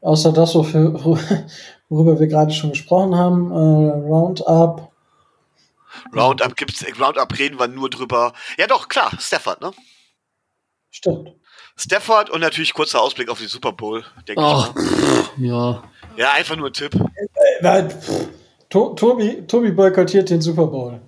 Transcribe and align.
außer 0.00 0.32
das, 0.32 0.54
worüber 0.54 2.20
wir 2.20 2.26
gerade 2.26 2.52
schon 2.52 2.70
gesprochen 2.70 3.14
haben, 3.16 3.50
äh, 3.50 3.54
Roundup. 4.08 4.90
Roundup 6.14 6.56
gibt's, 6.56 6.84
Roundup 7.00 7.38
reden 7.38 7.58
wir 7.58 7.68
nur 7.68 7.90
drüber. 7.90 8.32
Ja 8.58 8.66
doch, 8.66 8.88
klar, 8.88 9.10
Stafford, 9.18 9.60
ne? 9.60 9.72
Stimmt. 10.90 11.32
Stafford 11.76 12.30
und 12.30 12.40
natürlich 12.40 12.74
kurzer 12.74 13.00
Ausblick 13.00 13.28
auf 13.28 13.38
die 13.38 13.46
Super 13.46 13.72
Bowl, 13.72 14.04
denke 14.28 14.42
Ach, 14.42 14.74
ich. 14.76 14.82
pff, 14.82 15.30
ja. 15.38 15.82
Ja, 16.16 16.32
einfach 16.32 16.56
nur 16.56 16.66
ein 16.68 16.72
Tipp. 16.72 16.94
Äh, 16.94 17.62
weil, 17.64 17.88
pff, 17.90 18.28
To- 18.68 18.94
Tobi, 18.94 19.46
Tobi 19.48 19.72
boykottiert 19.72 20.30
den 20.30 20.40
Super 20.40 20.66
Bowl. 20.68 21.00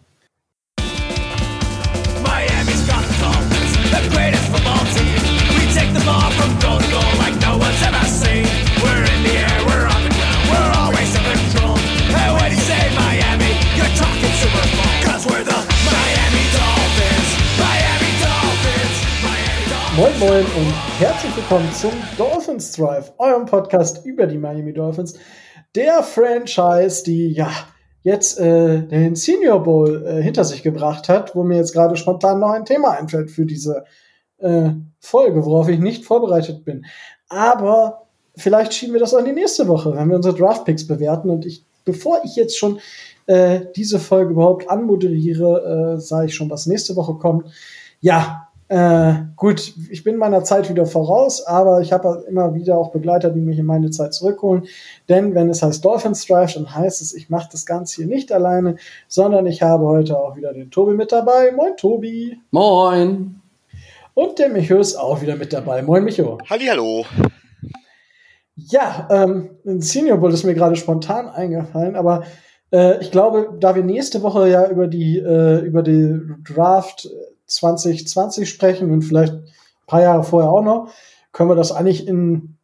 Moin 20.02 20.18
Moin 20.18 20.44
und 20.44 20.98
herzlich 20.98 21.36
willkommen 21.36 21.72
zum 21.72 21.92
Dolphins 22.18 22.72
Drive, 22.72 23.12
eurem 23.18 23.46
Podcast 23.46 24.04
über 24.04 24.26
die 24.26 24.36
Miami 24.36 24.72
Dolphins. 24.72 25.14
Der 25.76 26.02
Franchise, 26.02 27.04
die 27.04 27.28
ja 27.28 27.48
jetzt 28.02 28.40
äh, 28.40 28.82
den 28.82 29.14
Senior 29.14 29.62
Bowl 29.62 30.04
äh, 30.04 30.20
hinter 30.20 30.42
sich 30.42 30.64
gebracht 30.64 31.08
hat, 31.08 31.36
wo 31.36 31.44
mir 31.44 31.58
jetzt 31.58 31.72
gerade 31.72 31.94
spontan 31.94 32.40
noch 32.40 32.50
ein 32.50 32.64
Thema 32.64 32.98
einfällt 32.98 33.30
für 33.30 33.46
diese 33.46 33.84
äh, 34.38 34.70
Folge, 34.98 35.46
worauf 35.46 35.68
ich 35.68 35.78
nicht 35.78 36.04
vorbereitet 36.04 36.64
bin. 36.64 36.84
Aber 37.28 38.08
vielleicht 38.36 38.74
schieben 38.74 38.94
wir 38.94 39.00
das 39.00 39.14
an 39.14 39.24
die 39.24 39.30
nächste 39.30 39.68
Woche, 39.68 39.94
wenn 39.94 40.08
wir 40.08 40.16
unsere 40.16 40.36
Draft 40.36 40.64
Picks 40.64 40.84
bewerten. 40.84 41.30
Und 41.30 41.46
ich, 41.46 41.64
bevor 41.84 42.22
ich 42.24 42.34
jetzt 42.34 42.58
schon 42.58 42.80
äh, 43.26 43.66
diese 43.76 44.00
Folge 44.00 44.32
überhaupt 44.32 44.68
anmoderiere, 44.68 45.94
äh, 45.94 46.00
sage 46.00 46.26
ich 46.26 46.34
schon, 46.34 46.50
was 46.50 46.66
nächste 46.66 46.96
Woche 46.96 47.14
kommt. 47.14 47.46
Ja, 48.00 48.41
äh, 48.72 49.26
gut, 49.36 49.74
ich 49.90 50.02
bin 50.02 50.16
meiner 50.16 50.44
Zeit 50.44 50.70
wieder 50.70 50.86
voraus, 50.86 51.46
aber 51.46 51.82
ich 51.82 51.92
habe 51.92 52.24
immer 52.26 52.54
wieder 52.54 52.78
auch 52.78 52.90
Begleiter, 52.90 53.28
die 53.28 53.42
mich 53.42 53.58
in 53.58 53.66
meine 53.66 53.90
Zeit 53.90 54.14
zurückholen. 54.14 54.64
Denn 55.10 55.34
wenn 55.34 55.50
es 55.50 55.62
heißt 55.62 55.84
Dolphins 55.84 56.26
Drive, 56.26 56.54
dann 56.54 56.74
heißt 56.74 57.02
es, 57.02 57.12
ich 57.12 57.28
mache 57.28 57.50
das 57.52 57.66
Ganze 57.66 57.96
hier 57.96 58.06
nicht 58.06 58.32
alleine, 58.32 58.76
sondern 59.08 59.46
ich 59.46 59.60
habe 59.60 59.84
heute 59.84 60.18
auch 60.18 60.36
wieder 60.36 60.54
den 60.54 60.70
Tobi 60.70 60.94
mit 60.94 61.12
dabei. 61.12 61.52
Moin 61.52 61.76
Tobi. 61.76 62.40
Moin. 62.50 63.42
Und 64.14 64.38
der 64.38 64.48
Micho 64.48 64.78
ist 64.78 64.96
auch 64.96 65.20
wieder 65.20 65.36
mit 65.36 65.52
dabei. 65.52 65.82
Moin 65.82 66.02
Micho. 66.02 66.38
Hallihallo. 66.48 67.04
Ja, 68.56 69.06
ähm, 69.10 69.50
ein 69.66 69.82
Senior 69.82 70.16
Bowl 70.16 70.32
ist 70.32 70.44
mir 70.44 70.54
gerade 70.54 70.76
spontan 70.76 71.28
eingefallen, 71.28 71.94
aber 71.94 72.22
äh, 72.72 73.02
ich 73.02 73.10
glaube, 73.10 73.54
da 73.60 73.74
wir 73.74 73.84
nächste 73.84 74.22
Woche 74.22 74.48
ja 74.48 74.66
über 74.70 74.86
die, 74.86 75.18
äh, 75.18 75.58
über 75.60 75.82
die 75.82 76.18
Draft 76.42 77.10
2020 77.54 78.48
sprechen 78.48 78.90
und 78.90 79.02
vielleicht 79.02 79.34
ein 79.34 79.44
paar 79.86 80.02
Jahre 80.02 80.24
vorher 80.24 80.50
auch 80.50 80.62
noch, 80.62 80.88
können 81.32 81.50
wir 81.50 81.56
das 81.56 81.72
eigentlich 81.72 82.06
in, 82.06 82.56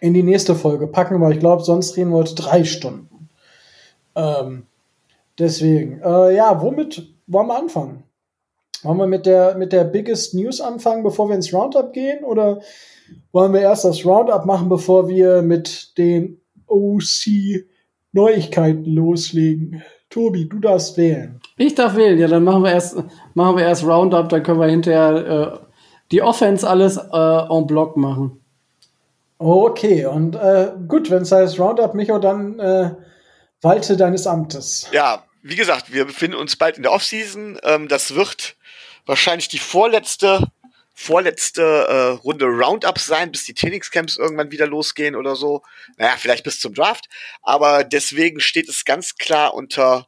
in 0.00 0.14
die 0.14 0.22
nächste 0.22 0.54
Folge 0.54 0.86
packen, 0.86 1.20
weil 1.20 1.32
ich 1.32 1.40
glaube, 1.40 1.64
sonst 1.64 1.96
reden 1.96 2.10
wir 2.10 2.18
heute 2.18 2.34
drei 2.34 2.64
Stunden. 2.64 3.30
Ähm, 4.14 4.66
deswegen, 5.38 6.02
äh, 6.02 6.34
ja, 6.34 6.60
womit 6.60 7.14
wollen 7.26 7.48
wir 7.48 7.58
anfangen? 7.58 8.04
Wollen 8.82 8.98
wir 8.98 9.06
mit 9.06 9.24
der, 9.26 9.56
mit 9.56 9.72
der 9.72 9.84
Biggest 9.84 10.34
News 10.34 10.60
anfangen, 10.60 11.02
bevor 11.02 11.28
wir 11.28 11.34
ins 11.34 11.52
Roundup 11.52 11.92
gehen? 11.92 12.22
Oder 12.24 12.60
wollen 13.32 13.52
wir 13.52 13.60
erst 13.60 13.84
das 13.84 14.04
Roundup 14.04 14.46
machen, 14.46 14.68
bevor 14.68 15.08
wir 15.08 15.42
mit 15.42 15.98
den 15.98 16.40
OC-Neuigkeiten 16.66 18.84
loslegen? 18.84 19.82
Tobi, 20.10 20.48
du 20.48 20.58
darfst 20.58 20.96
wählen. 20.96 21.40
Ich 21.56 21.74
darf 21.74 21.96
wählen. 21.96 22.18
Ja, 22.18 22.28
dann 22.28 22.44
machen 22.44 22.62
wir 22.62 22.72
erst, 22.72 22.96
machen 23.34 23.56
wir 23.56 23.64
erst 23.64 23.84
Roundup, 23.84 24.28
dann 24.28 24.42
können 24.42 24.60
wir 24.60 24.68
hinterher 24.68 25.60
äh, 25.62 25.66
die 26.12 26.22
Offense 26.22 26.68
alles 26.68 26.96
äh, 26.96 27.52
en 27.52 27.66
bloc 27.66 27.96
machen. 27.96 28.40
Okay, 29.38 30.06
und 30.06 30.34
äh, 30.34 30.72
gut, 30.88 31.10
wenn 31.10 31.22
es 31.22 31.32
heißt 31.32 31.58
Roundup, 31.58 31.94
Micho, 31.94 32.18
dann 32.18 32.58
äh, 32.58 32.94
walte 33.60 33.96
deines 33.96 34.26
Amtes. 34.26 34.88
Ja, 34.92 35.24
wie 35.42 35.56
gesagt, 35.56 35.92
wir 35.92 36.06
befinden 36.06 36.36
uns 36.36 36.56
bald 36.56 36.76
in 36.76 36.82
der 36.82 36.92
Offseason. 36.92 37.58
Ähm, 37.62 37.88
das 37.88 38.14
wird 38.14 38.56
wahrscheinlich 39.04 39.48
die 39.48 39.58
vorletzte, 39.58 40.48
vorletzte 40.98 41.62
äh, 41.62 42.08
Runde 42.24 42.46
Roundup 42.46 42.98
sein, 42.98 43.30
bis 43.30 43.44
die 43.44 43.52
Trainingscamps 43.52 44.16
irgendwann 44.16 44.50
wieder 44.50 44.66
losgehen 44.66 45.14
oder 45.14 45.36
so. 45.36 45.62
Naja, 45.98 46.14
vielleicht 46.16 46.42
bis 46.42 46.58
zum 46.58 46.72
Draft. 46.72 47.04
Aber 47.42 47.84
deswegen 47.84 48.40
steht 48.40 48.66
es 48.68 48.84
ganz 48.86 49.16
klar 49.16 49.52
unter, 49.52 50.06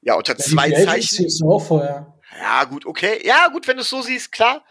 ja, 0.00 0.14
unter 0.14 0.36
zwei 0.38 0.70
Die 0.70 0.84
Zeichen. 0.84 1.26
ist 1.26 1.42
auch 1.44 1.58
vorher. 1.60 2.14
Ja, 2.40 2.64
gut, 2.64 2.86
okay. 2.86 3.20
Ja, 3.24 3.48
gut, 3.48 3.68
wenn 3.68 3.76
du 3.76 3.82
es 3.82 3.90
so 3.90 4.00
siehst, 4.00 4.32
klar. 4.32 4.64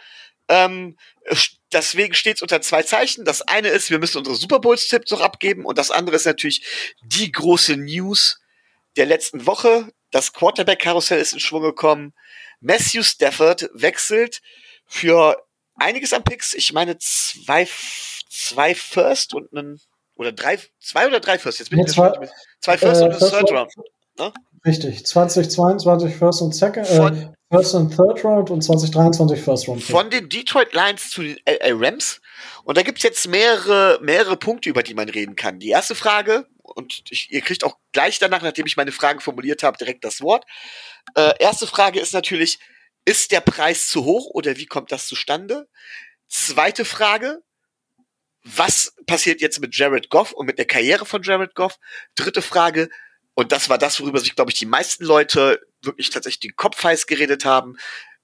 Ähm, 0.50 0.97
es- 1.22 1.58
deswegen 1.72 2.16
steht 2.16 2.38
es 2.38 2.41
unter 2.41 2.59
zwei 2.62 2.81
Zeichen. 2.81 3.24
Das 3.24 3.44
eine 3.44 3.68
ist, 3.70 3.91
wir 3.91 4.00
müssen 4.00 4.18
unsere 4.18 4.35
Super 4.35 4.59
Bowls-Tipps 4.59 5.12
noch 5.12 5.22
abgeben. 5.22 5.66
Und 5.66 5.78
das 5.78 5.91
andere 5.91 6.16
ist 6.16 6.25
natürlich 6.25 6.66
die 7.03 7.31
große 7.31 7.78
News 7.78 8.41
der 8.97 9.06
letzten 9.06 9.46
Woche. 9.46 9.94
Das 10.09 10.34
Quarterback-Karussell 10.34 11.20
ist 11.22 11.34
in 11.34 11.40
Schwung 11.40 11.62
gekommen. 11.62 12.14
Matthew 12.59 13.03
Stafford 13.03 13.70
wechselt 13.74 14.41
für 14.93 15.35
einiges 15.75 16.13
an 16.13 16.23
Picks. 16.23 16.53
Ich 16.53 16.71
meine 16.71 16.97
zwei, 16.99 17.67
zwei 18.29 18.75
First 18.75 19.33
und 19.33 19.51
einen, 19.55 19.81
oder 20.15 20.31
drei, 20.31 20.59
zwei 20.79 21.07
oder 21.07 21.19
drei 21.19 21.39
First. 21.39 21.59
Jetzt 21.59 21.69
bin 21.69 21.79
Nee, 21.79 21.85
ich 21.87 21.93
zwei- 21.93 22.11
mehr- 22.19 22.29
zwei 22.61 22.77
First 22.77 23.01
äh, 23.01 23.05
und 23.05 23.13
ein 23.13 23.19
Third 23.19 23.51
Round. 23.51 23.71
Round. 24.19 24.35
Richtig. 24.65 25.05
2022 25.05 26.15
First 26.15 26.41
und 26.43 26.53
Second, 26.55 26.87
äh, 26.87 26.95
Von- 26.95 27.35
First 27.51 27.73
und 27.75 27.89
Third 27.95 28.23
Round 28.23 28.49
und 28.51 28.61
2023 28.63 29.41
First 29.41 29.67
Round. 29.67 29.83
von 29.83 30.09
den 30.09 30.29
Detroit 30.29 30.73
Lions 30.73 31.09
zu 31.09 31.21
den 31.23 31.37
LA 31.45 31.73
Rams. 31.75 32.21
Und 32.63 32.77
da 32.77 32.83
gibt's 32.83 33.03
jetzt 33.03 33.27
mehrere, 33.27 33.99
mehrere 34.01 34.37
Punkte, 34.37 34.69
über 34.69 34.83
die 34.83 34.93
man 34.93 35.09
reden 35.09 35.35
kann. 35.35 35.59
Die 35.59 35.69
erste 35.69 35.95
Frage, 35.95 36.47
und 36.61 37.03
ich, 37.09 37.31
ihr 37.31 37.41
kriegt 37.41 37.63
auch 37.63 37.77
gleich 37.91 38.19
danach, 38.19 38.41
nachdem 38.41 38.65
ich 38.67 38.77
meine 38.77 38.91
Fragen 38.91 39.19
formuliert 39.19 39.63
habe, 39.63 39.77
direkt 39.77 40.03
das 40.05 40.21
Wort. 40.21 40.45
Äh, 41.15 41.33
erste 41.39 41.67
Frage 41.67 41.99
ist 41.99 42.13
natürlich, 42.13 42.59
ist 43.06 43.31
der 43.31 43.41
Preis 43.41 43.88
zu 43.88 44.06
hoch 44.06 44.28
oder 44.28 44.58
wie 44.58 44.66
kommt 44.66 44.91
das 44.91 45.08
zustande? 45.08 45.68
Zweite 46.28 46.86
Frage, 46.86 47.44
was 48.44 48.94
passiert 49.08 49.41
jetzt 49.41 49.59
mit 49.59 49.75
Jared 49.75 50.09
Goff 50.09 50.31
und 50.31 50.46
mit 50.46 50.58
der 50.58 50.66
Karriere 50.66 51.06
von 51.06 51.24
Jared 51.24 51.56
Goff? 51.56 51.78
Dritte 52.16 52.41
Frage, 52.41 52.90
und 53.36 53.52
das 53.52 53.69
war 53.69 53.78
das, 53.78 54.00
worüber 54.00 54.19
sich, 54.19 54.36
glaube 54.36 54.52
ich, 54.52 54.59
die 54.59 54.66
meisten 54.66 55.06
Leute 55.06 55.62
wirklich 55.81 56.09
tatsächlich 56.09 56.40
den 56.40 56.56
Kopf 56.56 56.84
heiß 56.84 57.08
geredet 57.08 57.46
haben, 57.46 57.78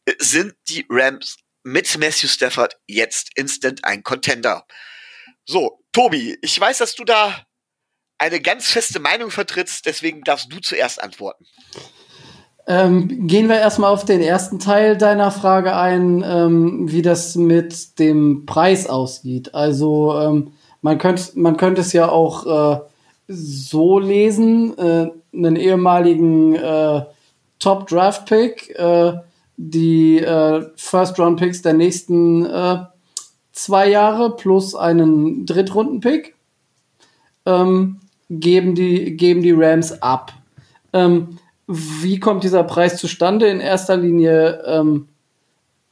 äh, 0.06 0.14
sind 0.20 0.56
die 0.68 0.86
Rams 0.90 1.38
mit 1.64 1.98
Matthew 1.98 2.28
Stafford 2.28 2.78
jetzt 2.88 3.32
instant 3.36 3.84
ein 3.84 4.04
Contender. 4.04 4.66
So, 5.46 5.84
Tobi, 5.92 6.38
ich 6.42 6.60
weiß, 6.60 6.78
dass 6.80 6.96
du 6.96 7.04
da 7.04 7.46
eine 8.18 8.42
ganz 8.42 8.70
feste 8.70 9.00
Meinung 9.00 9.32
vertrittst, 9.32 9.86
deswegen 9.86 10.22
darfst 10.24 10.52
du 10.52 10.60
zuerst 10.60 11.02
antworten. 11.02 11.46
Ähm, 12.72 13.26
gehen 13.26 13.50
wir 13.50 13.56
erstmal 13.56 13.92
auf 13.92 14.06
den 14.06 14.22
ersten 14.22 14.60
Teil 14.60 14.96
deiner 14.96 15.32
Frage 15.32 15.76
ein, 15.76 16.24
ähm, 16.24 16.92
wie 16.92 17.02
das 17.02 17.34
mit 17.34 17.98
dem 17.98 18.46
Preis 18.46 18.88
aussieht. 18.88 19.56
Also 19.56 20.14
ähm, 20.20 20.52
man 20.84 21.00
könnte 21.00 21.32
man 21.34 21.58
könnte 21.58 21.82
es 21.82 21.94
ja 21.94 22.10
auch 22.10 22.76
äh, 22.76 22.80
so 23.28 23.98
lesen, 23.98 24.78
äh, 24.78 25.10
einen 25.34 25.56
ehemaligen 25.56 26.54
äh, 26.54 27.06
Top 27.58 27.88
Draft 27.88 28.28
Pick, 28.28 28.70
äh, 28.78 29.14
die 29.58 30.20
äh, 30.20 30.68
First 30.76 31.20
Round 31.20 31.40
Picks 31.40 31.64
der 31.64 31.74
nächsten 31.74 32.46
äh, 32.46 32.84
zwei 33.52 33.90
Jahre 33.90 34.36
plus 34.36 34.76
einen 34.76 35.48
Drittrunden 35.48 36.02
Pick 36.02 36.36
ähm, 37.48 38.00
geben 38.30 38.76
die 38.76 39.18
geben 39.18 39.42
die 39.42 39.54
Rams 39.54 40.04
ab. 40.04 40.34
Ähm, 40.94 41.40
wie 41.72 42.20
kommt 42.20 42.44
dieser 42.44 42.64
Preis 42.64 42.98
zustande? 42.98 43.48
In 43.48 43.60
erster 43.60 43.96
Linie 43.96 44.64
ähm, 44.66 45.08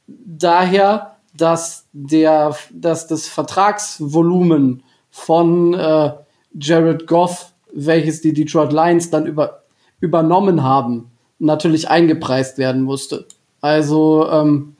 daher, 0.08 1.16
dass, 1.36 1.86
der, 1.92 2.56
dass 2.72 3.06
das 3.06 3.28
Vertragsvolumen 3.28 4.82
von 5.12 5.74
äh, 5.74 6.12
Jared 6.58 7.06
Goff, 7.06 7.52
welches 7.72 8.20
die 8.20 8.32
Detroit 8.32 8.72
Lions 8.72 9.10
dann 9.10 9.26
über, 9.26 9.62
übernommen 10.00 10.64
haben, 10.64 11.12
natürlich 11.38 11.88
eingepreist 11.88 12.58
werden 12.58 12.82
musste. 12.82 13.26
Also, 13.60 14.28
ähm, 14.28 14.74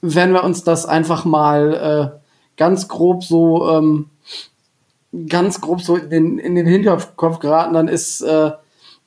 wenn 0.00 0.32
wir 0.32 0.44
uns 0.44 0.62
das 0.62 0.86
einfach 0.86 1.24
mal 1.24 2.14
äh, 2.14 2.20
ganz 2.56 2.86
grob 2.86 3.24
so 3.24 3.68
ähm, 3.68 4.10
ganz 5.28 5.60
grob 5.60 5.80
so 5.80 5.96
in 5.96 6.08
den, 6.08 6.38
in 6.38 6.54
den 6.54 6.66
Hinterkopf 6.66 7.40
geraten, 7.40 7.74
dann 7.74 7.88
ist 7.88 8.20
äh, 8.20 8.52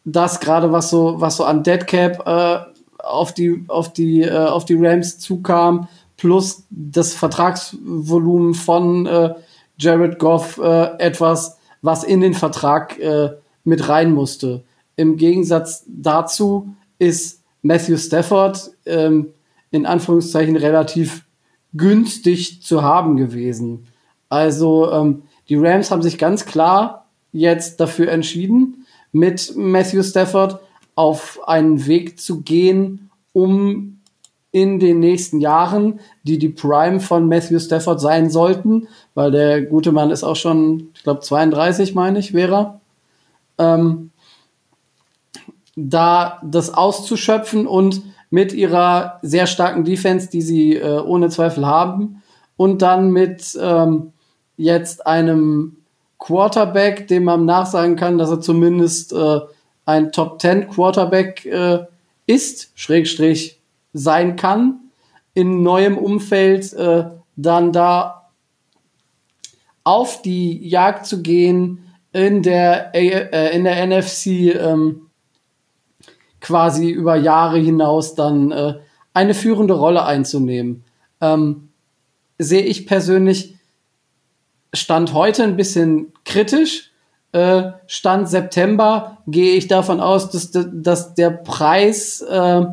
das 0.05 0.39
gerade, 0.39 0.71
was 0.71 0.89
so, 0.89 1.19
was 1.19 1.37
so 1.37 1.45
an 1.45 1.63
Deadcap 1.63 2.27
äh, 2.27 2.59
auf 3.03 3.33
die, 3.33 3.63
auf 3.67 3.93
die, 3.93 4.21
äh, 4.21 4.31
auf 4.31 4.65
die 4.65 4.75
Rams 4.75 5.19
zukam, 5.19 5.87
plus 6.17 6.63
das 6.69 7.13
Vertragsvolumen 7.13 8.53
von 8.53 9.05
äh, 9.05 9.33
Jared 9.77 10.19
Goff 10.19 10.57
äh, 10.57 10.97
etwas, 10.99 11.57
was 11.81 12.03
in 12.03 12.21
den 12.21 12.33
Vertrag 12.33 12.97
äh, 12.99 13.31
mit 13.63 13.89
rein 13.89 14.13
musste. 14.13 14.63
Im 14.95 15.17
Gegensatz 15.17 15.83
dazu 15.87 16.69
ist 16.99 17.41
Matthew 17.61 17.97
Stafford 17.97 18.71
ähm, 18.85 19.33
in 19.71 19.85
Anführungszeichen 19.85 20.55
relativ 20.55 21.25
günstig 21.73 22.61
zu 22.61 22.83
haben 22.83 23.17
gewesen. 23.17 23.87
Also 24.29 24.91
ähm, 24.91 25.23
die 25.49 25.55
Rams 25.55 25.91
haben 25.91 26.03
sich 26.03 26.17
ganz 26.17 26.45
klar 26.45 27.09
jetzt 27.31 27.79
dafür 27.79 28.09
entschieden, 28.11 28.72
mit 29.13 29.53
Matthew 29.55 30.03
Stafford 30.03 30.59
auf 30.95 31.39
einen 31.47 31.85
Weg 31.87 32.19
zu 32.19 32.41
gehen, 32.41 33.09
um 33.31 34.01
in 34.51 34.79
den 34.79 34.99
nächsten 34.99 35.39
Jahren, 35.39 35.99
die 36.23 36.37
die 36.37 36.49
Prime 36.49 36.99
von 36.99 37.27
Matthew 37.27 37.59
Stafford 37.59 37.99
sein 37.99 38.29
sollten, 38.29 38.87
weil 39.15 39.31
der 39.31 39.61
gute 39.63 39.91
Mann 39.91 40.11
ist 40.11 40.23
auch 40.23 40.35
schon, 40.35 40.89
ich 40.93 41.03
glaube 41.03 41.21
32, 41.21 41.95
meine 41.95 42.19
ich, 42.19 42.33
wäre 42.33 42.79
ähm, 43.57 44.11
da 45.75 46.39
das 46.43 46.73
auszuschöpfen 46.73 47.65
und 47.65 48.03
mit 48.29 48.53
ihrer 48.53 49.19
sehr 49.21 49.47
starken 49.47 49.85
Defense, 49.85 50.29
die 50.29 50.41
sie 50.41 50.75
äh, 50.75 50.99
ohne 50.99 51.29
Zweifel 51.29 51.65
haben, 51.65 52.21
und 52.55 52.81
dann 52.83 53.11
mit 53.11 53.57
ähm, 53.59 54.13
jetzt 54.57 55.07
einem 55.07 55.77
Quarterback, 56.23 57.09
dem 57.09 57.25
man 57.25 57.43
nachsagen 57.43 57.97
kann, 57.97 58.17
dass 58.17 58.29
er 58.29 58.39
zumindest 58.39 59.11
äh, 59.11 59.39
ein 59.85 60.13
Top 60.13 60.41
10 60.41 60.69
Quarterback 60.69 61.45
äh, 61.45 61.79
ist, 62.25 62.71
Schrägstrich 62.75 63.59
sein 63.91 64.37
kann, 64.37 64.79
in 65.33 65.63
neuem 65.63 65.97
Umfeld 65.97 66.71
äh, 66.73 67.09
dann 67.35 67.73
da 67.73 68.29
auf 69.83 70.21
die 70.21 70.65
Jagd 70.65 71.07
zu 71.07 71.21
gehen, 71.21 71.93
in 72.13 72.41
der, 72.41 72.95
äh, 72.95 73.53
in 73.53 73.65
der 73.65 73.85
NFC 73.85 74.55
ähm, 74.55 75.09
quasi 76.39 76.89
über 76.89 77.17
Jahre 77.17 77.57
hinaus 77.57 78.15
dann 78.15 78.51
äh, 78.53 78.75
eine 79.13 79.33
führende 79.33 79.73
Rolle 79.73 80.05
einzunehmen. 80.05 80.85
Ähm, 81.19 81.67
sehe 82.37 82.63
ich 82.63 82.87
persönlich 82.87 83.55
Stand 84.73 85.13
heute 85.13 85.43
ein 85.43 85.55
bisschen 85.55 86.13
kritisch. 86.25 86.91
Äh, 87.31 87.71
Stand 87.87 88.29
September 88.29 89.19
gehe 89.27 89.55
ich 89.55 89.67
davon 89.67 89.99
aus, 89.99 90.29
dass, 90.29 90.51
dass 90.51 91.15
der 91.15 91.29
Preis 91.29 92.21
äh, 92.21 92.65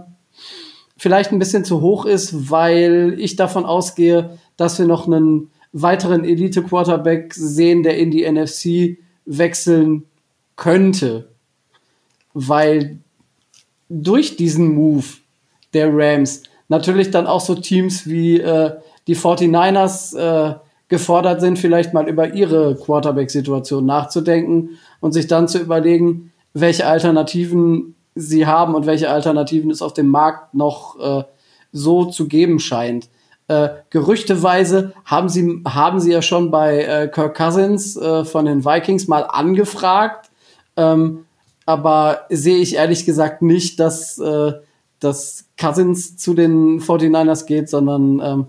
vielleicht 0.97 1.33
ein 1.33 1.39
bisschen 1.39 1.65
zu 1.65 1.81
hoch 1.81 2.05
ist, 2.05 2.51
weil 2.51 3.15
ich 3.19 3.37
davon 3.37 3.65
ausgehe, 3.65 4.39
dass 4.57 4.79
wir 4.79 4.87
noch 4.87 5.07
einen 5.07 5.51
weiteren 5.73 6.25
Elite-Quarterback 6.25 7.33
sehen, 7.33 7.83
der 7.83 7.97
in 7.97 8.11
die 8.11 8.31
NFC 8.31 8.99
wechseln 9.25 10.05
könnte. 10.57 11.29
Weil 12.35 12.99
durch 13.89 14.37
diesen 14.37 14.75
Move 14.75 15.05
der 15.73 15.91
Rams 15.93 16.43
natürlich 16.69 17.11
dann 17.11 17.27
auch 17.27 17.41
so 17.41 17.55
Teams 17.55 18.07
wie 18.07 18.41
äh, 18.41 18.73
die 19.07 19.17
49ers 19.17 20.17
äh, 20.17 20.55
gefordert 20.91 21.41
sind, 21.41 21.59
vielleicht 21.59 21.95
mal 21.95 22.09
über 22.09 22.35
ihre 22.35 22.75
Quarterback-Situation 22.75 23.87
nachzudenken 23.87 24.71
und 24.99 25.13
sich 25.13 25.29
dann 25.29 25.49
zu 25.49 25.59
überlegen, 25.59 26.33
welche 26.53 26.87
Alternativen 26.87 27.95
sie 28.17 28.45
haben 28.45 28.75
und 28.75 28.87
welche 28.87 29.09
Alternativen 29.09 29.71
es 29.71 29.83
auf 29.83 29.95
dem 29.95 30.09
Markt 30.09 30.53
noch 30.53 30.99
äh, 31.01 31.25
so 31.73 32.07
zu 32.07 32.27
geben 32.27 32.59
scheint. 32.59 33.09
Äh, 33.47 33.69
gerüchteweise 33.91 34.93
haben 35.05 35.29
sie, 35.29 35.63
haben 35.67 36.01
sie 36.01 36.13
ja 36.13 36.23
schon 36.23 36.51
bei 36.51 36.83
äh, 36.83 37.09
Kirk 37.09 37.37
Cousins 37.37 37.97
äh, 37.97 38.25
von 38.25 38.45
den 38.45 38.65
Vikings 38.65 39.07
mal 39.07 39.23
angefragt, 39.23 40.31
ähm, 40.77 41.25
aber 41.67 42.27
sehe 42.31 42.59
ich 42.59 42.75
ehrlich 42.75 43.07
gesagt 43.07 43.43
nicht, 43.43 43.79
dass, 43.79 44.19
äh, 44.19 44.55
dass 44.99 45.45
Cousins 45.57 46.17
zu 46.17 46.35
den 46.35 46.81
49ers 46.81 47.47
geht, 47.47 47.71
sondern 47.71 48.21
ähm, 48.21 48.47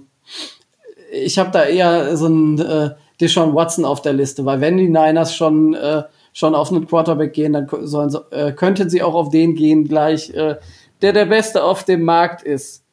ich 1.12 1.38
habe 1.38 1.52
da 1.52 1.64
eher 1.64 2.16
so 2.18 2.26
einen 2.26 2.60
äh, 2.60 2.92
Deshaun 3.20 3.54
Watson 3.54 3.86
auf 3.86 4.02
der 4.02 4.14
Liste, 4.14 4.46
weil 4.46 4.62
wenn 4.62 4.78
die 4.78 4.90
Niners 4.90 5.36
schon 5.36 5.74
äh, 5.74 6.04
schon 6.34 6.56
auf 6.56 6.72
einen 6.72 6.88
Quarterback 6.88 7.34
gehen, 7.34 7.54
dann 7.54 7.68
sollen 7.84 8.10
sie, 8.10 8.20
äh, 8.32 8.54
könnten 8.54 8.90
sie 8.90 9.04
auch 9.04 9.14
auf 9.14 9.30
den 9.30 9.56
gehen 9.56 9.86
gleich, 9.86 10.30
äh, 10.32 10.56
der 11.02 11.14
der 11.14 11.26
Beste 11.26 11.64
auf 11.64 11.84
dem 11.84 12.04
Markt 12.04 12.44
ist. 12.44 12.84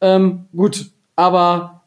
Ähm, 0.00 0.46
gut, 0.54 0.90
aber 1.16 1.82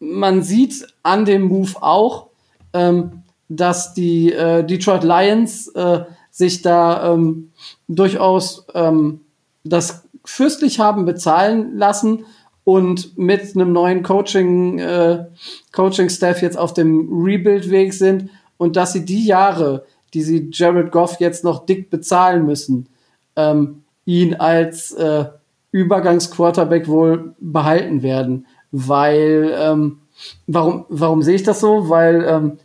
man 0.00 0.42
sieht 0.42 0.86
an 1.02 1.24
dem 1.24 1.42
Move 1.42 1.74
auch, 1.80 2.28
ähm, 2.72 3.22
dass 3.48 3.94
die 3.94 4.32
äh, 4.32 4.64
Detroit 4.64 5.04
Lions 5.04 5.68
äh, 5.68 6.00
sich 6.30 6.62
da 6.62 7.12
ähm, 7.12 7.52
durchaus 7.86 8.66
ähm, 8.74 9.20
das 9.64 10.06
fürstlich 10.24 10.80
haben 10.80 11.04
bezahlen 11.04 11.76
lassen 11.76 12.24
und 12.66 13.16
mit 13.16 13.54
einem 13.54 13.72
neuen 13.72 14.02
Coaching, 14.02 14.80
äh, 14.80 15.26
Coaching-Staff 15.70 16.42
jetzt 16.42 16.58
auf 16.58 16.74
dem 16.74 17.08
Rebuild-Weg 17.12 17.94
sind 17.94 18.28
und 18.56 18.74
dass 18.74 18.92
sie 18.92 19.04
die 19.04 19.24
Jahre, 19.24 19.84
die 20.14 20.22
sie 20.22 20.48
Jared 20.52 20.90
Goff 20.90 21.20
jetzt 21.20 21.44
noch 21.44 21.64
dick 21.64 21.90
bezahlen 21.90 22.44
müssen, 22.44 22.88
ähm, 23.36 23.84
ihn 24.04 24.34
als 24.34 24.90
äh, 24.90 25.26
Übergangsquarterback 25.70 26.88
wohl 26.88 27.36
behalten 27.38 28.02
werden. 28.02 28.46
Weil, 28.72 29.54
ähm, 29.56 30.00
warum, 30.48 30.86
warum 30.88 31.22
sehe 31.22 31.36
ich 31.36 31.44
das 31.44 31.60
so? 31.60 31.88
Weil 31.88 32.24
ähm, 32.28 32.58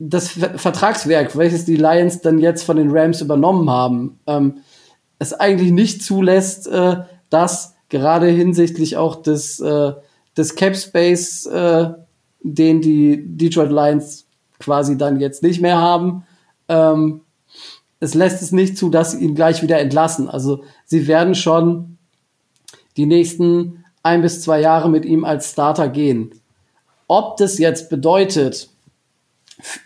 das 0.00 0.30
Vertragswerk, 0.30 1.36
welches 1.36 1.66
die 1.66 1.76
Lions 1.76 2.20
dann 2.20 2.38
jetzt 2.38 2.64
von 2.64 2.78
den 2.78 2.90
Rams 2.90 3.20
übernommen 3.20 3.70
haben, 3.70 4.18
ähm, 4.26 4.56
es 5.20 5.32
eigentlich 5.34 5.70
nicht 5.70 6.02
zulässt, 6.02 6.66
äh, 6.66 6.96
dass 7.30 7.75
gerade 7.88 8.28
hinsichtlich 8.28 8.96
auch 8.96 9.16
des, 9.16 9.60
äh, 9.60 9.92
des 10.36 10.54
Cap 10.54 10.76
Space, 10.76 11.46
äh, 11.46 11.90
den 12.40 12.80
die 12.80 13.22
Detroit 13.24 13.70
Lions 13.70 14.26
quasi 14.58 14.96
dann 14.96 15.20
jetzt 15.20 15.42
nicht 15.42 15.60
mehr 15.60 15.78
haben. 15.78 16.24
Ähm, 16.68 17.22
es 18.00 18.14
lässt 18.14 18.42
es 18.42 18.52
nicht 18.52 18.76
zu, 18.76 18.90
dass 18.90 19.12
sie 19.12 19.24
ihn 19.24 19.34
gleich 19.34 19.62
wieder 19.62 19.78
entlassen. 19.78 20.28
Also 20.28 20.62
sie 20.84 21.06
werden 21.06 21.34
schon 21.34 21.98
die 22.96 23.06
nächsten 23.06 23.84
ein 24.02 24.22
bis 24.22 24.42
zwei 24.42 24.60
Jahre 24.60 24.88
mit 24.88 25.04
ihm 25.04 25.24
als 25.24 25.52
Starter 25.52 25.88
gehen. 25.88 26.30
Ob 27.08 27.36
das 27.36 27.58
jetzt 27.58 27.90
bedeutet, 27.90 28.68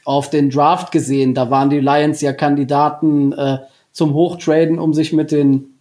auf 0.04 0.30
den 0.30 0.50
Draft 0.50 0.90
gesehen, 0.92 1.34
da 1.34 1.50
waren 1.50 1.70
die 1.70 1.80
Lions 1.80 2.20
ja 2.20 2.32
Kandidaten 2.32 3.32
äh, 3.32 3.58
zum 3.92 4.14
Hochtraden, 4.14 4.78
um 4.78 4.94
sich 4.94 5.12
mit 5.12 5.30
den 5.30 5.78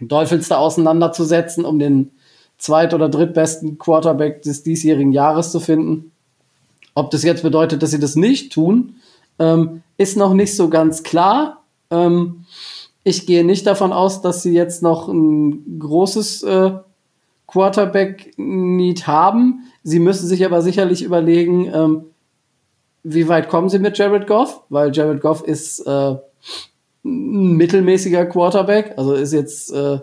Dolphins 0.00 0.48
da 0.48 0.56
auseinanderzusetzen, 0.56 1.64
um 1.64 1.78
den 1.78 2.10
zweit- 2.58 2.94
oder 2.94 3.08
drittbesten 3.08 3.78
Quarterback 3.78 4.42
des 4.42 4.62
diesjährigen 4.62 5.12
Jahres 5.12 5.50
zu 5.50 5.60
finden. 5.60 6.12
Ob 6.94 7.10
das 7.10 7.22
jetzt 7.22 7.42
bedeutet, 7.42 7.82
dass 7.82 7.90
sie 7.90 8.00
das 8.00 8.16
nicht 8.16 8.52
tun, 8.52 8.96
ähm, 9.38 9.82
ist 9.96 10.16
noch 10.16 10.34
nicht 10.34 10.54
so 10.56 10.68
ganz 10.68 11.02
klar. 11.02 11.62
Ähm, 11.90 12.44
ich 13.02 13.26
gehe 13.26 13.44
nicht 13.44 13.66
davon 13.66 13.92
aus, 13.92 14.20
dass 14.20 14.42
sie 14.42 14.52
jetzt 14.52 14.82
noch 14.82 15.08
ein 15.08 15.78
großes 15.78 16.42
äh, 16.42 16.72
Quarterback-Need 17.46 19.06
haben. 19.06 19.64
Sie 19.82 19.98
müssen 19.98 20.26
sich 20.26 20.44
aber 20.44 20.62
sicherlich 20.62 21.02
überlegen, 21.02 21.70
ähm, 21.72 22.04
wie 23.02 23.28
weit 23.28 23.48
kommen 23.48 23.70
sie 23.70 23.78
mit 23.78 23.96
Jared 23.96 24.26
Goff? 24.26 24.62
Weil 24.68 24.94
Jared 24.94 25.22
Goff 25.22 25.42
ist 25.42 25.80
äh, 25.86 26.16
ein 27.04 27.56
mittelmäßiger 27.56 28.26
Quarterback, 28.26 28.94
also 28.96 29.14
ist 29.14 29.32
jetzt 29.32 29.72
äh, 29.72 30.00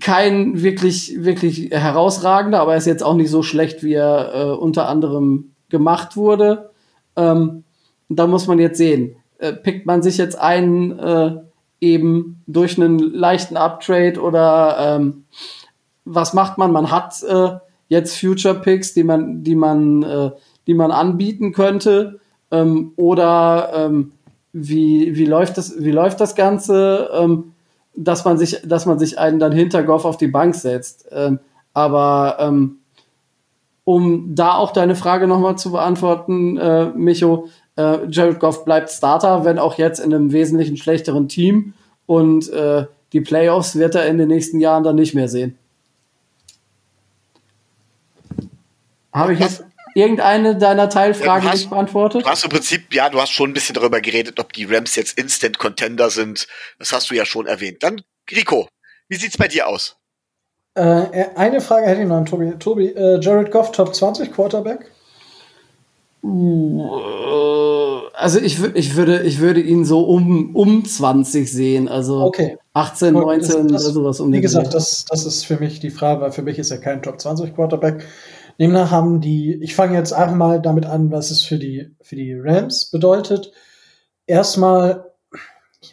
kein 0.00 0.62
wirklich, 0.62 1.24
wirklich 1.24 1.70
herausragender, 1.70 2.60
aber 2.60 2.72
er 2.72 2.78
ist 2.78 2.86
jetzt 2.86 3.02
auch 3.02 3.14
nicht 3.14 3.30
so 3.30 3.42
schlecht, 3.42 3.82
wie 3.82 3.94
er 3.94 4.34
äh, 4.34 4.50
unter 4.50 4.88
anderem 4.88 5.52
gemacht 5.70 6.16
wurde. 6.16 6.70
Ähm, 7.16 7.64
da 8.08 8.26
muss 8.26 8.46
man 8.46 8.58
jetzt 8.58 8.76
sehen. 8.76 9.16
Äh, 9.38 9.54
pickt 9.54 9.86
man 9.86 10.02
sich 10.02 10.18
jetzt 10.18 10.38
einen 10.38 10.98
äh, 10.98 11.36
eben 11.80 12.42
durch 12.46 12.76
einen 12.76 12.98
leichten 12.98 13.56
Uptrade 13.56 14.20
oder 14.20 14.76
ähm, 14.78 15.24
was 16.04 16.34
macht 16.34 16.58
man? 16.58 16.72
Man 16.72 16.90
hat 16.90 17.22
äh, 17.22 17.52
jetzt 17.88 18.18
Future 18.18 18.56
Picks, 18.56 18.92
die 18.92 19.04
man, 19.04 19.42
die 19.42 19.54
man, 19.54 20.02
äh, 20.02 20.30
die 20.66 20.74
man 20.74 20.90
anbieten 20.90 21.52
könnte. 21.52 22.20
Ähm, 22.50 22.92
oder 22.96 23.70
ähm, 23.74 24.12
wie, 24.52 25.16
wie, 25.16 25.26
läuft 25.26 25.58
das, 25.58 25.82
wie 25.82 25.90
läuft 25.90 26.20
das 26.20 26.34
Ganze, 26.34 27.10
ähm, 27.12 27.52
dass, 27.94 28.24
man 28.24 28.38
sich, 28.38 28.60
dass 28.64 28.86
man 28.86 28.98
sich 28.98 29.18
einen 29.18 29.38
dann 29.38 29.52
hinter 29.52 29.82
Goff 29.82 30.04
auf 30.04 30.16
die 30.16 30.28
Bank 30.28 30.54
setzt. 30.54 31.08
Ähm, 31.12 31.38
aber 31.72 32.36
ähm, 32.40 32.78
um 33.84 34.34
da 34.34 34.54
auch 34.54 34.72
deine 34.72 34.94
Frage 34.94 35.26
nochmal 35.26 35.56
zu 35.56 35.72
beantworten, 35.72 36.56
äh, 36.56 36.86
Micho, 36.94 37.48
äh, 37.76 38.06
Jared 38.08 38.40
Goff 38.40 38.64
bleibt 38.64 38.90
Starter, 38.90 39.44
wenn 39.44 39.58
auch 39.58 39.78
jetzt 39.78 39.98
in 39.98 40.12
einem 40.12 40.32
wesentlichen 40.32 40.76
schlechteren 40.76 41.28
Team 41.28 41.74
und 42.06 42.48
äh, 42.50 42.86
die 43.12 43.20
Playoffs 43.20 43.76
wird 43.76 43.94
er 43.94 44.06
in 44.06 44.18
den 44.18 44.28
nächsten 44.28 44.60
Jahren 44.60 44.84
dann 44.84 44.96
nicht 44.96 45.14
mehr 45.14 45.28
sehen. 45.28 45.56
Habe 49.12 49.32
ich, 49.32 49.40
jetzt, 49.40 49.64
irgendeine 49.94 50.56
deiner 50.56 50.88
Teilfragen 50.88 51.44
Ja, 51.44 51.52
hast- 51.52 51.58
nicht 51.60 51.70
beantwortet? 51.70 52.22
Du 52.24 52.28
hast 52.28 52.44
im 52.44 52.50
Prinzip, 52.50 52.92
ja, 52.94 53.08
du 53.08 53.20
hast 53.20 53.30
schon 53.30 53.50
ein 53.50 53.54
bisschen 53.54 53.74
darüber 53.74 54.00
geredet, 54.00 54.38
ob 54.40 54.52
die 54.52 54.64
Rams 54.64 54.96
jetzt 54.96 55.18
Instant 55.18 55.58
Contender 55.58 56.10
sind. 56.10 56.46
Das 56.78 56.92
hast 56.92 57.10
du 57.10 57.14
ja 57.14 57.24
schon 57.24 57.46
erwähnt. 57.46 57.82
Dann, 57.82 58.02
Rico, 58.30 58.68
wie 59.08 59.16
sieht's 59.16 59.36
bei 59.36 59.48
dir 59.48 59.66
aus? 59.68 59.96
Äh, 60.74 61.26
eine 61.34 61.60
Frage 61.60 61.86
hätte 61.86 62.02
ich 62.02 62.08
noch 62.08 62.16
an 62.16 62.26
Tobi. 62.26 62.52
Tobi, 62.58 62.86
äh, 62.88 63.18
Jared 63.20 63.50
Goff, 63.50 63.72
Top 63.72 63.94
20 63.94 64.32
Quarterback? 64.32 64.90
Also 68.14 68.38
ich, 68.40 68.62
ich, 68.74 68.94
würde, 68.94 69.22
ich 69.22 69.40
würde 69.40 69.60
ihn 69.60 69.84
so 69.84 70.02
um, 70.02 70.54
um 70.54 70.84
20 70.84 71.50
sehen. 71.50 71.88
Also 71.88 72.20
Okay. 72.24 72.58
18, 72.74 73.14
Gut, 73.14 73.24
19 73.24 73.68
das- 73.68 73.72
das- 73.72 73.84
oder 73.84 73.92
sowas 73.92 74.20
um 74.20 74.32
Wie 74.32 74.40
gesagt, 74.40 74.74
das, 74.74 75.04
das 75.06 75.24
ist 75.24 75.44
für 75.44 75.56
mich 75.56 75.80
die 75.80 75.90
Frage, 75.90 76.20
weil 76.20 76.32
für 76.32 76.42
mich 76.42 76.58
ist 76.58 76.70
er 76.70 76.78
kein 76.78 77.02
Top 77.02 77.20
20 77.20 77.54
Quarterback. 77.54 78.04
Demnach 78.60 78.90
haben 78.90 79.22
die, 79.22 79.54
ich 79.62 79.74
fange 79.74 79.96
jetzt 79.96 80.12
einfach 80.12 80.36
mal 80.36 80.60
damit 80.60 80.84
an, 80.84 81.10
was 81.10 81.30
es 81.30 81.42
für 81.42 81.58
die, 81.58 81.96
für 82.02 82.14
die 82.14 82.34
Rams 82.34 82.90
bedeutet. 82.90 83.52
Erstmal 84.26 85.06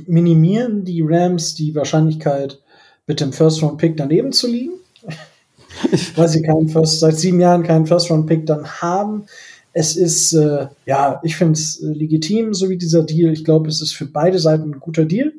minimieren 0.06 0.84
die 0.84 1.02
Rams 1.02 1.56
die 1.56 1.74
Wahrscheinlichkeit, 1.74 2.62
mit 3.08 3.22
dem 3.22 3.32
First-Round-Pick 3.32 3.96
daneben 3.96 4.34
zu 4.34 4.48
liegen. 4.48 4.74
weil 6.16 6.28
sie 6.28 6.42
keinen 6.42 6.68
First, 6.68 7.00
seit 7.00 7.16
sieben 7.18 7.40
Jahren 7.40 7.64
keinen 7.64 7.86
First-Round-Pick 7.86 8.46
dann 8.46 8.68
haben. 8.82 9.28
Es 9.72 9.96
ist, 9.96 10.34
äh, 10.34 10.68
ja, 10.86 11.22
ich 11.24 11.38
finde 11.38 11.54
es 11.54 11.82
äh, 11.82 11.88
legitim, 11.88 12.54
so 12.54 12.70
wie 12.70 12.78
dieser 12.78 13.04
Deal. 13.04 13.32
Ich 13.32 13.46
glaube, 13.46 13.70
es 13.70 13.82
ist 13.82 13.94
für 13.94 14.08
beide 14.08 14.40
Seiten 14.40 14.72
ein 14.72 14.80
guter 14.80 15.06
Deal, 15.06 15.34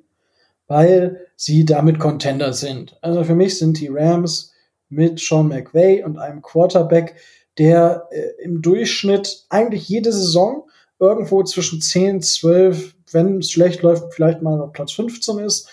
weil 0.66 1.26
sie 1.36 1.64
damit 1.64 1.98
Contender 1.98 2.54
sind. 2.54 2.96
Also 3.02 3.24
für 3.24 3.34
mich 3.34 3.58
sind 3.58 3.80
die 3.80 3.88
Rams 3.88 4.52
mit 4.88 5.20
Sean 5.20 5.48
McVay 5.48 6.02
und 6.02 6.18
einem 6.18 6.42
Quarterback, 6.42 7.16
der 7.58 8.08
äh, 8.10 8.42
im 8.42 8.62
Durchschnitt 8.62 9.46
eigentlich 9.48 9.88
jede 9.88 10.12
Saison 10.12 10.68
irgendwo 10.98 11.42
zwischen 11.44 11.80
10, 11.80 12.22
12, 12.22 12.94
wenn 13.12 13.38
es 13.38 13.50
schlecht 13.50 13.82
läuft, 13.82 14.14
vielleicht 14.14 14.42
mal 14.42 14.60
auf 14.60 14.72
Platz 14.72 14.92
15 14.92 15.38
ist. 15.38 15.68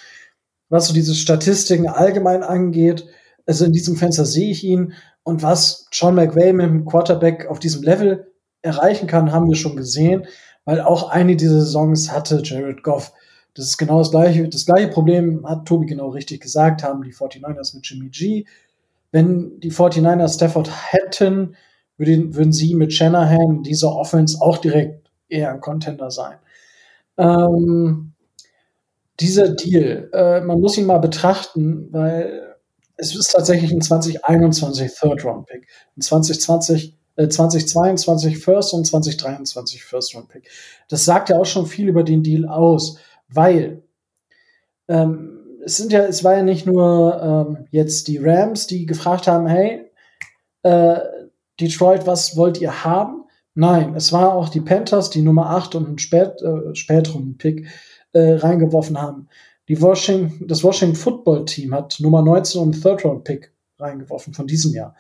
Was 0.69 0.87
so 0.87 0.93
diese 0.93 1.13
Statistiken 1.13 1.87
allgemein 1.87 2.43
angeht, 2.43 3.05
also 3.45 3.65
in 3.65 3.71
diesem 3.71 3.95
Fenster 3.95 4.25
sehe 4.25 4.51
ich 4.51 4.63
ihn. 4.63 4.93
Und 5.23 5.43
was 5.43 5.87
Sean 5.91 6.15
McVay 6.15 6.53
mit 6.53 6.65
dem 6.65 6.85
Quarterback 6.85 7.47
auf 7.47 7.59
diesem 7.59 7.83
Level 7.83 8.31
erreichen 8.61 9.07
kann, 9.07 9.31
haben 9.31 9.47
wir 9.47 9.55
schon 9.55 9.75
gesehen, 9.75 10.25
weil 10.65 10.81
auch 10.81 11.09
eine 11.09 11.35
dieser 11.35 11.61
Saisons 11.61 12.11
hatte 12.11 12.41
Jared 12.43 12.83
Goff. 12.83 13.13
Das 13.53 13.65
ist 13.67 13.77
genau 13.77 13.99
das 13.99 14.11
gleiche, 14.11 14.49
das 14.49 14.65
gleiche 14.65 14.89
Problem 14.89 15.47
hat 15.47 15.65
Tobi 15.65 15.85
genau 15.85 16.09
richtig 16.09 16.41
gesagt, 16.41 16.83
haben 16.83 17.03
die 17.03 17.13
49ers 17.13 17.75
mit 17.75 17.87
Jimmy 17.87 18.09
G. 18.09 18.45
Wenn 19.15 19.61
die 19.61 19.71
49ers 19.71 20.33
Stafford 20.33 20.69
hätten, 20.91 21.55
würden, 21.95 22.35
würden 22.35 22.51
sie 22.51 22.75
mit 22.75 22.91
Shanahan 22.91 23.63
dieser 23.63 23.95
Offense 23.95 24.41
auch 24.41 24.57
direkt 24.57 25.09
eher 25.29 25.53
ein 25.53 25.61
Contender 25.61 26.11
sein. 26.11 26.35
Ähm, 27.17 28.11
dieser 29.21 29.55
Deal, 29.55 30.09
äh, 30.11 30.41
man 30.41 30.59
muss 30.59 30.77
ihn 30.77 30.85
mal 30.85 30.97
betrachten, 30.97 31.87
weil 31.93 32.57
es 32.97 33.15
ist 33.15 33.31
tatsächlich 33.31 33.71
ein 33.71 33.79
2021 33.79 34.91
Third 34.93 35.23
Round 35.23 35.45
Pick, 35.45 35.65
ein 35.95 36.01
2020, 36.01 36.97
äh, 37.15 37.29
2022 37.29 38.37
First 38.37 38.73
und 38.73 38.83
2023 38.83 39.81
First 39.81 40.13
Round 40.13 40.27
Pick. 40.27 40.49
Das 40.89 41.05
sagt 41.05 41.29
ja 41.29 41.39
auch 41.39 41.45
schon 41.45 41.67
viel 41.67 41.87
über 41.87 42.03
den 42.03 42.21
Deal 42.21 42.45
aus, 42.49 42.97
weil 43.29 43.81
ähm, 44.89 45.34
es 45.65 45.77
sind 45.77 45.91
ja, 45.91 46.05
es 46.05 46.23
war 46.23 46.35
ja 46.37 46.43
nicht 46.43 46.65
nur 46.65 47.21
ähm, 47.21 47.67
jetzt 47.71 48.07
die 48.07 48.17
Rams, 48.17 48.67
die 48.67 48.85
gefragt 48.85 49.27
haben, 49.27 49.47
hey, 49.47 49.89
äh, 50.63 50.99
Detroit, 51.59 52.05
was 52.05 52.37
wollt 52.37 52.61
ihr 52.61 52.83
haben? 52.83 53.23
Nein, 53.55 53.95
es 53.95 54.11
war 54.13 54.33
auch 54.33 54.49
die 54.49 54.61
Panthers, 54.61 55.09
die 55.09 55.21
Nummer 55.21 55.49
8 55.49 55.75
und 55.75 55.87
einen 55.87 55.97
Spät, 55.97 56.41
äh, 56.41 56.75
späteren 56.75 57.37
Pick 57.37 57.67
äh, 58.11 58.33
reingeworfen 58.33 59.01
haben. 59.01 59.27
Die 59.67 59.81
Washington, 59.81 60.47
das 60.47 60.63
Washington 60.63 60.95
Football 60.95 61.45
Team 61.45 61.73
hat 61.73 61.97
Nummer 61.99 62.21
19 62.21 62.61
und 62.61 62.73
einen 62.73 62.81
Third 62.81 63.03
Round 63.03 63.23
Pick 63.23 63.51
reingeworfen 63.79 64.33
von 64.33 64.45
diesem 64.45 64.73
Jahr. 64.73 64.95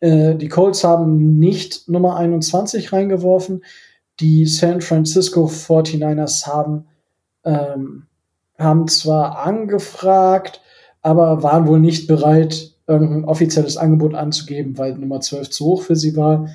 Äh, 0.00 0.34
die 0.34 0.48
Colts 0.48 0.84
haben 0.84 1.38
nicht 1.38 1.88
Nummer 1.88 2.16
21 2.16 2.92
reingeworfen. 2.92 3.64
Die 4.20 4.44
San 4.44 4.80
Francisco 4.80 5.46
49ers 5.46 6.46
haben, 6.46 6.86
ähm, 7.44 8.06
haben 8.58 8.88
zwar 8.88 9.38
angefragt, 9.44 10.60
aber 11.02 11.42
waren 11.42 11.66
wohl 11.66 11.80
nicht 11.80 12.06
bereit, 12.06 12.72
irgendein 12.86 13.24
offizielles 13.24 13.76
Angebot 13.76 14.14
anzugeben, 14.14 14.78
weil 14.78 14.94
Nummer 14.94 15.20
12 15.20 15.50
zu 15.50 15.64
hoch 15.64 15.82
für 15.82 15.96
sie 15.96 16.16
war. 16.16 16.48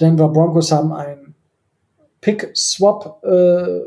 Denver 0.00 0.28
Broncos 0.28 0.72
haben 0.72 0.92
einen 0.92 1.34
Pick-Swap 2.20 3.22
äh, 3.24 3.80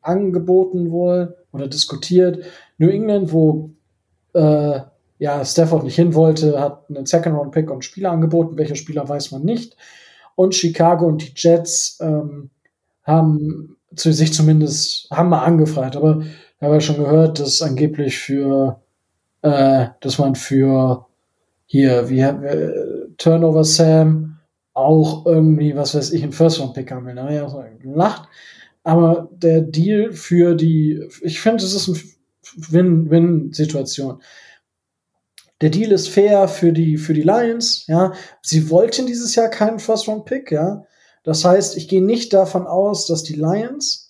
angeboten 0.00 0.90
wohl 0.90 1.36
oder 1.52 1.68
diskutiert. 1.68 2.44
New 2.78 2.88
England, 2.88 3.32
wo 3.32 3.70
äh, 4.34 4.80
ja, 5.18 5.44
Stafford 5.44 5.84
nicht 5.84 5.96
hin 5.96 6.14
wollte, 6.14 6.60
hat 6.60 6.84
einen 6.88 7.06
Second-Round-Pick 7.06 7.70
und 7.70 7.84
Spieler 7.84 8.12
angeboten. 8.12 8.56
Welcher 8.56 8.76
Spieler 8.76 9.08
weiß 9.08 9.32
man 9.32 9.42
nicht. 9.42 9.76
Und 10.36 10.54
Chicago 10.54 11.06
und 11.06 11.22
die 11.22 11.32
Jets 11.34 11.98
ähm, 12.00 12.50
haben 13.02 13.76
zu 13.96 14.12
sich 14.12 14.32
zumindest 14.32 15.08
haben 15.10 15.30
mal 15.30 15.42
angefragt, 15.42 15.96
aber 15.96 16.22
ich 16.58 16.64
habe 16.64 16.74
ja 16.74 16.80
schon 16.80 16.96
gehört, 16.96 17.38
dass 17.40 17.62
angeblich 17.62 18.18
für 18.18 18.80
äh, 19.42 19.88
dass 20.00 20.18
man 20.18 20.34
für 20.34 21.06
hier, 21.66 22.08
wie 22.08 22.20
äh, 22.20 23.08
Turnover 23.18 23.64
Sam 23.64 24.38
auch 24.74 25.26
irgendwie, 25.26 25.76
was 25.76 25.94
weiß 25.94 26.12
ich, 26.12 26.22
einen 26.22 26.32
First 26.32 26.60
Round 26.60 26.74
Pick 26.74 26.90
haben 26.90 27.06
will. 27.06 27.14
Da 27.14 27.30
ja 27.30 27.48
so 27.48 27.62
gelacht. 27.78 28.28
Aber 28.84 29.28
der 29.32 29.60
Deal 29.60 30.12
für 30.12 30.54
die, 30.54 31.02
ich 31.20 31.40
finde, 31.40 31.64
es 31.64 31.74
ist 31.74 31.88
eine 31.88 31.98
Win-Win-Situation. 32.70 34.22
Der 35.60 35.70
Deal 35.70 35.90
ist 35.90 36.08
fair 36.08 36.46
für 36.46 36.72
die, 36.72 36.96
für 36.96 37.12
die 37.12 37.22
Lions, 37.22 37.86
ja. 37.88 38.12
Sie 38.40 38.70
wollten 38.70 39.06
dieses 39.06 39.34
Jahr 39.34 39.48
keinen 39.48 39.80
First 39.80 40.06
Round 40.08 40.24
Pick, 40.24 40.52
ja. 40.52 40.84
Das 41.24 41.44
heißt, 41.44 41.76
ich 41.76 41.88
gehe 41.88 42.02
nicht 42.02 42.32
davon 42.32 42.66
aus, 42.66 43.06
dass 43.06 43.24
die 43.24 43.34
Lions 43.34 44.07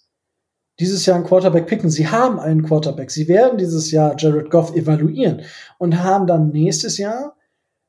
dieses 0.80 1.06
Jahr 1.06 1.16
einen 1.16 1.26
Quarterback 1.26 1.66
picken. 1.66 1.90
Sie 1.90 2.08
haben 2.08 2.38
einen 2.38 2.62
Quarterback. 2.62 3.10
Sie 3.10 3.28
werden 3.28 3.58
dieses 3.58 3.90
Jahr 3.90 4.14
Jared 4.16 4.50
Goff 4.50 4.74
evaluieren 4.74 5.42
und 5.78 6.02
haben 6.02 6.26
dann 6.26 6.50
nächstes 6.50 6.98
Jahr, 6.98 7.36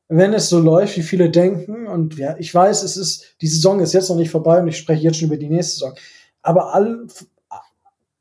wenn 0.08 0.34
es 0.34 0.50
so 0.50 0.60
läuft, 0.60 0.98
wie 0.98 1.03
viele 1.03 1.29
denken, 1.29 1.86
und 1.88 2.17
ja, 2.17 2.36
ich 2.39 2.53
weiß, 2.53 2.81
es 2.81 2.98
ist, 2.98 3.36
die 3.41 3.48
Saison 3.48 3.79
ist 3.79 3.93
jetzt 3.93 4.10
noch 4.10 4.15
nicht 4.15 4.31
vorbei 4.31 4.60
und 4.60 4.67
ich 4.67 4.77
spreche 4.77 5.03
jetzt 5.03 5.17
schon 5.17 5.27
über 5.27 5.38
die 5.38 5.50
nächste 5.50 5.74
Saison. 5.74 5.93
Aber 6.41 6.74
all, 6.74 7.05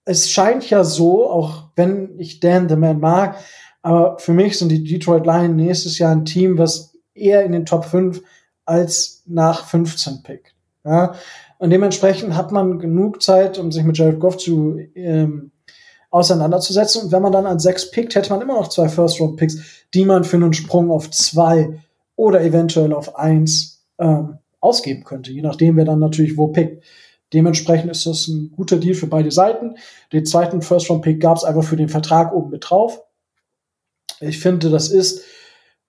es 0.04 0.30
scheint 0.30 0.68
ja 0.68 0.84
so, 0.84 1.28
auch 1.30 1.70
wenn 1.76 2.18
ich 2.18 2.40
Dan 2.40 2.68
the 2.68 2.76
Man 2.76 3.00
mag, 3.00 3.36
aber 3.80 4.18
für 4.18 4.32
mich 4.32 4.58
sind 4.58 4.68
die 4.70 4.84
Detroit 4.84 5.24
Lions 5.24 5.54
nächstes 5.54 5.98
Jahr 5.98 6.12
ein 6.12 6.26
Team, 6.26 6.58
was 6.58 6.94
eher 7.14 7.44
in 7.44 7.52
den 7.52 7.64
Top 7.64 7.86
5 7.86 8.22
als 8.66 9.22
nach 9.26 9.64
15 9.64 10.22
pickt. 10.22 10.54
Ja? 10.84 11.14
Und 11.58 11.70
dementsprechend 11.70 12.34
hat 12.36 12.52
man 12.52 12.78
genug 12.78 13.22
Zeit, 13.22 13.58
um 13.58 13.72
sich 13.72 13.84
mit 13.84 13.98
Jared 13.98 14.20
Goff 14.20 14.38
zu 14.38 14.78
ähm, 14.94 15.50
auseinanderzusetzen. 16.10 17.02
Und 17.02 17.12
wenn 17.12 17.22
man 17.22 17.32
dann 17.32 17.46
an 17.46 17.58
sechs 17.58 17.90
pickt, 17.90 18.14
hätte 18.14 18.30
man 18.30 18.40
immer 18.40 18.54
noch 18.54 18.68
zwei 18.68 18.88
First-Round-Picks, 18.88 19.86
die 19.94 20.04
man 20.04 20.24
für 20.24 20.36
einen 20.36 20.52
Sprung 20.52 20.90
auf 20.90 21.10
zwei 21.10 21.80
oder 22.16 22.42
eventuell 22.42 22.92
auf 22.92 23.16
eins 23.16 23.86
ähm, 23.98 24.38
ausgeben 24.60 25.04
könnte, 25.04 25.32
je 25.32 25.42
nachdem, 25.42 25.76
wer 25.76 25.84
dann 25.84 26.00
natürlich 26.00 26.36
wo 26.36 26.48
pickt. 26.48 26.82
Dementsprechend 27.32 27.90
ist 27.90 28.06
das 28.06 28.26
ein 28.28 28.50
guter 28.56 28.78
Deal 28.78 28.94
für 28.94 29.06
beide 29.06 29.30
Seiten. 29.30 29.74
Den 30.12 30.24
zweiten 30.24 30.62
First-Round-Pick 30.62 31.20
gab 31.20 31.36
es 31.36 31.44
einfach 31.44 31.64
für 31.64 31.76
den 31.76 31.88
Vertrag 31.88 32.32
oben 32.32 32.50
mit 32.50 32.68
drauf. 32.68 33.02
Ich 34.20 34.40
finde, 34.40 34.70
das 34.70 34.88
ist 34.88 35.22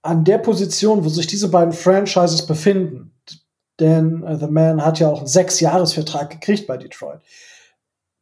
an 0.02 0.24
der 0.24 0.38
Position, 0.38 1.06
wo 1.06 1.10
sich 1.10 1.28
diese 1.28 1.50
beiden 1.50 1.74
Franchises 1.74 2.46
befinden, 2.46 3.14
denn 3.80 4.24
äh, 4.24 4.38
The 4.38 4.48
Man 4.48 4.84
hat 4.84 5.00
ja 5.00 5.10
auch 5.10 5.20
einen 5.20 5.28
Sechs-Jahres-Vertrag 5.28 6.30
gekriegt 6.30 6.68
bei 6.68 6.78
Detroit. 6.78 7.20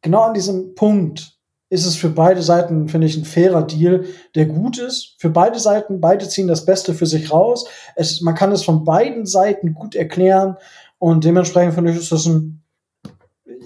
Genau 0.02 0.22
an 0.22 0.34
diesem 0.34 0.74
Punkt 0.74 1.38
ist 1.70 1.84
es 1.84 1.96
für 1.96 2.08
beide 2.08 2.42
Seiten, 2.42 2.88
finde 2.88 3.06
ich, 3.06 3.16
ein 3.16 3.24
fairer 3.24 3.62
Deal, 3.66 4.06
der 4.34 4.46
gut 4.46 4.78
ist. 4.78 5.16
Für 5.18 5.28
beide 5.28 5.58
Seiten, 5.58 6.00
beide 6.00 6.28
ziehen 6.28 6.48
das 6.48 6.64
Beste 6.64 6.94
für 6.94 7.06
sich 7.06 7.30
raus. 7.30 7.68
Es, 7.94 8.20
man 8.20 8.34
kann 8.34 8.52
es 8.52 8.62
von 8.62 8.84
beiden 8.84 9.26
Seiten 9.26 9.74
gut 9.74 9.94
erklären 9.94 10.56
und 10.98 11.24
dementsprechend 11.24 11.74
finde 11.74 11.90
ich, 11.90 11.98
ist 11.98 12.12
das 12.12 12.26
ein. 12.26 12.62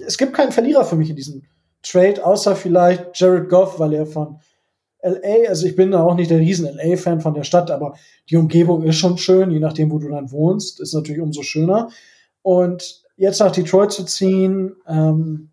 Es 0.05 0.17
gibt 0.17 0.33
keinen 0.33 0.51
Verlierer 0.51 0.83
für 0.83 0.95
mich 0.95 1.09
in 1.09 1.15
diesem 1.15 1.43
Trade, 1.81 2.25
außer 2.25 2.55
vielleicht 2.55 3.17
Jared 3.19 3.49
Goff, 3.49 3.79
weil 3.79 3.93
er 3.93 4.05
von 4.05 4.39
LA, 5.03 5.49
also 5.49 5.65
ich 5.65 5.75
bin 5.75 5.91
da 5.91 6.03
auch 6.03 6.15
nicht 6.15 6.31
der 6.31 6.39
riesen 6.39 6.65
LA-Fan 6.65 7.21
von 7.21 7.33
der 7.33 7.43
Stadt, 7.43 7.69
aber 7.69 7.95
die 8.29 8.37
Umgebung 8.37 8.83
ist 8.83 8.95
schon 8.95 9.17
schön, 9.17 9.51
je 9.51 9.59
nachdem, 9.59 9.91
wo 9.91 9.99
du 9.99 10.09
dann 10.09 10.31
wohnst, 10.31 10.79
ist 10.79 10.93
natürlich 10.93 11.21
umso 11.21 11.43
schöner. 11.43 11.89
Und 12.41 13.03
jetzt 13.17 13.39
nach 13.39 13.51
Detroit 13.51 13.91
zu 13.91 14.05
ziehen, 14.05 14.75
ähm, 14.87 15.49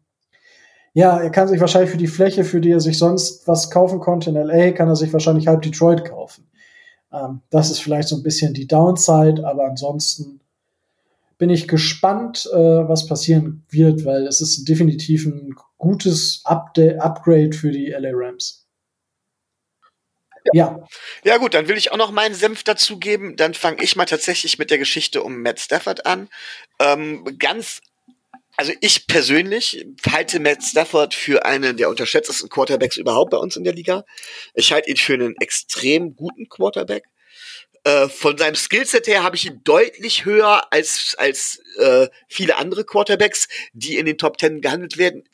ja, 0.92 1.18
er 1.18 1.30
kann 1.30 1.48
sich 1.48 1.60
wahrscheinlich 1.60 1.90
für 1.90 1.96
die 1.96 2.06
Fläche, 2.06 2.44
für 2.44 2.60
die 2.60 2.70
er 2.70 2.80
sich 2.80 2.98
sonst 2.98 3.46
was 3.46 3.70
kaufen 3.70 4.00
konnte 4.00 4.30
in 4.30 4.36
LA, 4.36 4.72
kann 4.72 4.88
er 4.88 4.96
sich 4.96 5.12
wahrscheinlich 5.12 5.46
halb 5.46 5.62
Detroit 5.62 6.04
kaufen. 6.04 6.48
Ähm, 7.12 7.42
das 7.50 7.70
ist 7.70 7.80
vielleicht 7.80 8.08
so 8.08 8.16
ein 8.16 8.22
bisschen 8.22 8.54
die 8.54 8.66
Downside, 8.66 9.46
aber 9.46 9.66
ansonsten 9.66 10.40
bin 11.38 11.50
ich 11.50 11.68
gespannt, 11.68 12.48
äh, 12.52 12.56
was 12.56 13.06
passieren 13.06 13.64
wird, 13.70 14.04
weil 14.04 14.26
es 14.26 14.40
ist 14.40 14.68
definitiv 14.68 15.26
ein 15.26 15.54
gutes 15.78 16.42
Update, 16.44 17.00
Upgrade 17.00 17.52
für 17.52 17.70
die 17.70 17.88
LA 17.88 18.10
Rams. 18.12 18.59
Ja. 20.52 20.86
Ja 21.24 21.36
gut, 21.36 21.54
dann 21.54 21.68
will 21.68 21.76
ich 21.76 21.92
auch 21.92 21.96
noch 21.96 22.10
meinen 22.10 22.34
Senf 22.34 22.62
dazugeben. 22.62 23.36
Dann 23.36 23.54
fange 23.54 23.82
ich 23.82 23.96
mal 23.96 24.06
tatsächlich 24.06 24.58
mit 24.58 24.70
der 24.70 24.78
Geschichte 24.78 25.22
um 25.22 25.42
Matt 25.42 25.60
Stafford 25.60 26.06
an. 26.06 26.28
Ähm, 26.78 27.36
ganz 27.38 27.80
also 28.56 28.72
ich 28.82 29.06
persönlich 29.06 29.86
halte 30.06 30.38
Matt 30.38 30.62
Stafford 30.62 31.14
für 31.14 31.46
einen 31.46 31.78
der 31.78 31.88
unterschätztesten 31.88 32.50
Quarterbacks 32.50 32.98
überhaupt 32.98 33.30
bei 33.30 33.38
uns 33.38 33.56
in 33.56 33.64
der 33.64 33.72
Liga. 33.72 34.04
Ich 34.52 34.70
halte 34.70 34.90
ihn 34.90 34.98
für 34.98 35.14
einen 35.14 35.34
extrem 35.40 36.14
guten 36.14 36.46
Quarterback. 36.50 37.04
Äh, 37.84 38.08
von 38.08 38.36
seinem 38.36 38.56
Skillset 38.56 39.06
her 39.06 39.22
habe 39.22 39.36
ich 39.36 39.46
ihn 39.46 39.62
deutlich 39.64 40.26
höher 40.26 40.70
als, 40.70 41.14
als 41.16 41.62
äh, 41.78 42.08
viele 42.28 42.56
andere 42.56 42.84
Quarterbacks, 42.84 43.48
die 43.72 43.96
in 43.96 44.04
den 44.04 44.18
Top 44.18 44.36
Ten 44.36 44.60
gehandelt 44.60 44.98
werden. 44.98 45.24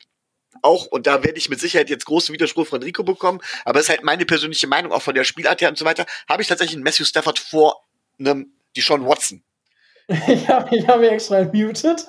Auch, 0.61 0.85
und 0.85 1.07
da 1.07 1.23
werde 1.23 1.37
ich 1.37 1.49
mit 1.49 1.59
Sicherheit 1.59 1.89
jetzt 1.89 2.05
großen 2.05 2.33
Widerspruch 2.33 2.67
von 2.67 2.83
Rico 2.83 3.03
bekommen, 3.03 3.39
aber 3.65 3.79
es 3.79 3.85
ist 3.85 3.89
halt 3.89 4.03
meine 4.03 4.25
persönliche 4.25 4.67
Meinung, 4.67 4.91
auch 4.91 5.01
von 5.01 5.15
der 5.15 5.23
Spielart 5.23 5.61
her 5.61 5.69
und 5.69 5.77
so 5.77 5.85
weiter, 5.85 6.05
habe 6.29 6.41
ich 6.41 6.47
tatsächlich 6.47 6.75
einen 6.75 6.83
Matthew 6.83 7.05
Stafford 7.05 7.39
vor 7.39 7.83
einem 8.19 8.53
Deshaun 8.75 9.05
Watson. 9.05 9.43
ich 10.07 10.47
habe 10.49 10.75
ich 10.75 10.87
hab 10.87 10.99
mich 10.99 11.11
extra 11.11 11.43
muted. 11.43 12.05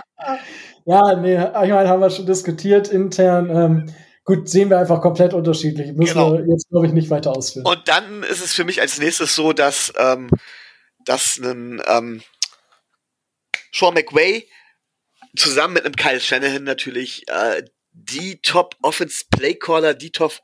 ja, 0.84 1.14
nee, 1.16 1.34
ich 1.36 1.52
meine, 1.52 1.88
haben 1.88 2.00
wir 2.00 2.10
schon 2.10 2.26
diskutiert 2.26 2.88
intern. 2.88 3.50
Ähm, 3.50 3.94
gut, 4.24 4.48
sehen 4.48 4.70
wir 4.70 4.78
einfach 4.78 5.00
komplett 5.00 5.34
unterschiedlich. 5.34 5.92
Müssen 5.92 6.14
genau. 6.14 6.32
wir 6.34 6.46
jetzt, 6.46 6.68
glaube 6.70 6.86
ich, 6.86 6.92
nicht 6.92 7.10
weiter 7.10 7.36
ausführen. 7.36 7.66
Und 7.66 7.88
dann 7.88 8.22
ist 8.22 8.42
es 8.42 8.52
für 8.52 8.64
mich 8.64 8.80
als 8.80 8.98
nächstes 8.98 9.34
so, 9.34 9.52
dass, 9.52 9.92
ähm, 9.98 10.30
dass 11.04 11.38
ein 11.38 11.82
ähm, 11.86 12.22
Sean 13.72 13.94
McWay 13.94 14.48
zusammen 15.36 15.74
mit 15.74 15.84
einem 15.84 15.96
Kyle 15.96 16.20
Shanahan 16.20 16.64
natürlich 16.64 17.28
äh, 17.28 17.62
die 17.96 18.40
Top 18.42 18.76
Offense 18.82 19.24
Playcaller, 19.30 19.94
die 19.94 20.12
Top 20.12 20.40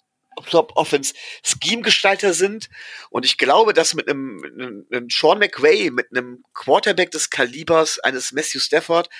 Top 0.49 0.73
Offense 0.76 1.12
Scheme 1.44 1.82
Gestalter 1.82 2.32
sind 2.32 2.71
und 3.11 3.26
ich 3.26 3.37
glaube, 3.37 3.75
dass 3.75 3.92
mit 3.92 4.09
einem, 4.09 4.87
einem, 4.90 5.09
Sean 5.11 5.38
McVay 5.38 5.90
mit 5.90 6.09
einem 6.11 6.42
Quarterback 6.54 7.11
des 7.11 7.28
Kalibers 7.28 7.99
eines 7.99 8.32
Matthew 8.32 8.61
Stafford 8.61 9.11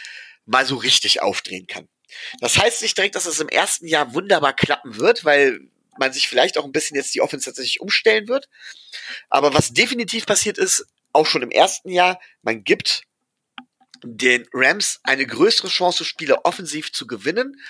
mal 0.47 0.65
so 0.65 0.77
richtig 0.77 1.21
aufdrehen 1.21 1.67
kann. 1.67 1.87
Das 2.41 2.57
heißt 2.59 2.81
nicht 2.81 2.97
direkt, 2.97 3.15
dass 3.15 3.27
es 3.27 3.41
im 3.41 3.51
ersten 3.51 3.87
Jahr 3.87 4.15
wunderbar 4.15 4.55
klappen 4.55 4.97
wird, 4.97 5.25
weil 5.25 5.61
man 5.99 6.12
sich 6.15 6.29
vielleicht 6.29 6.57
auch 6.57 6.65
ein 6.65 6.73
bisschen 6.73 6.97
jetzt 6.97 7.15
die 7.15 7.21
Offense 7.21 7.45
tatsächlich 7.45 7.81
umstellen 7.81 8.29
wird. 8.29 8.49
Aber 9.29 9.53
was 9.53 9.75
definitiv 9.75 10.25
passiert 10.25 10.57
ist, 10.57 10.87
auch 11.12 11.27
schon 11.27 11.43
im 11.43 11.51
ersten 11.51 11.91
Jahr, 11.91 12.19
man 12.41 12.65
gibt 12.65 13.03
den 14.05 14.47
Rams 14.53 15.01
eine 15.05 15.27
größere 15.27 15.69
Chance, 15.69 16.05
Spiele 16.05 16.45
offensiv 16.45 16.93
zu 16.93 17.07
gewinnen, 17.07 17.61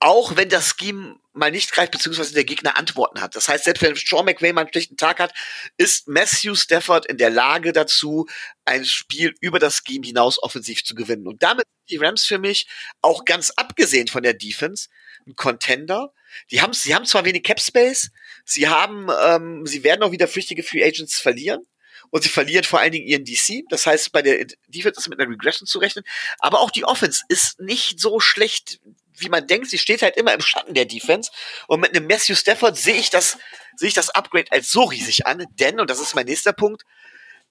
auch 0.00 0.36
wenn 0.36 0.48
das 0.48 0.74
Scheme 0.78 1.16
mal 1.32 1.50
nicht 1.50 1.72
greift, 1.72 1.92
beziehungsweise 1.92 2.34
der 2.34 2.44
Gegner 2.44 2.78
Antworten 2.78 3.20
hat. 3.20 3.36
Das 3.36 3.48
heißt, 3.48 3.64
selbst 3.64 3.82
wenn 3.82 3.96
Sean 3.96 4.24
McVay 4.24 4.52
mal 4.52 4.62
einen 4.62 4.70
schlechten 4.70 4.96
Tag 4.96 5.18
hat, 5.18 5.34
ist 5.76 6.08
Matthew 6.08 6.54
Stafford 6.54 7.06
in 7.06 7.18
der 7.18 7.30
Lage 7.30 7.72
dazu, 7.72 8.26
ein 8.64 8.84
Spiel 8.84 9.34
über 9.40 9.58
das 9.58 9.82
Scheme 9.86 10.06
hinaus 10.06 10.42
offensiv 10.42 10.84
zu 10.84 10.94
gewinnen. 10.94 11.26
Und 11.26 11.42
damit 11.42 11.66
die 11.90 11.96
Rams 11.96 12.24
für 12.24 12.38
mich 12.38 12.66
auch 13.02 13.24
ganz 13.24 13.50
abgesehen 13.50 14.08
von 14.08 14.22
der 14.22 14.34
Defense 14.34 14.88
ein 15.26 15.36
Contender. 15.36 16.12
Die 16.50 16.60
haben, 16.60 16.72
sie 16.72 16.94
haben 16.94 17.04
zwar 17.04 17.24
wenig 17.24 17.42
Cap 17.42 17.60
Space, 17.60 18.10
sie 18.44 18.68
haben, 18.68 19.08
ähm, 19.24 19.66
sie 19.66 19.84
werden 19.84 20.02
auch 20.02 20.12
wieder 20.12 20.28
flüchtige 20.28 20.62
Free 20.62 20.84
Agents 20.84 21.20
verlieren 21.20 21.66
und 22.14 22.22
sie 22.22 22.28
verlieren 22.28 22.62
vor 22.62 22.78
allen 22.78 22.92
Dingen 22.92 23.08
ihren 23.08 23.24
DC. 23.24 23.64
Das 23.70 23.86
heißt, 23.86 24.12
bei 24.12 24.22
der 24.22 24.46
Defense 24.68 25.00
ist 25.00 25.08
mit 25.08 25.18
einer 25.18 25.28
Regression 25.28 25.66
zu 25.66 25.80
rechnen. 25.80 26.04
Aber 26.38 26.60
auch 26.60 26.70
die 26.70 26.84
Offense 26.84 27.24
ist 27.28 27.58
nicht 27.58 27.98
so 27.98 28.20
schlecht, 28.20 28.78
wie 29.16 29.28
man 29.28 29.48
denkt. 29.48 29.68
Sie 29.68 29.78
steht 29.78 30.00
halt 30.00 30.16
immer 30.16 30.32
im 30.32 30.40
Schatten 30.40 30.74
der 30.74 30.84
Defense. 30.84 31.32
Und 31.66 31.80
mit 31.80 31.90
einem 31.90 32.06
Matthew 32.06 32.36
Stafford 32.36 32.76
sehe 32.76 32.94
ich 32.94 33.10
das, 33.10 33.36
sehe 33.74 33.88
ich 33.88 33.94
das 33.94 34.10
Upgrade 34.10 34.52
als 34.52 34.70
so 34.70 34.84
riesig 34.84 35.26
an. 35.26 35.44
Denn, 35.58 35.80
und 35.80 35.90
das 35.90 35.98
ist 35.98 36.14
mein 36.14 36.26
nächster 36.26 36.52
Punkt, 36.52 36.84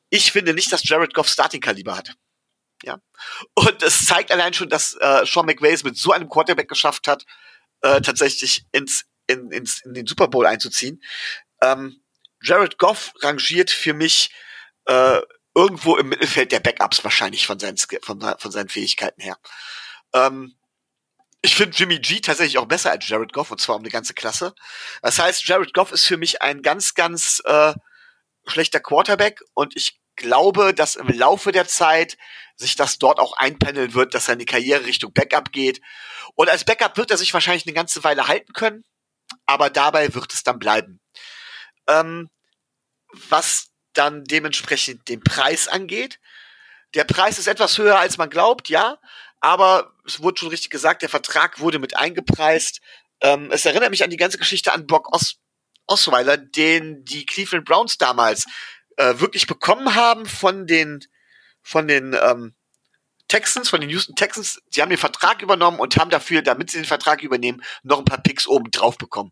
ich 0.10 0.32
finde 0.32 0.54
nicht, 0.54 0.72
dass 0.72 0.88
Jared 0.88 1.14
Goff 1.14 1.28
Starting-Kaliber 1.28 1.98
hat. 1.98 2.16
Ja. 2.84 3.02
Und 3.56 3.84
es 3.84 4.06
zeigt 4.06 4.32
allein 4.32 4.54
schon, 4.54 4.70
dass 4.70 4.94
äh, 4.94 5.26
Sean 5.26 5.46
McVay 5.46 5.74
es 5.74 5.84
mit 5.84 5.98
so 5.98 6.14
einem 6.14 6.30
Quarterback 6.30 6.70
geschafft 6.70 7.10
hat, 7.10 7.26
äh, 7.82 8.00
tatsächlich 8.00 8.64
ins, 8.72 9.04
in, 9.28 9.52
ins, 9.52 9.82
in 9.84 9.94
den 9.94 10.08
Super 10.08 10.30
Bowl 10.30 10.46
einzuziehen. 10.46 11.04
Ähm, 11.62 12.00
Jared 12.42 12.78
Goff 12.78 13.12
rangiert 13.22 13.70
für 13.70 13.94
mich 13.94 14.30
äh, 14.86 15.22
irgendwo 15.56 15.98
im 15.98 16.10
Mittelfeld 16.10 16.52
der 16.52 16.60
Backups 16.60 17.04
wahrscheinlich 17.04 17.46
von 17.46 17.60
seinen, 17.60 17.78
von, 17.78 18.36
von 18.38 18.52
seinen 18.52 18.70
Fähigkeiten 18.70 19.22
her. 19.22 19.38
Ähm, 20.14 20.56
ich 21.42 21.56
finde 21.56 21.76
Jimmy 21.76 22.00
G 22.00 22.22
tatsächlich 22.22 22.58
auch 22.58 22.68
besser 22.68 22.92
als 22.92 23.08
Jared 23.08 23.34
Goff 23.34 23.52
und 23.52 23.60
zwar 23.60 23.76
um 23.76 23.82
eine 23.82 23.92
ganze 23.92 24.14
Klasse. 24.14 24.56
Das 25.02 25.20
heißt, 25.20 25.46
Jared 25.46 25.74
Goff 25.74 25.92
ist 25.92 26.06
für 26.06 26.18
mich 26.18 26.42
ein 26.42 26.62
ganz, 26.62 26.94
ganz 26.94 27.42
äh, 27.46 27.74
schlechter 28.46 28.80
Quarterback 28.80 29.42
und 29.54 29.76
ich 29.76 30.00
glaube, 30.16 30.74
dass 30.74 30.96
im 30.96 31.08
Laufe 31.08 31.52
der 31.52 31.68
Zeit 31.68 32.18
sich 32.56 32.76
das 32.76 32.98
dort 32.98 33.20
auch 33.20 33.36
einpendeln 33.36 33.94
wird, 33.94 34.14
dass 34.14 34.26
seine 34.26 34.46
Karriere 34.46 34.86
Richtung 34.86 35.12
Backup 35.12 35.52
geht. 35.52 35.82
Und 36.36 36.50
als 36.50 36.64
Backup 36.64 36.98
wird 36.98 37.12
er 37.12 37.18
sich 37.18 37.34
wahrscheinlich 37.34 37.66
eine 37.66 37.74
ganze 37.74 38.04
Weile 38.04 38.28
halten 38.28 38.54
können, 38.54 38.84
aber 39.46 39.70
dabei 39.70 40.14
wird 40.14 40.32
es 40.34 40.44
dann 40.44 40.60
bleiben. 40.60 41.02
Ähm, 41.88 42.30
was 43.30 43.73
dann 43.94 44.24
dementsprechend 44.24 45.08
den 45.10 45.24
Preis 45.24 45.68
angeht. 45.68 46.20
Der 46.94 47.04
Preis 47.04 47.40
ist 47.40 47.48
etwas 47.48 47.78
höher, 47.78 47.98
als 48.00 48.18
man 48.18 48.30
glaubt, 48.30 48.70
ja, 48.70 49.00
aber 49.40 49.94
es 50.06 50.22
wurde 50.22 50.40
schon 50.40 50.50
richtig 50.50 50.70
gesagt, 50.70 51.02
der 51.02 51.10
Vertrag 51.10 51.60
wurde 51.60 51.80
mit 51.80 51.98
eingepreist. 51.98 52.82
Ähm, 53.22 53.50
es 53.52 53.66
erinnert 53.66 53.90
mich 53.90 54.04
an 54.04 54.10
die 54.10 54.18
ganze 54.18 54.38
Geschichte 54.38 54.74
an 54.74 54.88
Brock 54.88 55.14
Os 55.14 55.38
Osweiler, 55.86 56.38
den 56.38 57.04
die 57.04 57.26
Cleveland 57.26 57.66
Browns 57.66 57.98
damals 57.98 58.46
äh, 58.98 59.20
wirklich 59.20 59.48
bekommen 59.48 59.96
haben 59.96 60.26
von 60.26 60.66
den 60.66 61.06
von 61.62 61.88
den 61.88 62.14
ähm, 62.14 62.54
Texans, 63.34 63.68
von 63.68 63.82
den 63.82 63.90
Houston 63.90 64.16
Texans, 64.16 64.62
sie 64.70 64.80
haben 64.84 64.90
den 64.90 65.00
Vertrag 65.00 65.42
übernommen 65.42 65.80
und 65.80 65.98
haben 65.98 66.12
dafür, 66.12 66.44
damit 66.44 66.70
sie 66.70 66.78
den 66.78 66.86
Vertrag 66.86 67.24
übernehmen, 67.24 67.64
noch 67.82 67.98
ein 67.98 68.06
paar 68.06 68.22
Picks 68.22 68.46
oben 68.46 68.70
drauf 68.70 68.96
bekommen. 69.00 69.32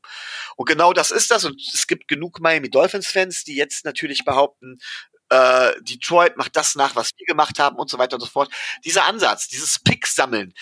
Und 0.56 0.68
genau 0.68 0.92
das 0.92 1.12
ist 1.12 1.30
das. 1.30 1.46
Und 1.46 1.62
es 1.72 1.86
gibt 1.86 2.08
genug 2.08 2.40
Miami 2.40 2.72
Dolphins-Fans, 2.72 3.44
die 3.44 3.54
jetzt 3.54 3.86
natürlich 3.86 4.26
behaupten, 4.26 4.80
äh, 5.30 5.74
Detroit 5.82 6.36
macht 6.36 6.56
das 6.56 6.74
nach, 6.74 6.96
was 6.96 7.12
wir 7.16 7.28
gemacht 7.28 7.60
haben 7.60 7.76
und 7.76 7.92
so 7.92 8.00
weiter 8.00 8.16
und 8.16 8.22
so 8.22 8.26
fort. 8.26 8.52
Dieser 8.84 9.06
Ansatz, 9.06 9.48
dieses 9.48 9.78
Picks 9.78 10.16
sammeln, 10.16 10.56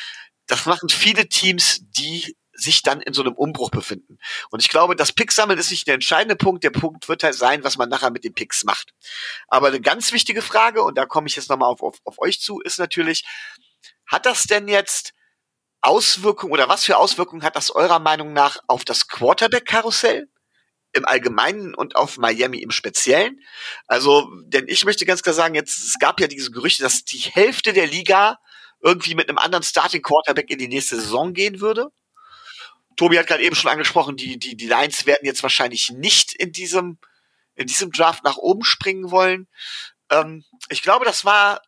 das 0.47 0.65
machen 0.65 0.89
viele 0.89 1.29
Teams, 1.29 1.79
die 1.81 2.35
sich 2.59 2.81
dann 2.81 3.01
in 3.01 3.13
so 3.13 3.21
einem 3.21 3.33
Umbruch 3.33 3.71
befinden. 3.71 4.17
Und 4.49 4.61
ich 4.61 4.69
glaube, 4.69 4.95
das 4.95 5.11
Pick 5.11 5.31
sammeln 5.31 5.59
ist 5.59 5.71
nicht 5.71 5.87
der 5.87 5.95
entscheidende 5.95 6.35
Punkt. 6.35 6.63
Der 6.63 6.69
Punkt 6.69 7.07
wird 7.07 7.23
halt 7.23 7.35
sein, 7.35 7.63
was 7.63 7.77
man 7.77 7.89
nachher 7.89 8.11
mit 8.11 8.23
den 8.23 8.33
Picks 8.33 8.63
macht. 8.63 8.93
Aber 9.47 9.67
eine 9.67 9.81
ganz 9.81 10.11
wichtige 10.11 10.41
Frage, 10.41 10.83
und 10.83 10.97
da 10.97 11.05
komme 11.05 11.27
ich 11.27 11.35
jetzt 11.35 11.49
nochmal 11.49 11.69
auf, 11.69 11.81
auf, 11.81 11.97
auf 12.03 12.19
euch 12.19 12.41
zu, 12.41 12.59
ist 12.59 12.79
natürlich, 12.79 13.25
hat 14.05 14.25
das 14.25 14.43
denn 14.43 14.67
jetzt 14.67 15.13
Auswirkungen 15.81 16.51
oder 16.51 16.67
was 16.67 16.83
für 16.83 16.97
Auswirkungen 16.97 17.43
hat 17.43 17.55
das 17.55 17.71
eurer 17.71 17.99
Meinung 17.99 18.33
nach 18.33 18.59
auf 18.67 18.83
das 18.83 19.07
Quarterback-Karussell? 19.07 20.27
im 20.93 21.05
Allgemeinen 21.05 21.75
und 21.75 21.95
auf 21.95 22.17
Miami 22.17 22.59
im 22.59 22.71
Speziellen. 22.71 23.39
Also, 23.87 24.27
denn 24.45 24.67
ich 24.67 24.85
möchte 24.85 25.05
ganz 25.05 25.21
klar 25.21 25.35
sagen, 25.35 25.55
jetzt, 25.55 25.77
es 25.77 25.99
gab 25.99 26.19
ja 26.19 26.27
diese 26.27 26.51
Gerüchte, 26.51 26.83
dass 26.83 27.03
die 27.03 27.19
Hälfte 27.19 27.73
der 27.73 27.87
Liga 27.87 28.39
irgendwie 28.81 29.15
mit 29.15 29.29
einem 29.29 29.37
anderen 29.37 29.63
Starting 29.63 30.01
Quarterback 30.01 30.49
in 30.49 30.57
die 30.57 30.67
nächste 30.67 30.95
Saison 30.95 31.33
gehen 31.33 31.59
würde. 31.59 31.89
Tobi 32.99 33.17
hat 33.17 33.27
gerade 33.27 33.43
eben 33.43 33.55
schon 33.55 33.71
angesprochen, 33.71 34.17
die, 34.17 34.37
die, 34.37 34.57
die 34.57 34.67
Lions 34.67 35.05
werden 35.05 35.25
jetzt 35.25 35.41
wahrscheinlich 35.41 35.89
nicht 35.89 36.33
in 36.33 36.51
diesem, 36.51 36.97
in 37.55 37.65
diesem 37.65 37.93
Draft 37.93 38.25
nach 38.25 38.35
oben 38.35 38.65
springen 38.65 39.09
wollen. 39.09 39.47
Ähm, 40.11 40.43
ich 40.67 40.81
glaube, 40.81 41.05
das 41.05 41.23
war 41.23 41.61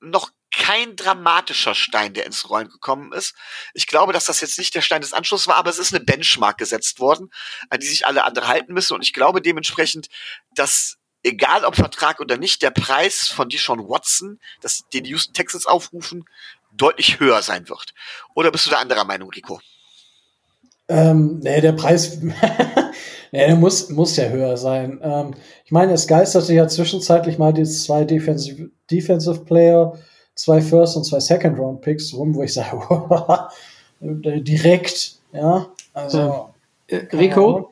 noch 0.00 0.32
kein 0.50 0.96
dramatischer 0.96 1.76
Stein, 1.76 2.12
der 2.12 2.26
ins 2.26 2.50
Rollen 2.50 2.70
gekommen 2.70 3.12
ist. 3.12 3.36
Ich 3.72 3.86
glaube, 3.86 4.12
dass 4.12 4.24
das 4.24 4.40
jetzt 4.40 4.58
nicht 4.58 4.74
der 4.74 4.80
Stein 4.80 5.00
des 5.00 5.12
Anschlusses 5.12 5.46
war, 5.46 5.54
aber 5.54 5.70
es 5.70 5.78
ist 5.78 5.94
eine 5.94 6.04
Benchmark 6.04 6.58
gesetzt 6.58 6.98
worden, 6.98 7.30
an 7.70 7.78
die 7.78 7.86
sich 7.86 8.04
alle 8.04 8.24
andere 8.24 8.48
halten 8.48 8.74
müssen. 8.74 8.94
Und 8.94 9.02
ich 9.02 9.12
glaube 9.12 9.40
dementsprechend, 9.40 10.08
dass 10.56 10.96
egal 11.22 11.64
ob 11.66 11.76
Vertrag 11.76 12.18
oder 12.18 12.36
nicht, 12.36 12.62
der 12.62 12.72
Preis 12.72 13.28
von 13.28 13.48
Deshaun 13.48 13.88
Watson, 13.88 14.40
das, 14.60 14.88
den 14.92 15.04
die 15.04 15.10
Houston 15.10 15.34
Texans 15.34 15.66
aufrufen, 15.66 16.24
deutlich 16.72 17.20
höher 17.20 17.42
sein 17.42 17.68
wird. 17.68 17.94
Oder 18.34 18.50
bist 18.50 18.66
du 18.66 18.70
da 18.70 18.78
anderer 18.78 19.04
Meinung, 19.04 19.30
Rico? 19.30 19.60
Ähm, 20.88 21.40
nee, 21.42 21.60
der 21.60 21.72
Preis, 21.72 22.18
nee, 22.22 22.32
der 23.32 23.56
muss, 23.56 23.90
muss 23.90 24.16
ja 24.16 24.28
höher 24.28 24.56
sein. 24.56 24.98
Ähm, 25.02 25.34
ich 25.64 25.72
meine, 25.72 25.92
es 25.92 26.06
geisterte 26.06 26.54
ja 26.54 26.66
zwischenzeitlich 26.66 27.38
mal 27.38 27.52
die 27.52 27.64
zwei 27.64 28.04
Defensive, 28.04 28.70
Defensive 28.90 29.44
Player, 29.44 29.92
zwei 30.34 30.60
First 30.60 30.96
und 30.96 31.04
zwei 31.04 31.20
Second 31.20 31.58
Round 31.58 31.80
Picks 31.82 32.14
rum, 32.14 32.34
wo 32.34 32.42
ich 32.42 32.54
sage, 32.54 32.80
direkt, 34.00 35.16
ja. 35.32 35.66
Also, 35.92 36.50
äh, 36.86 36.96
Rico, 37.14 37.70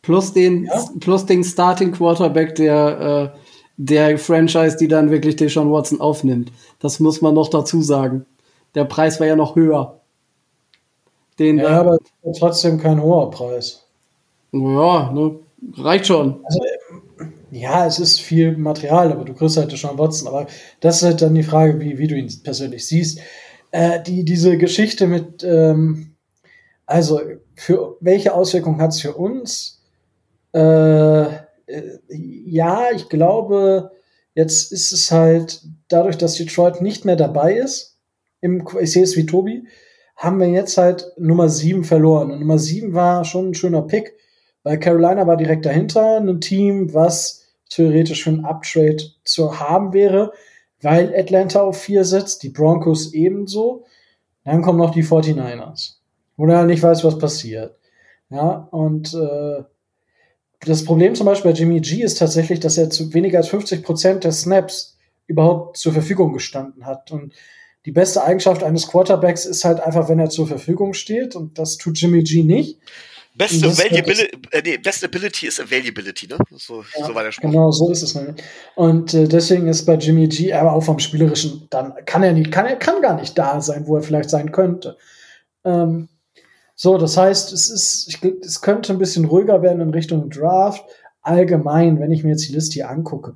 plus 0.00 0.32
den, 0.32 0.64
ja? 0.64 0.84
plus 0.98 1.26
den 1.26 1.44
Starting 1.44 1.92
Quarterback, 1.92 2.54
der 2.56 3.34
der 3.76 4.18
Franchise, 4.18 4.76
die 4.76 4.88
dann 4.88 5.10
wirklich 5.10 5.36
Deshaun 5.36 5.72
Watson 5.72 6.00
aufnimmt. 6.00 6.52
Das 6.78 7.00
muss 7.00 7.20
man 7.20 7.34
noch 7.34 7.48
dazu 7.48 7.82
sagen. 7.82 8.26
Der 8.74 8.84
Preis 8.84 9.18
war 9.18 9.26
ja 9.26 9.36
noch 9.36 9.56
höher. 9.56 10.01
Den 11.38 11.58
ja, 11.58 11.80
aber 11.80 11.98
trotzdem 12.36 12.78
kein 12.78 13.02
hoher 13.02 13.30
Preis. 13.30 13.86
Ja, 14.52 15.10
ne, 15.12 15.38
reicht 15.78 16.06
schon. 16.06 16.44
Also, 16.44 16.60
ja, 17.50 17.86
es 17.86 17.98
ist 17.98 18.20
viel 18.20 18.56
Material, 18.56 19.12
aber 19.12 19.24
du 19.24 19.34
kriegst 19.34 19.56
halt 19.56 19.72
Deshaun 19.72 19.98
Watson. 19.98 20.28
Aber 20.28 20.46
das 20.80 20.96
ist 20.96 21.02
halt 21.02 21.22
dann 21.22 21.34
die 21.34 21.42
Frage, 21.42 21.78
wie, 21.80 21.98
wie 21.98 22.06
du 22.06 22.16
ihn 22.16 22.30
persönlich 22.42 22.86
siehst. 22.86 23.20
Äh, 23.70 24.02
die, 24.02 24.24
diese 24.24 24.56
Geschichte 24.58 25.06
mit, 25.06 25.42
ähm, 25.44 26.14
also 26.86 27.20
für 27.54 27.96
welche 28.00 28.34
Auswirkungen 28.34 28.80
hat 28.80 28.90
es 28.90 29.00
für 29.00 29.14
uns? 29.14 29.82
Äh, 30.54 31.22
äh, 31.22 31.98
ja, 32.08 32.90
ich 32.94 33.08
glaube, 33.08 33.92
jetzt 34.34 34.72
ist 34.72 34.92
es 34.92 35.10
halt 35.10 35.62
dadurch, 35.88 36.18
dass 36.18 36.34
Detroit 36.34 36.80
nicht 36.80 37.04
mehr 37.04 37.16
dabei 37.16 37.54
ist, 37.54 37.98
im, 38.40 38.66
ich 38.80 38.92
sehe 38.92 39.04
es 39.04 39.16
wie 39.16 39.26
Tobi, 39.26 39.64
haben 40.22 40.38
wir 40.38 40.46
jetzt 40.46 40.78
halt 40.78 41.10
Nummer 41.18 41.48
7 41.48 41.82
verloren. 41.82 42.30
Und 42.30 42.38
Nummer 42.38 42.56
7 42.56 42.94
war 42.94 43.24
schon 43.24 43.50
ein 43.50 43.54
schöner 43.54 43.82
Pick, 43.82 44.14
weil 44.62 44.78
Carolina 44.78 45.26
war 45.26 45.36
direkt 45.36 45.66
dahinter, 45.66 46.18
ein 46.18 46.40
Team, 46.40 46.94
was 46.94 47.44
theoretisch 47.68 48.22
für 48.22 48.30
ein 48.30 48.44
Uptrade 48.44 49.02
zu 49.24 49.58
haben 49.58 49.92
wäre, 49.92 50.32
weil 50.80 51.12
Atlanta 51.12 51.62
auf 51.62 51.76
4 51.82 52.04
sitzt, 52.04 52.44
die 52.44 52.50
Broncos 52.50 53.12
ebenso. 53.12 53.84
Dann 54.44 54.62
kommen 54.62 54.78
noch 54.78 54.92
die 54.92 55.04
49ers, 55.04 55.96
wo 56.36 56.46
du 56.46 56.56
halt 56.56 56.68
nicht 56.68 56.84
weißt, 56.84 57.02
was 57.02 57.18
passiert. 57.18 57.76
Ja, 58.30 58.68
und 58.70 59.12
äh, 59.14 59.64
das 60.60 60.84
Problem 60.84 61.16
zum 61.16 61.26
Beispiel 61.26 61.50
bei 61.50 61.58
Jimmy 61.58 61.80
G 61.80 62.00
ist 62.00 62.18
tatsächlich, 62.18 62.60
dass 62.60 62.78
er 62.78 62.90
zu 62.90 63.12
weniger 63.12 63.38
als 63.38 63.48
50 63.48 63.82
Prozent 63.82 64.22
der 64.22 64.32
Snaps 64.32 64.96
überhaupt 65.26 65.78
zur 65.78 65.92
Verfügung 65.92 66.32
gestanden 66.32 66.86
hat. 66.86 67.10
Und 67.10 67.34
die 67.84 67.92
beste 67.92 68.22
Eigenschaft 68.22 68.62
eines 68.62 68.86
Quarterbacks 68.86 69.44
ist 69.44 69.64
halt 69.64 69.80
einfach, 69.80 70.08
wenn 70.08 70.18
er 70.18 70.30
zur 70.30 70.46
Verfügung 70.46 70.94
steht. 70.94 71.34
Und 71.34 71.58
das 71.58 71.76
tut 71.76 71.98
Jimmy 71.98 72.22
G 72.22 72.42
nicht. 72.42 72.78
Beste, 73.34 73.66
Availability, 73.66 74.38
äh, 74.50 74.62
nee, 74.62 74.76
best 74.76 75.02
Ability 75.02 75.46
ist 75.46 75.58
Availability, 75.58 76.26
ne? 76.28 76.36
So, 76.50 76.84
ja, 76.98 77.06
so 77.06 77.14
war 77.14 77.22
der 77.22 77.32
Spruch. 77.32 77.50
Genau, 77.50 77.70
so 77.70 77.90
ist 77.90 78.02
es 78.02 78.14
nämlich. 78.14 78.36
Und 78.74 79.14
äh, 79.14 79.26
deswegen 79.26 79.68
ist 79.68 79.86
bei 79.86 79.94
Jimmy 79.94 80.28
G, 80.28 80.52
aber 80.52 80.74
auch 80.74 80.84
vom 80.84 80.98
Spielerischen, 80.98 81.66
dann 81.70 81.94
kann 82.04 82.22
er 82.22 82.34
nicht, 82.34 82.52
kann 82.52 82.66
er 82.66 82.76
kann 82.76 83.00
gar 83.00 83.18
nicht 83.18 83.38
da 83.38 83.60
sein, 83.62 83.86
wo 83.86 83.96
er 83.96 84.02
vielleicht 84.02 84.28
sein 84.28 84.52
könnte. 84.52 84.98
Ähm, 85.64 86.10
so, 86.74 86.98
das 86.98 87.16
heißt, 87.16 87.52
es 87.52 87.70
ist, 87.70 88.08
ich, 88.08 88.22
es 88.42 88.60
könnte 88.60 88.92
ein 88.92 88.98
bisschen 88.98 89.24
ruhiger 89.24 89.62
werden 89.62 89.80
in 89.80 89.90
Richtung 89.90 90.28
Draft. 90.28 90.84
Allgemein, 91.22 92.00
wenn 92.00 92.12
ich 92.12 92.24
mir 92.24 92.30
jetzt 92.30 92.46
die 92.48 92.52
Liste 92.52 92.74
hier 92.74 92.90
angucke. 92.90 93.34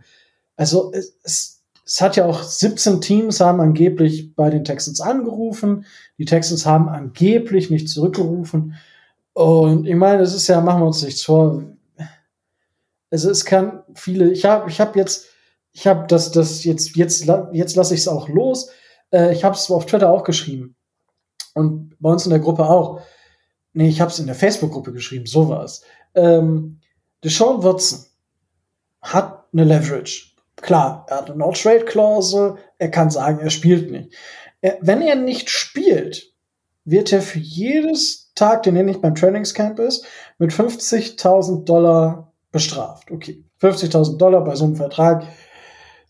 Also 0.57 0.93
es, 0.93 1.17
es, 1.23 1.56
es 1.87 2.01
hat 2.01 2.17
ja 2.17 2.27
auch 2.27 2.43
17 2.43 3.01
Teams 3.01 3.39
haben 3.39 3.61
angeblich 3.61 4.35
bei 4.35 4.51
den 4.51 4.65
Texans 4.65 5.01
angerufen. 5.01 5.87
Die 6.19 6.25
Texans 6.25 6.67
haben 6.67 6.89
angeblich 6.89 7.71
nicht 7.71 7.89
zurückgerufen. 7.89 8.75
Und 9.35 9.87
ich 9.87 9.95
meine, 9.95 10.23
es 10.23 10.35
ist 10.35 10.49
ja, 10.49 10.61
machen 10.61 10.83
wir 10.83 10.87
uns 10.87 11.05
nichts 11.05 11.23
vor. 11.23 11.63
Also 13.13 13.31
es 13.31 13.45
kann 13.45 13.85
viele, 13.95 14.31
ich 14.33 14.45
habe 14.45 14.69
ich 14.69 14.81
hab 14.81 14.97
jetzt, 14.97 15.27
ich 15.71 15.87
habe 15.87 16.09
das, 16.09 16.33
das 16.33 16.65
jetzt, 16.65 16.97
jetzt, 16.97 17.25
jetzt 17.53 17.77
lasse 17.77 17.95
ich 17.95 18.01
es 18.01 18.09
auch 18.09 18.29
los. 18.29 18.69
Äh, 19.13 19.33
ich 19.33 19.45
habe 19.45 19.55
es 19.55 19.71
auf 19.71 19.87
Twitter 19.87 20.11
auch 20.11 20.25
geschrieben. 20.25 20.75
Und 21.55 21.95
bei 22.01 22.11
uns 22.11 22.27
in 22.27 22.31
der 22.31 22.41
Gruppe 22.41 22.69
auch. 22.69 23.01
Nee, 23.75 23.89
ich 23.89 24.01
habe 24.01 24.11
es 24.11 24.19
in 24.19 24.27
der 24.27 24.35
Facebook-Gruppe 24.35 24.93
geschrieben, 24.93 25.27
so 25.27 25.49
war 25.49 25.63
es. 25.63 25.83
Ähm, 26.15 26.81
Deshaun 27.23 27.63
Watson 27.63 28.07
hat 29.03 29.47
eine 29.53 29.65
Leverage. 29.65 30.36
Klar, 30.57 31.07
er 31.09 31.19
hat 31.19 31.31
eine 31.31 31.39
No-Trade-Klausel, 31.39 32.57
er 32.79 32.91
kann 32.91 33.11
sagen, 33.11 33.41
er 33.41 33.51
spielt 33.51 33.91
nicht. 33.91 34.15
Er, 34.61 34.79
wenn 34.81 35.03
er 35.03 35.17
nicht 35.17 35.51
spielt, 35.51 36.33
wird 36.85 37.13
er 37.13 37.21
für 37.21 37.39
jedes 37.39 38.33
Tag, 38.35 38.63
den 38.63 38.77
er 38.77 38.83
nicht 38.83 39.03
beim 39.03 39.15
Trainingscamp 39.15 39.79
ist, 39.79 40.07
mit 40.39 40.53
50.000 40.53 41.65
Dollar 41.65 42.33
bestraft. 42.53 43.11
Okay, 43.11 43.45
50.000 43.61 44.17
Dollar 44.17 44.45
bei 44.45 44.55
so 44.55 44.65
einem 44.65 44.77
Vertrag. 44.77 45.27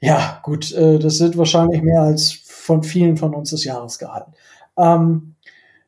Ja, 0.00 0.40
gut, 0.42 0.72
äh, 0.72 0.98
das 0.98 1.16
sind 1.18 1.36
wahrscheinlich 1.36 1.82
mehr 1.82 2.02
als 2.02 2.32
von 2.32 2.82
vielen 2.82 3.16
von 3.16 3.34
uns 3.34 3.50
das 3.50 3.64
Jahresgehalt. 3.64 4.26
Ähm, 4.78 5.34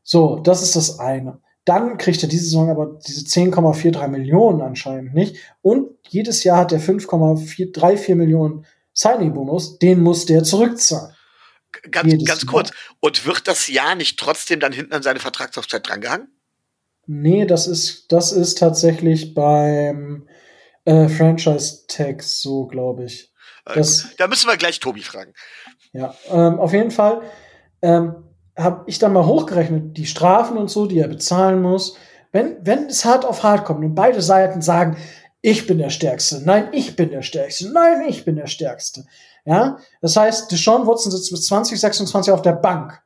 so, 0.03 0.37
das 0.37 0.63
ist 0.63 0.75
das 0.75 0.99
eine. 0.99 1.39
Dann 1.69 1.99
kriegt 1.99 2.23
er 2.23 2.31
diese 2.31 2.45
Saison 2.45 2.71
aber 2.71 2.99
diese 3.07 3.27
10,43 3.27 4.09
Millionen 4.09 4.63
anscheinend 4.63 5.13
nicht. 5.13 5.37
Und 5.61 5.91
jedes 6.09 6.43
Jahr 6.43 6.61
hat 6.61 6.73
er 6.73 6.81
5,34 6.81 8.15
Millionen 8.15 8.65
Signing-Bonus. 8.95 9.79
Den 9.79 10.01
muss 10.01 10.25
der 10.25 10.45
zurückzahlen. 10.45 11.15
Ganz, 11.91 12.25
ganz 12.25 12.47
kurz. 12.47 12.71
Und 13.01 13.27
wird 13.27 13.47
das 13.47 13.69
Jahr 13.69 13.95
nicht 13.97 14.19
trotzdem 14.19 14.61
dann 14.61 14.73
hinten 14.73 14.95
an 14.95 15.03
seine 15.03 15.21
Vertragslaufzeit 15.21 15.87
drangehangen? 15.87 16.29
Nee, 17.07 17.45
das 17.45 17.67
ist, 17.67 18.11
das 18.13 18.33
ist 18.33 18.57
tatsächlich 18.57 19.35
beim 19.35 20.27
äh, 20.87 21.09
Franchise-Tag 21.09 22.23
so, 22.23 22.67
glaube 22.67 23.05
ich. 23.05 23.31
Äh, 23.67 23.75
das, 23.75 24.09
da 24.17 24.27
müssen 24.27 24.49
wir 24.49 24.57
gleich 24.57 24.81
Tobi 24.81 25.03
fragen. 25.03 25.35
Ja, 25.93 26.15
ähm, 26.31 26.59
auf 26.59 26.73
jeden 26.73 26.91
Fall 26.91 27.21
ähm, 27.83 28.28
habe 28.59 28.85
ich 28.87 28.99
dann 28.99 29.13
mal 29.13 29.27
hochgerechnet, 29.27 29.97
die 29.97 30.07
Strafen 30.07 30.59
und 30.59 30.69
so, 30.69 30.87
die 30.87 30.99
er 30.99 31.09
bezahlen 31.09 31.63
muss. 31.63 31.97
Wenn, 32.33 32.57
wenn 32.63 32.87
es 32.87 33.05
hart 33.05 33.25
auf 33.25 33.43
hart 33.43 33.65
kommt 33.65 33.85
und 33.85 33.95
beide 33.95 34.21
Seiten 34.21 34.61
sagen, 34.61 34.97
ich 35.41 35.67
bin 35.67 35.79
der 35.79 35.91
Stärkste, 35.91 36.43
nein, 36.45 36.69
ich 36.73 36.97
bin 36.97 37.11
der 37.11 37.23
Stärkste, 37.23 37.71
nein, 37.73 38.03
ich 38.09 38.25
bin 38.25 38.37
der 38.37 38.49
Stärkste, 38.49 39.05
ja, 39.45 39.79
das 40.03 40.17
heißt, 40.17 40.53
Deshaun 40.53 40.87
Watson 40.87 41.11
sitzt 41.11 41.31
bis 41.31 41.47
2026 41.47 42.33
auf 42.33 42.43
der 42.43 42.53
Bank. 42.53 43.01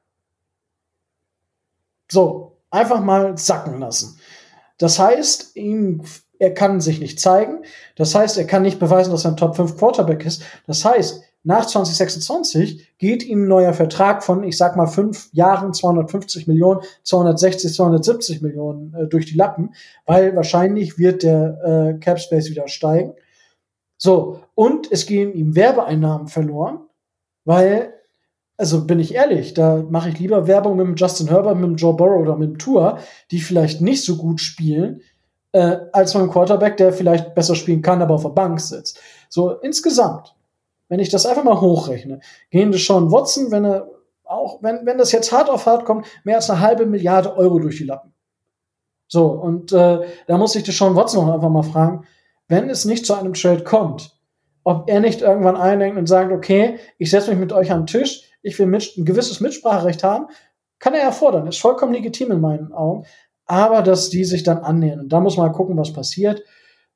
So, 2.10 2.56
einfach 2.70 3.00
mal 3.00 3.38
sacken 3.38 3.78
lassen. 3.78 4.18
Das 4.78 4.98
heißt, 4.98 5.54
ihm, 5.54 6.02
er 6.40 6.52
kann 6.52 6.80
sich 6.80 6.98
nicht 6.98 7.20
zeigen. 7.20 7.64
Das 7.94 8.16
heißt, 8.16 8.38
er 8.38 8.46
kann 8.46 8.62
nicht 8.62 8.80
beweisen, 8.80 9.12
dass 9.12 9.24
er 9.24 9.30
ein 9.30 9.36
Top 9.36 9.54
5 9.54 9.76
Quarterback 9.76 10.26
ist. 10.26 10.42
Das 10.66 10.84
heißt, 10.84 11.22
nach 11.44 11.66
2026 11.66 12.98
geht 12.98 13.24
ihm 13.24 13.44
ein 13.44 13.48
neuer 13.48 13.72
Vertrag 13.72 14.22
von, 14.22 14.44
ich 14.44 14.56
sag 14.56 14.76
mal, 14.76 14.86
fünf 14.86 15.28
Jahren 15.32 15.74
250 15.74 16.46
Millionen, 16.46 16.80
260, 17.02 17.74
270 17.74 18.42
Millionen 18.42 18.94
äh, 18.94 19.06
durch 19.08 19.26
die 19.26 19.36
Lappen, 19.36 19.74
weil 20.06 20.36
wahrscheinlich 20.36 20.98
wird 20.98 21.24
der 21.24 21.94
äh, 21.96 21.98
Cap 21.98 22.20
Space 22.20 22.50
wieder 22.50 22.68
steigen. 22.68 23.14
So, 23.98 24.40
und 24.54 24.90
es 24.90 25.06
gehen 25.06 25.32
ihm 25.32 25.56
Werbeeinnahmen 25.56 26.28
verloren, 26.28 26.80
weil, 27.44 27.92
also 28.56 28.84
bin 28.86 29.00
ich 29.00 29.14
ehrlich, 29.14 29.54
da 29.54 29.84
mache 29.88 30.10
ich 30.10 30.20
lieber 30.20 30.46
Werbung 30.46 30.76
mit 30.76 30.86
dem 30.86 30.96
Justin 30.96 31.28
Herbert, 31.28 31.56
mit 31.56 31.64
dem 31.64 31.76
Joe 31.76 31.94
Burrow 31.94 32.20
oder 32.20 32.36
mit 32.36 32.50
dem 32.50 32.58
Tour, 32.58 32.98
die 33.32 33.40
vielleicht 33.40 33.80
nicht 33.80 34.04
so 34.04 34.16
gut 34.16 34.40
spielen, 34.40 35.02
äh, 35.50 35.78
als 35.92 36.14
mit 36.14 36.22
einem 36.22 36.32
Quarterback, 36.32 36.76
der 36.76 36.92
vielleicht 36.92 37.34
besser 37.34 37.56
spielen 37.56 37.82
kann, 37.82 38.00
aber 38.00 38.14
auf 38.14 38.22
der 38.22 38.30
Bank 38.30 38.60
sitzt. 38.60 39.00
So, 39.28 39.50
insgesamt, 39.60 40.34
wenn 40.92 41.00
ich 41.00 41.08
das 41.08 41.24
einfach 41.24 41.42
mal 41.42 41.58
hochrechne, 41.58 42.20
gehen 42.50 42.74
schon 42.74 43.10
Watson, 43.10 43.50
wenn 43.50 43.64
er 43.64 43.88
auch, 44.24 44.62
wenn, 44.62 44.84
wenn 44.84 44.98
das 44.98 45.10
jetzt 45.10 45.32
hart 45.32 45.48
auf 45.48 45.64
hart 45.64 45.86
kommt, 45.86 46.06
mehr 46.22 46.36
als 46.36 46.50
eine 46.50 46.60
halbe 46.60 46.84
Milliarde 46.84 47.34
Euro 47.34 47.60
durch 47.60 47.78
die 47.78 47.84
Lappen. 47.84 48.12
So, 49.08 49.28
und 49.28 49.72
äh, 49.72 50.00
da 50.26 50.36
muss 50.36 50.54
ich 50.54 50.76
schon 50.76 50.94
Watson 50.94 51.24
noch 51.24 51.32
einfach 51.32 51.48
mal 51.48 51.62
fragen, 51.62 52.04
wenn 52.46 52.68
es 52.68 52.84
nicht 52.84 53.06
zu 53.06 53.14
einem 53.14 53.32
Trade 53.32 53.64
kommt, 53.64 54.18
ob 54.64 54.90
er 54.90 55.00
nicht 55.00 55.22
irgendwann 55.22 55.56
eindenkt 55.56 55.96
und 55.96 56.08
sagt, 56.08 56.30
okay, 56.30 56.78
ich 56.98 57.10
setze 57.10 57.30
mich 57.30 57.40
mit 57.40 57.54
euch 57.54 57.72
an 57.72 57.80
den 57.80 57.86
Tisch, 57.86 58.30
ich 58.42 58.58
will 58.58 58.66
mit, 58.66 58.94
ein 58.98 59.06
gewisses 59.06 59.40
Mitspracherecht 59.40 60.04
haben, 60.04 60.26
kann 60.78 60.92
er 60.92 61.04
ja 61.04 61.10
fordern, 61.10 61.46
ist 61.46 61.58
vollkommen 61.58 61.94
legitim 61.94 62.32
in 62.32 62.42
meinen 62.42 62.70
Augen, 62.74 63.06
aber 63.46 63.80
dass 63.80 64.10
die 64.10 64.24
sich 64.24 64.42
dann 64.42 64.58
annähern. 64.58 65.00
Und 65.00 65.08
da 65.08 65.20
muss 65.20 65.38
man 65.38 65.52
gucken, 65.52 65.78
was 65.78 65.94
passiert. 65.94 66.42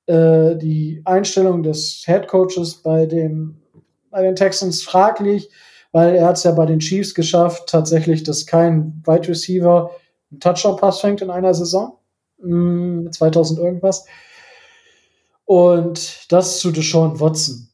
Äh, 0.04 0.56
die 0.56 1.00
Einstellung 1.06 1.62
des 1.62 2.02
Head 2.04 2.28
Coaches 2.28 2.82
bei 2.82 3.06
den, 3.06 3.62
bei 4.10 4.22
den 4.22 4.36
Texans 4.36 4.82
fraglich, 4.82 5.50
weil 5.92 6.14
er 6.14 6.26
hat 6.26 6.36
es 6.36 6.44
ja 6.44 6.52
bei 6.52 6.66
den 6.66 6.80
Chiefs 6.80 7.14
geschafft, 7.14 7.68
tatsächlich, 7.68 8.22
dass 8.22 8.46
kein 8.46 9.02
Wide 9.06 9.28
Receiver 9.28 9.90
einen 10.30 10.40
Touchdown-Pass 10.40 11.00
fängt 11.00 11.22
in 11.22 11.30
einer 11.30 11.54
Saison. 11.54 11.98
2000 12.38 13.58
hm, 13.58 13.64
irgendwas. 13.64 14.04
Und 15.44 16.30
das 16.32 16.58
zu 16.58 16.70
Deshaun 16.70 17.20
Watson. 17.20 17.68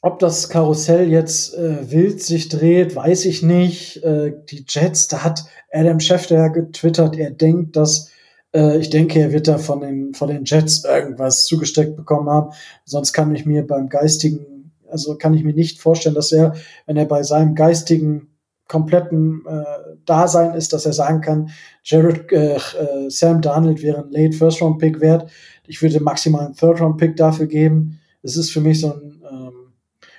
Ob 0.00 0.18
das 0.20 0.48
Karussell 0.48 1.08
jetzt 1.08 1.54
äh, 1.54 1.90
wild 1.90 2.22
sich 2.22 2.48
dreht, 2.48 2.94
weiß 2.94 3.24
ich 3.24 3.42
nicht. 3.42 4.02
Äh, 4.04 4.32
die 4.48 4.64
Jets, 4.68 5.08
da 5.08 5.24
hat 5.24 5.44
Adam 5.72 6.00
Schefter 6.00 6.50
getwittert, 6.50 7.16
er 7.16 7.30
denkt, 7.30 7.76
dass 7.76 8.10
äh, 8.54 8.78
ich 8.78 8.90
denke, 8.90 9.20
er 9.20 9.32
wird 9.32 9.48
da 9.48 9.58
von 9.58 9.80
den, 9.80 10.14
von 10.14 10.28
den 10.28 10.44
Jets 10.44 10.84
irgendwas 10.84 11.46
zugesteckt 11.46 11.96
bekommen 11.96 12.28
haben. 12.28 12.52
Sonst 12.84 13.12
kann 13.12 13.34
ich 13.34 13.44
mir 13.44 13.66
beim 13.66 13.88
geistigen, 13.88 14.57
also 14.90 15.16
kann 15.16 15.34
ich 15.34 15.44
mir 15.44 15.54
nicht 15.54 15.80
vorstellen, 15.80 16.14
dass 16.14 16.32
er, 16.32 16.54
wenn 16.86 16.96
er 16.96 17.06
bei 17.06 17.22
seinem 17.22 17.54
geistigen 17.54 18.28
kompletten 18.68 19.44
äh, 19.46 19.96
Dasein 20.04 20.54
ist, 20.54 20.72
dass 20.72 20.86
er 20.86 20.92
sagen 20.92 21.22
kann, 21.22 21.50
Jared, 21.82 22.30
äh, 22.30 22.56
äh, 22.56 23.08
Sam 23.08 23.40
Darnold 23.40 23.82
wäre 23.82 24.04
ein 24.04 24.10
Late 24.10 24.36
First 24.36 24.60
Round 24.60 24.78
Pick 24.78 25.00
wert. 25.00 25.28
Ich 25.66 25.82
würde 25.82 26.00
maximal 26.00 26.44
einen 26.44 26.54
Third 26.54 26.80
Round 26.80 26.98
Pick 26.98 27.16
dafür 27.16 27.46
geben. 27.46 27.98
Es 28.22 28.36
ist 28.36 28.50
für 28.50 28.60
mich 28.60 28.80
so 28.80 28.92
ein, 28.92 29.22
ähm, 29.30 29.72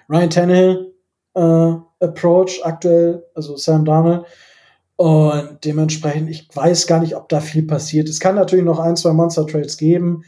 Ryan 0.09 0.29
Tannehill 0.29 0.93
äh, 1.35 1.73
Approach 2.01 2.59
aktuell, 2.63 3.23
also 3.35 3.55
Sam 3.55 3.85
Darnold. 3.85 4.25
Und 4.95 5.59
dementsprechend, 5.63 6.29
ich 6.29 6.49
weiß 6.53 6.87
gar 6.87 6.99
nicht, 6.99 7.15
ob 7.15 7.29
da 7.29 7.39
viel 7.39 7.63
passiert. 7.63 8.09
Es 8.09 8.19
kann 8.19 8.35
natürlich 8.35 8.65
noch 8.65 8.79
ein, 8.79 8.97
zwei 8.97 9.13
Monster 9.13 9.47
Trades 9.47 9.77
geben. 9.77 10.23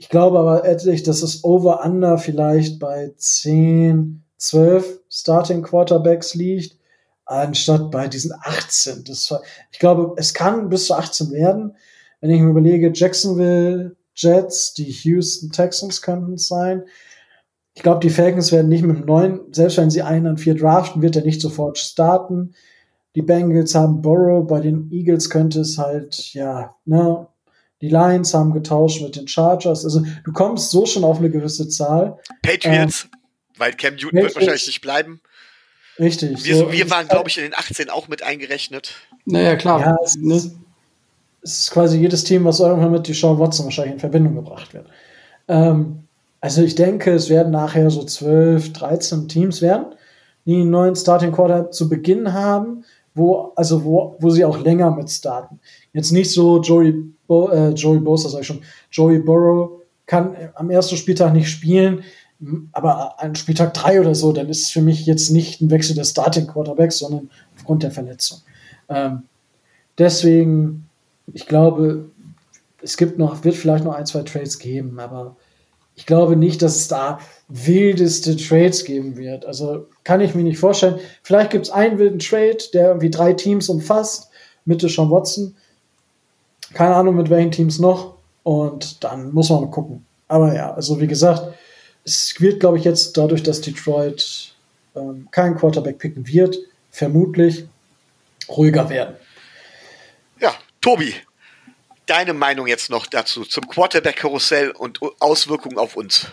Ich 0.00 0.08
glaube 0.08 0.38
aber 0.38 0.64
ehrlich, 0.64 1.02
dass 1.02 1.20
es 1.20 1.44
Over-Under 1.44 2.16
vielleicht 2.16 2.78
bei 2.78 3.12
10, 3.14 4.24
12 4.38 4.98
Starting 5.10 5.62
Quarterbacks 5.62 6.34
liegt, 6.34 6.78
anstatt 7.26 7.90
bei 7.90 8.08
diesen 8.08 8.32
18. 8.42 9.04
Das 9.04 9.30
ich 9.70 9.78
glaube, 9.78 10.14
es 10.16 10.32
kann 10.32 10.70
bis 10.70 10.86
zu 10.86 10.94
18 10.94 11.32
werden. 11.32 11.76
Wenn 12.22 12.30
ich 12.30 12.40
mir 12.40 12.48
überlege, 12.48 12.90
Jacksonville, 12.94 13.94
Jets, 14.14 14.72
die 14.72 14.90
Houston 14.90 15.50
Texans 15.50 16.00
könnten 16.00 16.32
es 16.32 16.48
sein. 16.48 16.84
Ich 17.74 17.82
glaube, 17.82 18.00
die 18.00 18.08
Falcons 18.10 18.52
werden 18.52 18.70
nicht 18.70 18.82
mit 18.82 18.96
dem 18.96 19.04
neuen, 19.04 19.52
selbst 19.52 19.76
wenn 19.76 19.90
sie 19.90 20.00
einen 20.00 20.28
an 20.28 20.38
vier 20.38 20.54
draften, 20.54 21.02
wird 21.02 21.16
er 21.16 21.24
nicht 21.24 21.42
sofort 21.42 21.76
starten. 21.76 22.54
Die 23.16 23.22
Bengals 23.22 23.74
haben 23.74 24.00
Burrow, 24.00 24.46
bei 24.46 24.60
den 24.60 24.90
Eagles 24.90 25.28
könnte 25.28 25.60
es 25.60 25.76
halt, 25.76 26.32
ja, 26.32 26.74
ne, 26.86 27.26
die 27.80 27.88
Lions 27.88 28.34
haben 28.34 28.52
getauscht 28.52 29.02
mit 29.02 29.16
den 29.16 29.26
Chargers. 29.26 29.84
Also 29.84 30.02
du 30.24 30.32
kommst 30.32 30.70
so 30.70 30.86
schon 30.86 31.04
auf 31.04 31.18
eine 31.18 31.30
gewisse 31.30 31.68
Zahl. 31.68 32.18
Patriots, 32.42 33.04
ähm, 33.04 33.20
weil 33.56 33.72
Cam 33.72 33.94
Newton 33.94 34.10
Patriots, 34.10 34.34
wird 34.34 34.36
wahrscheinlich 34.36 34.66
nicht 34.66 34.80
bleiben. 34.80 35.20
Richtig. 35.98 36.44
Wir, 36.44 36.56
so, 36.56 36.72
wir 36.72 36.90
waren, 36.90 37.08
glaube 37.08 37.28
ich, 37.28 37.36
in 37.38 37.44
den 37.44 37.54
18 37.54 37.90
auch 37.90 38.08
mit 38.08 38.22
eingerechnet. 38.22 38.94
Naja, 39.26 39.56
klar. 39.56 39.80
Ja, 39.80 39.96
es, 40.02 40.16
ne? 40.16 40.34
es 41.42 41.60
ist 41.60 41.70
quasi 41.70 41.98
jedes 41.98 42.24
Team, 42.24 42.44
was 42.44 42.60
irgendwann 42.60 42.92
mit 42.92 43.06
die 43.06 43.14
Sean 43.14 43.38
Watson 43.38 43.66
wahrscheinlich 43.66 43.94
in 43.94 44.00
Verbindung 44.00 44.34
gebracht 44.34 44.72
wird. 44.72 44.86
Ähm, 45.48 46.04
also 46.40 46.62
ich 46.62 46.74
denke, 46.74 47.12
es 47.12 47.28
werden 47.28 47.52
nachher 47.52 47.90
so 47.90 48.04
12, 48.04 48.72
13 48.72 49.28
Teams 49.28 49.60
werden, 49.60 49.94
die 50.46 50.54
einen 50.54 50.70
neuen 50.70 50.96
Starting 50.96 51.32
Quarter 51.32 51.70
zu 51.70 51.88
Beginn 51.88 52.32
haben, 52.32 52.84
wo, 53.14 53.52
also 53.56 53.84
wo, 53.84 54.16
wo 54.20 54.30
sie 54.30 54.44
auch 54.44 54.58
länger 54.58 54.90
mit 54.90 55.10
starten. 55.10 55.60
Jetzt 55.92 56.12
nicht 56.12 56.30
so 56.30 56.60
Joey, 56.60 56.92
Bo, 57.26 57.48
äh, 57.50 57.70
Joey 57.70 57.98
Bosa, 57.98 58.28
sag 58.28 58.40
ich 58.40 58.46
schon, 58.46 58.62
Joey 58.90 59.18
Burrow 59.18 59.82
kann 60.06 60.36
am 60.54 60.70
ersten 60.70 60.96
Spieltag 60.96 61.32
nicht 61.32 61.48
spielen, 61.48 62.04
aber 62.72 63.20
an 63.20 63.34
Spieltag 63.34 63.74
3 63.74 64.00
oder 64.00 64.14
so, 64.14 64.32
dann 64.32 64.48
ist 64.48 64.62
es 64.62 64.70
für 64.70 64.80
mich 64.80 65.06
jetzt 65.06 65.30
nicht 65.30 65.60
ein 65.60 65.70
Wechsel 65.70 65.94
des 65.94 66.10
Starting 66.10 66.46
Quarterbacks, 66.46 66.98
sondern 66.98 67.30
aufgrund 67.56 67.82
der 67.82 67.90
Verletzung. 67.90 68.38
Ähm, 68.88 69.22
deswegen 69.98 70.90
ich 71.34 71.46
glaube, 71.46 72.10
es 72.82 72.96
gibt 72.96 73.18
noch, 73.18 73.44
wird 73.44 73.54
vielleicht 73.54 73.84
noch 73.84 73.94
ein, 73.94 74.06
zwei 74.06 74.22
Trades 74.22 74.58
geben, 74.58 74.98
aber 74.98 75.36
ich 75.94 76.06
glaube 76.06 76.36
nicht, 76.36 76.62
dass 76.62 76.76
es 76.76 76.88
da 76.88 77.18
wildeste 77.48 78.36
Trades 78.36 78.84
geben 78.84 79.16
wird. 79.16 79.44
Also 79.44 79.86
kann 80.04 80.20
ich 80.20 80.34
mir 80.34 80.44
nicht 80.44 80.58
vorstellen. 80.58 80.98
Vielleicht 81.22 81.50
gibt 81.50 81.66
es 81.66 81.72
einen 81.72 81.98
wilden 81.98 82.20
Trade, 82.20 82.58
der 82.72 82.88
irgendwie 82.88 83.10
drei 83.10 83.34
Teams 83.34 83.68
umfasst, 83.68 84.30
Mitte 84.64 84.88
schon 84.88 85.10
Watson. 85.10 85.56
Keine 86.74 86.94
Ahnung, 86.94 87.16
mit 87.16 87.30
welchen 87.30 87.50
Teams 87.50 87.78
noch. 87.78 88.14
Und 88.42 89.02
dann 89.04 89.32
muss 89.32 89.50
man 89.50 89.62
mal 89.62 89.70
gucken. 89.70 90.04
Aber 90.28 90.54
ja, 90.54 90.72
also 90.72 91.00
wie 91.00 91.06
gesagt, 91.06 91.54
es 92.04 92.34
wird, 92.40 92.60
glaube 92.60 92.78
ich, 92.78 92.84
jetzt 92.84 93.16
dadurch, 93.16 93.42
dass 93.42 93.60
Detroit 93.60 94.54
ähm, 94.94 95.28
keinen 95.30 95.56
Quarterback 95.56 95.98
picken 95.98 96.26
wird, 96.26 96.56
vermutlich 96.90 97.66
ruhiger 98.48 98.88
werden. 98.88 99.16
Tobi, 100.80 101.12
deine 102.06 102.32
Meinung 102.32 102.66
jetzt 102.66 102.88
noch 102.88 103.06
dazu, 103.06 103.42
zum 103.44 103.68
Quarterback-Karussell 103.68 104.70
und 104.70 104.98
Auswirkungen 105.20 105.76
auf 105.76 105.94
uns. 105.94 106.26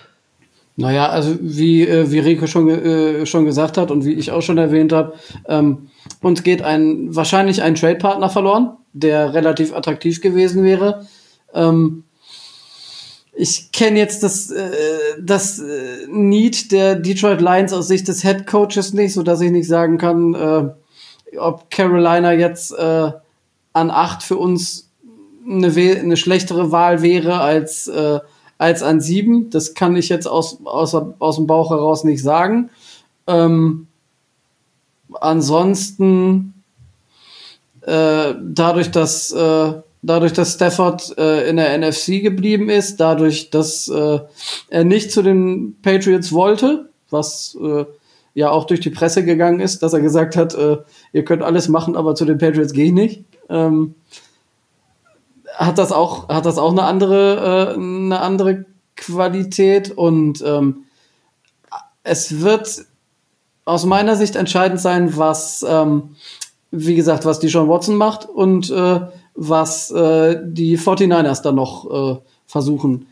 Naja, 0.78 1.10
also 1.10 1.36
wie, 1.41 1.86
äh, 1.86 2.12
wie 2.12 2.19
Rico 2.19 2.47
schon, 2.47 2.69
äh, 2.69 3.26
schon 3.26 3.45
gesagt 3.45 3.78
hat 3.78 3.91
und 3.91 4.06
wie 4.06 4.13
ich 4.13 4.32
auch 4.32 4.41
schon 4.41 4.58
erwähnt 4.58 4.93
habe, 4.93 5.15
ähm, 5.50 5.89
uns 6.21 6.43
geht 6.43 6.62
ein 6.62 7.13
wahrscheinlich 7.13 7.62
ein 7.62 7.76
Trade-Partner 7.76 8.30
verloren, 8.30 8.78
der 8.99 9.33
relativ 9.33 9.73
attraktiv 9.73 10.21
gewesen 10.21 10.63
wäre. 10.63 11.07
Ähm, 11.53 12.03
ich 13.33 13.71
kenne 13.71 13.99
jetzt 13.99 14.23
das, 14.23 14.49
äh, 14.49 14.71
das 15.21 15.60
äh, 15.60 16.07
Need 16.10 16.71
der 16.71 16.95
Detroit 16.95 17.39
Lions 17.39 17.71
aus 17.71 17.88
Sicht 17.88 18.07
des 18.07 18.23
Head 18.23 18.47
Coaches 18.47 18.93
nicht, 18.93 19.13
so 19.13 19.21
dass 19.21 19.41
ich 19.41 19.51
nicht 19.51 19.67
sagen 19.67 19.97
kann, 19.97 20.33
äh, 20.33 21.38
ob 21.38 21.69
Carolina 21.69 22.33
jetzt 22.33 22.71
äh, 22.71 23.12
an 23.73 23.91
8 23.91 24.23
für 24.23 24.38
uns 24.38 24.89
eine, 25.47 25.67
eine 25.67 26.17
schlechtere 26.17 26.71
Wahl 26.71 27.01
wäre 27.01 27.39
als, 27.39 27.88
äh, 27.88 28.19
als 28.57 28.81
an 28.81 29.01
7. 29.01 29.49
Das 29.51 29.75
kann 29.75 29.95
ich 29.95 30.10
jetzt 30.10 30.27
aus, 30.27 30.60
aus, 30.65 30.95
aus 31.19 31.36
dem 31.36 31.47
Bauch 31.47 31.69
heraus 31.69 32.03
nicht 32.03 32.23
sagen. 32.23 32.69
Ähm, 33.27 33.88
ansonsten, 35.13 36.57
äh, 37.88 38.36
dadurch, 38.41 38.91
dass, 38.91 39.32
äh, 39.32 39.73
dadurch, 40.02 40.34
dass 40.34 40.54
Stafford 40.54 41.17
äh, 41.17 41.50
in 41.50 41.58
der 41.58 41.78
NFC 41.78 42.21
geblieben 42.21 42.69
ist, 42.69 42.97
dadurch, 42.97 43.50
dass 43.50 43.88
äh, 43.88 44.19
er 44.69 44.84
nicht 44.84 45.12
zu 45.12 45.21
den 45.21 45.76
Patriots 45.82 46.32
wollte, 46.32 46.89
was 47.10 47.58
äh, 47.62 47.86
ja 48.34 48.52
auch 48.52 48.65
durch 48.65 48.82
die 48.82 48.91
Presse 48.91 49.26
gegangen 49.26 49.60
ist, 49.60 49.82
dass 49.82 49.93
er 49.93 50.02
gesagt 50.02 50.36
hat, 50.36 50.54
äh, 50.54 50.78
ihr 51.13 51.26
könnt 51.26 51.41
alles 51.41 51.67
machen, 51.69 51.95
aber 51.95 52.13
zu 52.13 52.26
den 52.26 52.38
Patriots 52.38 52.73
gehe 52.73 52.86
ich 52.86 52.93
nicht 52.93 53.23
ähm, 53.50 53.95
hat 55.56 55.78
das 55.78 55.91
auch 55.91 56.30
hat 56.30 56.45
das 56.45 56.58
auch 56.58 56.71
eine 56.71 56.84
andere 56.84 57.73
äh, 57.76 57.80
eine 57.80 58.19
andere 58.19 58.65
Qualität 58.95 59.91
und 59.91 60.43
ähm, 60.45 60.86
es 62.04 62.41
wird 62.41 62.86
aus 63.65 63.86
meiner 63.86 64.15
Sicht 64.15 64.36
entscheidend 64.36 64.80
sein, 64.80 65.17
was 65.17 65.65
ähm, 65.67 66.15
wie 66.71 66.95
gesagt, 66.95 67.25
was 67.25 67.39
die 67.39 67.47
John 67.47 67.69
Watson 67.69 67.95
macht 67.95 68.27
und 68.27 68.69
äh, 68.69 69.01
was 69.36 69.91
äh, 69.91 70.39
die 70.43 70.77
49ers 70.77 71.41
dann 71.41 71.56
noch 71.56 72.15
äh, 72.15 72.19
versuchen, 72.45 73.08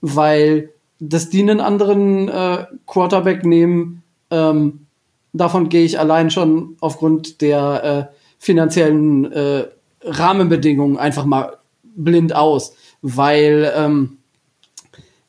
weil 0.00 0.70
dass 1.00 1.28
die 1.28 1.42
einen 1.42 1.60
anderen 1.60 2.28
äh, 2.28 2.66
Quarterback 2.86 3.44
nehmen, 3.44 4.02
ähm, 4.30 4.86
davon 5.32 5.68
gehe 5.68 5.84
ich 5.84 5.98
allein 5.98 6.30
schon 6.30 6.76
aufgrund 6.80 7.40
der 7.40 8.10
äh, 8.10 8.14
finanziellen 8.38 9.30
äh, 9.32 9.64
Rahmenbedingungen 10.02 10.96
einfach 10.96 11.24
mal 11.24 11.58
blind 11.96 12.34
aus, 12.34 12.74
weil 13.02 13.72
ähm, 13.76 14.18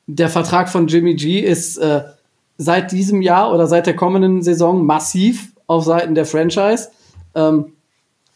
der 0.08 0.30
Vertrag 0.30 0.70
von 0.70 0.88
Jimmy 0.88 1.16
G 1.16 1.40
ist 1.40 1.78
äh, 1.78 2.04
seit 2.58 2.92
diesem 2.92 3.22
Jahr 3.22 3.54
oder 3.54 3.68
seit 3.68 3.88
der 3.88 3.96
kommenden 3.96 4.44
Saison 4.44 4.86
massiv 4.86 5.52
auf 5.68 5.84
Seiten 5.84 6.16
der 6.16 6.26
Franchise. 6.26 6.90
Ähm, 7.36 7.74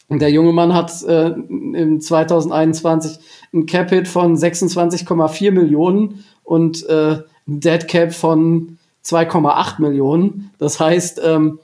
der 0.09 0.31
junge 0.31 0.53
Mann 0.53 0.73
hat 0.73 1.03
äh, 1.03 1.27
im 1.29 2.01
2021 2.01 3.19
ein 3.53 3.65
Cap-Hit 3.65 4.07
von 4.07 4.35
26,4 4.35 5.51
Millionen 5.51 6.23
und 6.43 6.88
äh, 6.88 7.19
ein 7.47 7.59
Dead 7.59 7.88
Cap 7.88 8.13
von 8.13 8.79
2,8 9.05 9.81
Millionen. 9.81 10.51
Das 10.57 10.79
heißt, 10.79 11.21
ähm, 11.23 11.59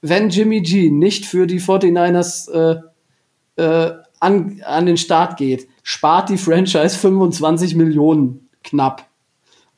wenn 0.00 0.30
Jimmy 0.30 0.62
G 0.62 0.90
nicht 0.90 1.26
für 1.26 1.46
die 1.46 1.60
49ers 1.60 2.50
äh, 2.50 3.62
äh, 3.62 3.92
an, 4.20 4.60
an 4.64 4.86
den 4.86 4.96
Start 4.96 5.36
geht, 5.36 5.68
spart 5.82 6.28
die 6.28 6.38
Franchise 6.38 6.96
25 6.98 7.74
Millionen 7.74 8.48
knapp. 8.64 9.06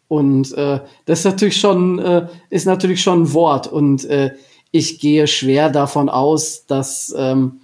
Und 0.06 0.52
äh, 0.52 0.80
das 1.06 1.20
ist 1.20 1.24
natürlich 1.24 1.56
schon, 1.56 1.98
äh, 1.98 2.28
ist 2.50 2.66
natürlich 2.66 3.02
schon 3.02 3.22
ein 3.22 3.32
Wort. 3.32 3.66
Und 3.66 4.04
äh, 4.04 4.34
ich 4.74 4.98
gehe 4.98 5.28
schwer 5.28 5.70
davon 5.70 6.08
aus, 6.08 6.66
dass, 6.66 7.14
ähm, 7.16 7.60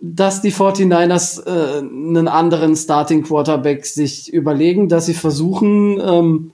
dass 0.00 0.40
die 0.40 0.50
49ers 0.50 1.44
äh, 1.44 1.80
einen 1.80 2.26
anderen 2.26 2.74
Starting 2.74 3.22
Quarterback 3.22 3.84
sich 3.84 4.32
überlegen, 4.32 4.88
dass 4.88 5.04
sie 5.04 5.12
versuchen, 5.12 6.00
ähm, 6.00 6.52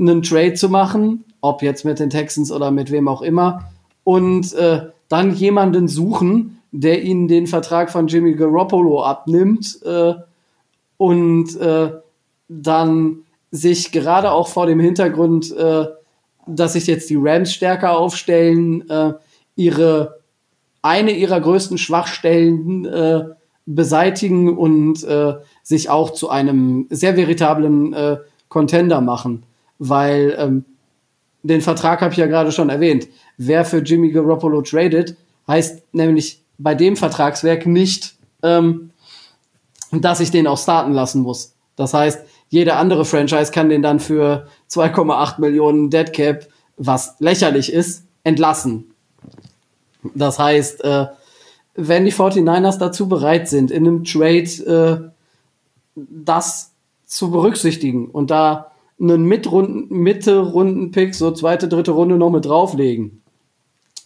einen 0.00 0.22
Trade 0.22 0.54
zu 0.54 0.68
machen, 0.68 1.22
ob 1.40 1.62
jetzt 1.62 1.84
mit 1.84 2.00
den 2.00 2.10
Texans 2.10 2.50
oder 2.50 2.72
mit 2.72 2.90
wem 2.90 3.06
auch 3.06 3.22
immer, 3.22 3.70
und 4.02 4.52
äh, 4.54 4.86
dann 5.08 5.32
jemanden 5.32 5.86
suchen, 5.86 6.60
der 6.72 7.04
ihnen 7.04 7.28
den 7.28 7.46
Vertrag 7.46 7.92
von 7.92 8.08
Jimmy 8.08 8.34
Garoppolo 8.34 9.04
abnimmt 9.04 9.78
äh, 9.84 10.14
und 10.96 11.56
äh, 11.60 11.92
dann 12.48 13.18
sich 13.52 13.92
gerade 13.92 14.32
auch 14.32 14.48
vor 14.48 14.66
dem 14.66 14.80
Hintergrund, 14.80 15.56
äh, 15.56 15.86
dass 16.46 16.74
sich 16.74 16.86
jetzt 16.86 17.10
die 17.10 17.18
Rams 17.18 17.52
stärker 17.52 17.98
aufstellen, 17.98 18.88
äh, 18.88 19.12
ihre 19.56 20.20
eine 20.82 21.10
ihrer 21.12 21.40
größten 21.40 21.78
Schwachstellen 21.78 22.84
äh, 22.84 23.24
beseitigen 23.66 24.56
und 24.56 25.02
äh, 25.02 25.34
sich 25.64 25.90
auch 25.90 26.10
zu 26.10 26.30
einem 26.30 26.86
sehr 26.90 27.16
veritablen 27.16 27.92
äh, 27.92 28.18
Contender 28.48 29.00
machen, 29.00 29.42
weil 29.78 30.36
ähm, 30.38 30.64
den 31.42 31.60
Vertrag 31.60 32.00
habe 32.00 32.12
ich 32.12 32.18
ja 32.18 32.26
gerade 32.26 32.52
schon 32.52 32.70
erwähnt. 32.70 33.08
Wer 33.36 33.64
für 33.64 33.78
Jimmy 33.78 34.10
Garoppolo 34.10 34.62
tradet, 34.62 35.16
heißt 35.48 35.82
nämlich 35.92 36.42
bei 36.58 36.74
dem 36.74 36.96
Vertragswerk 36.96 37.66
nicht, 37.66 38.14
ähm, 38.42 38.90
dass 39.90 40.20
ich 40.20 40.30
den 40.30 40.46
auch 40.46 40.58
starten 40.58 40.92
lassen 40.92 41.22
muss. 41.22 41.54
Das 41.74 41.94
heißt, 41.94 42.24
jede 42.48 42.74
andere 42.74 43.04
Franchise 43.04 43.50
kann 43.52 43.68
den 43.68 43.82
dann 43.82 44.00
für 44.00 44.46
2,8 44.70 45.40
Millionen 45.40 45.90
Dead 45.90 46.12
Cap 46.12 46.48
was 46.76 47.16
lächerlich 47.18 47.72
ist, 47.72 48.04
entlassen. 48.22 48.92
Das 50.14 50.38
heißt, 50.38 50.84
äh, 50.84 51.06
wenn 51.74 52.04
die 52.04 52.12
49ers 52.12 52.78
dazu 52.78 53.08
bereit 53.08 53.48
sind, 53.48 53.70
in 53.70 53.86
einem 53.86 54.04
Trade 54.04 55.10
äh, 55.94 56.00
das 56.24 56.72
zu 57.06 57.30
berücksichtigen 57.30 58.08
und 58.08 58.30
da 58.30 58.72
einen 59.00 59.24
Mitrunden, 59.24 59.88
Mitte-Runden-Pick, 59.90 61.14
so 61.14 61.30
zweite, 61.30 61.68
dritte 61.68 61.92
Runde 61.92 62.16
noch 62.16 62.30
mit 62.30 62.46
drauflegen, 62.46 63.22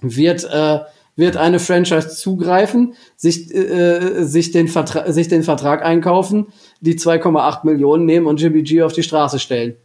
wird, 0.01 0.45
äh, 0.45 0.81
wird 1.17 1.37
eine 1.37 1.61
Franchise 1.61 2.09
zugreifen, 2.09 2.95
sich, 3.17 3.55
äh, 3.55 4.25
sich, 4.25 4.51
den 4.51 4.69
Vertra 4.69 5.13
sich 5.13 5.29
den 5.29 5.43
Vertrag 5.43 5.85
einkaufen, 5.85 6.47
die 6.81 6.99
2,8 6.99 7.65
Millionen 7.65 8.05
nehmen 8.05 8.27
und 8.27 8.41
Jimmy 8.41 8.63
G 8.63 8.83
auf 8.83 8.93
die 8.93 9.03
Straße 9.03 9.39
stellen. 9.39 9.77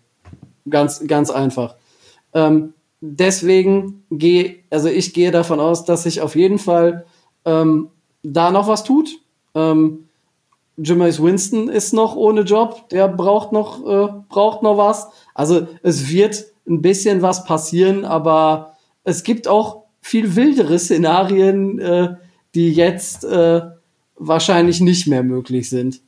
Ganz, 0.69 1.05
ganz 1.07 1.29
einfach. 1.29 1.75
Ähm, 2.33 2.73
deswegen 3.01 4.03
gehe, 4.11 4.55
also 4.69 4.89
ich 4.89 5.13
gehe 5.13 5.31
davon 5.31 5.59
aus, 5.59 5.85
dass 5.85 6.03
sich 6.03 6.21
auf 6.21 6.35
jeden 6.35 6.57
Fall 6.57 7.05
ähm, 7.45 7.89
da 8.23 8.51
noch 8.51 8.67
was 8.67 8.83
tut. 8.83 9.09
Ähm, 9.53 10.05
Jameis 10.77 11.21
Winston 11.21 11.69
ist 11.69 11.93
noch 11.93 12.15
ohne 12.15 12.41
Job, 12.41 12.89
der 12.89 13.07
braucht 13.07 13.51
noch, 13.51 13.85
äh, 13.85 14.09
braucht 14.27 14.63
noch 14.63 14.77
was. 14.77 15.07
Also 15.33 15.67
es 15.83 16.09
wird 16.09 16.45
ein 16.67 16.81
bisschen 16.81 17.21
was 17.21 17.45
passieren, 17.45 18.03
aber 18.03 18.75
es 19.03 19.23
gibt 19.23 19.47
auch 19.47 19.83
viel 20.01 20.35
wildere 20.35 20.77
Szenarien, 20.79 21.79
äh, 21.79 22.15
die 22.55 22.71
jetzt 22.71 23.23
äh, 23.23 23.61
wahrscheinlich 24.17 24.81
nicht 24.81 25.07
mehr 25.07 25.23
möglich 25.23 25.69
sind. 25.69 26.01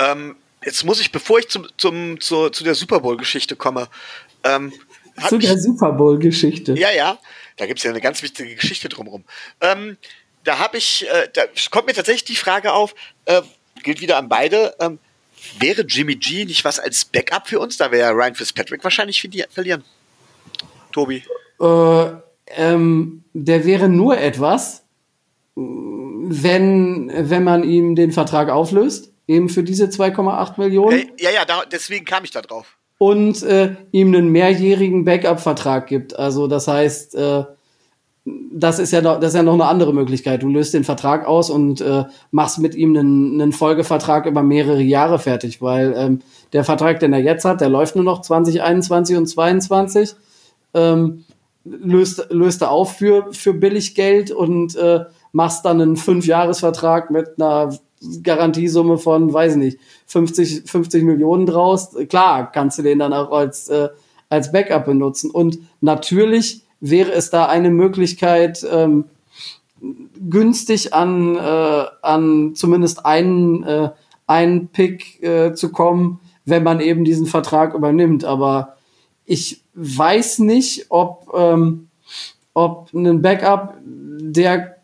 Ähm, 0.00 0.36
jetzt 0.64 0.84
muss 0.84 1.00
ich, 1.00 1.12
bevor 1.12 1.38
ich 1.38 1.48
zum, 1.48 1.66
zum, 1.76 2.20
zu, 2.20 2.50
zu 2.50 2.64
der 2.64 2.74
Super 2.74 3.00
Bowl-Geschichte 3.00 3.56
komme, 3.56 3.88
ähm, 4.44 4.72
zu 5.28 5.38
der 5.38 5.58
Super 5.58 5.92
Bowl-Geschichte. 5.92 6.74
Ja, 6.78 6.90
ja, 6.92 7.18
da 7.56 7.66
gibt 7.66 7.78
es 7.78 7.84
ja 7.84 7.90
eine 7.90 8.00
ganz 8.00 8.22
wichtige 8.22 8.54
Geschichte 8.54 8.88
drumherum. 8.88 9.24
Ähm, 9.60 9.96
da 10.44 10.58
habe 10.58 10.78
ich, 10.78 11.06
äh, 11.08 11.28
da 11.32 11.42
kommt 11.70 11.86
mir 11.86 11.92
tatsächlich 11.92 12.24
die 12.24 12.36
Frage 12.36 12.72
auf, 12.72 12.94
äh, 13.26 13.42
gilt 13.82 14.00
wieder 14.00 14.16
an 14.16 14.28
beide, 14.28 14.74
ähm, 14.80 14.98
wäre 15.58 15.82
Jimmy 15.82 16.16
G 16.16 16.44
nicht 16.44 16.64
was 16.64 16.78
als 16.78 17.04
Backup 17.04 17.48
für 17.48 17.60
uns? 17.60 17.76
Da 17.76 17.90
wäre 17.90 18.12
Ryan 18.12 18.34
Fitzpatrick 18.34 18.82
wahrscheinlich 18.84 19.26
verlieren. 19.50 19.84
Tobi. 20.92 21.22
Äh, 21.60 22.06
ähm, 22.56 23.24
der 23.32 23.64
wäre 23.64 23.88
nur 23.88 24.18
etwas, 24.18 24.84
wenn, 25.54 27.10
wenn 27.14 27.44
man 27.44 27.64
ihm 27.64 27.94
den 27.94 28.12
Vertrag 28.12 28.48
auflöst, 28.48 29.09
eben 29.30 29.48
für 29.48 29.62
diese 29.62 29.86
2,8 29.86 30.60
Millionen. 30.60 31.10
Ja, 31.18 31.30
ja, 31.30 31.44
da, 31.44 31.62
deswegen 31.70 32.04
kam 32.04 32.24
ich 32.24 32.30
da 32.30 32.42
drauf. 32.42 32.76
Und 32.98 33.42
äh, 33.42 33.76
ihm 33.92 34.08
einen 34.08 34.28
mehrjährigen 34.28 35.04
Backup-Vertrag 35.04 35.86
gibt. 35.86 36.18
Also 36.18 36.48
das 36.48 36.68
heißt, 36.68 37.14
äh, 37.14 37.44
das 38.52 38.78
ist 38.78 38.92
ja 38.92 39.00
noch, 39.00 39.18
das 39.18 39.30
ist 39.30 39.36
ja 39.36 39.42
noch 39.42 39.54
eine 39.54 39.64
andere 39.64 39.94
Möglichkeit. 39.94 40.42
Du 40.42 40.48
löst 40.48 40.74
den 40.74 40.84
Vertrag 40.84 41.26
aus 41.26 41.48
und 41.48 41.80
äh, 41.80 42.04
machst 42.30 42.58
mit 42.58 42.74
ihm 42.74 42.96
einen, 42.96 43.40
einen 43.40 43.52
Folgevertrag 43.52 44.26
über 44.26 44.42
mehrere 44.42 44.82
Jahre 44.82 45.18
fertig, 45.18 45.62
weil 45.62 45.94
ähm, 45.96 46.20
der 46.52 46.64
Vertrag, 46.64 47.00
den 47.00 47.14
er 47.14 47.20
jetzt 47.20 47.44
hat, 47.46 47.62
der 47.62 47.70
läuft 47.70 47.94
nur 47.94 48.04
noch 48.04 48.20
2021 48.20 49.16
und 49.16 49.26
2022. 49.26 50.14
Ähm, 50.74 51.24
löst, 51.64 52.26
löst 52.30 52.62
er 52.62 52.70
auf 52.70 52.96
für, 52.96 53.32
für 53.32 53.54
billig 53.54 53.94
Geld 53.94 54.30
und 54.30 54.76
äh, 54.76 55.04
machst 55.32 55.64
dann 55.64 55.80
einen 55.80 55.96
Fünfjahresvertrag 55.96 57.10
mit 57.10 57.40
einer 57.40 57.70
Garantiesumme 58.22 58.98
von, 58.98 59.32
weiß 59.32 59.56
nicht, 59.56 59.78
50, 60.06 60.70
50 60.70 61.04
Millionen 61.04 61.46
draus. 61.46 61.90
Klar, 62.08 62.50
kannst 62.50 62.78
du 62.78 62.82
den 62.82 62.98
dann 62.98 63.12
auch 63.12 63.30
als, 63.30 63.68
äh, 63.68 63.88
als 64.28 64.52
Backup 64.52 64.86
benutzen. 64.86 65.30
Und 65.30 65.58
natürlich 65.80 66.62
wäre 66.80 67.12
es 67.12 67.30
da 67.30 67.46
eine 67.46 67.70
Möglichkeit, 67.70 68.66
ähm, 68.70 69.04
günstig 70.28 70.94
an, 70.94 71.36
äh, 71.36 71.84
an 72.02 72.54
zumindest 72.54 73.04
einen, 73.04 73.62
äh, 73.64 73.90
einen 74.26 74.68
Pick 74.68 75.22
äh, 75.22 75.54
zu 75.54 75.72
kommen, 75.72 76.20
wenn 76.44 76.62
man 76.62 76.80
eben 76.80 77.04
diesen 77.04 77.26
Vertrag 77.26 77.74
übernimmt. 77.74 78.24
Aber 78.24 78.76
ich 79.24 79.62
weiß 79.74 80.40
nicht, 80.40 80.86
ob, 80.88 81.32
ähm, 81.34 81.88
ob 82.54 82.92
ein 82.94 83.22
Backup 83.22 83.76
der 83.84 84.79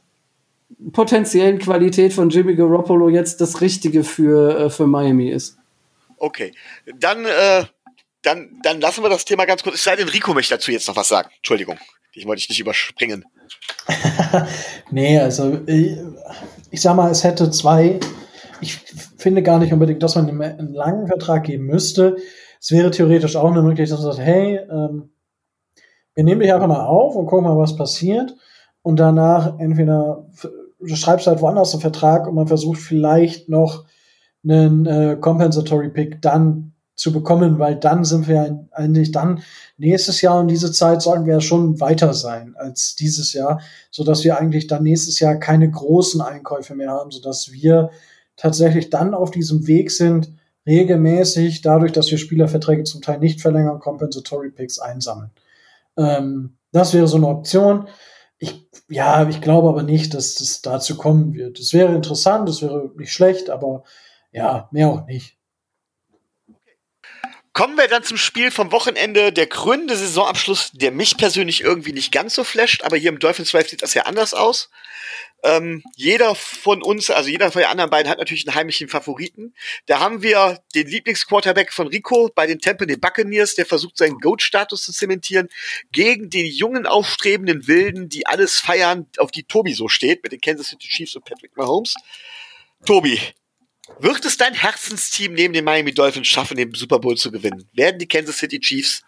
potenziellen 0.93 1.59
Qualität 1.59 2.13
von 2.13 2.31
Jimmy 2.31 2.55
Garoppolo 2.55 3.09
jetzt 3.09 3.41
das 3.41 3.61
Richtige 3.61 4.05
für, 4.05 4.59
äh, 4.59 4.71
für 4.71 4.87
Miami 4.87 5.31
ist. 5.31 5.59
Okay, 6.19 6.53
dann, 6.99 7.25
äh, 7.25 7.65
dann, 8.23 8.59
dann 8.63 8.81
lassen 8.81 9.03
wir 9.03 9.11
das 9.11 9.25
Thema 9.25 9.45
ganz 9.45 9.63
kurz. 9.63 9.77
Es 9.77 9.85
sei 9.85 9.97
denn, 9.97 10.09
Rico 10.09 10.33
möchte 10.33 10.55
dazu 10.55 10.71
jetzt 10.71 10.89
noch 10.89 10.97
was 10.97 11.09
sagen. 11.09 11.29
Entschuldigung, 11.37 11.79
ich 12.13 12.27
wollte 12.27 12.41
dich 12.41 12.49
nicht 12.49 12.61
überspringen. 12.61 13.25
nee, 14.91 15.19
also 15.19 15.61
ich, 15.67 15.99
ich 16.71 16.81
sag 16.81 16.97
mal, 16.97 17.11
es 17.11 17.25
hätte 17.25 17.51
zwei. 17.51 18.01
Ich 18.61 18.79
finde 19.19 19.43
gar 19.43 19.59
nicht 19.59 19.73
unbedingt, 19.73 20.03
dass 20.03 20.15
man 20.15 20.29
ihm 20.29 20.41
einen 20.41 20.73
langen 20.73 21.07
Vertrag 21.07 21.45
geben 21.45 21.67
müsste. 21.67 22.17
Es 22.61 22.71
wäre 22.71 22.91
theoretisch 22.91 23.37
auch 23.37 23.51
eine 23.51 23.63
Möglichkeit, 23.63 23.93
dass 23.93 24.05
man 24.05 24.13
sagt, 24.15 24.27
hey, 24.27 24.57
ähm, 24.71 25.11
wir 26.15 26.25
nehmen 26.25 26.41
dich 26.41 26.53
einfach 26.53 26.69
mal 26.69 26.87
auf 26.87 27.15
und 27.15 27.27
gucken 27.27 27.45
mal, 27.45 27.59
was 27.59 27.77
passiert. 27.77 28.35
Und 28.83 28.99
danach 28.99 29.59
entweder 29.59 30.27
du 30.79 30.95
schreibst 30.97 31.27
halt 31.27 31.41
woanders 31.41 31.73
einen 31.73 31.81
Vertrag 31.81 32.27
und 32.27 32.35
man 32.35 32.47
versucht 32.47 32.81
vielleicht 32.81 33.49
noch 33.49 33.85
einen 34.45 34.87
äh, 34.87 35.17
Compensatory 35.21 35.91
Pick 35.91 36.23
dann 36.23 36.73
zu 36.95 37.13
bekommen, 37.13 37.59
weil 37.59 37.77
dann 37.77 38.05
sind 38.05 38.27
wir 38.27 38.67
eigentlich 38.73 39.13
dann 39.13 39.43
nächstes 39.77 40.23
Jahr 40.23 40.41
und 40.41 40.49
diese 40.49 40.73
Zeit 40.73 41.03
sollten 41.03 41.27
wir 41.27 41.35
ja 41.35 41.41
schon 41.41 41.79
weiter 41.79 42.15
sein 42.15 42.55
als 42.57 42.95
dieses 42.95 43.35
Jahr, 43.35 43.61
so 43.91 44.03
dass 44.03 44.25
wir 44.25 44.39
eigentlich 44.39 44.67
dann 44.67 44.83
nächstes 44.83 45.21
Jahr 45.21 45.37
keine 45.37 45.71
großen 45.71 46.23
Einkäufe 46.23 46.75
mehr 46.75 46.91
haben, 46.91 47.11
so 47.11 47.21
dass 47.21 47.53
wir 47.53 47.91
tatsächlich 48.37 48.89
dann 48.89 49.15
auf 49.15 49.31
diesem 49.31 49.67
Weg 49.67 49.91
sind, 49.91 50.33
regelmäßig, 50.67 51.61
dadurch, 51.61 51.93
dass 51.93 52.11
wir 52.11 52.19
Spielerverträge 52.19 52.85
zum 52.85 53.03
Teil 53.03 53.19
nicht 53.19 53.41
verlängern, 53.41 53.79
Compensatory 53.79 54.51
Picks 54.51 54.79
einsammeln. 54.79 55.31
Ähm, 55.97 56.57
das 56.73 56.93
wäre 56.95 57.07
so 57.07 57.17
eine 57.19 57.29
Option. 57.29 57.89
Ich, 58.39 58.69
ja, 58.89 59.29
ich 59.29 59.41
glaube 59.41 59.69
aber 59.69 59.83
nicht, 59.83 60.15
dass 60.15 60.35
das 60.37 60.63
dazu 60.63 60.97
kommen 60.97 61.33
wird. 61.35 61.59
Es 61.59 61.73
wäre 61.73 61.95
interessant, 61.95 62.49
es 62.49 62.63
wäre 62.63 62.91
nicht 62.97 63.13
schlecht, 63.13 63.51
aber 63.51 63.85
ja, 64.33 64.69
mehr 64.73 64.89
auch 64.89 65.07
nicht. 65.07 65.36
Kommen 67.57 67.79
wir 67.79 67.89
dann 67.89 68.03
zum 68.03 68.19
Spiel 68.19 68.51
vom 68.51 68.71
Wochenende, 68.71 69.33
der 69.33 69.47
krönende 69.47 69.97
Saisonabschluss, 69.97 70.73
der 70.75 70.93
mich 70.93 71.17
persönlich 71.17 71.63
irgendwie 71.63 71.95
nicht 71.95 72.13
ganz 72.13 72.35
so 72.35 72.45
flasht, 72.45 72.85
aber 72.85 72.99
hier 72.99 73.09
im 73.09 73.19
Dolphins 73.19 73.53
Drive 73.53 73.71
sieht 73.71 73.81
das 73.81 73.95
ja 73.95 74.03
anders 74.03 74.35
aus. 74.35 74.69
Ähm, 75.43 75.83
jeder 75.97 76.35
von 76.35 76.83
uns, 76.83 77.09
also 77.09 77.31
jeder 77.31 77.51
von 77.51 77.63
den 77.63 77.71
anderen 77.71 77.89
beiden 77.89 78.11
hat 78.11 78.19
natürlich 78.19 78.47
einen 78.47 78.57
heimlichen 78.57 78.91
Favoriten. 78.91 79.55
Da 79.87 80.01
haben 80.01 80.21
wir 80.21 80.63
den 80.75 80.87
Lieblingsquarterback 80.87 81.73
von 81.73 81.87
Rico 81.87 82.31
bei 82.35 82.47
den 82.47 82.59
Tampa 82.59 82.85
Bay 82.85 82.99
Buccaneers, 82.99 83.55
der 83.55 83.65
versucht 83.65 83.97
seinen 83.97 84.19
Goat-Status 84.19 84.83
zu 84.83 84.93
zementieren, 84.93 85.49
gegen 85.93 86.29
die 86.29 86.51
jungen, 86.51 86.85
aufstrebenden 86.85 87.67
Wilden, 87.67 88.11
die 88.11 88.27
alles 88.27 88.61
feiern, 88.61 89.07
auf 89.17 89.31
die 89.31 89.45
Tobi 89.45 89.73
so 89.73 89.89
steht, 89.89 90.23
mit 90.23 90.33
den 90.33 90.43
Kansas 90.43 90.67
City 90.67 90.89
Chiefs 90.89 91.17
und 91.17 91.25
Patrick 91.25 91.57
Mahomes. 91.57 91.95
Tobi, 92.85 93.19
wird 93.99 94.25
es 94.25 94.37
dein 94.37 94.55
Herzensteam 94.55 95.35
neben 95.35 95.55
den 95.55 95.65
Miami 95.65 95.93
Dolphins 95.93 96.29
schaffen, 96.29 96.57
den 96.57 96.73
Super 96.75 96.99
Bowl 96.99 97.17
zu 97.17 97.31
gewinnen? 97.31 97.65
Werden 97.73 97.99
die 97.99 98.07
Kansas 98.07 98.39
City 98.39 98.61
Chiefs 98.61 99.03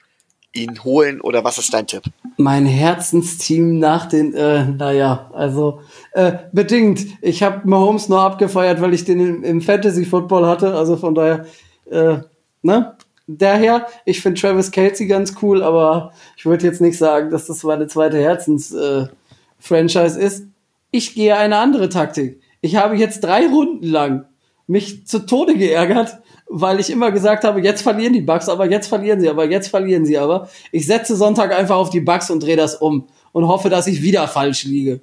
ihn 0.54 0.82
holen 0.82 1.20
oder 1.20 1.44
was 1.44 1.58
ist 1.58 1.74
dein 1.74 1.86
Tipp? 1.86 2.02
Mein 2.36 2.66
Herzensteam 2.66 3.78
nach 3.78 4.06
den, 4.06 4.34
äh, 4.34 4.64
naja, 4.64 5.30
also 5.34 5.82
äh, 6.12 6.32
bedingt. 6.52 7.00
Ich 7.20 7.42
habe 7.42 7.68
Mahomes 7.68 8.08
nur 8.08 8.20
abgefeiert, 8.20 8.80
weil 8.80 8.94
ich 8.94 9.04
den 9.04 9.20
im, 9.20 9.44
im 9.44 9.60
Fantasy 9.60 10.04
Football 10.04 10.46
hatte, 10.46 10.74
also 10.74 10.96
von 10.96 11.14
daher, 11.14 11.46
äh, 11.90 12.18
ne? 12.62 12.96
Daher, 13.30 13.86
ich 14.06 14.22
finde 14.22 14.40
Travis 14.40 14.70
Kelsey 14.70 15.06
ganz 15.06 15.34
cool, 15.42 15.62
aber 15.62 16.14
ich 16.38 16.46
würde 16.46 16.64
jetzt 16.64 16.80
nicht 16.80 16.96
sagen, 16.96 17.28
dass 17.28 17.46
das 17.46 17.62
meine 17.62 17.86
zweite 17.86 18.18
Herzens-Franchise 18.18 20.18
äh, 20.18 20.24
ist. 20.24 20.46
Ich 20.90 21.14
gehe 21.14 21.36
eine 21.36 21.58
andere 21.58 21.90
Taktik. 21.90 22.40
Ich 22.62 22.76
habe 22.76 22.96
jetzt 22.96 23.20
drei 23.20 23.46
Runden 23.46 23.86
lang 23.86 24.24
mich 24.68 25.06
zu 25.06 25.26
Tode 25.26 25.56
geärgert, 25.56 26.18
weil 26.46 26.78
ich 26.78 26.90
immer 26.90 27.10
gesagt 27.10 27.42
habe, 27.42 27.60
jetzt 27.60 27.82
verlieren 27.82 28.12
die 28.12 28.20
Bugs, 28.20 28.48
aber 28.48 28.70
jetzt 28.70 28.86
verlieren 28.86 29.20
sie, 29.20 29.28
aber 29.28 29.46
jetzt 29.46 29.68
verlieren 29.68 30.06
sie 30.06 30.16
aber. 30.16 30.48
Ich 30.70 30.86
setze 30.86 31.16
Sonntag 31.16 31.52
einfach 31.52 31.76
auf 31.76 31.90
die 31.90 32.00
Bugs 32.00 32.30
und 32.30 32.42
drehe 32.42 32.56
das 32.56 32.76
um 32.76 33.08
und 33.32 33.48
hoffe, 33.48 33.70
dass 33.70 33.86
ich 33.86 34.02
wieder 34.02 34.28
falsch 34.28 34.64
liege. 34.64 35.00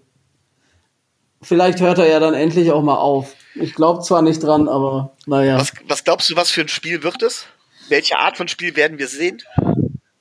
Vielleicht 1.42 1.82
hört 1.82 1.98
er 1.98 2.08
ja 2.08 2.20
dann 2.20 2.34
endlich 2.34 2.72
auch 2.72 2.82
mal 2.82 2.96
auf. 2.96 3.36
Ich 3.56 3.74
glaube 3.74 4.02
zwar 4.02 4.22
nicht 4.22 4.42
dran, 4.42 4.68
aber 4.68 5.16
naja. 5.26 5.60
Was, 5.60 5.74
was 5.88 6.04
glaubst 6.04 6.30
du, 6.30 6.36
was 6.36 6.50
für 6.50 6.62
ein 6.62 6.68
Spiel 6.68 7.04
wird 7.04 7.22
es? 7.22 7.46
Welche 7.90 8.18
Art 8.18 8.38
von 8.38 8.48
Spiel 8.48 8.76
werden 8.76 8.98
wir 8.98 9.08
sehen? 9.08 9.42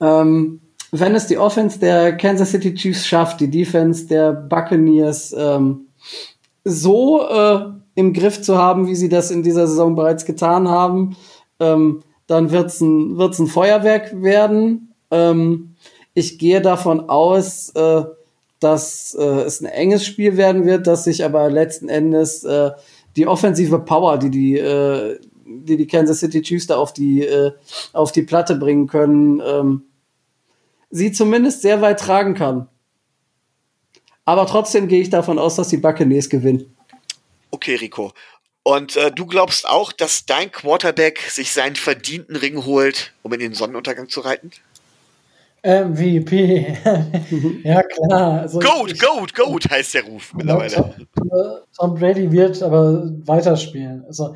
Ähm, 0.01 0.61
wenn 0.91 1.15
es 1.15 1.27
die 1.27 1.39
Offense 1.39 1.79
der 1.79 2.17
Kansas 2.17 2.51
City 2.51 2.75
Chiefs 2.75 3.07
schafft, 3.07 3.41
die 3.41 3.51
Defense 3.51 4.07
der 4.07 4.33
Buccaneers 4.33 5.35
ähm, 5.37 5.87
so 6.65 7.29
äh, 7.29 7.84
im 7.95 8.13
Griff 8.13 8.43
zu 8.43 8.59
haben, 8.59 8.87
wie 8.87 8.95
sie 8.95 9.09
das 9.09 9.31
in 9.31 9.43
dieser 9.43 9.67
Saison 9.67 9.95
bereits 9.95 10.25
getan 10.25 10.69
haben, 10.69 11.17
ähm, 11.61 12.03
dann 12.27 12.51
wird's 12.51 12.81
ein, 12.81 13.17
wird's 13.19 13.39
ein 13.39 13.47
Feuerwerk 13.47 14.23
werden. 14.23 14.95
Ähm, 15.11 15.75
ich 16.15 16.39
gehe 16.39 16.61
davon 16.61 17.09
aus, 17.09 17.71
äh, 17.71 18.05
dass 18.61 19.15
äh, 19.19 19.43
es 19.43 19.61
ein 19.61 19.67
enges 19.67 20.07
Spiel 20.07 20.37
werden 20.37 20.65
wird, 20.65 20.87
dass 20.87 21.05
sich 21.05 21.25
aber 21.25 21.51
letzten 21.51 21.89
Endes 21.89 22.45
äh, 22.45 22.71
die 23.17 23.27
offensive 23.27 23.79
Power, 23.81 24.19
die 24.19 24.31
die, 24.31 24.59
äh, 24.59 25.19
die, 25.45 25.77
die 25.77 25.87
Kansas 25.87 26.21
City 26.21 26.43
Chiefs 26.43 26.67
da 26.67 26.77
auf 26.77 26.93
die, 26.93 27.23
äh, 27.23 27.53
auf 27.93 28.13
die 28.13 28.23
Platte 28.23 28.57
bringen 28.57 28.87
können, 28.87 29.43
ähm, 29.45 29.83
sie 30.91 31.13
zumindest 31.13 31.63
sehr 31.63 31.81
weit 31.81 32.01
tragen 32.01 32.35
kann. 32.35 32.69
Aber 34.25 34.47
trotzdem 34.47 34.89
gehe 34.89 35.03
ich 35.03 35.11
davon 35.11 35.39
aus, 35.39 35.57
dass 35.57 35.69
die 35.69 35.77
Buccaneers 35.77 36.31
gewinnen. 36.31 36.74
Okay, 37.55 37.77
Rico. 37.77 38.13
Und 38.65 38.97
äh, 38.97 39.13
du 39.13 39.27
glaubst 39.27 39.69
auch, 39.69 39.93
dass 39.93 40.27
dein 40.27 40.51
Quarterback 40.51 41.21
sich 41.21 41.53
seinen 41.53 41.77
verdienten 41.77 42.35
Ring 42.35 42.65
holt, 42.65 43.13
um 43.23 43.33
in 43.33 43.39
den 43.39 43.55
Sonnenuntergang 43.55 44.09
zu 44.09 44.23
reiten? 44.23 44.51
MVP. 45.63 46.77
ja, 47.63 47.83
klar. 47.85 48.41
Also 48.41 48.59
Goat, 48.59 48.91
ich, 48.91 48.99
Goat, 48.99 49.35
Goat 49.37 49.71
heißt 49.71 49.95
der 49.95 50.03
Ruf 50.03 50.35
mittlerweile. 50.35 50.75
Tom, 50.75 51.05
Tom 51.79 51.95
Brady 51.95 52.33
wird 52.33 52.61
aber 52.61 53.09
weiterspielen. 53.25 54.05
Also 54.07 54.35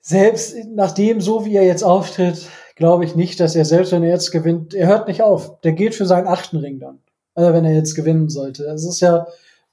selbst 0.00 0.56
nachdem, 0.74 1.20
so 1.20 1.44
wie 1.44 1.54
er 1.54 1.64
jetzt 1.64 1.84
auftritt, 1.84 2.48
glaube 2.74 3.04
ich 3.04 3.14
nicht, 3.14 3.38
dass 3.38 3.54
er 3.54 3.64
selbst, 3.64 3.92
wenn 3.92 4.02
er 4.02 4.10
jetzt 4.10 4.32
gewinnt, 4.32 4.74
er 4.74 4.88
hört 4.88 5.06
nicht 5.06 5.22
auf. 5.22 5.60
Der 5.60 5.74
geht 5.74 5.94
für 5.94 6.06
seinen 6.06 6.26
achten 6.26 6.56
Ring 6.56 6.80
dann. 6.80 6.98
Also 7.36 7.52
wenn 7.52 7.64
er 7.64 7.74
jetzt 7.74 7.94
gewinnen 7.94 8.28
sollte. 8.28 8.64
Es 8.64 8.84
ist 8.84 8.98
ja 8.98 9.28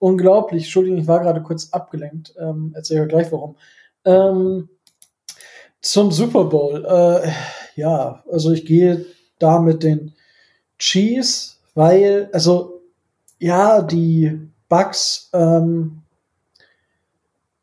unglaublich. 0.06 0.66
Entschuldigung, 0.66 1.00
ich 1.00 1.08
war 1.08 1.20
gerade 1.20 1.42
kurz 1.42 1.74
abgelenkt. 1.74 2.36
Ähm, 2.40 2.74
erzähle 2.76 3.04
ich 3.04 3.10
gleich 3.10 3.32
warum. 3.32 3.56
Ähm, 4.06 4.70
zum 5.82 6.12
Super 6.12 6.46
Bowl. 6.46 6.86
Äh, 6.86 7.32
ja, 7.76 8.24
also 8.32 8.52
ich 8.52 8.66
gehe 8.66 9.04
da 9.40 9.60
mit 9.60 9.82
den 9.82 10.14
Chiefs, 10.78 11.60
weil, 11.74 12.30
also, 12.34 12.84
ja, 13.40 13.82
die 13.82 14.40
Bucks 14.70 15.32
ähm, 15.34 16.04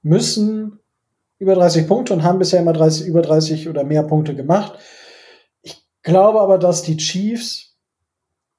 müssen 0.03 0.81
über 1.39 1.55
30 1.55 1.87
Punkte 1.87 2.13
und 2.13 2.25
haben 2.25 2.41
bisher 2.41 2.61
immer 2.61 2.73
30, 2.73 3.07
über 3.07 3.23
30 3.23 3.69
oder 3.69 3.85
mehr 3.85 4.03
Punkte 4.03 4.35
gemacht. 4.35 4.81
Ich 5.63 5.81
glaube 6.03 6.41
aber, 6.41 6.59
dass 6.59 6.83
die 6.83 6.97
Chiefs 6.97 7.77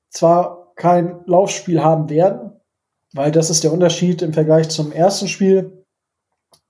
zwar 0.09 0.71
kein 0.75 1.19
Laufspiel 1.25 1.83
haben 1.83 2.09
werden, 2.09 2.53
weil 3.13 3.31
das 3.31 3.49
ist 3.49 3.63
der 3.63 3.71
Unterschied 3.71 4.21
im 4.21 4.33
Vergleich 4.33 4.69
zum 4.69 4.91
ersten 4.91 5.27
Spiel. 5.27 5.83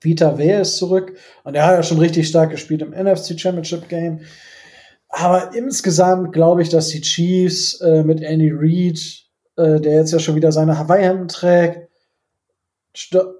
Vita 0.02 0.38
Wehr 0.38 0.62
ist 0.62 0.76
zurück 0.76 1.18
und 1.46 1.56
er 1.56 1.66
hat 1.66 1.76
ja 1.76 1.84
schon 1.84 2.00
richtig 2.00 2.28
stark 2.28 2.52
gespielt 2.52 2.82
im 2.82 2.92
NFC 2.92 3.40
Championship 3.40 3.88
Game. 3.88 4.20
Aber 5.08 5.56
insgesamt 5.56 6.34
glaube 6.34 6.62
ich, 6.62 6.70
dass 6.70 6.90
die 6.90 7.02
Chiefs 7.02 7.80
äh, 7.82 8.04
mit 8.04 8.22
Andy 8.22 8.52
Reid, 8.54 9.00
äh, 9.56 9.80
der 9.80 9.94
jetzt 9.94 10.12
ja 10.12 10.20
schon 10.20 10.36
wieder 10.36 10.52
seine 10.52 10.78
Hawaii-Hemden 10.78 11.30
trägt, 11.30 11.90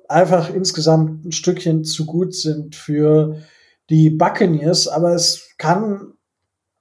einfach 0.08 0.54
insgesamt 0.54 1.26
ein 1.26 1.32
Stückchen 1.32 1.84
zu 1.84 2.06
gut 2.06 2.34
sind 2.34 2.76
für 2.76 3.42
die 3.90 4.10
Buccaneers. 4.10 4.88
Aber 4.88 5.14
es 5.14 5.50
kann 5.58 6.14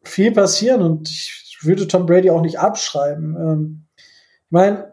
viel 0.05 0.33
passieren 0.33 0.83
und 0.83 1.09
ich 1.09 1.59
würde 1.63 1.89
Tom 1.89 2.07
Brady 2.07 2.31
auch 2.31 2.43
nicht 2.43 2.59
abschreiben. 2.59 3.37
Ähm, 3.37 3.87
ich 3.97 4.51
meine, 4.51 4.92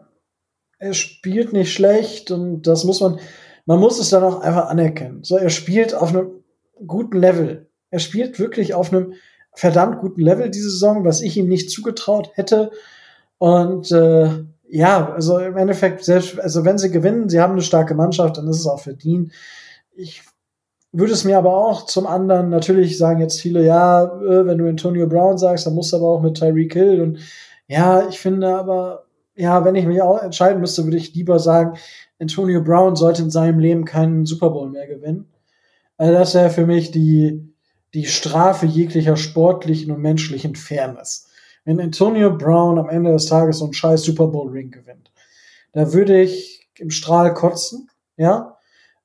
er 0.80 0.94
spielt 0.94 1.52
nicht 1.52 1.72
schlecht 1.72 2.30
und 2.30 2.62
das 2.62 2.84
muss 2.84 3.00
man, 3.00 3.20
man 3.66 3.78
muss 3.78 4.00
es 4.00 4.08
dann 4.08 4.24
auch 4.24 4.40
einfach 4.40 4.68
anerkennen. 4.68 5.22
So, 5.22 5.36
er 5.36 5.50
spielt 5.50 5.94
auf 5.94 6.08
einem 6.08 6.42
guten 6.86 7.18
Level. 7.18 7.68
Er 7.90 7.98
spielt 7.98 8.38
wirklich 8.38 8.74
auf 8.74 8.92
einem 8.92 9.12
verdammt 9.52 10.00
guten 10.00 10.22
Level 10.22 10.50
diese 10.50 10.70
Saison, 10.70 11.04
was 11.04 11.20
ich 11.20 11.36
ihm 11.36 11.48
nicht 11.48 11.70
zugetraut 11.70 12.30
hätte. 12.34 12.70
Und 13.36 13.92
äh, 13.92 14.30
ja, 14.68 15.12
also 15.12 15.38
im 15.38 15.56
Endeffekt, 15.58 16.02
selbst, 16.02 16.40
also 16.40 16.64
wenn 16.64 16.78
sie 16.78 16.90
gewinnen, 16.90 17.28
sie 17.28 17.40
haben 17.40 17.52
eine 17.52 17.62
starke 17.62 17.94
Mannschaft, 17.94 18.38
dann 18.38 18.48
ist 18.48 18.60
es 18.60 18.66
auch 18.66 18.80
verdient. 18.80 19.32
Ich 19.94 20.22
würde 20.92 21.12
es 21.12 21.24
mir 21.24 21.36
aber 21.36 21.54
auch 21.54 21.84
zum 21.84 22.06
anderen, 22.06 22.48
natürlich 22.48 22.96
sagen 22.96 23.20
jetzt 23.20 23.40
viele, 23.40 23.64
ja, 23.64 24.04
äh, 24.04 24.46
wenn 24.46 24.56
du 24.56 24.66
Antonio 24.66 25.06
Brown 25.06 25.36
sagst, 25.36 25.66
dann 25.66 25.74
musst 25.74 25.92
du 25.92 25.98
aber 25.98 26.08
auch 26.08 26.22
mit 26.22 26.38
Tyreek 26.38 26.72
Hill 26.72 27.02
und 27.02 27.18
ja, 27.68 28.08
ich 28.08 28.18
finde 28.18 28.48
aber, 28.48 29.04
ja, 29.34 29.64
wenn 29.64 29.74
ich 29.74 29.86
mich 29.86 30.02
auch 30.02 30.22
entscheiden 30.22 30.60
müsste, 30.60 30.84
würde 30.84 30.96
ich 30.96 31.14
lieber 31.14 31.38
sagen, 31.38 31.78
Antonio 32.18 32.62
Brown 32.62 32.96
sollte 32.96 33.22
in 33.22 33.30
seinem 33.30 33.58
Leben 33.58 33.84
keinen 33.84 34.26
Super 34.26 34.50
Bowl 34.50 34.68
mehr 34.68 34.86
gewinnen. 34.86 35.28
Also 35.96 36.12
das 36.12 36.34
wäre 36.34 36.50
für 36.50 36.66
mich 36.66 36.90
die, 36.90 37.54
die 37.94 38.06
Strafe 38.06 38.66
jeglicher 38.66 39.16
sportlichen 39.16 39.90
und 39.90 40.00
menschlichen 40.00 40.54
Fairness. 40.54 41.28
Wenn 41.64 41.80
Antonio 41.80 42.36
Brown 42.36 42.78
am 42.78 42.88
Ende 42.88 43.12
des 43.12 43.26
Tages 43.26 43.58
so 43.58 43.64
einen 43.64 43.74
scheiß 43.74 44.02
Super 44.02 44.26
Bowl 44.26 44.50
Ring 44.50 44.70
gewinnt, 44.70 45.10
da 45.72 45.92
würde 45.92 46.20
ich 46.20 46.68
im 46.78 46.90
Strahl 46.90 47.34
kotzen, 47.34 47.90
ja. 48.16 48.56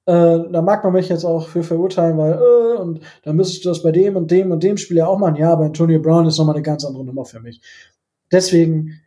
Äh, 0.05 0.51
da 0.51 0.61
mag 0.61 0.84
man 0.84 0.93
mich 0.93 1.09
jetzt 1.09 1.26
auch 1.26 1.47
für 1.47 1.63
verurteilen, 1.63 2.17
weil, 2.17 2.34
äh, 2.34 2.78
und 2.80 3.01
da 3.23 3.34
müsstest 3.34 3.65
du 3.65 3.69
das 3.69 3.82
bei 3.82 3.91
dem 3.91 4.15
und 4.15 4.30
dem 4.30 4.51
und 4.51 4.63
dem 4.63 4.78
Spiel 4.78 4.97
ja 4.97 5.07
auch 5.07 5.17
machen. 5.17 5.36
Ja, 5.36 5.51
aber 5.51 5.65
Antonio 5.65 5.99
Brown 5.99 6.28
ist 6.28 6.38
nochmal 6.38 6.55
eine 6.55 6.63
ganz 6.63 6.86
andere 6.86 7.03
Nummer 7.03 7.26
für 7.26 7.39
mich. 7.39 7.59
Deswegen 8.32 9.01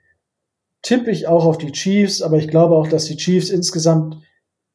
tippe 0.83 1.11
ich 1.11 1.27
auch 1.27 1.45
auf 1.45 1.59
die 1.59 1.73
Chiefs, 1.73 2.23
aber 2.23 2.37
ich 2.37 2.49
glaube 2.49 2.77
auch, 2.77 2.89
dass 2.89 3.07
die 3.07 3.17
Chiefs 3.17 3.51
insgesamt 3.51 4.17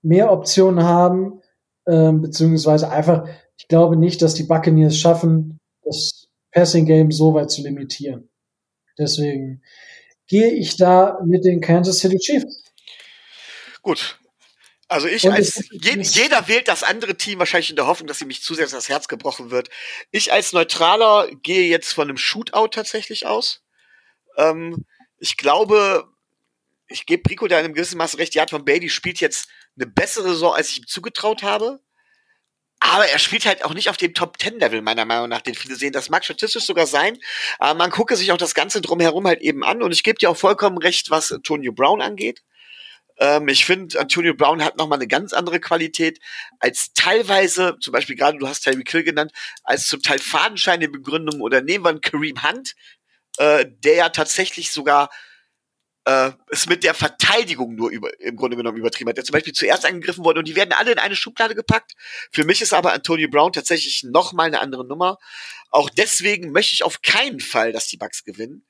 mehr 0.01 0.32
Optionen 0.32 0.84
haben, 0.84 1.41
äh, 1.86 2.12
beziehungsweise 2.12 2.89
einfach 2.89 3.28
ich 3.58 3.68
glaube 3.68 3.95
nicht, 3.95 4.22
dass 4.22 4.34
die 4.34 4.43
Buccaneers 4.43 4.97
schaffen, 4.97 5.60
das 5.84 6.28
Passing 6.51 6.86
Game 6.86 7.12
so 7.12 7.34
weit 7.34 7.51
zu 7.51 7.62
limitieren. 7.62 8.30
Deswegen 8.97 9.64
gehe 10.28 10.51
ich 10.51 10.76
da 10.76 11.20
mit 11.26 11.45
den 11.45 11.62
Kansas 11.62 11.99
City 11.99 12.18
Chiefs. 12.18 12.64
Gut. 13.82 14.20
Also 14.88 15.08
ich 15.08 15.30
als 15.32 15.64
je, 15.72 15.99
jeder 16.01 16.47
wählt 16.47 16.68
das 16.68 16.84
andere 16.84 17.16
Team 17.16 17.39
wahrscheinlich 17.39 17.72
in 17.72 17.76
der 17.76 17.88
Hoffnung, 17.88 18.08
dass 18.08 18.20
sie 18.20 18.26
mich 18.26 18.43
zu 18.43 18.54
sehr 18.54 18.68
das 18.68 18.89
Herz 18.89 19.08
gebrochen 19.08 19.49
wird. 19.49 19.70
Ich 20.12 20.32
als 20.32 20.54
Neutraler 20.54 21.30
gehe 21.41 21.68
jetzt 21.68 21.93
von 21.93 22.10
einem 22.10 22.18
Shootout 22.18 22.68
tatsächlich 22.68 23.26
aus. 23.26 23.64
Ähm, 24.38 24.86
ich 25.24 25.38
glaube, 25.38 26.09
ich 26.89 27.05
gebe 27.05 27.30
Rico 27.30 27.47
da 27.47 27.57
in 27.57 27.63
einem 27.63 27.74
gewissen 27.74 27.97
Maße 27.97 28.17
recht. 28.17 28.36
Ja, 28.36 28.45
Tom 28.45 28.65
Brady 28.65 28.89
spielt 28.89 29.21
jetzt 29.21 29.47
eine 29.78 29.88
bessere 29.88 30.28
Saison, 30.28 30.53
als 30.53 30.69
ich 30.69 30.80
ihm 30.80 30.88
zugetraut 30.88 31.43
habe. 31.43 31.80
Aber 32.82 33.07
er 33.07 33.19
spielt 33.19 33.45
halt 33.45 33.63
auch 33.63 33.74
nicht 33.74 33.89
auf 33.89 33.95
dem 33.95 34.13
Top 34.13 34.38
Ten 34.38 34.59
Level, 34.59 34.82
meiner 34.82 35.05
Meinung 35.05 35.30
nach, 35.30 35.39
den 35.39 35.55
viele 35.55 35.76
sehen. 35.76 35.93
Das 35.93 36.09
mag 36.09 36.26
statistisch 36.26 36.65
sogar 36.65 36.88
sein. 36.88 37.17
Aber 37.57 37.74
man 37.74 37.89
gucke 37.89 38.17
sich 38.17 38.34
auch 38.34 38.38
das 38.38 38.53
Ganze 38.53 38.82
drumherum 38.82 39.26
halt 39.26 39.39
eben 39.39 39.63
an. 39.63 39.82
Und 39.82 39.93
ich 39.93 40.03
gebe 40.03 40.19
dir 40.19 40.30
auch 40.30 40.36
vollkommen 40.36 40.78
recht, 40.78 41.09
was 41.09 41.32
Antonio 41.32 41.71
Brown 41.71 42.01
angeht. 42.01 42.43
Ähm, 43.17 43.47
ich 43.47 43.63
finde, 43.63 43.97
Antonio 43.97 44.34
Brown 44.34 44.61
hat 44.61 44.78
nochmal 44.78 44.97
eine 44.97 45.07
ganz 45.07 45.32
andere 45.32 45.61
Qualität 45.61 46.19
als 46.59 46.91
teilweise, 46.93 47.78
zum 47.80 47.93
Beispiel 47.93 48.17
gerade, 48.17 48.38
du 48.39 48.47
hast 48.49 48.61
Terry 48.61 48.84
Kill 48.84 49.03
genannt, 49.03 49.32
als 49.63 49.88
zum 49.88 50.01
Teil 50.01 50.19
Fadenscheine 50.19 50.89
Begründung 50.89 51.39
oder 51.39 51.61
nehmen 51.61 51.86
wir 51.86 51.91
einen 51.91 52.01
Kareem 52.01 52.43
Hunt, 52.43 52.76
äh, 53.38 53.65
der 53.67 53.95
ja 53.95 54.09
tatsächlich 54.09 54.71
sogar 54.71 55.09
äh, 56.05 56.31
es 56.49 56.67
mit 56.67 56.84
der 56.84 56.93
Verteidigung 56.93 57.75
nur 57.75 57.89
über, 57.89 58.19
im 58.19 58.36
Grunde 58.36 58.57
genommen 58.57 58.77
übertrieben 58.77 59.09
hat. 59.09 59.17
Der 59.17 59.23
zum 59.23 59.34
Beispiel 59.34 59.53
zuerst 59.53 59.86
angegriffen 59.86 60.25
wurde 60.25 60.39
und 60.39 60.47
die 60.47 60.55
werden 60.55 60.73
alle 60.73 60.91
in 60.91 60.99
eine 60.99 61.15
Schublade 61.15 61.55
gepackt. 61.55 61.93
Für 62.31 62.43
mich 62.43 62.61
ist 62.61 62.73
aber 62.73 62.93
Antonio 62.93 63.29
Brown 63.29 63.53
tatsächlich 63.53 64.03
noch 64.03 64.34
mal 64.34 64.47
eine 64.47 64.59
andere 64.59 64.86
Nummer. 64.86 65.17
Auch 65.69 65.89
deswegen 65.89 66.51
möchte 66.51 66.73
ich 66.73 66.84
auf 66.84 67.01
keinen 67.01 67.39
Fall, 67.39 67.71
dass 67.71 67.88
die 67.88 67.97
Bucks 67.97 68.23
gewinnen. 68.23 68.65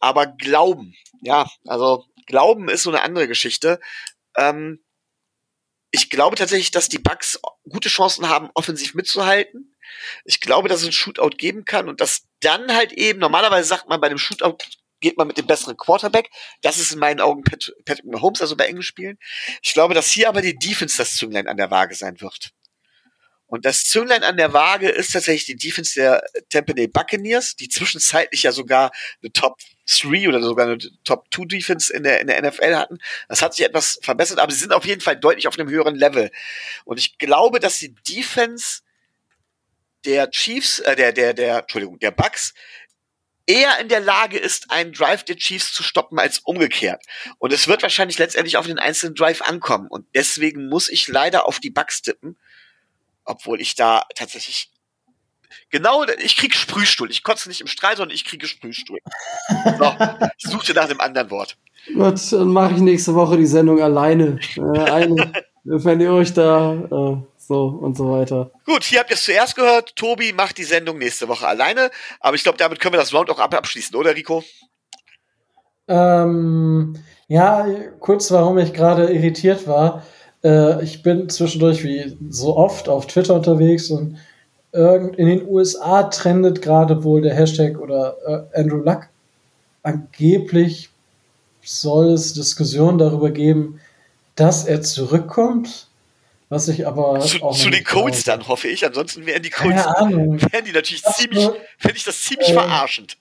Aber 0.00 0.26
glauben, 0.26 0.94
ja, 1.20 1.48
also 1.66 2.04
glauben 2.26 2.68
ist 2.68 2.82
so 2.82 2.90
eine 2.90 3.02
andere 3.02 3.28
Geschichte. 3.28 3.80
Ähm, 4.36 4.84
ich 5.92 6.10
glaube 6.10 6.34
tatsächlich, 6.34 6.72
dass 6.72 6.88
die 6.88 6.98
Bucks 6.98 7.40
gute 7.68 7.88
Chancen 7.88 8.28
haben, 8.28 8.50
offensiv 8.54 8.94
mitzuhalten. 8.94 9.73
Ich 10.24 10.40
glaube, 10.40 10.68
dass 10.68 10.80
es 10.80 10.86
ein 10.86 10.92
Shootout 10.92 11.36
geben 11.36 11.64
kann 11.64 11.88
und 11.88 12.00
dass 12.00 12.26
dann 12.40 12.74
halt 12.74 12.92
eben, 12.92 13.18
normalerweise 13.18 13.68
sagt 13.68 13.88
man 13.88 14.00
bei 14.00 14.08
einem 14.08 14.18
Shootout 14.18 14.58
geht 15.00 15.18
man 15.18 15.26
mit 15.26 15.36
dem 15.36 15.46
besseren 15.46 15.76
Quarterback. 15.76 16.30
Das 16.62 16.78
ist 16.78 16.92
in 16.92 16.98
meinen 16.98 17.20
Augen 17.20 17.44
Pat 17.44 17.72
Patrick 17.84 18.06
Mahomes, 18.06 18.40
also 18.40 18.56
bei 18.56 18.66
engen 18.66 18.82
Spielen. 18.82 19.18
Ich 19.62 19.74
glaube, 19.74 19.92
dass 19.92 20.08
hier 20.08 20.28
aber 20.28 20.40
die 20.40 20.56
Defense 20.56 20.96
das 20.96 21.16
Zünglein 21.16 21.46
an 21.46 21.58
der 21.58 21.70
Waage 21.70 21.94
sein 21.94 22.20
wird. 22.20 22.52
Und 23.46 23.66
das 23.66 23.84
Zünglein 23.84 24.24
an 24.24 24.36
der 24.36 24.52
Waage 24.52 24.88
ist 24.88 25.12
tatsächlich 25.12 25.44
die 25.44 25.56
Defense 25.56 25.94
der 25.94 26.24
Tampa 26.48 26.72
Bay 26.72 26.88
Buccaneers, 26.88 27.54
die 27.54 27.68
zwischenzeitlich 27.68 28.44
ja 28.44 28.52
sogar 28.52 28.90
eine 29.22 29.32
Top 29.32 29.58
3 29.86 30.28
oder 30.28 30.42
sogar 30.42 30.66
eine 30.66 30.78
Top 31.04 31.26
2 31.32 31.44
Defense 31.44 31.92
in 31.92 32.02
der, 32.02 32.20
in 32.20 32.26
der 32.26 32.42
NFL 32.42 32.74
hatten. 32.74 32.98
Das 33.28 33.42
hat 33.42 33.54
sich 33.54 33.64
etwas 33.64 33.98
verbessert, 34.02 34.38
aber 34.38 34.50
sie 34.50 34.60
sind 34.60 34.72
auf 34.72 34.86
jeden 34.86 35.02
Fall 35.02 35.16
deutlich 35.16 35.46
auf 35.46 35.58
einem 35.58 35.68
höheren 35.68 35.94
Level. 35.94 36.30
Und 36.84 36.98
ich 36.98 37.18
glaube, 37.18 37.60
dass 37.60 37.78
die 37.78 37.94
Defense 37.94 38.80
der 40.04 40.30
Chiefs, 40.30 40.78
äh, 40.80 40.96
der, 40.96 41.12
der, 41.12 41.34
der, 41.34 41.58
Entschuldigung, 41.60 41.98
der 41.98 42.10
Bucks 42.10 42.54
eher 43.46 43.78
in 43.78 43.88
der 43.88 44.00
Lage 44.00 44.38
ist, 44.38 44.70
einen 44.70 44.92
Drive 44.92 45.24
der 45.24 45.36
Chiefs 45.36 45.72
zu 45.72 45.82
stoppen 45.82 46.18
als 46.18 46.38
umgekehrt. 46.40 47.02
Und 47.38 47.52
es 47.52 47.68
wird 47.68 47.82
wahrscheinlich 47.82 48.18
letztendlich 48.18 48.56
auf 48.56 48.66
den 48.66 48.78
einzelnen 48.78 49.14
Drive 49.14 49.42
ankommen. 49.42 49.88
Und 49.88 50.06
deswegen 50.14 50.68
muss 50.68 50.88
ich 50.88 51.08
leider 51.08 51.46
auf 51.46 51.60
die 51.60 51.70
Bugs 51.70 52.02
tippen, 52.02 52.38
obwohl 53.24 53.60
ich 53.60 53.74
da 53.74 54.04
tatsächlich 54.14 54.70
Genau, 55.70 56.04
ich 56.18 56.36
krieg 56.36 56.54
Sprühstuhl. 56.54 57.10
Ich 57.10 57.22
kotze 57.22 57.48
nicht 57.48 57.60
im 57.60 57.66
Streit, 57.66 57.96
sondern 57.96 58.14
ich 58.14 58.24
kriege 58.24 58.46
Sprühstuhl. 58.46 58.98
So, 59.78 59.96
ich 60.36 60.50
suchte 60.50 60.74
nach 60.74 60.88
dem 60.88 61.00
anderen 61.00 61.30
Wort. 61.30 61.56
Gut, 61.92 62.20
dann 62.32 62.48
mache 62.48 62.74
ich 62.74 62.80
nächste 62.80 63.14
Woche 63.14 63.36
die 63.36 63.46
Sendung 63.46 63.80
alleine. 63.80 64.38
Äh, 64.56 64.90
eine, 64.90 65.32
wenn 65.64 66.00
ihr 66.00 66.12
euch 66.12 66.32
da 66.32 66.74
äh, 66.74 67.33
so 67.46 67.66
und 67.66 67.96
so 67.96 68.10
weiter. 68.10 68.50
Gut, 68.64 68.84
hier 68.84 69.00
habt 69.00 69.10
ihr 69.10 69.16
es 69.16 69.24
zuerst 69.24 69.56
gehört. 69.56 69.96
Tobi 69.96 70.32
macht 70.32 70.58
die 70.58 70.64
Sendung 70.64 70.98
nächste 70.98 71.28
Woche 71.28 71.46
alleine. 71.46 71.90
Aber 72.20 72.36
ich 72.36 72.42
glaube, 72.42 72.58
damit 72.58 72.80
können 72.80 72.94
wir 72.94 73.00
das 73.00 73.12
Round 73.12 73.30
auch 73.30 73.38
ab 73.38 73.54
abschließen, 73.54 73.96
oder 73.96 74.14
Rico? 74.14 74.42
Ähm, 75.86 76.96
ja, 77.28 77.66
kurz, 78.00 78.30
warum 78.30 78.58
ich 78.58 78.72
gerade 78.72 79.12
irritiert 79.12 79.66
war. 79.66 80.02
Äh, 80.42 80.82
ich 80.82 81.02
bin 81.02 81.28
zwischendurch 81.28 81.84
wie 81.84 82.16
so 82.28 82.56
oft 82.56 82.88
auf 82.88 83.06
Twitter 83.06 83.34
unterwegs 83.34 83.90
und 83.90 84.18
irgend 84.72 85.16
in 85.16 85.26
den 85.26 85.48
USA 85.48 86.04
trendet 86.04 86.62
gerade 86.62 87.04
wohl 87.04 87.22
der 87.22 87.34
Hashtag 87.34 87.78
oder 87.78 88.16
äh, 88.26 88.60
Andrew 88.60 88.78
Luck. 88.78 89.08
Angeblich 89.82 90.90
soll 91.62 92.12
es 92.12 92.34
Diskussionen 92.34 92.98
darüber 92.98 93.30
geben, 93.30 93.80
dass 94.34 94.66
er 94.66 94.82
zurückkommt. 94.82 95.88
Was 96.50 96.68
ich 96.68 96.86
aber 96.86 97.20
Zu, 97.20 97.38
zu 97.50 97.70
den 97.70 97.82
Colts 97.84 98.24
dann, 98.24 98.46
hoffe 98.46 98.68
ich. 98.68 98.84
Ansonsten 98.84 99.26
wären 99.26 99.42
die 99.42 99.50
Colts, 99.50 99.82
Keine 99.84 99.96
Ahnung. 99.96 100.40
wären 100.52 100.64
die 100.64 100.72
natürlich 100.72 101.02
Das 101.02 101.16
ziemlich, 101.16 101.48
fände 101.78 101.96
ich 101.96 102.04
das 102.04 102.20
ziemlich 102.22 102.50
äh, 102.50 102.52
verarschend. 102.54 103.16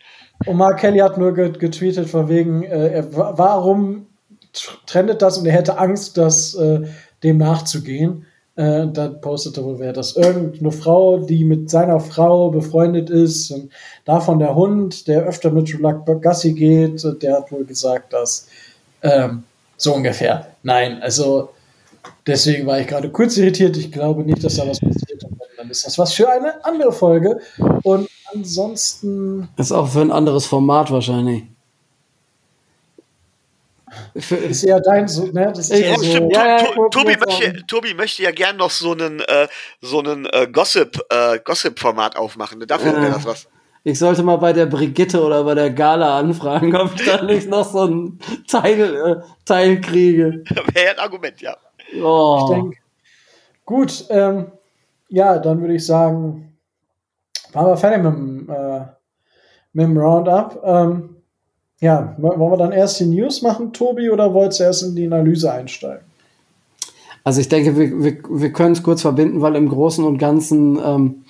Mark 0.52 0.80
Kelly 0.82 1.00
hat 1.00 1.18
nur 1.18 1.34
get 1.34 1.60
getweetet 1.60 2.10
von 2.10 2.28
wegen, 2.28 2.64
äh, 2.64 3.04
wa- 3.12 3.34
warum 3.38 4.08
tr- 4.54 4.76
trendet 4.86 5.22
das 5.22 5.38
und 5.38 5.46
er 5.46 5.54
hätte 5.54 5.78
Angst, 5.78 6.18
das 6.18 6.54
äh, 6.56 6.82
dem 7.24 7.38
nachzugehen. 7.38 8.26
Äh, 8.56 8.88
dann 8.92 9.20
postete 9.22 9.64
wohl 9.64 9.80
wer 9.80 9.94
das 9.94 10.16
irgendeine 10.16 10.72
Frau, 10.72 11.18
die 11.20 11.44
mit 11.44 11.70
seiner 11.72 12.00
Frau 12.00 12.50
befreundet 12.52 13.10
ist 13.10 13.50
und 13.50 13.72
davon 14.06 14.38
der 14.38 14.54
Hund, 14.54 15.08
der 15.08 15.24
öfter 15.24 15.50
mit 15.50 15.70
Julak 15.70 16.06
Gassi 16.22 16.54
geht, 16.54 17.04
der 17.24 17.38
hat 17.38 17.52
wohl 17.52 17.66
gesagt, 17.66 18.14
dass 18.14 18.48
ähm, 19.02 19.44
so 19.78 19.96
ungefähr. 19.96 20.48
Nein, 20.62 21.02
also 21.02 21.50
deswegen 22.26 22.68
war 22.68 22.80
ich 22.80 22.88
gerade 22.88 23.10
kurz 23.12 23.38
irritiert. 23.38 23.78
Ich 23.78 23.92
glaube 23.92 24.24
nicht, 24.24 24.44
dass 24.44 24.56
da 24.56 24.68
was 24.68 24.80
passiert. 24.80 25.24
Und 25.24 25.40
dann 25.58 25.70
ist 25.70 25.86
das 25.86 25.98
was 25.98 26.14
für 26.14 26.30
eine 26.30 26.64
andere 26.66 26.92
Folge. 26.92 27.40
Und 27.84 28.10
ansonsten 28.34 29.50
Ist 29.58 29.72
auch 29.72 29.88
für 29.88 30.02
ein 30.02 30.12
anderes 30.12 30.46
Format 30.46 30.92
wahrscheinlich. 30.92 31.44
Für, 34.18 34.36
ist 34.36 34.64
eher 34.64 34.80
dein 34.80 35.08
so, 35.08 35.26
ne? 35.28 35.52
Das 35.56 35.70
ist 35.70 35.80
ja 35.80 35.88
Ja, 35.90 35.98
so, 35.98 36.04
stimmt. 36.04 36.36
Ja, 36.36 36.58
Tobi, 36.90 37.16
möchte, 37.18 37.66
Tobi 37.68 37.94
möchte 37.94 38.24
ja 38.24 38.32
gern 38.32 38.58
noch 38.58 38.72
so 38.72 38.92
einen, 38.92 39.20
äh, 39.22 39.48
so 39.82 40.00
einen 40.00 40.26
äh, 40.28 40.48
Gossip, 40.52 41.00
äh, 41.10 41.40
Gossip-Format 41.40 42.16
aufmachen. 42.16 42.60
Dafür 42.68 42.94
wäre 42.94 43.12
das 43.12 43.26
was. 43.26 43.48
ich 43.84 44.00
sollte 44.00 44.24
mal 44.24 44.38
bei 44.38 44.54
der 44.54 44.66
Brigitte 44.66 45.22
oder 45.22 45.44
bei 45.44 45.56
der 45.56 45.72
Gala 45.72 46.18
anfragen, 46.18 46.76
ob 46.76 46.96
ich 46.96 47.06
da 47.06 47.22
nicht 47.24 47.50
noch 47.50 47.72
so 47.72 47.86
ein 47.86 48.20
Teil, 48.48 48.82
äh, 48.82 49.16
Teil 49.46 49.82
kriege. 49.82 50.44
Wäre 50.74 50.86
ja 50.86 50.92
ein 50.94 51.00
Argument, 51.00 51.40
ja. 51.42 51.56
Oh. 52.02 52.40
Ich 52.40 52.56
denke, 52.56 52.78
gut, 53.66 54.06
ähm, 54.10 54.48
ja, 55.10 55.38
dann 55.38 55.62
würde 55.62 55.76
ich 55.76 55.86
sagen, 55.86 56.54
waren 57.52 57.68
wir 57.68 57.78
fertig 57.78 58.04
mit 58.04 58.14
dem, 58.14 58.50
äh, 58.50 58.86
mit 59.74 59.86
dem 59.86 59.98
Roundup. 59.98 60.62
Ähm, 60.64 61.16
ja, 61.80 62.16
wollen 62.18 62.40
wir 62.40 62.58
dann 62.58 62.72
erst 62.72 63.00
die 63.00 63.06
News 63.06 63.42
machen, 63.42 63.74
Tobi, 63.74 64.10
oder 64.10 64.34
wolltest 64.34 64.60
du 64.60 64.64
erst 64.64 64.84
in 64.84 64.96
die 64.96 65.06
Analyse 65.06 65.52
einsteigen? 65.52 66.06
Also 67.24 67.42
ich 67.42 67.50
denke, 67.50 67.78
wir, 67.78 68.04
wir, 68.04 68.18
wir 68.30 68.54
können 68.54 68.74
es 68.74 68.84
kurz 68.84 69.02
verbinden, 69.02 69.42
weil 69.42 69.56
im 69.56 69.70
Großen 69.70 70.04
und 70.04 70.18
Ganzen 70.18 70.78
ähm, 70.84 71.26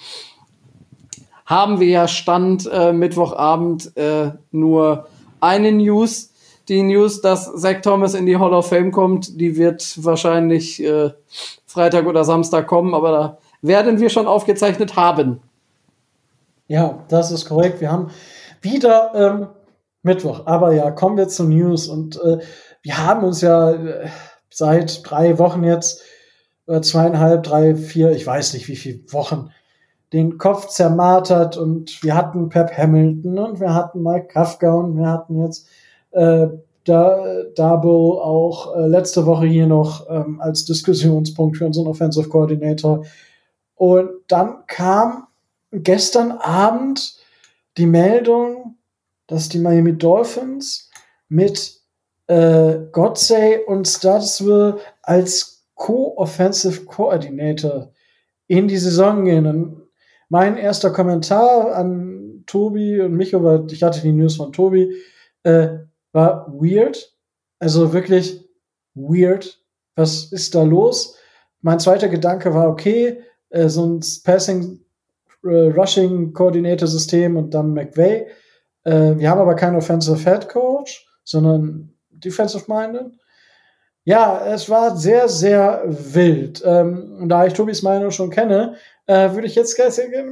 haben 1.45 1.79
wir 1.79 1.87
ja 1.87 2.07
Stand 2.07 2.69
äh, 2.71 2.93
Mittwochabend 2.93 3.95
äh, 3.95 4.31
nur 4.51 5.07
eine 5.39 5.71
News. 5.71 6.32
Die 6.69 6.81
News, 6.81 7.21
dass 7.21 7.53
Zach 7.55 7.81
Thomas 7.81 8.13
in 8.13 8.25
die 8.25 8.37
Hall 8.37 8.53
of 8.53 8.67
Fame 8.67 8.91
kommt, 8.91 9.39
die 9.39 9.57
wird 9.57 10.03
wahrscheinlich 10.03 10.81
äh, 10.81 11.11
Freitag 11.65 12.05
oder 12.05 12.23
Samstag 12.23 12.67
kommen, 12.67 12.93
aber 12.93 13.11
da 13.11 13.37
werden 13.61 13.99
wir 13.99 14.09
schon 14.09 14.27
aufgezeichnet 14.27 14.95
haben. 14.95 15.41
Ja, 16.67 17.03
das 17.09 17.31
ist 17.31 17.45
korrekt. 17.45 17.81
Wir 17.81 17.91
haben 17.91 18.09
wieder 18.61 19.11
ähm, 19.15 19.47
Mittwoch. 20.03 20.45
Aber 20.45 20.73
ja, 20.73 20.91
kommen 20.91 21.17
wir 21.17 21.27
zu 21.27 21.45
News. 21.45 21.87
Und 21.87 22.21
äh, 22.21 22.39
wir 22.81 22.97
haben 22.97 23.23
uns 23.23 23.41
ja 23.41 23.71
äh, 23.71 24.07
seit 24.49 25.09
drei 25.09 25.39
Wochen 25.39 25.63
jetzt, 25.63 26.03
äh, 26.67 26.81
zweieinhalb, 26.81 27.43
drei, 27.43 27.75
vier, 27.75 28.11
ich 28.11 28.27
weiß 28.27 28.53
nicht 28.53 28.67
wie 28.67 28.75
viele 28.75 28.99
Wochen, 29.11 29.51
den 30.11 30.37
Kopf 30.37 30.67
zermartert. 30.67 31.57
Und 31.57 32.03
wir 32.03 32.15
hatten 32.15 32.49
Pep 32.49 32.77
Hamilton 32.77 33.39
und 33.39 33.59
wir 33.59 33.73
hatten 33.73 34.03
Mike 34.03 34.27
Kafka 34.27 34.73
und 34.73 34.97
wir 34.97 35.07
hatten 35.07 35.41
jetzt 35.41 35.67
äh, 36.13 36.47
da, 36.85 37.43
Dabo 37.55 38.21
auch 38.21 38.75
äh, 38.75 38.87
letzte 38.87 39.25
Woche 39.25 39.45
hier 39.45 39.67
noch 39.67 40.09
ähm, 40.09 40.41
als 40.41 40.65
Diskussionspunkt 40.65 41.57
für 41.57 41.65
unseren 41.65 41.87
Offensive 41.87 42.29
Coordinator. 42.29 43.05
Und 43.75 44.09
dann 44.27 44.65
kam 44.67 45.27
gestern 45.71 46.31
Abend 46.31 47.17
die 47.77 47.85
Meldung, 47.85 48.77
dass 49.27 49.49
die 49.49 49.59
Miami 49.59 49.97
Dolphins 49.97 50.89
mit 51.29 51.81
äh, 52.27 52.79
Godsey 52.91 53.59
und 53.65 53.87
Studsville 53.87 54.77
als 55.01 55.65
Co-Offensive 55.75 56.85
Coordinator 56.85 57.91
in 58.47 58.67
die 58.67 58.77
Saison 58.77 59.25
gehen. 59.25 59.47
Und 59.47 59.81
mein 60.29 60.57
erster 60.57 60.91
Kommentar 60.91 61.75
an 61.75 62.43
Tobi 62.45 63.01
und 63.01 63.13
mich, 63.13 63.35
aber 63.35 63.65
ich 63.69 63.83
hatte 63.83 64.01
die 64.01 64.11
News 64.11 64.35
von 64.35 64.51
Tobi, 64.51 64.93
äh, 65.43 65.79
war 66.13 66.47
weird. 66.47 67.13
Also 67.59 67.91
wirklich 67.91 68.47
weird. 68.95 69.59
Was 69.95 70.31
ist 70.31 70.55
da 70.55 70.63
los? 70.63 71.17
Mein 71.61 71.79
zweiter 71.79 72.07
Gedanke 72.07 72.53
war, 72.53 72.69
okay, 72.69 73.21
äh, 73.49 73.69
so 73.69 73.85
ein 73.85 74.01
Passing 74.23 74.79
äh, 75.43 75.71
Rushing 75.71 76.33
Coordinator 76.33 76.87
System 76.87 77.37
und 77.37 77.53
dann 77.53 77.73
McVay. 77.73 78.27
Äh, 78.83 79.17
wir 79.17 79.29
haben 79.29 79.41
aber 79.41 79.55
keinen 79.55 79.75
Offensive 79.75 80.17
Head 80.17 80.49
Coach, 80.49 81.05
sondern 81.23 81.93
Defensive 82.09 82.65
Minded. 82.67 83.13
Ja, 84.05 84.45
es 84.47 84.69
war 84.69 84.97
sehr, 84.97 85.29
sehr 85.29 85.83
wild. 85.85 86.61
Ähm, 86.65 87.19
und 87.21 87.29
da 87.29 87.45
ich 87.45 87.53
Tobis 87.53 87.81
Meinung 87.83 88.11
schon 88.11 88.29
kenne, 88.29 88.75
äh, 89.05 89.31
würde 89.31 89.47
ich 89.47 89.55
jetzt 89.55 89.79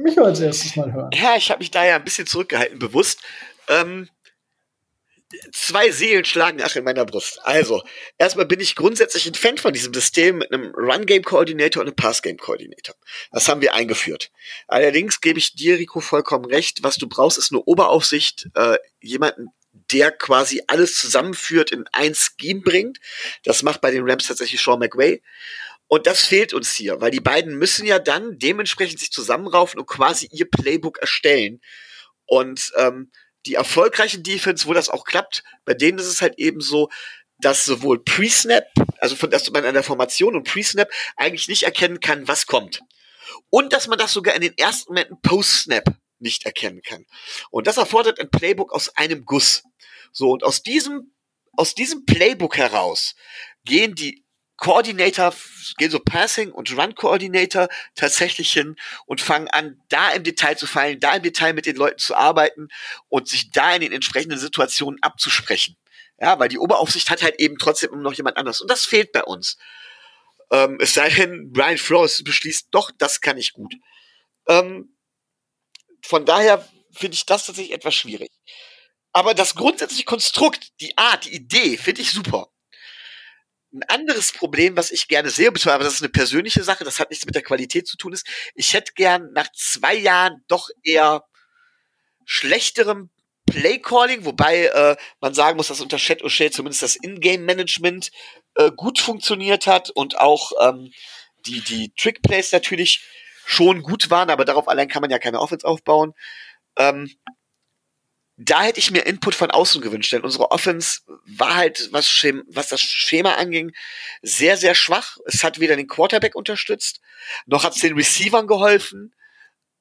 mich 0.02 0.20
als 0.20 0.40
erstes 0.40 0.76
mal 0.76 0.92
hören. 0.92 1.10
Ja, 1.14 1.36
ich 1.36 1.50
habe 1.50 1.60
mich 1.60 1.70
da 1.70 1.84
ja 1.84 1.96
ein 1.96 2.04
bisschen 2.04 2.26
zurückgehalten, 2.26 2.78
bewusst. 2.78 3.20
Ähm, 3.68 4.08
zwei 5.52 5.90
Seelen 5.90 6.24
schlagen 6.24 6.60
ach 6.62 6.76
in 6.76 6.84
meiner 6.84 7.04
Brust. 7.04 7.38
Also, 7.42 7.82
erstmal 8.18 8.46
bin 8.46 8.60
ich 8.60 8.76
grundsätzlich 8.76 9.26
ein 9.26 9.34
Fan 9.34 9.58
von 9.58 9.72
diesem 9.72 9.92
System 9.94 10.38
mit 10.38 10.52
einem 10.52 10.72
Run-Game-Coordinator 10.74 11.82
und 11.82 11.88
einem 11.88 11.96
Pass-Game-Coordinator. 11.96 12.94
Das 13.30 13.48
haben 13.48 13.60
wir 13.60 13.74
eingeführt. 13.74 14.30
Allerdings 14.68 15.20
gebe 15.20 15.38
ich 15.38 15.54
dir, 15.54 15.78
Rico, 15.78 16.00
vollkommen 16.00 16.44
recht. 16.44 16.82
Was 16.82 16.96
du 16.96 17.08
brauchst, 17.08 17.38
ist 17.38 17.52
eine 17.52 17.62
Oberaufsicht, 17.62 18.48
äh, 18.54 18.78
jemanden, 19.00 19.48
der 19.92 20.10
quasi 20.10 20.62
alles 20.66 20.96
zusammenführt, 20.96 21.70
in 21.70 21.84
ein 21.92 22.14
Scheme 22.14 22.60
bringt. 22.60 22.98
Das 23.44 23.62
macht 23.62 23.80
bei 23.80 23.90
den 23.90 24.08
Rams 24.08 24.26
tatsächlich 24.26 24.60
Sean 24.60 24.78
McVay. 24.78 25.22
Und 25.88 26.06
das 26.06 26.24
fehlt 26.24 26.54
uns 26.54 26.72
hier, 26.72 27.00
weil 27.02 27.10
die 27.10 27.20
beiden 27.20 27.58
müssen 27.58 27.86
ja 27.86 27.98
dann 27.98 28.38
dementsprechend 28.38 28.98
sich 29.00 29.12
zusammenraufen 29.12 29.78
und 29.78 29.86
quasi 29.86 30.26
ihr 30.32 30.50
Playbook 30.50 30.98
erstellen. 30.98 31.60
Und 32.24 32.72
ähm, 32.76 33.10
die 33.46 33.54
erfolgreichen 33.54 34.22
Defense, 34.22 34.66
wo 34.66 34.72
das 34.72 34.88
auch 34.88 35.04
klappt, 35.04 35.42
bei 35.64 35.74
denen 35.74 35.98
ist 35.98 36.06
es 36.06 36.22
halt 36.22 36.38
eben 36.38 36.60
so, 36.60 36.88
dass 37.38 37.64
sowohl 37.64 38.02
Pre-Snap, 38.02 38.64
also 38.98 39.16
von, 39.16 39.30
dass 39.30 39.50
man 39.50 39.64
an 39.64 39.74
der 39.74 39.82
Formation 39.82 40.36
und 40.36 40.48
Pre-Snap 40.48 40.90
eigentlich 41.16 41.48
nicht 41.48 41.64
erkennen 41.64 42.00
kann, 42.00 42.28
was 42.28 42.46
kommt. 42.46 42.82
Und 43.50 43.72
dass 43.72 43.88
man 43.88 43.98
das 43.98 44.12
sogar 44.12 44.34
in 44.34 44.42
den 44.42 44.56
ersten 44.56 44.92
Momenten 44.92 45.20
Post-Snap 45.22 45.84
nicht 46.18 46.46
erkennen 46.46 46.82
kann. 46.82 47.04
Und 47.50 47.66
das 47.66 47.76
erfordert 47.76 48.20
ein 48.20 48.30
Playbook 48.30 48.72
aus 48.72 48.96
einem 48.96 49.24
Guss. 49.24 49.64
So, 50.12 50.30
und 50.30 50.44
aus 50.44 50.62
diesem, 50.62 51.12
aus 51.56 51.74
diesem 51.74 52.06
Playbook 52.06 52.56
heraus 52.56 53.16
gehen 53.64 53.94
die 53.94 54.21
Coordinator, 54.62 55.34
gehen 55.76 55.90
so 55.90 55.98
Passing 55.98 56.52
und 56.52 56.70
Run 56.78 56.94
Coordinator 56.94 57.68
tatsächlich 57.96 58.52
hin 58.52 58.76
und 59.06 59.20
fangen 59.20 59.48
an, 59.48 59.82
da 59.88 60.12
im 60.12 60.22
Detail 60.22 60.56
zu 60.56 60.68
fallen, 60.68 61.00
da 61.00 61.16
im 61.16 61.22
Detail 61.24 61.52
mit 61.52 61.66
den 61.66 61.74
Leuten 61.74 61.98
zu 61.98 62.14
arbeiten 62.14 62.68
und 63.08 63.28
sich 63.28 63.50
da 63.50 63.74
in 63.74 63.80
den 63.80 63.90
entsprechenden 63.90 64.38
Situationen 64.38 65.02
abzusprechen. 65.02 65.76
Ja, 66.20 66.38
weil 66.38 66.48
die 66.48 66.60
Oberaufsicht 66.60 67.10
hat 67.10 67.22
halt 67.22 67.40
eben 67.40 67.58
trotzdem 67.58 68.00
noch 68.02 68.12
jemand 68.12 68.36
anders. 68.36 68.60
Und 68.60 68.70
das 68.70 68.84
fehlt 68.84 69.10
bei 69.10 69.24
uns. 69.24 69.58
Ähm, 70.52 70.78
es 70.80 70.94
sei 70.94 71.10
denn, 71.10 71.50
Brian 71.50 71.76
Flores 71.76 72.22
beschließt, 72.22 72.68
doch, 72.70 72.92
das 72.96 73.20
kann 73.20 73.38
ich 73.38 73.54
gut. 73.54 73.74
Ähm, 74.46 74.96
von 76.04 76.24
daher 76.24 76.68
finde 76.92 77.16
ich 77.16 77.26
das 77.26 77.46
tatsächlich 77.46 77.74
etwas 77.74 77.96
schwierig. 77.96 78.30
Aber 79.12 79.34
das 79.34 79.56
grundsätzliche 79.56 80.04
Konstrukt, 80.04 80.70
die 80.80 80.96
Art, 80.96 81.24
die 81.24 81.34
Idee, 81.34 81.76
finde 81.76 82.02
ich 82.02 82.12
super. 82.12 82.51
Ein 83.72 83.82
anderes 83.88 84.32
Problem, 84.32 84.76
was 84.76 84.90
ich 84.90 85.08
gerne 85.08 85.30
sehe, 85.30 85.48
aber 85.48 85.84
das 85.84 85.94
ist 85.94 86.02
eine 86.02 86.10
persönliche 86.10 86.62
Sache, 86.62 86.84
das 86.84 87.00
hat 87.00 87.10
nichts 87.10 87.24
mit 87.24 87.34
der 87.34 87.42
Qualität 87.42 87.86
zu 87.86 87.96
tun, 87.96 88.12
ist, 88.12 88.26
ich 88.54 88.74
hätte 88.74 88.92
gern 88.94 89.32
nach 89.32 89.48
zwei 89.52 89.94
Jahren 89.94 90.44
doch 90.46 90.68
eher 90.82 91.24
schlechterem 92.26 93.10
Playcalling, 93.46 94.24
wobei 94.24 94.66
äh, 94.66 94.96
man 95.20 95.34
sagen 95.34 95.56
muss, 95.56 95.68
dass 95.68 95.80
unter 95.80 95.96
Chat 95.96 96.22
O'Shea 96.22 96.50
zumindest 96.50 96.82
das 96.82 96.96
Ingame-Management 96.96 98.10
äh, 98.54 98.70
gut 98.70 98.98
funktioniert 98.98 99.66
hat 99.66 99.90
und 99.90 100.18
auch 100.18 100.52
ähm, 100.60 100.92
die, 101.46 101.60
die 101.60 101.92
Trick-Plays 101.96 102.52
natürlich 102.52 103.04
schon 103.44 103.82
gut 103.82 104.10
waren, 104.10 104.30
aber 104.30 104.44
darauf 104.44 104.68
allein 104.68 104.88
kann 104.88 105.00
man 105.00 105.10
ja 105.10 105.18
keine 105.18 105.40
Offense 105.40 105.66
aufbauen. 105.66 106.14
Ähm, 106.76 107.10
da 108.36 108.62
hätte 108.62 108.80
ich 108.80 108.90
mir 108.90 109.06
Input 109.06 109.34
von 109.34 109.50
außen 109.50 109.80
gewünscht, 109.80 110.12
denn 110.12 110.22
unsere 110.22 110.50
Offense 110.50 111.00
war 111.26 111.54
halt, 111.54 111.88
was, 111.92 112.08
Schema, 112.08 112.42
was 112.48 112.68
das 112.68 112.80
Schema 112.80 113.34
anging, 113.34 113.72
sehr, 114.22 114.56
sehr 114.56 114.74
schwach. 114.74 115.18
Es 115.26 115.44
hat 115.44 115.60
weder 115.60 115.76
den 115.76 115.86
Quarterback 115.86 116.34
unterstützt, 116.34 117.00
noch 117.46 117.64
hat 117.64 117.74
es 117.74 117.80
den 117.80 117.94
Receivern 117.94 118.46
geholfen. 118.46 119.14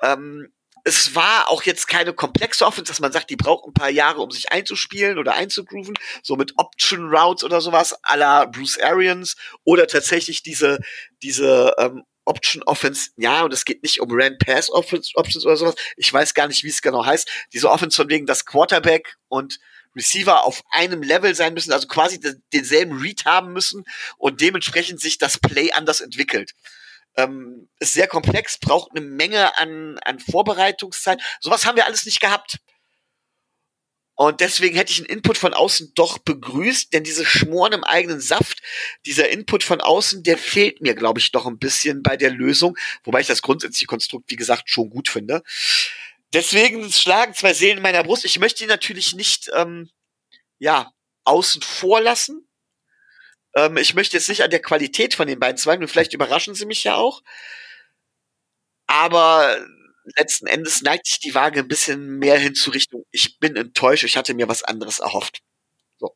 Ähm, 0.01 0.51
es 0.83 1.13
war 1.15 1.49
auch 1.49 1.63
jetzt 1.63 1.87
keine 1.87 2.13
komplexe 2.13 2.65
Offense, 2.65 2.91
dass 2.91 2.99
man 2.99 3.11
sagt, 3.11 3.29
die 3.29 3.35
braucht 3.35 3.67
ein 3.67 3.73
paar 3.73 3.89
Jahre, 3.89 4.21
um 4.21 4.31
sich 4.31 4.51
einzuspielen 4.51 5.17
oder 5.17 5.33
einzugrooven, 5.33 5.93
so 6.23 6.35
mit 6.35 6.53
Option 6.57 7.09
Routes 7.09 7.43
oder 7.43 7.61
sowas, 7.61 7.95
à 8.03 8.17
la 8.17 8.45
Bruce 8.45 8.79
Arians 8.79 9.35
oder 9.63 9.87
tatsächlich 9.87 10.41
diese, 10.43 10.79
diese 11.21 11.75
ähm, 11.77 12.03
Option 12.31 12.63
Offense, 12.63 13.09
ja, 13.17 13.43
und 13.43 13.51
es 13.51 13.65
geht 13.65 13.83
nicht 13.83 13.99
um 13.99 14.07
Rand 14.09 14.39
Pass 14.39 14.69
Options 14.69 15.13
oder 15.45 15.57
sowas. 15.57 15.75
Ich 15.97 16.11
weiß 16.11 16.33
gar 16.33 16.47
nicht, 16.47 16.63
wie 16.63 16.69
es 16.69 16.81
genau 16.81 17.05
heißt. 17.05 17.29
Diese 17.51 17.69
Offense 17.69 17.97
von 17.97 18.09
wegen, 18.09 18.25
dass 18.25 18.45
Quarterback 18.45 19.15
und 19.27 19.59
Receiver 19.93 20.45
auf 20.45 20.63
einem 20.71 21.03
Level 21.03 21.35
sein 21.35 21.53
müssen, 21.53 21.73
also 21.73 21.87
quasi 21.87 22.21
denselben 22.53 23.01
Read 23.01 23.25
haben 23.25 23.51
müssen 23.51 23.83
und 24.17 24.39
dementsprechend 24.39 25.01
sich 25.01 25.17
das 25.17 25.39
Play 25.39 25.73
anders 25.73 25.99
entwickelt. 25.99 26.53
Ähm, 27.17 27.67
ist 27.79 27.91
sehr 27.91 28.07
komplex, 28.07 28.57
braucht 28.57 28.91
eine 28.95 29.05
Menge 29.05 29.57
an, 29.57 29.99
an 30.05 30.19
Vorbereitungszeit. 30.19 31.21
Sowas 31.41 31.65
haben 31.65 31.75
wir 31.75 31.85
alles 31.85 32.05
nicht 32.05 32.21
gehabt. 32.21 32.59
Und 34.15 34.41
deswegen 34.41 34.75
hätte 34.75 34.91
ich 34.91 34.99
einen 34.99 35.07
Input 35.07 35.37
von 35.37 35.53
außen 35.53 35.93
doch 35.95 36.19
begrüßt, 36.19 36.93
denn 36.93 37.03
diese 37.03 37.25
Schmoren 37.25 37.73
im 37.73 37.83
eigenen 37.83 38.19
Saft, 38.19 38.61
dieser 39.05 39.29
Input 39.29 39.63
von 39.63 39.81
außen, 39.81 40.23
der 40.23 40.37
fehlt 40.37 40.81
mir, 40.81 40.93
glaube 40.93 41.19
ich, 41.19 41.31
doch 41.31 41.47
ein 41.47 41.57
bisschen 41.57 42.03
bei 42.03 42.17
der 42.17 42.29
Lösung, 42.29 42.77
wobei 43.03 43.21
ich 43.21 43.27
das 43.27 43.41
grundsätzliche 43.41 43.87
Konstrukt, 43.87 44.29
wie 44.29 44.35
gesagt, 44.35 44.69
schon 44.69 44.89
gut 44.89 45.09
finde. 45.09 45.41
Deswegen 46.33 46.91
schlagen 46.91 47.33
zwei 47.33 47.53
Seelen 47.53 47.77
in 47.77 47.83
meiner 47.83 48.03
Brust. 48.03 48.25
Ich 48.25 48.39
möchte 48.39 48.63
ihn 48.63 48.69
natürlich 48.69 49.15
nicht, 49.15 49.49
ähm, 49.55 49.89
ja, 50.59 50.93
außen 51.23 51.61
vor 51.61 52.01
lassen. 52.01 52.47
Ähm, 53.55 53.77
ich 53.77 53.93
möchte 53.93 54.17
jetzt 54.17 54.29
nicht 54.29 54.43
an 54.43 54.51
der 54.51 54.61
Qualität 54.61 55.13
von 55.13 55.27
den 55.27 55.39
beiden 55.39 55.57
zweifeln, 55.57 55.87
vielleicht 55.87 56.13
überraschen 56.13 56.55
sie 56.55 56.65
mich 56.65 56.83
ja 56.83 56.95
auch. 56.95 57.21
Aber 58.87 59.65
letzten 60.17 60.47
Endes 60.47 60.81
neigt 60.81 61.07
sich 61.07 61.19
die 61.19 61.35
Waage 61.35 61.59
ein 61.59 61.67
bisschen 61.67 62.17
mehr 62.17 62.37
hin 62.37 62.55
zu 62.55 62.71
Richtung, 62.71 63.05
ich 63.11 63.39
bin 63.39 63.55
enttäuscht, 63.55 64.03
ich 64.03 64.17
hatte 64.17 64.33
mir 64.33 64.47
was 64.47 64.63
anderes 64.63 64.99
erhofft. 64.99 65.41
So. 65.99 66.13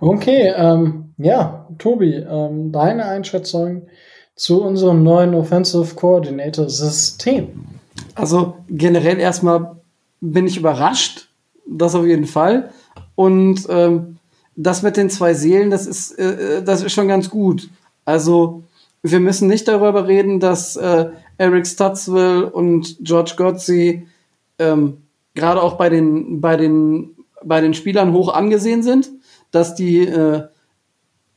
Okay, 0.00 0.52
ähm, 0.56 1.14
ja, 1.18 1.68
Tobi, 1.78 2.14
ähm, 2.14 2.72
deine 2.72 3.06
Einschätzung 3.06 3.88
zu 4.34 4.62
unserem 4.62 5.02
neuen 5.02 5.34
Offensive 5.34 5.94
Coordinator 5.94 6.68
System. 6.68 7.64
Also 8.14 8.58
generell 8.68 9.18
erstmal 9.18 9.76
bin 10.20 10.46
ich 10.46 10.56
überrascht, 10.56 11.28
das 11.66 11.94
auf 11.94 12.04
jeden 12.06 12.26
Fall. 12.26 12.70
Und 13.14 13.66
ähm, 13.68 14.18
das 14.56 14.82
mit 14.82 14.96
den 14.96 15.10
zwei 15.10 15.34
Seelen, 15.34 15.70
das 15.70 15.86
ist, 15.86 16.12
äh, 16.18 16.62
das 16.62 16.82
ist 16.82 16.92
schon 16.92 17.08
ganz 17.08 17.30
gut. 17.30 17.68
Also 18.04 18.62
wir 19.10 19.20
müssen 19.20 19.48
nicht 19.48 19.68
darüber 19.68 20.06
reden, 20.06 20.40
dass 20.40 20.76
äh, 20.76 21.06
Eric 21.38 21.66
Stutzville 21.66 22.50
und 22.50 22.96
George 23.00 23.34
Gotzi 23.36 24.06
ähm, 24.58 24.98
gerade 25.34 25.62
auch 25.62 25.74
bei 25.74 25.88
den, 25.88 26.40
bei, 26.40 26.56
den, 26.56 27.14
bei 27.44 27.60
den 27.60 27.74
Spielern 27.74 28.12
hoch 28.12 28.32
angesehen 28.32 28.82
sind, 28.82 29.10
dass 29.50 29.74
die 29.74 30.06
äh, 30.06 30.42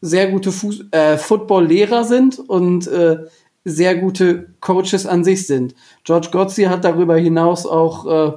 sehr 0.02 0.32
gute 0.32 0.52
Fuß 0.52 0.86
äh, 0.92 1.18
Football-Lehrer 1.18 2.06
sind 2.06 2.40
und 2.40 2.88
äh, 2.88 3.18
sehr 3.66 3.96
gute 3.96 4.48
Coaches 4.62 5.06
an 5.06 5.24
sich 5.24 5.46
sind. 5.46 5.76
George 6.04 6.30
Gotzi 6.32 6.64
hat 6.64 6.86
darüber 6.86 7.18
hinaus 7.18 7.66
auch 7.66 8.06
äh, 8.06 8.32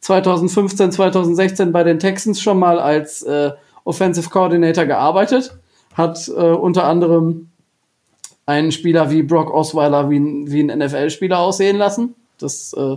2015, 0.00 0.92
2016 0.92 1.72
bei 1.72 1.82
den 1.82 1.98
Texans 1.98 2.40
schon 2.40 2.58
mal 2.58 2.78
als 2.78 3.22
äh, 3.22 3.50
Offensive 3.84 4.30
Coordinator 4.30 4.84
gearbeitet, 4.84 5.56
hat 5.94 6.28
äh, 6.28 6.32
unter 6.32 6.84
anderem 6.84 7.50
einen 8.46 8.72
Spieler 8.72 9.10
wie 9.10 9.22
Brock 9.22 9.52
Osweiler 9.52 10.10
wie, 10.10 10.20
wie 10.20 10.62
ein 10.62 10.78
NFL-Spieler 10.78 11.38
aussehen 11.38 11.76
lassen. 11.76 12.14
Das 12.38 12.72
äh, 12.74 12.96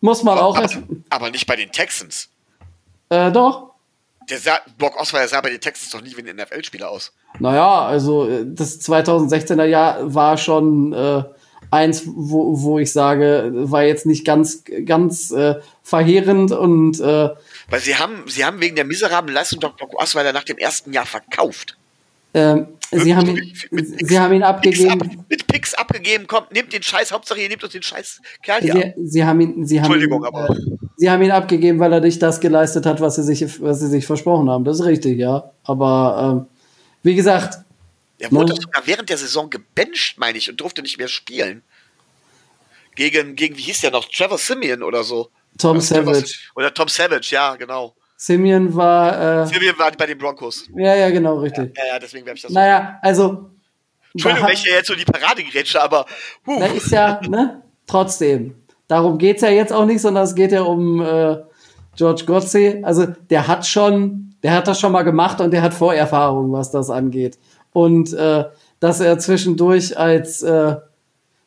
muss 0.00 0.22
man 0.22 0.38
auch 0.38 0.56
aber. 0.56 0.70
Aber 1.10 1.30
nicht 1.30 1.46
bei 1.46 1.56
den 1.56 1.70
Texans. 1.70 2.28
Äh, 3.08 3.30
doch. 3.32 3.68
Der 4.28 4.38
sah, 4.38 4.58
Brock 4.76 5.00
Osweiler 5.00 5.26
sah 5.28 5.40
bei 5.40 5.50
den 5.50 5.60
Texans 5.60 5.90
doch 5.90 6.02
nie 6.02 6.14
wie 6.16 6.28
ein 6.28 6.36
NFL-Spieler 6.36 6.90
aus. 6.90 7.12
Naja, 7.38 7.86
also 7.86 8.28
äh, 8.28 8.44
das 8.46 8.80
2016er 8.80 9.64
Jahr 9.64 10.14
war 10.14 10.36
schon 10.36 10.92
äh, 10.92 11.22
eins, 11.70 12.02
wo, 12.06 12.60
wo 12.60 12.78
ich 12.78 12.92
sage, 12.92 13.50
war 13.52 13.84
jetzt 13.84 14.06
nicht 14.06 14.26
ganz, 14.26 14.64
ganz 14.84 15.30
äh, 15.30 15.56
verheerend 15.82 16.52
und 16.52 17.00
äh, 17.00 17.30
Weil 17.70 17.80
sie 17.80 17.96
haben, 17.96 18.24
sie 18.26 18.44
haben 18.44 18.60
wegen 18.60 18.76
der 18.76 18.84
miserablen 18.84 19.34
Leistung 19.34 19.60
Brock 19.60 19.94
Osweiler 19.94 20.32
nach 20.32 20.44
dem 20.44 20.58
ersten 20.58 20.92
Jahr 20.92 21.06
verkauft. 21.06 21.76
Ähm, 22.34 22.68
sie, 22.90 23.14
haben 23.14 23.28
ihn, 23.36 23.54
sie 24.00 24.18
haben 24.18 24.32
ihn 24.34 24.40
Picks 24.60 24.84
abgegeben. 24.84 25.02
ab, 25.02 25.08
mit 25.28 25.46
Picks 25.46 25.74
abgegeben, 25.74 26.26
kommt, 26.26 26.52
nehmt 26.52 26.72
den 26.72 26.82
Scheiß, 26.82 27.12
Hauptsache 27.12 27.40
ihr 27.40 27.48
nehmt 27.48 27.62
uns 27.64 27.72
den 27.72 27.82
Scheiß 27.82 28.20
Kerl 28.42 28.60
hier 28.62 28.74
ab. 28.76 28.82
Sie, 28.96 29.06
sie 29.08 29.24
haben 29.24 29.40
ihn, 29.40 29.66
sie 29.66 29.78
haben 29.80 29.86
Entschuldigung, 29.86 30.22
ihn, 30.22 30.26
aber- 30.26 30.50
äh, 30.50 30.60
sie 30.96 31.10
haben 31.10 31.22
ihn 31.22 31.30
abgegeben, 31.30 31.78
weil 31.78 31.92
er 31.92 32.00
nicht 32.00 32.20
das 32.22 32.40
geleistet 32.40 32.86
hat, 32.86 33.00
was 33.00 33.16
sie 33.16 33.22
sich, 33.22 33.60
was 33.62 33.80
sie 33.80 33.88
sich 33.88 34.04
versprochen 34.06 34.48
haben. 34.50 34.64
Das 34.64 34.78
ist 34.80 34.86
richtig, 34.86 35.18
ja. 35.18 35.50
Aber 35.64 36.46
ähm, 36.46 36.56
wie 37.02 37.14
gesagt, 37.14 37.58
Er 38.20 38.30
wurde 38.32 38.52
Ne? 38.54 38.60
sogar 38.60 38.82
während 38.86 39.08
der 39.08 39.16
Saison 39.18 39.48
gebencht, 39.48 40.18
meine 40.18 40.36
ich, 40.38 40.50
und 40.50 40.60
durfte 40.60 40.82
nicht 40.82 40.98
mehr 40.98 41.08
spielen. 41.08 41.62
Gegen, 42.96 43.36
gegen, 43.36 43.56
wie 43.56 43.62
hieß 43.62 43.82
der 43.82 43.92
noch? 43.92 44.08
Trevor 44.08 44.38
Simeon 44.38 44.82
oder 44.82 45.04
so. 45.04 45.30
Tom 45.56 45.80
Savage. 45.80 46.34
Oder 46.56 46.74
Tom 46.74 46.88
Savage, 46.88 47.28
ja, 47.30 47.54
genau. 47.56 47.94
Simeon 48.20 48.74
war, 48.74 49.42
äh, 49.42 49.46
Simeon 49.46 49.78
war 49.78 49.92
bei 49.92 50.06
den 50.06 50.18
Broncos. 50.18 50.68
ja, 50.76 50.92
ja, 50.96 51.08
genau, 51.10 51.38
richtig. 51.38 51.72
Ja, 51.78 51.84
ja, 51.94 51.98
deswegen 52.00 52.26
habe 52.26 52.34
ich 52.36 52.42
das 52.42 52.50
so. 52.50 52.58
Naja, 52.58 52.98
also. 53.00 53.50
Entschuldigung, 54.12 54.22
da 54.22 54.34
wenn 54.34 54.42
hat- 54.42 54.52
ich 54.54 54.64
hier 54.64 54.72
jetzt 54.74 54.88
so 54.88 54.94
die 54.96 55.04
Parade 55.04 55.44
gerätsche, 55.44 55.80
aber 55.80 56.04
huh, 56.44 56.58
Da 56.58 56.66
ist 56.66 56.90
ja, 56.90 57.20
ne, 57.28 57.62
trotzdem. 57.86 58.56
Darum 58.88 59.18
geht's 59.18 59.42
ja 59.42 59.50
jetzt 59.50 59.72
auch 59.72 59.84
nicht, 59.84 60.00
sondern 60.00 60.24
es 60.24 60.34
geht 60.34 60.50
ja 60.50 60.62
um 60.62 61.00
äh, 61.00 61.36
George 61.96 62.24
Gotze. 62.26 62.80
Also 62.82 63.06
der 63.30 63.46
hat 63.46 63.64
schon, 63.66 64.34
der 64.42 64.52
hat 64.52 64.66
das 64.66 64.80
schon 64.80 64.90
mal 64.90 65.02
gemacht 65.04 65.40
und 65.40 65.52
der 65.52 65.62
hat 65.62 65.72
Vorerfahrung, 65.74 66.50
was 66.50 66.72
das 66.72 66.90
angeht. 66.90 67.38
Und 67.72 68.12
äh, 68.14 68.46
dass 68.80 68.98
er 69.00 69.18
zwischendurch 69.20 69.96
als 69.96 70.42
äh, 70.42 70.74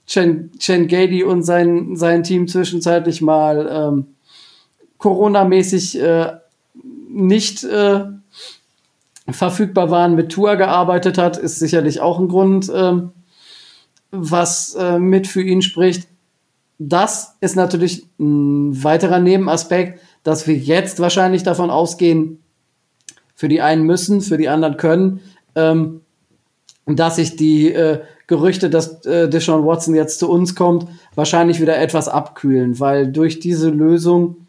Chen, 0.08 0.52
Chen 0.58 0.88
Gady 0.88 1.24
und 1.26 1.44
sein, 1.44 1.98
sein 1.98 2.24
Team 2.24 2.48
zwischenzeitlich 2.48 3.22
mal 3.22 3.68
ähm, 3.70 4.16
Corona-mäßig 5.00 6.00
äh, 6.00 6.34
nicht 7.14 7.64
äh, 7.64 8.06
verfügbar 9.30 9.92
waren, 9.92 10.16
mit 10.16 10.32
Tour 10.32 10.56
gearbeitet 10.56 11.18
hat, 11.18 11.38
ist 11.38 11.60
sicherlich 11.60 12.02
auch 12.02 12.20
ein 12.20 12.28
Grund, 12.28 12.72
ähm, 12.74 13.12
was 14.12 14.76
äh, 14.76 15.00
mit 15.00 15.28
für 15.28 15.42
ihn 15.42 15.62
spricht. 15.62 16.08
Das 16.80 17.36
ist 17.42 17.56
natürlich 17.56 18.06
ein 18.20 18.84
weiterer 18.84 19.20
Nebenaspekt, 19.20 20.02
dass 20.24 20.48
wir 20.48 20.56
jetzt 20.56 21.00
wahrscheinlich 21.00 21.44
davon 21.44 21.70
ausgehen, 21.70 22.40
für 23.36 23.48
die 23.48 23.62
einen 23.62 23.84
müssen, 23.84 24.22
für 24.22 24.38
die 24.38 24.50
anderen 24.50 24.78
können, 24.78 25.22
ähm, 25.56 26.02
dass 26.86 27.16
sich 27.16 27.36
die 27.36 27.74
äh, 27.74 28.02
Gerüchte, 28.28 28.70
dass 28.70 29.06
äh, 29.06 29.30
Deshaun 29.30 29.66
Watson 29.66 29.96
jetzt 29.96 30.20
zu 30.20 30.30
uns 30.30 30.56
kommt, 30.56 30.88
wahrscheinlich 31.16 31.60
wieder 31.60 31.78
etwas 31.78 32.08
abkühlen, 32.08 32.80
weil 32.80 33.12
durch 33.12 33.40
diese 33.40 33.70
Lösung 33.70 34.48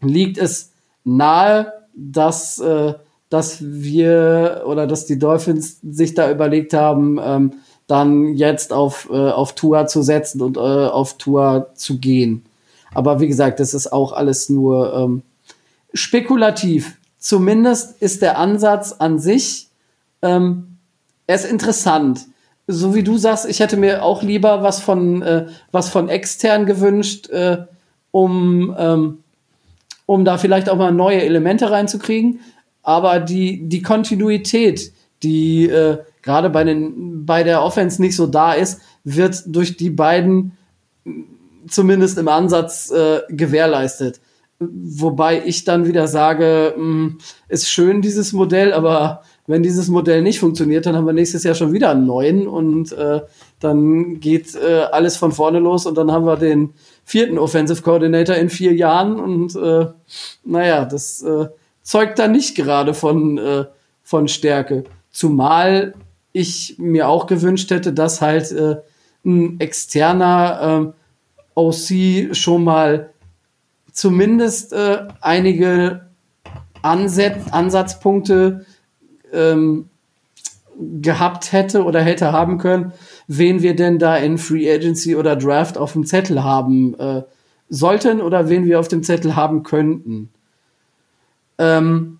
liegt 0.00 0.38
es 0.38 0.73
nahe, 1.04 1.72
dass, 1.94 2.58
äh, 2.58 2.94
dass 3.28 3.58
wir 3.60 4.64
oder 4.66 4.86
dass 4.86 5.06
die 5.06 5.18
Dolphins 5.18 5.78
sich 5.82 6.14
da 6.14 6.30
überlegt 6.30 6.74
haben, 6.74 7.18
ähm, 7.22 7.52
dann 7.86 8.34
jetzt 8.34 8.72
auf, 8.72 9.08
äh, 9.10 9.30
auf 9.30 9.54
Tour 9.54 9.86
zu 9.86 10.02
setzen 10.02 10.40
und 10.40 10.56
äh, 10.56 10.60
auf 10.60 11.18
Tour 11.18 11.70
zu 11.74 11.98
gehen. 11.98 12.44
Aber 12.94 13.20
wie 13.20 13.28
gesagt, 13.28 13.60
das 13.60 13.74
ist 13.74 13.92
auch 13.92 14.12
alles 14.12 14.48
nur 14.48 14.94
ähm, 14.94 15.22
spekulativ. 15.92 16.96
Zumindest 17.18 18.00
ist 18.00 18.22
der 18.22 18.38
Ansatz 18.38 18.92
an 18.92 19.18
sich 19.18 19.68
ähm, 20.24 20.78
er 21.26 21.36
ist 21.36 21.44
interessant. 21.44 22.26
So 22.66 22.94
wie 22.94 23.02
du 23.02 23.18
sagst, 23.18 23.46
ich 23.46 23.60
hätte 23.60 23.76
mir 23.76 24.02
auch 24.02 24.22
lieber 24.22 24.62
was 24.62 24.80
von, 24.80 25.22
äh, 25.22 25.46
was 25.70 25.90
von 25.90 26.08
extern 26.08 26.64
gewünscht, 26.64 27.28
äh, 27.28 27.58
um, 28.10 28.74
ähm, 28.78 29.23
um 30.06 30.24
da 30.24 30.38
vielleicht 30.38 30.68
auch 30.68 30.76
mal 30.76 30.92
neue 30.92 31.22
Elemente 31.22 31.70
reinzukriegen. 31.70 32.40
aber 32.82 33.18
die, 33.18 33.66
die 33.66 33.80
Kontinuität, 33.80 34.92
die 35.22 35.66
äh, 35.66 35.98
gerade 36.20 36.50
bei, 36.50 36.64
den, 36.64 37.24
bei 37.24 37.42
der 37.42 37.62
Offense 37.62 38.00
nicht 38.02 38.14
so 38.14 38.26
da 38.26 38.52
ist, 38.52 38.80
wird 39.04 39.42
durch 39.46 39.76
die 39.76 39.90
beiden 39.90 40.52
zumindest 41.68 42.18
im 42.18 42.28
Ansatz 42.28 42.90
äh, 42.90 43.20
gewährleistet. 43.30 44.20
Wobei 44.58 45.42
ich 45.44 45.64
dann 45.64 45.86
wieder 45.86 46.06
sage, 46.06 46.74
mh, 46.76 46.82
hm, 46.82 47.18
ist 47.48 47.70
schön 47.70 48.02
dieses 48.02 48.32
Modell, 48.32 48.72
aber 48.72 49.22
wenn 49.46 49.62
dieses 49.62 49.88
Modell 49.88 50.22
nicht 50.22 50.40
funktioniert, 50.40 50.86
dann 50.86 50.96
haben 50.96 51.06
wir 51.06 51.12
nächstes 51.12 51.44
Jahr 51.44 51.54
schon 51.54 51.72
wieder 51.72 51.90
einen 51.90 52.06
neuen 52.06 52.46
und 52.46 52.92
äh, 52.92 53.20
dann 53.60 54.20
geht 54.20 54.54
äh, 54.54 54.86
alles 54.90 55.16
von 55.16 55.32
vorne 55.32 55.58
los 55.58 55.86
und 55.86 55.96
dann 55.96 56.12
haben 56.12 56.26
wir 56.26 56.36
den 56.36 56.74
vierten 57.04 57.38
Offensive 57.38 57.82
Coordinator 57.82 58.36
in 58.36 58.50
vier 58.50 58.74
Jahren 58.74 59.18
und 59.18 59.56
äh, 59.56 59.86
naja, 60.44 60.84
das 60.84 61.22
äh, 61.22 61.48
zeugt 61.82 62.18
dann 62.18 62.32
nicht 62.32 62.56
gerade 62.56 62.94
von, 62.94 63.38
äh, 63.38 63.64
von 64.02 64.28
Stärke. 64.28 64.84
Zumal 65.10 65.94
ich 66.32 66.76
mir 66.78 67.08
auch 67.08 67.26
gewünscht 67.26 67.70
hätte, 67.70 67.92
dass 67.92 68.20
halt 68.20 68.50
äh, 68.52 68.76
ein 69.24 69.60
externer 69.60 70.92
äh, 70.92 71.58
OC 71.58 72.34
schon 72.34 72.64
mal 72.64 73.10
zumindest 73.92 74.72
äh, 74.72 75.06
einige 75.20 76.08
Anset 76.82 77.36
Ansatzpunkte 77.52 78.66
ähm, 79.32 79.88
gehabt 80.78 81.52
hätte 81.52 81.84
oder 81.84 82.00
hätte 82.00 82.32
haben 82.32 82.58
können, 82.58 82.92
wen 83.28 83.62
wir 83.62 83.76
denn 83.76 83.98
da 83.98 84.16
in 84.16 84.38
Free 84.38 84.70
Agency 84.70 85.16
oder 85.16 85.36
Draft 85.36 85.78
auf 85.78 85.92
dem 85.92 86.04
Zettel 86.06 86.42
haben 86.42 86.98
äh, 86.98 87.22
sollten 87.68 88.20
oder 88.20 88.48
wen 88.48 88.66
wir 88.66 88.80
auf 88.80 88.88
dem 88.88 89.02
Zettel 89.02 89.36
haben 89.36 89.62
könnten. 89.62 90.30
Ähm, 91.58 92.18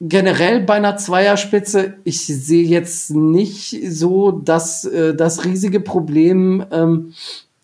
generell 0.00 0.60
bei 0.60 0.74
einer 0.74 0.96
Zweierspitze, 0.96 1.94
ich 2.04 2.26
sehe 2.26 2.66
jetzt 2.66 3.10
nicht 3.10 3.76
so 3.90 4.30
dass 4.30 4.84
äh, 4.84 5.14
das 5.14 5.44
riesige 5.44 5.80
Problem, 5.80 6.64
ähm, 6.70 7.12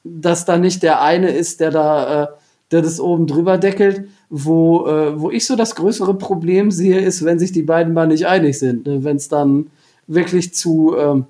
dass 0.04 0.44
da 0.44 0.58
nicht 0.58 0.82
der 0.82 1.02
eine 1.02 1.30
ist, 1.30 1.60
der 1.60 1.70
da, 1.70 2.22
äh, 2.22 2.26
der 2.70 2.82
das 2.82 3.00
oben 3.00 3.26
drüber 3.26 3.58
deckelt. 3.58 4.08
Wo, 4.28 4.86
äh, 4.86 5.20
wo 5.20 5.30
ich 5.30 5.46
so 5.46 5.54
das 5.54 5.76
größere 5.76 6.14
Problem 6.14 6.72
sehe, 6.72 7.00
ist, 7.00 7.24
wenn 7.24 7.38
sich 7.38 7.52
die 7.52 7.62
beiden 7.62 7.94
mal 7.94 8.08
nicht 8.08 8.26
einig 8.26 8.58
sind. 8.58 8.86
Ne? 8.86 9.04
Wenn 9.04 9.16
es 9.16 9.28
dann 9.28 9.70
wirklich 10.06 10.54
zu 10.54 10.96
ähm, 10.96 11.26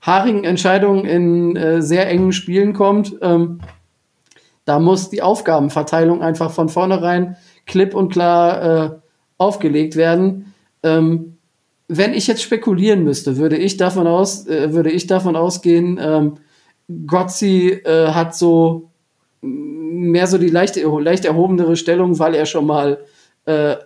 haarigen 0.00 0.44
Entscheidungen 0.44 1.04
in 1.04 1.56
äh, 1.56 1.82
sehr 1.82 2.08
engen 2.08 2.32
Spielen 2.32 2.72
kommt, 2.72 3.16
ähm, 3.22 3.60
da 4.64 4.78
muss 4.78 5.10
die 5.10 5.22
Aufgabenverteilung 5.22 6.22
einfach 6.22 6.50
von 6.50 6.68
vornherein 6.68 7.36
klipp 7.66 7.94
und 7.94 8.12
klar 8.12 8.62
äh, 8.62 8.90
aufgelegt 9.38 9.96
werden. 9.96 10.54
Ähm, 10.82 11.36
wenn 11.86 12.14
ich 12.14 12.26
jetzt 12.26 12.42
spekulieren 12.42 13.04
müsste, 13.04 13.36
würde 13.36 13.56
ich 13.56 13.76
davon 13.76 14.06
aus, 14.06 14.46
äh, 14.46 14.72
würde 14.72 14.90
ich 14.90 15.06
davon 15.06 15.36
ausgehen, 15.36 15.98
ähm, 16.00 16.34
Gotzi 17.06 17.70
äh, 17.84 18.08
hat 18.08 18.34
so 18.34 18.90
mehr 19.40 20.26
so 20.26 20.38
die 20.38 20.48
leicht, 20.48 20.76
leicht 20.76 21.24
erhobenere 21.24 21.76
Stellung, 21.76 22.18
weil 22.18 22.34
er 22.34 22.46
schon 22.46 22.66
mal 22.66 22.98
äh, 23.44 23.76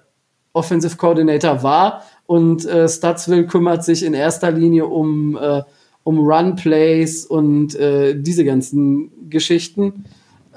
Offensive 0.53 0.97
Coordinator 0.97 1.63
war 1.63 2.03
und 2.27 2.65
äh, 2.67 2.89
Stutzville 2.89 3.47
kümmert 3.47 3.85
sich 3.85 4.05
in 4.05 4.15
erster 4.15 4.51
Linie 4.51 4.87
um, 4.87 5.37
äh, 5.37 5.63
um 6.05 6.19
Run 6.19 6.57
Plays 6.57 7.27
und 7.27 7.75
äh, 7.75 8.15
diese 8.21 8.45
ganzen 8.45 9.31
Geschichten. 9.31 10.05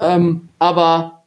Ähm, 0.00 0.48
aber 0.58 1.24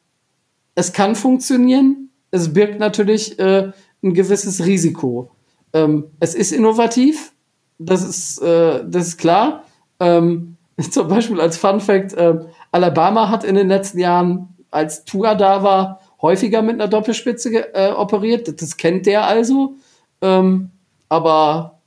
es 0.76 0.92
kann 0.94 1.16
funktionieren 1.16 2.06
es 2.36 2.54
birgt 2.54 2.80
natürlich 2.80 3.40
äh, 3.40 3.72
ein 4.04 4.14
gewisses 4.14 4.66
Risiko. 4.66 5.32
Ähm, 5.74 6.06
es 6.20 6.36
ist 6.36 6.52
innovativ, 6.52 7.32
das 7.80 8.04
ist, 8.04 8.42
äh, 8.42 8.84
das 8.86 9.08
ist 9.08 9.18
klar. 9.18 9.64
Ähm, 10.00 10.58
zum 10.92 11.08
Beispiel 11.08 11.40
als 11.40 11.58
Fun 11.58 11.80
Fact, 11.80 12.14
äh, 12.14 12.40
Alabama 12.72 13.30
hat 13.30 13.44
in 13.44 13.56
den 13.56 13.70
letzten 13.70 14.00
Jahren, 14.00 14.50
als 14.70 15.06
Tua 15.06 15.36
da 15.36 15.64
war, 15.64 16.02
häufiger 16.26 16.62
mit 16.62 16.76
einer 16.76 16.88
Doppelspitze 16.88 17.74
äh, 17.74 17.92
operiert. 17.92 18.62
Das 18.62 18.78
kennt 18.78 19.06
der 19.06 19.28
also. 19.28 19.76
Ähm, 20.22 20.72
aber 21.08 21.80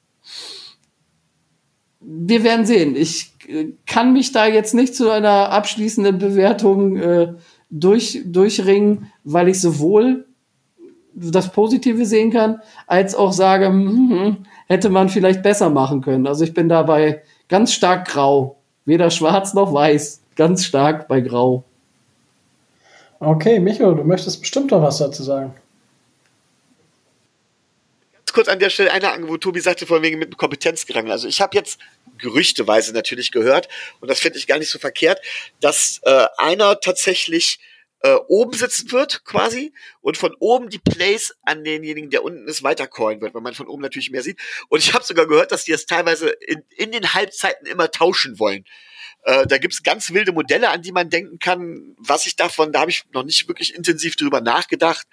wir 2.00 2.44
werden 2.44 2.64
sehen. 2.64 2.94
Ich 2.94 3.32
äh, 3.48 3.72
kann 3.86 4.12
mich 4.12 4.32
da 4.32 4.46
jetzt 4.46 4.74
nicht 4.74 4.94
zu 4.94 5.10
einer 5.10 5.50
abschließenden 5.50 6.18
Bewertung 6.18 6.96
äh, 6.96 7.34
durch, 7.68 8.22
durchringen, 8.24 9.10
weil 9.24 9.48
ich 9.48 9.60
sowohl 9.60 10.24
das 11.14 11.50
Positive 11.50 12.06
sehen 12.06 12.30
kann, 12.30 12.60
als 12.86 13.16
auch 13.16 13.32
sage, 13.32 13.66
hm, 13.66 14.10
hm, 14.10 14.36
hätte 14.68 14.88
man 14.88 15.08
vielleicht 15.08 15.42
besser 15.42 15.68
machen 15.68 16.00
können. 16.00 16.28
Also 16.28 16.44
ich 16.44 16.54
bin 16.54 16.68
dabei 16.68 17.22
ganz 17.48 17.72
stark 17.72 18.06
grau. 18.06 18.56
Weder 18.84 19.10
schwarz 19.10 19.52
noch 19.52 19.72
weiß. 19.72 20.22
Ganz 20.36 20.64
stark 20.64 21.08
bei 21.08 21.20
grau. 21.20 21.64
Okay, 23.20 23.58
Michael, 23.58 23.96
du 23.96 24.04
möchtest 24.04 24.40
bestimmt 24.40 24.70
noch 24.70 24.82
was 24.82 24.98
dazu 24.98 25.22
sagen. 25.22 25.54
Ganz 28.12 28.32
kurz 28.32 28.48
an 28.48 28.60
der 28.60 28.70
Stelle 28.70 28.92
eine 28.92 29.10
Ange, 29.10 29.28
wo 29.28 29.36
Tobi 29.36 29.60
sagte, 29.60 29.86
von 29.86 30.02
wegen 30.02 30.18
mit 30.18 30.36
Kompetenz 30.36 30.86
gerangen. 30.86 31.10
Also 31.10 31.26
ich 31.26 31.40
habe 31.40 31.56
jetzt 31.56 31.80
gerüchteweise 32.18 32.92
natürlich 32.92 33.32
gehört, 33.32 33.68
und 34.00 34.08
das 34.08 34.20
finde 34.20 34.38
ich 34.38 34.46
gar 34.46 34.58
nicht 34.58 34.70
so 34.70 34.78
verkehrt, 34.78 35.20
dass 35.60 36.00
äh, 36.04 36.26
einer 36.36 36.78
tatsächlich 36.80 37.58
äh, 38.02 38.14
oben 38.28 38.52
sitzen 38.52 38.92
wird, 38.92 39.24
quasi, 39.24 39.72
und 40.00 40.16
von 40.16 40.34
oben 40.38 40.70
die 40.70 40.78
Plays 40.78 41.34
an 41.42 41.64
denjenigen, 41.64 42.10
der 42.10 42.22
unten 42.22 42.46
ist, 42.46 42.62
weitercallen 42.62 43.20
wird, 43.20 43.34
weil 43.34 43.42
man 43.42 43.54
von 43.54 43.66
oben 43.66 43.82
natürlich 43.82 44.10
mehr 44.10 44.22
sieht. 44.22 44.38
Und 44.68 44.78
ich 44.78 44.94
habe 44.94 45.04
sogar 45.04 45.26
gehört, 45.26 45.50
dass 45.50 45.64
die 45.64 45.72
es 45.72 45.86
teilweise 45.86 46.28
in, 46.28 46.62
in 46.76 46.92
den 46.92 47.14
Halbzeiten 47.14 47.66
immer 47.66 47.90
tauschen 47.90 48.38
wollen. 48.38 48.64
Äh, 49.24 49.46
da 49.46 49.58
gibt's 49.58 49.82
ganz 49.82 50.12
wilde 50.12 50.32
Modelle, 50.32 50.70
an 50.70 50.82
die 50.82 50.92
man 50.92 51.10
denken 51.10 51.38
kann. 51.38 51.94
Was 51.98 52.26
ich 52.26 52.36
davon, 52.36 52.72
da 52.72 52.80
habe 52.80 52.90
ich 52.90 53.04
noch 53.12 53.24
nicht 53.24 53.48
wirklich 53.48 53.74
intensiv 53.74 54.16
drüber 54.16 54.40
nachgedacht. 54.40 55.06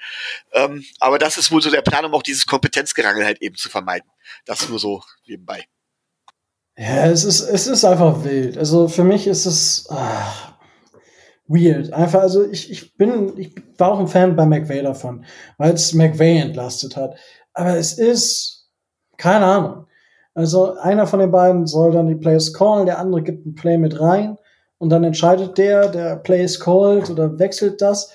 Ähm, 0.54 0.86
aber 1.00 1.18
das 1.20 1.38
ist 1.38 1.52
wohl 1.52 1.62
so 1.62 1.72
der 1.72 1.82
Plan, 1.82 2.06
um 2.06 2.14
auch 2.14 2.24
dieses 2.24 2.46
Kompetenzgerangel 2.46 3.26
halt 3.26 3.42
eben 3.42 3.56
zu 3.56 3.70
vermeiden. 3.70 4.10
Das 4.46 4.68
nur 4.70 4.80
so 4.80 5.04
nebenbei. 5.28 5.66
Ja, 6.78 7.08
es 7.08 7.24
ist, 7.24 7.42
es 7.42 7.68
ist 7.68 7.86
einfach 7.86 8.24
wild. 8.24 8.58
Also 8.58 8.88
für 8.88 9.04
mich 9.04 9.28
ist 9.28 9.46
es, 9.46 9.88
ah, 9.90 10.56
weird. 11.48 11.94
Einfach, 11.94 12.22
also 12.22 12.50
ich, 12.50 12.72
ich 12.72 12.96
bin, 12.98 13.38
ich 13.38 13.54
war 13.78 13.92
auch 13.92 14.00
ein 14.00 14.08
Fan 14.08 14.36
bei 14.36 14.46
McVay 14.46 14.82
davon, 14.82 15.26
weil 15.58 15.74
es 15.74 15.94
McVay 15.94 16.40
entlastet 16.40 16.96
hat. 16.96 17.18
Aber 17.54 17.78
es 17.78 17.94
ist, 17.94 18.70
keine 19.18 19.46
Ahnung. 19.46 19.88
Also 20.36 20.76
einer 20.76 21.08
von 21.08 21.20
den 21.20 21.32
beiden 21.32 21.66
soll 21.66 21.92
dann 21.92 22.08
die 22.08 22.16
Plays 22.16 22.54
callen, 22.54 22.86
der 22.86 23.00
andere 23.00 23.24
gibt 23.24 23.46
ein 23.46 23.56
Play 23.56 23.78
mit 23.78 24.00
rein 24.00 24.38
und 24.78 24.90
dann 24.90 25.06
entscheidet 25.06 25.58
der, 25.58 25.88
der 25.88 26.18
Plays 26.18 26.60
called 26.60 27.10
oder 27.10 27.40
wechselt 27.40 27.82
das. 27.82 28.12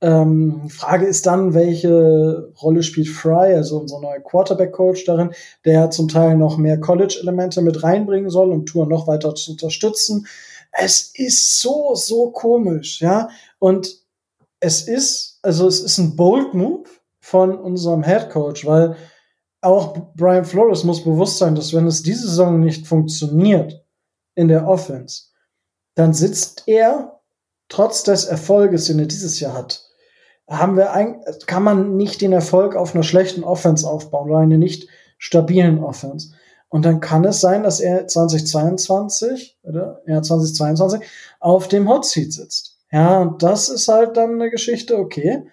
Ähm, 0.00 0.68
Frage 0.68 1.06
ist 1.06 1.26
dann, 1.26 1.52
welche 1.52 2.52
Rolle 2.62 2.82
spielt 2.82 3.08
Fry, 3.08 3.54
also 3.54 3.80
unser 3.80 4.00
neuer 4.00 4.20
Quarterback-Coach 4.20 5.04
darin, 5.04 5.32
der 5.64 5.90
zum 5.90 6.08
Teil 6.08 6.36
noch 6.36 6.58
mehr 6.58 6.78
College-Elemente 6.78 7.60
mit 7.60 7.82
reinbringen 7.82 8.30
soll, 8.30 8.52
um 8.52 8.66
Tour 8.66 8.86
noch 8.86 9.08
weiter 9.08 9.34
zu 9.34 9.52
unterstützen. 9.52 10.26
Es 10.72 11.12
ist 11.14 11.60
so, 11.60 11.94
so 11.94 12.30
komisch, 12.30 13.00
ja. 13.00 13.28
Und 13.58 13.98
es 14.60 14.86
ist, 14.86 15.38
also 15.42 15.66
es 15.66 15.80
ist 15.80 15.98
ein 15.98 16.16
bold 16.16 16.54
Move 16.54 16.84
von 17.20 17.56
unserem 17.58 18.04
Head 18.04 18.30
Coach, 18.30 18.64
weil 18.66 18.96
auch 19.64 19.96
Brian 20.14 20.44
Flores 20.44 20.84
muss 20.84 21.04
bewusst 21.04 21.38
sein, 21.38 21.54
dass 21.54 21.72
wenn 21.72 21.86
es 21.86 22.02
diese 22.02 22.28
Saison 22.28 22.60
nicht 22.60 22.86
funktioniert 22.86 23.84
in 24.34 24.48
der 24.48 24.66
Offense, 24.66 25.24
dann 25.94 26.12
sitzt 26.12 26.64
er 26.66 27.20
trotz 27.68 28.02
des 28.02 28.24
Erfolges, 28.24 28.86
den 28.86 28.98
er 28.98 29.06
dieses 29.06 29.40
Jahr 29.40 29.54
hat, 29.54 29.84
haben 30.48 30.76
wir 30.76 30.92
ein, 30.92 31.22
kann 31.46 31.62
man 31.62 31.96
nicht 31.96 32.20
den 32.20 32.32
Erfolg 32.32 32.76
auf 32.76 32.94
einer 32.94 33.04
schlechten 33.04 33.44
Offense 33.44 33.88
aufbauen 33.88 34.30
oder 34.30 34.40
einer 34.40 34.58
nicht 34.58 34.88
stabilen 35.18 35.82
Offense. 35.82 36.34
Und 36.68 36.84
dann 36.84 37.00
kann 37.00 37.24
es 37.24 37.40
sein, 37.40 37.62
dass 37.62 37.80
er 37.80 38.06
2022 38.06 39.58
oder 39.62 40.02
ja 40.06 40.20
2022 40.20 41.00
auf 41.40 41.68
dem 41.68 41.88
Hot 41.88 42.04
Seat 42.04 42.32
sitzt. 42.32 42.78
Ja, 42.90 43.20
und 43.20 43.42
das 43.42 43.68
ist 43.68 43.88
halt 43.88 44.16
dann 44.16 44.34
eine 44.34 44.50
Geschichte. 44.50 44.98
Okay, 44.98 45.46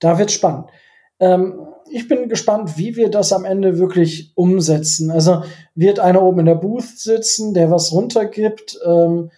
da 0.00 0.18
wird 0.18 0.30
spannend. 0.30 0.66
Ähm, 1.20 1.66
ich 1.90 2.08
bin 2.08 2.28
gespannt, 2.28 2.76
wie 2.76 2.96
wir 2.96 3.10
das 3.10 3.32
am 3.32 3.44
Ende 3.44 3.78
wirklich 3.78 4.32
umsetzen. 4.34 5.10
Also 5.10 5.42
wird 5.74 6.00
einer 6.00 6.22
oben 6.22 6.40
in 6.40 6.46
der 6.46 6.54
Booth 6.54 6.98
sitzen, 6.98 7.54
der 7.54 7.70
was 7.70 7.92
runtergibt? 7.92 8.78
Ähm, 8.84 9.30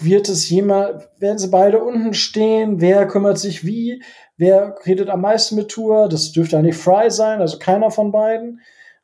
wird 0.00 0.28
es 0.28 0.48
jemand, 0.50 1.08
werden 1.18 1.38
sie 1.38 1.48
beide 1.48 1.82
unten 1.82 2.12
stehen? 2.14 2.80
Wer 2.80 3.06
kümmert 3.06 3.38
sich 3.38 3.64
wie? 3.64 4.02
Wer 4.36 4.76
redet 4.84 5.08
am 5.08 5.20
meisten 5.20 5.54
mit 5.56 5.68
Tour? 5.68 6.08
Das 6.08 6.32
dürfte 6.32 6.58
eigentlich 6.58 6.76
Fry 6.76 7.10
sein, 7.10 7.40
also 7.40 7.58
keiner 7.58 7.90
von 7.90 8.10
beiden. 8.10 8.60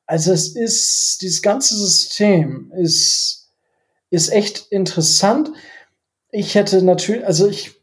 Also 0.07 0.33
es 0.33 0.55
ist, 0.55 1.23
dieses 1.23 1.43
ganze 1.43 1.77
System 1.77 2.73
ist, 2.77 3.51
ist 4.11 4.29
echt 4.33 4.67
interessant. 4.71 5.51
Ich 6.31 6.55
hätte 6.55 6.83
natürlich, 6.83 7.27
also 7.27 7.49
ich, 7.49 7.76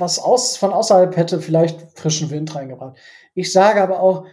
was 0.00 0.18
aus, 0.18 0.56
von 0.56 0.72
außerhalb 0.72 1.16
hätte 1.16 1.40
vielleicht 1.40 1.98
frischen 1.98 2.30
Wind 2.30 2.54
reingebracht. 2.54 2.96
Ich 3.34 3.52
sage 3.52 3.82
aber 3.82 4.00
auch, 4.00 4.24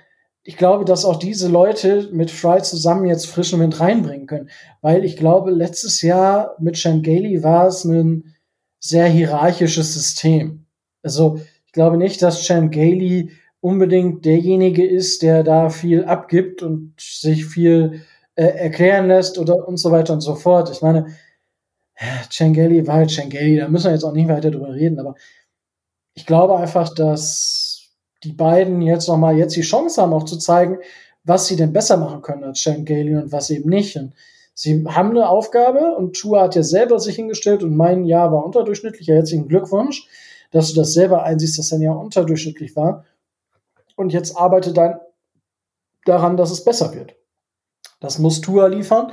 ich 0.44 0.56
glaube, 0.56 0.86
dass 0.86 1.04
auch 1.04 1.18
diese 1.20 1.50
Leute 1.50 2.10
mit 2.14 2.32
Fry 2.32 2.62
zusammen 2.62 3.06
jetzt 3.06 3.28
frischen 3.28 3.60
Wind 3.60 3.80
reinbringen 3.80 4.28
können. 4.28 4.50
Weil 4.82 5.04
ich 5.04 5.18
glaube, 5.18 5.52
letztes 5.52 6.02
Jahr 6.02 6.56
mit 6.60 6.78
Shangeli 6.78 7.44
war 7.44 7.68
es 7.68 7.84
ein 7.84 8.34
sehr 8.80 9.08
hierarchisches 9.08 9.94
System. 9.94 10.66
Also 11.04 11.42
ich 11.66 11.74
glaube 11.74 11.98
nicht, 11.98 12.22
dass 12.22 12.46
Shangeli 12.46 13.32
unbedingt 13.60 14.24
derjenige 14.24 14.88
ist, 14.88 15.22
der 15.22 15.44
da 15.44 15.70
viel 15.70 16.06
abgibt 16.06 16.64
und 16.64 16.94
sich 16.98 17.46
viel 17.46 18.04
äh, 18.36 18.46
erklären 18.46 19.08
lässt 19.08 19.38
oder 19.38 19.68
und 19.68 19.78
so 19.78 19.92
weiter 19.92 20.14
und 20.14 20.22
so 20.22 20.36
fort. 20.36 20.70
Ich 20.72 20.82
meine, 20.82 21.08
Chengeli 22.30 22.86
war 22.88 22.96
halt 22.96 23.10
Chengeli, 23.10 23.58
da 23.58 23.68
müssen 23.68 23.86
wir 23.86 23.94
jetzt 23.94 24.04
auch 24.04 24.14
nicht 24.14 24.30
weiter 24.30 24.52
drüber 24.52 24.74
reden, 24.74 25.00
aber 25.00 25.16
ich 26.18 26.26
glaube 26.26 26.58
einfach, 26.58 26.96
dass 26.96 27.92
die 28.24 28.34
beiden 28.34 28.82
jetzt 28.82 29.08
nochmal 29.08 29.38
jetzt 29.38 29.56
die 29.56 29.62
Chance 29.62 30.02
haben, 30.02 30.14
auch 30.14 30.24
zu 30.24 30.40
zeigen, 30.40 30.80
was 31.24 31.46
sie 31.46 31.56
denn 31.56 31.72
besser 31.72 31.96
machen 31.96 32.24
können 32.24 32.44
als 32.44 32.58
Chengeli 32.58 33.16
und 33.16 33.32
was 33.32 33.52
eben 33.52 33.70
nicht. 33.70 33.96
Und 33.98 34.14
sie 34.56 34.84
haben 34.88 35.12
eine 35.12 35.30
Aufgabe 35.30 35.96
und 35.96 36.16
Chua 36.16 36.42
hat 36.42 36.56
ja 36.56 36.64
selber 36.64 37.00
sich 37.00 37.18
hingestellt 37.18 37.62
und 37.62 37.76
mein 37.76 38.04
Jahr 38.04 38.32
war 38.32 38.44
unterdurchschnittlich. 38.44 39.08
Herzlichen 39.08 39.48
Glückwunsch, 39.48 40.08
dass 40.50 40.70
du 40.70 40.80
das 40.80 40.94
selber 40.94 41.22
einsiehst, 41.22 41.60
dass 41.60 41.70
dein 41.70 41.82
Jahr 41.82 42.00
unterdurchschnittlich 42.00 42.76
war. 42.76 43.06
Und 43.96 44.12
jetzt 44.12 44.36
arbeite 44.36 44.74
dann 44.74 45.00
daran, 46.06 46.36
dass 46.36 46.50
es 46.50 46.64
besser 46.64 46.96
wird. 46.96 47.14
Das 48.00 48.18
muss 48.18 48.42
Tour 48.42 48.70
liefern. 48.70 49.12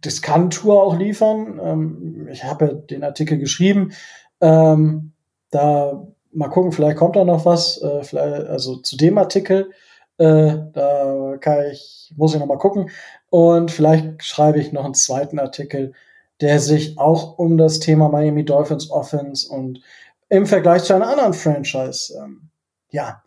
Das 0.00 0.22
kann 0.22 0.50
Tour 0.50 0.82
auch 0.82 0.98
liefern. 0.98 1.60
Ähm, 1.62 2.28
ich 2.32 2.42
habe 2.42 2.84
den 2.90 3.04
Artikel 3.04 3.38
geschrieben. 3.38 3.92
Ähm, 4.40 5.12
da 5.52 6.08
mal 6.32 6.48
gucken, 6.48 6.72
vielleicht 6.72 6.96
kommt 6.96 7.16
da 7.16 7.24
noch 7.24 7.44
was. 7.44 7.80
Äh, 7.82 8.02
vielleicht, 8.04 8.46
also 8.46 8.76
zu 8.76 8.96
dem 8.96 9.18
Artikel. 9.18 9.70
Äh, 10.18 10.56
da 10.72 11.36
kann 11.40 11.64
ich, 11.70 12.12
muss 12.16 12.34
ich 12.34 12.40
noch 12.40 12.46
mal 12.46 12.58
gucken. 12.58 12.90
Und 13.30 13.70
vielleicht 13.70 14.22
schreibe 14.24 14.60
ich 14.60 14.72
noch 14.72 14.84
einen 14.84 14.94
zweiten 14.94 15.38
Artikel, 15.38 15.94
der 16.40 16.60
sich 16.60 16.98
auch 16.98 17.38
um 17.38 17.56
das 17.56 17.80
Thema 17.80 18.08
Miami 18.08 18.44
Dolphins 18.44 18.90
Offense 18.90 19.48
und 19.48 19.80
im 20.28 20.46
Vergleich 20.46 20.84
zu 20.84 20.94
einer 20.94 21.08
anderen 21.08 21.34
Franchise, 21.34 22.14
ähm, 22.18 22.48
ja, 22.90 23.22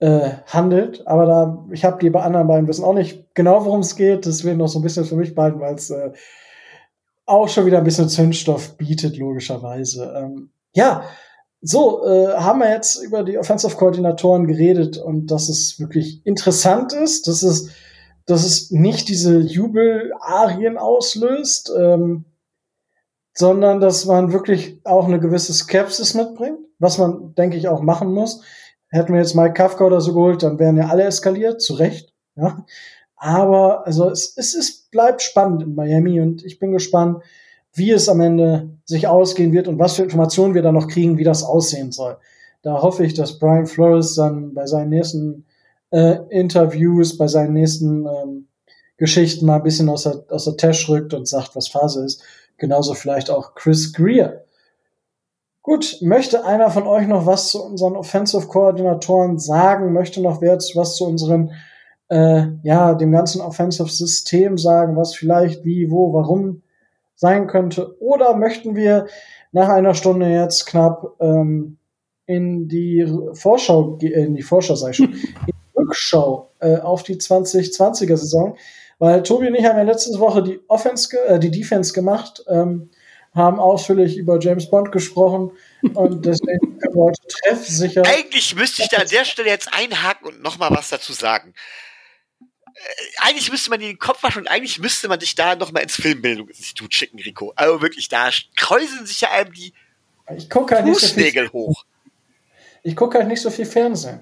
äh, 0.00 0.30
handelt. 0.46 1.06
Aber 1.06 1.26
da, 1.26 1.66
ich 1.70 1.84
habe 1.84 1.98
die 1.98 2.14
anderen 2.16 2.46
beiden 2.46 2.68
wissen 2.68 2.84
auch 2.84 2.94
nicht 2.94 3.34
genau, 3.34 3.64
worum 3.64 3.80
es 3.80 3.96
geht. 3.96 4.26
Das 4.26 4.44
wird 4.44 4.56
noch 4.56 4.68
so 4.68 4.78
ein 4.78 4.82
bisschen 4.82 5.04
für 5.04 5.16
mich 5.16 5.34
behalten, 5.34 5.60
weil 5.60 5.74
es 5.74 5.90
äh, 5.90 6.12
auch 7.26 7.48
schon 7.48 7.66
wieder 7.66 7.78
ein 7.78 7.84
bisschen 7.84 8.08
Zündstoff 8.08 8.76
bietet, 8.76 9.16
logischerweise. 9.16 10.12
Ähm, 10.16 10.50
ja, 10.72 11.04
so, 11.62 12.06
äh, 12.06 12.34
haben 12.34 12.60
wir 12.60 12.70
jetzt 12.70 13.02
über 13.02 13.22
die 13.22 13.38
Offensive-Koordinatoren 13.38 14.46
geredet 14.46 14.96
und 14.96 15.30
dass 15.30 15.48
es 15.48 15.78
wirklich 15.78 16.24
interessant 16.24 16.92
ist, 16.92 17.28
dass 17.28 17.42
es, 17.42 17.70
dass 18.26 18.44
es 18.44 18.70
nicht 18.70 19.08
diese 19.08 19.40
Jubelarien 19.40 20.78
auslöst, 20.78 21.70
ähm, 21.76 22.24
sondern 23.34 23.80
dass 23.80 24.06
man 24.06 24.32
wirklich 24.32 24.80
auch 24.84 25.06
eine 25.06 25.20
gewisse 25.20 25.52
Skepsis 25.52 26.14
mitbringt, 26.14 26.58
was 26.78 26.98
man, 26.98 27.34
denke 27.34 27.56
ich, 27.56 27.68
auch 27.68 27.82
machen 27.82 28.12
muss. 28.12 28.42
Hätten 28.88 29.12
wir 29.12 29.20
jetzt 29.20 29.36
Mike 29.36 29.54
Kafka 29.54 29.84
oder 29.84 30.00
so 30.00 30.14
geholt, 30.14 30.42
dann 30.42 30.58
wären 30.58 30.76
ja 30.76 30.88
alle 30.88 31.04
eskaliert, 31.04 31.60
zu 31.60 31.74
Recht. 31.74 32.12
Ja. 32.36 32.64
Aber 33.16 33.86
also 33.86 34.08
es, 34.08 34.32
es 34.36 34.54
ist, 34.54 34.90
bleibt 34.90 35.20
spannend 35.20 35.62
in 35.62 35.74
Miami 35.74 36.20
und 36.20 36.42
ich 36.44 36.58
bin 36.58 36.72
gespannt, 36.72 37.22
wie 37.72 37.90
es 37.90 38.08
am 38.08 38.20
Ende 38.20 38.70
sich 38.84 39.06
ausgehen 39.06 39.52
wird 39.52 39.68
und 39.68 39.78
was 39.78 39.94
für 39.94 40.02
Informationen 40.02 40.54
wir 40.54 40.62
da 40.62 40.72
noch 40.72 40.88
kriegen, 40.88 41.18
wie 41.18 41.24
das 41.24 41.42
aussehen 41.42 41.92
soll. 41.92 42.16
Da 42.62 42.82
hoffe 42.82 43.04
ich, 43.04 43.14
dass 43.14 43.38
Brian 43.38 43.66
Flores 43.66 44.14
dann 44.14 44.52
bei 44.54 44.66
seinen 44.66 44.90
nächsten 44.90 45.46
äh, 45.90 46.16
Interviews, 46.28 47.16
bei 47.16 47.26
seinen 47.26 47.54
nächsten 47.54 48.06
ähm, 48.06 48.48
Geschichten 48.96 49.46
mal 49.46 49.56
ein 49.56 49.62
bisschen 49.62 49.88
aus 49.88 50.02
der, 50.02 50.24
aus 50.28 50.44
der 50.44 50.56
Tasche 50.56 50.92
rückt 50.92 51.14
und 51.14 51.26
sagt, 51.26 51.56
was 51.56 51.68
Phase 51.68 52.04
ist. 52.04 52.22
Genauso 52.58 52.94
vielleicht 52.94 53.30
auch 53.30 53.54
Chris 53.54 53.92
Greer. 53.92 54.44
Gut, 55.62 55.98
möchte 56.00 56.44
einer 56.44 56.70
von 56.70 56.86
euch 56.86 57.06
noch 57.06 57.26
was 57.26 57.50
zu 57.50 57.62
unseren 57.62 57.96
Offensive-Koordinatoren 57.96 59.38
sagen? 59.38 59.92
Möchte 59.92 60.20
noch 60.20 60.40
wer 60.40 60.56
was 60.56 60.96
zu 60.96 61.06
unseren, 61.06 61.52
äh, 62.08 62.46
ja, 62.62 62.94
dem 62.94 63.12
ganzen 63.12 63.40
Offensive-System 63.40 64.58
sagen, 64.58 64.96
was 64.96 65.14
vielleicht 65.14 65.64
wie, 65.64 65.90
wo, 65.90 66.12
warum 66.12 66.62
sein 67.20 67.46
könnte? 67.46 68.00
Oder 68.00 68.34
möchten 68.34 68.74
wir 68.74 69.06
nach 69.52 69.68
einer 69.68 69.94
Stunde 69.94 70.28
jetzt 70.28 70.66
knapp 70.66 71.16
ähm, 71.20 71.76
in 72.26 72.66
die 72.68 73.06
Vorschau, 73.34 73.98
äh, 74.00 74.24
in 74.24 74.34
die 74.34 74.42
Vorschau 74.42 74.74
sei 74.74 74.90
ich 74.90 74.96
schon, 74.96 75.12
in 75.12 75.20
die 75.46 75.54
Rückschau 75.76 76.50
äh, 76.60 76.78
auf 76.78 77.02
die 77.02 77.16
2020er 77.16 78.16
Saison, 78.16 78.56
weil 78.98 79.22
Tobi 79.22 79.48
und 79.48 79.54
ich 79.54 79.64
haben 79.64 79.76
ja 79.76 79.82
letzte 79.82 80.18
Woche 80.18 80.42
die 80.42 80.60
Offense, 80.68 81.16
äh, 81.26 81.38
die 81.38 81.50
Defense 81.50 81.92
gemacht. 81.92 82.42
Ähm, 82.48 82.90
haben 83.32 83.60
ausführlich 83.60 84.16
über 84.16 84.40
James 84.40 84.68
Bond 84.68 84.90
gesprochen 84.90 85.52
und 85.94 86.26
deswegen 86.26 86.78
können 86.80 86.94
wir 86.94 87.04
heute 87.04 87.20
treffsicher. 87.28 88.02
Eigentlich 88.04 88.56
müsste 88.56 88.82
ich 88.82 88.88
da 88.88 88.96
an 88.96 89.08
der 89.08 89.24
Stelle 89.24 89.48
jetzt 89.48 89.72
einhaken 89.72 90.26
und 90.26 90.42
nochmal 90.42 90.70
was 90.72 90.88
dazu 90.88 91.12
sagen. 91.12 91.54
Äh, 92.80 93.26
eigentlich 93.26 93.50
müsste 93.50 93.70
man 93.70 93.80
dir 93.80 93.88
den 93.88 93.98
Kopf 93.98 94.22
waschen 94.22 94.42
und 94.42 94.48
eigentlich 94.48 94.78
müsste 94.78 95.08
man 95.08 95.18
dich 95.18 95.34
da 95.34 95.56
nochmal 95.56 95.82
ins 95.82 95.96
Filmbildungsinstitut 95.96 96.94
schicken, 96.94 97.18
Rico. 97.18 97.52
Also 97.56 97.82
wirklich, 97.82 98.08
da 98.08 98.30
kräuseln 98.56 99.06
sich 99.06 99.20
ja 99.20 99.30
einem 99.30 99.52
die 99.52 99.72
ich 100.36 100.48
gucke 100.48 100.76
halt 100.76 100.86
Fußnägel 100.86 101.42
nicht 101.44 101.52
so 101.52 101.58
viel, 101.58 101.66
hoch. 101.66 101.84
Ich 102.82 102.96
gucke 102.96 103.18
halt 103.18 103.28
nicht 103.28 103.40
so 103.42 103.50
viel 103.50 103.66
Fernsehen. 103.66 104.20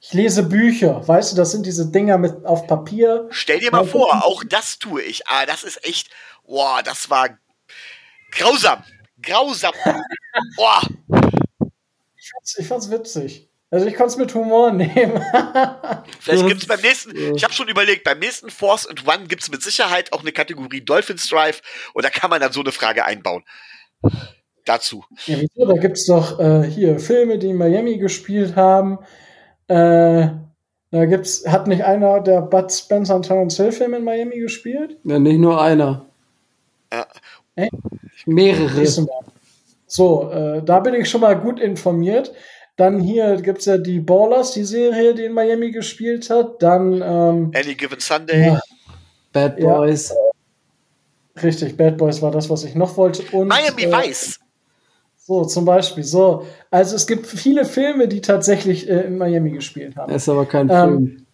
Ich 0.00 0.12
lese 0.12 0.42
Bücher, 0.42 1.06
weißt 1.06 1.32
du, 1.32 1.36
das 1.36 1.52
sind 1.52 1.64
diese 1.64 1.90
Dinger 1.90 2.18
mit 2.18 2.44
auf 2.44 2.66
Papier. 2.66 3.26
Stell 3.30 3.60
dir 3.60 3.70
mal 3.70 3.86
vor, 3.86 4.24
auch 4.24 4.44
das 4.44 4.78
tue 4.78 5.02
ich. 5.02 5.26
Ah, 5.28 5.46
das 5.46 5.64
ist 5.64 5.84
echt, 5.86 6.10
boah, 6.46 6.82
das 6.82 7.08
war 7.08 7.38
Grausam. 8.30 8.82
Grausam. 9.22 9.72
Boah. 10.56 10.82
Ich 12.16 12.30
fand's, 12.30 12.58
ich 12.58 12.66
fand's 12.66 12.90
witzig. 12.90 13.48
Also 13.74 13.86
ich 13.86 13.96
konnte 13.96 14.12
es 14.12 14.16
mit 14.16 14.32
Humor 14.36 14.70
nehmen. 14.70 15.20
Vielleicht 16.20 16.46
gibt 16.46 16.62
es 16.62 16.68
beim 16.68 16.80
nächsten, 16.80 17.34
ich 17.34 17.42
habe 17.42 17.52
schon 17.52 17.66
überlegt, 17.66 18.04
beim 18.04 18.20
nächsten 18.20 18.48
Force 18.48 18.86
and 18.86 19.04
One 19.04 19.26
gibt 19.26 19.42
es 19.42 19.50
mit 19.50 19.64
Sicherheit 19.64 20.12
auch 20.12 20.20
eine 20.20 20.30
Kategorie 20.30 20.80
Dolphins 20.80 21.28
Drive 21.28 21.60
und 21.92 22.04
da 22.04 22.10
kann 22.10 22.30
man 22.30 22.40
dann 22.40 22.52
so 22.52 22.60
eine 22.60 22.70
Frage 22.70 23.04
einbauen. 23.04 23.42
Dazu. 24.64 25.04
Ja, 25.26 25.38
wieso? 25.40 25.66
Da 25.66 25.74
gibt 25.80 25.96
es 25.96 26.06
doch 26.06 26.38
äh, 26.38 26.62
hier 26.62 27.00
Filme, 27.00 27.36
die 27.36 27.50
in 27.50 27.56
Miami 27.56 27.98
gespielt 27.98 28.54
haben. 28.54 29.00
Äh, 29.66 30.28
da 30.92 31.04
gibt's, 31.06 31.44
hat 31.44 31.66
nicht 31.66 31.82
einer 31.82 32.20
der 32.20 32.42
Bud 32.42 32.70
Spencer 32.70 33.16
und 33.16 33.26
Terence 33.26 33.56
Hill 33.56 33.72
Filme 33.72 33.96
in 33.96 34.04
Miami 34.04 34.38
gespielt? 34.38 34.98
Ja, 35.02 35.18
nicht 35.18 35.38
nur 35.38 35.60
einer. 35.60 36.06
Ja. 36.92 37.08
Äh? 37.56 37.70
Mehrere. 38.24 38.86
So, 39.88 40.30
äh, 40.30 40.62
da 40.62 40.78
bin 40.78 40.94
ich 40.94 41.10
schon 41.10 41.22
mal 41.22 41.34
gut 41.34 41.58
informiert. 41.58 42.32
Dann 42.76 43.00
hier 43.00 43.36
gibt's 43.40 43.66
ja 43.66 43.78
die 43.78 44.00
Ballers, 44.00 44.52
die 44.52 44.64
Serie, 44.64 45.14
die 45.14 45.24
in 45.24 45.32
Miami 45.32 45.70
gespielt 45.70 46.28
hat. 46.30 46.60
Dann 46.62 46.94
ähm, 47.02 47.52
Any 47.54 47.74
Given 47.74 48.00
Sunday. 48.00 48.46
Ja. 48.48 48.60
Bad 49.32 49.58
Ja. 49.60 49.74
Boys. 49.78 50.12
richtig, 51.42 51.76
Bad 51.76 51.96
Boys 51.98 52.20
war 52.22 52.30
das, 52.30 52.50
was 52.50 52.64
ich 52.64 52.74
noch 52.74 52.96
wollte. 52.96 53.22
Und, 53.36 53.48
Miami 53.48 53.82
äh, 53.84 53.92
Vice. 53.92 54.40
So, 55.16 55.44
zum 55.44 55.64
Beispiel. 55.64 56.04
So, 56.04 56.46
also 56.70 56.96
es 56.96 57.06
gibt 57.06 57.26
viele 57.26 57.64
Filme, 57.64 58.08
die 58.08 58.20
tatsächlich 58.20 58.88
äh, 58.88 59.02
in 59.02 59.18
Miami 59.18 59.52
gespielt 59.52 59.96
haben. 59.96 60.12
Ist 60.12 60.28
aber 60.28 60.44
kein 60.46 60.68
Ähm, 60.68 60.76
Film. 60.76 61.26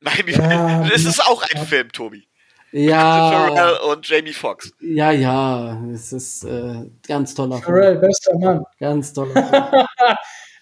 Miami 0.00 0.32
Ja. 0.32 0.82
Das 0.88 1.04
ist 1.04 1.20
auch 1.24 1.42
ein 1.42 1.64
Film, 1.66 1.90
Tobi. 1.92 2.24
Ja, 2.70 3.30
Pharrell 3.30 3.76
und 3.90 4.06
Jamie 4.06 4.32
Foxx. 4.34 4.72
ja, 4.80 5.10
ja. 5.10 5.82
Es 5.94 6.12
ist 6.12 6.44
äh, 6.44 6.84
ganz 7.06 7.34
toller 7.34 7.56
Film. 7.56 7.64
Pharrell, 7.64 7.96
bester 7.96 8.38
Mann. 8.38 8.64
Ganz 8.78 9.12
toller 9.14 9.32
Film. 9.32 9.64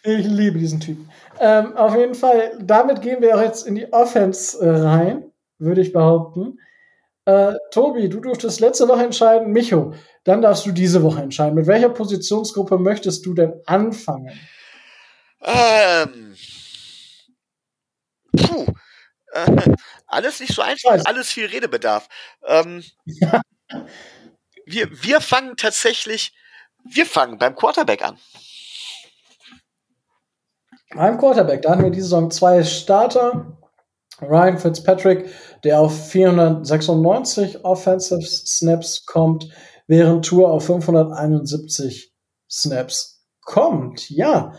Ich 0.07 0.27
liebe 0.27 0.59
diesen 0.59 0.79
Typen. 0.79 1.11
Ähm, 1.41 1.77
auf 1.77 1.97
jeden 1.97 2.15
Fall, 2.15 2.57
damit 2.61 3.03
gehen 3.03 3.21
wir 3.21 3.37
auch 3.37 3.43
jetzt 3.43 3.67
in 3.67 3.75
die 3.75 3.93
Offense 3.93 4.65
äh, 4.65 4.71
rein, 4.71 5.33
würde 5.59 5.81
ich 5.81 5.93
behaupten. 5.93 6.61
Äh, 7.25 7.55
Tobi, 7.73 8.09
du 8.09 8.21
durftest 8.21 8.61
letzte 8.61 8.87
Woche 8.87 9.03
entscheiden. 9.03 9.53
Micho, 9.53 9.95
dann 10.23 10.43
darfst 10.43 10.65
du 10.65 10.71
diese 10.71 11.03
Woche 11.03 11.23
entscheiden. 11.23 11.57
Mit 11.57 11.67
welcher 11.67 11.89
Positionsgruppe 11.89 12.79
möchtest 12.79 13.27
du 13.27 13.35
denn 13.35 13.55
anfangen? 13.67 14.31
Ähm. 15.43 16.37
Puh. 18.37 18.67
Äh, 19.33 19.75
alles 20.07 20.39
nicht 20.39 20.55
so 20.55 20.63
einfach, 20.63 20.91
weiß. 20.93 21.07
alles 21.07 21.33
viel 21.33 21.47
Redebedarf. 21.47 22.09
Ähm, 22.47 22.85
wir, 24.67 24.89
wir 25.03 25.21
fangen 25.21 25.57
tatsächlich, 25.57 26.33
wir 26.85 27.07
fangen 27.07 27.39
beim 27.39 27.57
Quarterback 27.57 28.03
an. 28.05 28.19
Beim 30.97 31.19
Quarterback, 31.19 31.63
da 31.63 31.71
hatten 31.71 31.83
wir 31.83 31.91
diese 31.91 32.09
Saison 32.09 32.31
zwei 32.31 32.63
Starter. 32.63 33.59
Ryan 34.23 34.57
Fitzpatrick, 34.57 35.27
der 35.63 35.81
auf 35.81 36.09
496 36.09 37.65
Offensive 37.65 38.23
Snaps 38.23 39.05
kommt, 39.05 39.49
während 39.87 40.25
Tour 40.25 40.51
auf 40.51 40.65
571 40.65 42.15
Snaps 42.51 43.23
kommt. 43.43 44.09
Ja. 44.09 44.55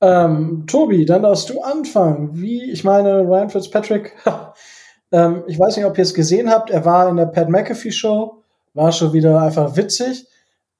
Ähm, 0.00 0.64
Tobi, 0.66 1.04
dann 1.04 1.22
darfst 1.22 1.50
du 1.50 1.60
anfangen. 1.60 2.30
Wie, 2.32 2.70
ich 2.70 2.82
meine, 2.82 3.20
Ryan 3.20 3.50
Fitzpatrick, 3.50 4.16
ähm, 5.12 5.44
ich 5.46 5.58
weiß 5.58 5.76
nicht, 5.76 5.86
ob 5.86 5.98
ihr 5.98 6.02
es 6.02 6.14
gesehen 6.14 6.50
habt, 6.50 6.70
er 6.70 6.84
war 6.86 7.08
in 7.08 7.16
der 7.16 7.26
Pat 7.26 7.50
McAfee 7.50 7.92
Show, 7.92 8.42
war 8.72 8.90
schon 8.90 9.12
wieder 9.12 9.40
einfach 9.40 9.76
witzig, 9.76 10.26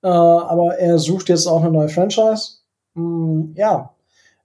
äh, 0.02 0.08
aber 0.08 0.78
er 0.78 0.98
sucht 0.98 1.28
jetzt 1.28 1.46
auch 1.46 1.62
eine 1.62 1.72
neue 1.72 1.88
Franchise. 1.88 2.60
Mm, 2.94 3.52
ja, 3.54 3.93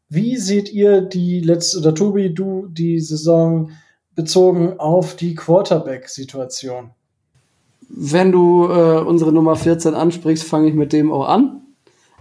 wie 0.10 0.38
seht 0.38 0.72
ihr 0.74 1.01
die 1.01 1.39
letzte, 1.39 1.80
oder 1.80 1.93
Tobi, 1.93 2.34
du, 2.34 2.66
die 2.68 2.99
Saison 2.99 3.72
bezogen 4.16 4.80
auf 4.80 5.16
die 5.16 5.36
Quarterback-Situation? 5.36 6.89
Wenn 7.89 8.32
du 8.32 8.66
äh, 8.66 8.99
unsere 9.01 9.32
Nummer 9.32 9.55
14 9.55 9.93
ansprichst, 9.93 10.43
fange 10.43 10.70
ich 10.70 10.76
mit 10.76 10.93
dem 10.93 11.12
auch 11.12 11.28
an. 11.28 11.62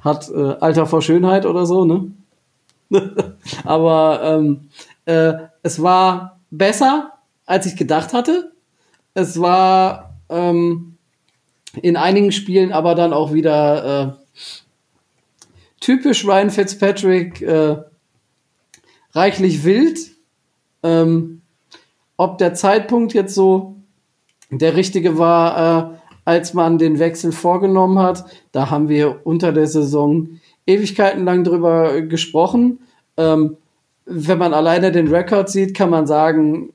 Hat 0.03 0.31
äh, 0.31 0.57
Alter 0.61 0.87
vor 0.87 1.03
Schönheit 1.03 1.45
oder 1.45 1.67
so, 1.67 1.85
ne? 1.85 2.13
Aber 3.65 4.21
ähm, 4.23 4.69
äh, 5.05 5.35
es 5.63 5.83
war 5.83 6.41
besser, 6.51 7.13
als 7.47 7.67
ich 7.67 7.77
gedacht 7.77 8.13
hatte. 8.13 8.53
Es 9.15 9.41
war 9.41 10.15
ähm, 10.29 10.97
in 11.83 11.97
einigen 11.97 12.33
Spielen 12.33 12.73
aber 12.73 12.95
dann 12.95 13.13
auch 13.13 13.33
wieder 13.33 14.19
äh, 14.19 14.41
typisch 15.81 16.27
Ryan 16.27 16.51
Fitzpatrick, 16.51 17.43
äh, 17.43 17.77
reichlich 19.13 19.65
wild. 19.65 19.99
Ähm, 20.83 21.43
ob 22.17 22.39
der 22.39 22.55
Zeitpunkt 22.55 23.15
jetzt 23.15 23.35
so 23.35 23.77
der 24.51 24.77
richtige 24.77 25.19
war, 25.19 25.93
äh, 25.93 25.99
als 26.25 26.55
man 26.55 26.79
den 26.79 26.99
Wechsel 26.99 27.33
vorgenommen 27.33 27.99
hat, 27.99 28.25
da 28.53 28.71
haben 28.71 28.89
wir 28.89 29.21
unter 29.25 29.53
der 29.53 29.67
Saison 29.67 30.41
Ewigkeiten 30.67 31.25
lang 31.25 31.45
drüber 31.45 32.03
gesprochen. 32.03 32.81
Ähm, 33.17 33.57
wenn 34.05 34.39
man 34.39 34.55
alleine 34.55 34.93
den 34.93 35.09
Rekord 35.09 35.49
sieht, 35.49 35.75
kann 35.75 35.91
man 35.91 36.07
sagen, 36.07 36.71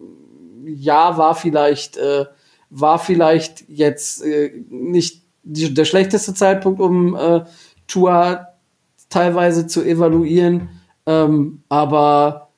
ja, 0.65 1.17
war 1.17 1.35
vielleicht, 1.35 1.97
äh, 1.97 2.25
war 2.69 2.99
vielleicht 2.99 3.67
jetzt 3.69 4.23
äh, 4.23 4.51
nicht 4.69 5.21
die, 5.43 5.73
der 5.73 5.85
schlechteste 5.85 6.33
Zeitpunkt, 6.33 6.79
um 6.79 7.15
äh, 7.15 7.41
Tour 7.87 8.47
teilweise 9.13 9.67
zu 9.67 9.83
evaluieren. 9.83 10.69
Ähm, 11.05 11.61
aber 11.69 12.49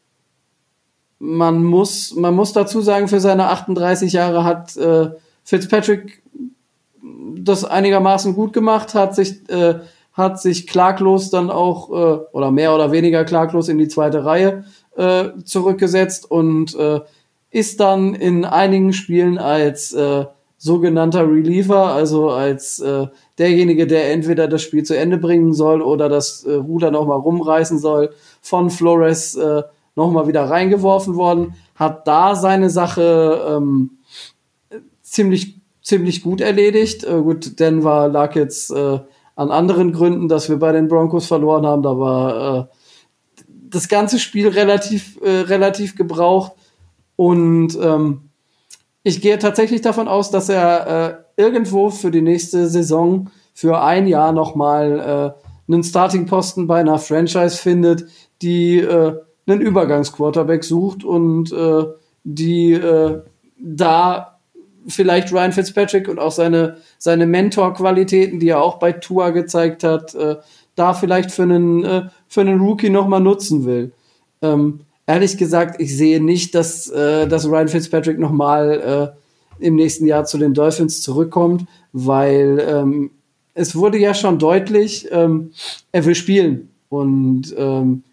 man 1.20 1.64
muss, 1.64 2.16
man 2.16 2.36
muss 2.36 2.54
dazu 2.54 2.82
sagen, 2.82 3.08
für 3.08 3.20
seine 3.20 3.50
38 3.50 4.14
Jahre 4.14 4.44
hat 4.44 4.76
äh, 4.78 5.10
Fitzpatrick 5.44 6.24
das 7.38 7.64
einigermaßen 7.64 8.34
gut 8.34 8.54
gemacht, 8.54 8.96
hat 8.96 9.16
sich, 9.16 9.48
äh, 9.50 9.76
hat 10.14 10.42
sich 10.42 10.68
klaglos 10.68 11.30
dann 11.30 11.50
auch, 11.50 11.90
äh, 11.90 12.20
oder 12.32 12.52
mehr 12.52 12.74
oder 12.74 12.92
weniger 12.92 13.26
klaglos 13.26 13.70
in 13.70 13.78
die 13.78 13.88
zweite 13.88 14.26
Reihe 14.26 14.66
äh, 14.96 15.30
zurückgesetzt 15.44 16.30
und 16.30 16.76
äh, 16.76 17.02
ist 17.52 17.80
dann 17.80 18.16
in 18.16 18.46
einigen 18.46 18.94
Spielen 18.94 19.38
als 19.38 19.94
äh, 19.94 20.26
sogenannter 20.58 21.30
Reliever, 21.30 21.94
also 21.94 22.32
als 22.32 22.80
äh, 22.80 23.08
derjenige, 23.38 23.88
der 23.88 24.12
entweder 24.12 24.48
das 24.48 24.62
Spiel 24.62 24.84
zu 24.84 24.98
Ende 24.98 25.18
bringen 25.18 25.54
soll 25.54 25.82
oder 25.82 26.10
das 26.10 26.44
äh, 26.44 26.54
Ruder 26.54 26.92
nochmal 26.92 27.20
rumreißen 27.20 27.80
soll, 27.80 28.12
von 28.42 28.70
Flores 28.70 29.36
äh, 29.36 29.64
nochmal 29.96 30.28
wieder 30.28 30.50
reingeworfen 30.50 31.16
worden, 31.16 31.56
hat 31.76 32.08
da 32.08 32.36
seine 32.36 32.70
Sache 32.70 33.46
ähm, 33.50 33.98
ziemlich, 35.02 35.60
ziemlich 35.82 36.24
gut 36.24 36.42
erledigt. 36.42 37.04
Äh, 37.04 37.22
gut, 37.22 37.60
Denver 37.60 38.08
lag 38.08 38.36
jetzt 38.36 38.72
äh, 38.72 39.00
an 39.36 39.52
anderen 39.52 39.92
Gründen, 39.92 40.28
dass 40.28 40.50
wir 40.50 40.58
bei 40.58 40.72
den 40.72 40.88
Broncos 40.88 41.28
verloren 41.28 41.66
haben. 41.66 41.84
Da 41.84 41.98
war 41.98 42.60
äh, 42.60 42.66
das 43.48 43.88
ganze 43.90 44.20
Spiel 44.20 44.48
relativ, 44.48 45.20
äh, 45.22 45.42
relativ 45.42 45.96
gebraucht. 45.96 46.54
Und 47.16 47.78
ähm, 47.82 48.30
ich 49.04 49.22
gehe 49.22 49.38
tatsächlich 49.38 49.82
davon 49.82 50.08
aus, 50.08 50.32
dass 50.32 50.50
er 50.50 50.88
äh, 50.88 51.25
irgendwo 51.38 51.90
für 51.90 52.12
die 52.12 52.22
nächste 52.22 52.68
Saison 52.68 53.30
für 53.54 53.82
ein 53.82 54.08
Jahr 54.08 54.32
nochmal 54.32 55.36
äh, 55.70 55.72
einen 55.72 55.84
Starting-Posten 55.84 56.68
bei 56.68 56.80
einer 56.80 57.00
Franchise 57.00 57.58
findet, 57.58 58.06
die 58.42 58.80
äh, 58.80 59.14
einen 59.48 59.62
Übergangsquarterback 59.62 60.64
sucht 60.64 61.04
und 61.04 61.52
äh, 61.52 61.86
die 62.24 62.74
äh, 62.74 63.22
da 63.58 64.40
vielleicht 64.88 65.32
Ryan 65.32 65.52
Fitzpatrick 65.52 66.08
und 66.08 66.20
auch 66.20 66.32
seine, 66.32 66.78
seine 66.98 67.26
Mentor-Qualitäten, 67.26 68.40
die 68.40 68.50
er 68.50 68.62
auch 68.62 68.78
bei 68.78 68.92
Tua 68.92 69.32
gezeigt 69.32 69.84
hat, 69.84 70.14
äh, 70.16 70.36
da 70.76 70.94
vielleicht 70.94 71.32
für 71.32 71.44
einen, 71.44 71.84
äh, 71.84 72.04
für 72.28 72.42
einen 72.42 72.60
Rookie 72.60 72.90
nochmal 72.90 73.22
nutzen 73.22 73.66
will. 73.66 73.92
Ähm, 74.42 74.82
ehrlich 75.08 75.38
gesagt, 75.38 75.82
ich 75.82 75.96
sehe 75.96 76.24
nicht, 76.24 76.54
dass, 76.54 76.90
äh, 76.90 77.28
dass 77.28 77.48
Ryan 77.48 77.68
Fitzpatrick 77.68 78.20
nochmal 78.20 79.14
äh, 79.16 79.25
im 79.60 79.76
nächsten 79.76 80.06
Jahr 80.06 80.26
zu 80.26 80.38
den 80.38 80.54
Dolphins 80.54 81.02
zurückkommt, 81.02 81.66
weil 81.94 82.64
ähm, 82.68 83.12
es 83.54 83.76
wurde 83.76 83.98
ja 83.98 84.14
schon 84.14 84.40
deutlich, 84.40 85.08
ähm, 85.12 85.52
er 85.92 86.06
will 86.06 86.16
spielen. 86.16 86.70
Und 86.90 87.54
ähm, 87.58 88.04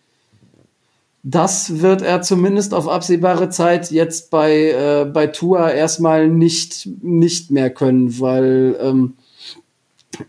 das 1.23 1.81
wird 1.81 2.03
er 2.03 2.23
zumindest 2.23 2.75
auf 2.75 2.89
absehbare 2.89 3.49
Zeit 3.49 3.91
jetzt 3.91 4.31
bei, 4.31 4.71
äh, 4.71 5.05
bei 5.05 5.29
Tua 5.29 5.71
erstmal 5.71 6.29
nicht, 6.29 6.89
nicht 7.01 7.51
mehr 7.51 7.71
können, 7.71 8.19
weil 8.21 8.77
ähm, 8.81 9.15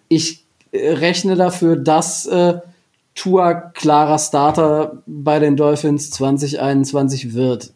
ich 0.08 0.46
rechne 0.74 1.36
dafür, 1.36 1.76
dass 1.76 2.26
äh, 2.26 2.60
Tua 3.16 3.54
klarer 3.54 4.18
Starter 4.18 5.04
bei 5.06 5.40
den 5.40 5.56
Dolphins 5.56 6.10
2021 6.12 7.34
wird. 7.34 7.74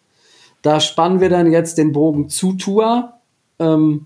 Da 0.62 0.80
spannen 0.80 1.20
wir 1.20 1.30
dann 1.30 1.52
jetzt 1.52 1.78
den 1.78 1.94
Bogen 1.94 2.30
zu 2.30 2.54
Tua. 2.54 3.17
Ähm, 3.60 4.06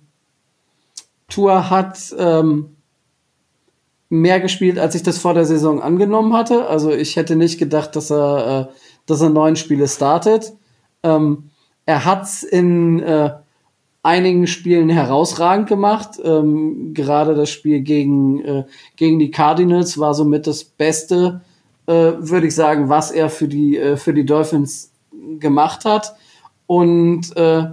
Tua 1.29 1.69
hat 1.69 2.13
ähm, 2.17 2.75
mehr 4.09 4.39
gespielt, 4.41 4.77
als 4.77 4.95
ich 4.95 5.03
das 5.03 5.17
vor 5.17 5.33
der 5.33 5.45
Saison 5.45 5.81
angenommen 5.81 6.33
hatte. 6.33 6.67
Also 6.67 6.91
ich 6.91 7.15
hätte 7.15 7.35
nicht 7.35 7.57
gedacht, 7.57 7.95
dass 7.95 8.11
er, 8.11 8.69
äh, 8.69 8.73
dass 9.05 9.21
er 9.21 9.29
neun 9.29 9.55
Spiele 9.55 9.87
startet. 9.87 10.53
Ähm, 11.01 11.49
er 11.85 12.05
hat's 12.05 12.43
in 12.43 13.01
äh, 13.01 13.31
einigen 14.03 14.47
Spielen 14.47 14.89
herausragend 14.89 15.67
gemacht. 15.67 16.19
Ähm, 16.23 16.93
gerade 16.93 17.35
das 17.35 17.49
Spiel 17.49 17.81
gegen, 17.81 18.43
äh, 18.43 18.63
gegen 18.95 19.17
die 19.17 19.31
Cardinals 19.31 19.97
war 19.97 20.13
somit 20.13 20.45
das 20.47 20.63
Beste, 20.63 21.41
äh, 21.87 22.13
würde 22.17 22.47
ich 22.47 22.55
sagen, 22.55 22.89
was 22.89 23.11
er 23.11 23.29
für 23.29 23.47
die, 23.47 23.77
äh, 23.77 23.95
für 23.95 24.13
die 24.13 24.25
Dolphins 24.25 24.91
gemacht 25.39 25.85
hat. 25.85 26.15
Und 26.67 27.35
äh, 27.37 27.65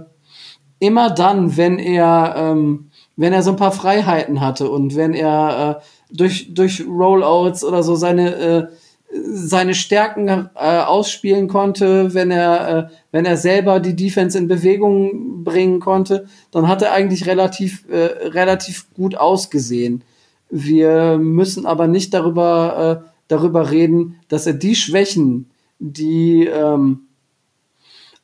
immer 0.79 1.09
dann, 1.09 1.57
wenn 1.57 1.77
er, 1.77 2.35
ähm, 2.37 2.89
wenn 3.15 3.33
er 3.33 3.43
so 3.43 3.51
ein 3.51 3.57
paar 3.57 3.71
Freiheiten 3.71 4.41
hatte 4.41 4.69
und 4.69 4.95
wenn 4.95 5.13
er 5.13 5.81
äh, 5.81 6.15
durch, 6.15 6.53
durch 6.53 6.85
Rollouts 6.87 7.63
oder 7.63 7.83
so 7.83 7.95
seine 7.95 8.35
äh, 8.35 8.67
seine 9.11 9.73
Stärken 9.73 10.27
äh, 10.27 10.81
ausspielen 10.81 11.47
konnte, 11.47 12.13
wenn 12.13 12.29
er, 12.31 12.69
äh, 12.69 12.93
wenn 13.11 13.25
er 13.25 13.37
selber 13.37 13.79
die 13.79 13.95
Defense 13.95 14.37
in 14.37 14.47
Bewegung 14.47 15.43
bringen 15.43 15.79
konnte, 15.79 16.27
dann 16.51 16.67
hat 16.67 16.81
er 16.81 16.93
eigentlich 16.93 17.25
relativ, 17.25 17.85
äh, 17.89 18.27
relativ 18.29 18.85
gut 18.93 19.15
ausgesehen. 19.15 20.03
Wir 20.51 21.17
müssen 21.17 21.65
aber 21.65 21.87
nicht 21.87 22.13
darüber, 22.13 23.03
äh, 23.03 23.09
darüber 23.27 23.71
reden, 23.71 24.19
dass 24.27 24.45
er 24.45 24.53
die 24.53 24.75
Schwächen, 24.75 25.49
die 25.79 26.45
ähm, 26.45 27.07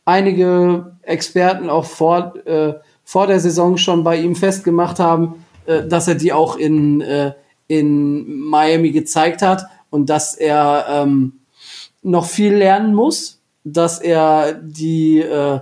einige 0.06 0.98
Experten 1.02 1.70
auch 1.70 1.86
vor, 1.86 2.36
äh, 2.46 2.74
vor 3.04 3.28
der 3.28 3.40
Saison 3.40 3.78
schon 3.78 4.04
bei 4.04 4.18
ihm 4.18 4.36
festgemacht 4.36 5.00
haben, 5.00 5.46
äh, 5.66 5.88
dass 5.88 6.08
er 6.08 6.16
die 6.16 6.32
auch 6.32 6.56
in, 6.56 7.02
äh, 7.02 7.34
in 7.68 8.40
Miami 8.40 8.92
gezeigt 8.92 9.42
hat 9.42 9.66
und 9.90 10.10
dass 10.10 10.36
er 10.36 10.86
ähm, 10.90 11.34
noch 12.04 12.26
viel 12.26 12.54
lernen 12.54 12.94
muss, 12.94 13.42
dass 13.64 14.00
er 14.00 14.54
die, 14.54 15.20
äh, 15.20 15.60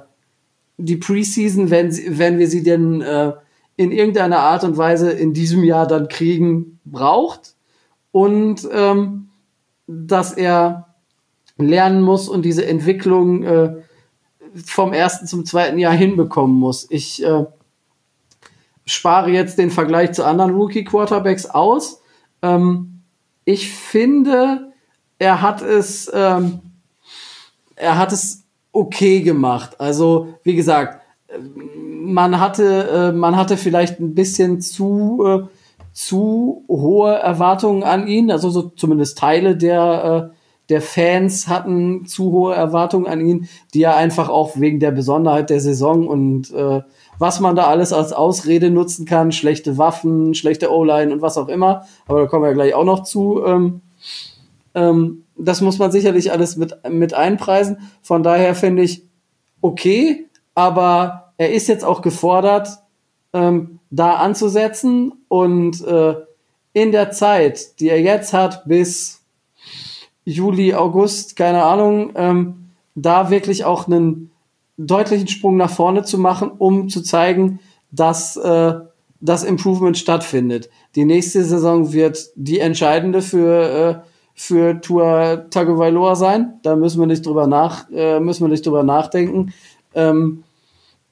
die 0.78 0.98
Preseason, 0.98 1.70
wenn, 1.70 1.92
sie, 1.92 2.20
wenn 2.20 2.38
wir 2.38 2.48
sie 2.48 2.64
denn 2.64 3.02
äh, 3.02 3.32
in 3.78 3.92
irgendeiner 3.92 4.40
Art 4.40 4.64
und 4.64 4.78
Weise 4.78 5.12
in 5.12 5.34
diesem 5.34 5.64
Jahr 5.64 5.88
dann 5.88 6.10
kriegen, 6.10 6.80
braucht 6.86 7.56
und 8.12 8.68
ähm, 8.72 9.30
dass 9.88 10.34
er 10.34 10.88
lernen 11.58 12.02
muss 12.02 12.28
und 12.28 12.44
diese 12.44 12.66
Entwicklung 12.66 13.44
äh, 13.44 13.76
vom 14.66 14.94
ersten 14.94 15.28
zum 15.28 15.46
zweiten 15.46 15.78
Jahr 15.78 15.94
hinbekommen 15.94 16.56
muss. 16.56 16.88
Ich 16.90 17.24
äh, 17.24 17.46
spare 18.86 19.32
jetzt 19.32 19.58
den 19.58 19.72
Vergleich 19.72 20.12
zu 20.14 20.26
anderen 20.26 20.52
Rookie-Quarterbacks 20.52 21.48
aus. 21.48 22.02
Ähm, 22.42 23.02
ich 23.46 23.72
finde, 23.72 24.74
er 25.20 25.42
hat 25.42 25.62
es, 25.62 26.12
ähm, 26.14 26.60
er 27.76 27.98
hat 27.98 28.12
es 28.12 28.44
okay 28.72 29.22
gemacht. 29.22 29.80
Also, 29.80 30.36
wie 30.44 30.56
gesagt, 30.56 31.02
man 31.40 32.40
hatte, 32.40 32.90
äh, 32.90 33.12
man 33.12 33.36
hatte 33.36 33.58
vielleicht 33.58 34.00
ein 34.00 34.14
bisschen 34.14 34.62
zu, 34.62 35.24
äh, 35.26 35.48
zu 35.94 36.66
hohe 36.68 37.14
Erwartungen 37.14 37.84
an 37.84 38.08
ihn, 38.08 38.32
also 38.32 38.50
so 38.50 38.64
zumindest 38.70 39.18
Teile 39.18 39.56
der, 39.56 40.32
äh, 40.32 40.43
der 40.74 40.82
Fans 40.82 41.48
hatten 41.48 42.08
zu 42.08 42.32
hohe 42.32 42.56
Erwartungen 42.56 43.06
an 43.06 43.22
ihn, 43.22 43.48
die 43.76 43.84
er 43.84 43.96
einfach 43.96 44.28
auch 44.28 44.60
wegen 44.60 44.80
der 44.80 44.90
Besonderheit 44.90 45.52
der 45.52 45.60
Saison 45.60 46.08
und 46.08 46.52
äh, 46.52 46.82
was 47.20 47.40
man 47.40 47.56
da 47.56 47.68
alles 47.68 47.94
als 47.94 48.12
Ausrede 48.12 48.72
nutzen 48.72 49.06
kann, 49.06 49.32
schlechte 49.32 49.78
Waffen, 49.78 50.34
schlechte 50.34 50.72
O-Line 50.72 51.14
und 51.14 51.22
was 51.22 51.38
auch 51.38 51.48
immer, 51.48 51.86
aber 52.08 52.22
da 52.22 52.26
kommen 52.26 52.44
wir 52.44 52.54
gleich 52.56 52.74
auch 52.74 52.86
noch 52.86 53.04
zu. 53.04 53.44
Ähm, 53.46 53.82
ähm, 54.74 55.26
das 55.38 55.62
muss 55.62 55.78
man 55.78 55.92
sicherlich 55.92 56.32
alles 56.32 56.58
mit, 56.58 56.76
mit 56.90 57.14
einpreisen. 57.14 57.78
Von 58.02 58.24
daher 58.24 58.56
finde 58.56 58.82
ich 58.82 59.04
okay, 59.62 60.26
aber 60.56 61.34
er 61.38 61.54
ist 61.54 61.68
jetzt 61.68 61.86
auch 61.86 62.02
gefordert, 62.02 62.80
ähm, 63.32 63.78
da 63.92 64.16
anzusetzen 64.16 65.14
und 65.28 65.86
äh, 65.86 66.16
in 66.74 66.92
der 66.92 67.12
Zeit, 67.12 67.80
die 67.80 67.90
er 67.90 68.02
jetzt 68.02 68.34
hat, 68.34 68.66
bis 68.66 69.23
Juli, 70.26 70.74
August, 70.74 71.36
keine 71.36 71.64
Ahnung, 71.64 72.12
ähm, 72.16 72.70
da 72.96 73.30
wirklich 73.30 73.66
auch 73.66 73.88
einen 73.88 74.32
deutlichen 74.78 75.28
Sprung 75.28 75.58
nach 75.58 75.70
vorne 75.70 76.04
zu 76.04 76.18
machen, 76.18 76.52
um 76.58 76.90
zu 76.90 77.02
zeigen, 77.02 77.60
dass 77.92 78.38
äh, 78.38 78.74
das 79.20 79.44
Improvement 79.44 79.98
stattfindet. 79.98 80.70
Die 80.96 81.06
nächste 81.06 81.44
Saison 81.44 81.94
wird 81.94 82.30
die 82.36 82.60
entscheidende 82.60 83.22
für 83.22 84.04
äh, 84.04 84.10
für 84.36 84.82
Tour 84.82 85.46
Tagovailoa 85.52 86.16
sein. 86.16 86.60
Da 86.64 86.76
müssen 86.76 87.00
wir 87.00 87.06
nicht 87.06 87.26
drüber 87.26 87.48
nach 87.48 87.90
äh, 87.92 88.20
müssen 88.20 88.44
wir 88.44 88.50
nicht 88.50 88.66
drüber 88.66 88.84
nachdenken, 88.84 89.54
ähm, 89.94 90.44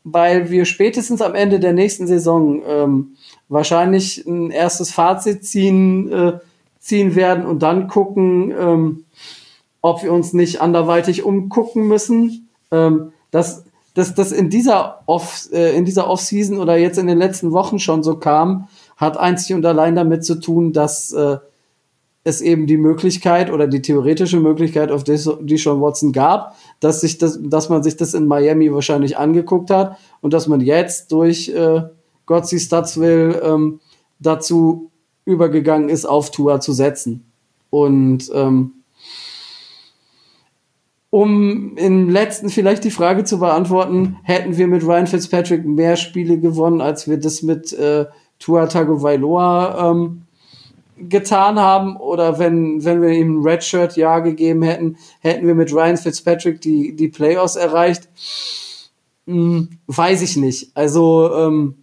weil 0.03 0.49
wir 0.49 0.65
spätestens 0.65 1.21
am 1.21 1.35
Ende 1.35 1.59
der 1.59 1.73
nächsten 1.73 2.07
Saison 2.07 2.61
ähm, 2.65 3.15
wahrscheinlich 3.47 4.25
ein 4.25 4.49
erstes 4.49 4.91
Fazit 4.91 5.45
ziehen 5.45 6.11
äh, 6.11 6.39
ziehen 6.81 7.15
werden 7.15 7.45
und 7.45 7.63
dann 7.63 7.87
gucken, 7.87 8.53
ähm, 8.59 9.05
ob 9.81 10.03
wir 10.03 10.11
uns 10.11 10.33
nicht 10.33 10.59
anderweitig 10.59 11.23
umgucken 11.23 11.87
müssen. 11.87 12.49
Ähm, 12.71 13.13
dass 13.29 13.63
das, 13.93 14.15
das 14.15 14.31
in 14.31 14.49
dieser 14.49 15.03
Off, 15.05 15.47
äh, 15.53 15.75
in 15.75 15.85
dieser 15.85 16.09
Off-Season 16.09 16.57
oder 16.57 16.77
jetzt 16.77 16.97
in 16.97 17.07
den 17.07 17.17
letzten 17.17 17.51
Wochen 17.51 17.79
schon 17.79 18.03
so 18.03 18.17
kam, 18.17 18.67
hat 18.97 19.17
einzig 19.17 19.55
und 19.55 19.65
allein 19.65 19.95
damit 19.95 20.25
zu 20.25 20.35
tun, 20.35 20.73
dass 20.73 21.13
äh, 21.13 21.37
es 22.23 22.41
eben 22.41 22.67
die 22.67 22.77
Möglichkeit 22.77 23.51
oder 23.51 23.67
die 23.67 23.81
theoretische 23.81 24.39
Möglichkeit 24.39 24.91
auf 24.91 25.03
die 25.03 25.17
Sean 25.17 25.81
Watson 25.81 26.11
gab, 26.11 26.55
dass 26.79 27.01
sich 27.01 27.17
das, 27.17 27.39
dass 27.41 27.69
man 27.69 27.81
sich 27.83 27.97
das 27.97 28.13
in 28.13 28.27
Miami 28.27 28.71
wahrscheinlich 28.71 29.17
angeguckt 29.17 29.71
hat 29.71 29.97
und 30.21 30.33
dass 30.33 30.47
man 30.47 30.61
jetzt 30.61 31.11
durch 31.11 31.49
äh, 31.49 31.81
Gotzi 32.27 32.59
Stutzville 32.59 33.41
ähm, 33.41 33.79
dazu 34.19 34.90
übergegangen 35.25 35.89
ist, 35.89 36.05
auf 36.05 36.31
Tour 36.31 36.59
zu 36.59 36.73
setzen. 36.73 37.31
Und 37.69 38.29
ähm, 38.33 38.73
um 41.09 41.75
im 41.77 42.09
letzten 42.09 42.49
vielleicht 42.49 42.83
die 42.83 42.91
Frage 42.91 43.23
zu 43.23 43.39
beantworten, 43.39 44.17
hätten 44.23 44.57
wir 44.57 44.67
mit 44.67 44.83
Ryan 44.83 45.07
Fitzpatrick 45.07 45.65
mehr 45.65 45.97
Spiele 45.97 46.39
gewonnen, 46.39 46.81
als 46.81 47.07
wir 47.07 47.17
das 47.17 47.41
mit 47.41 47.73
äh, 47.73 48.05
Tua 48.39 48.67
Tagovailoa 48.67 49.91
ähm, 49.91 50.23
getan 50.97 51.59
haben 51.59 51.97
oder 51.97 52.39
wenn, 52.39 52.83
wenn 52.85 53.01
wir 53.01 53.09
ihm 53.09 53.39
ein 53.39 53.43
Redshirt-Jahr 53.43 54.21
gegeben 54.21 54.61
hätten, 54.61 54.97
hätten 55.19 55.47
wir 55.47 55.55
mit 55.55 55.73
Ryan 55.73 55.97
Fitzpatrick 55.97 56.61
die, 56.61 56.95
die 56.95 57.09
Playoffs 57.09 57.55
erreicht? 57.55 58.07
Hm, 59.27 59.69
weiß 59.87 60.21
ich 60.21 60.37
nicht. 60.37 60.71
Also, 60.75 61.31
ähm, 61.33 61.80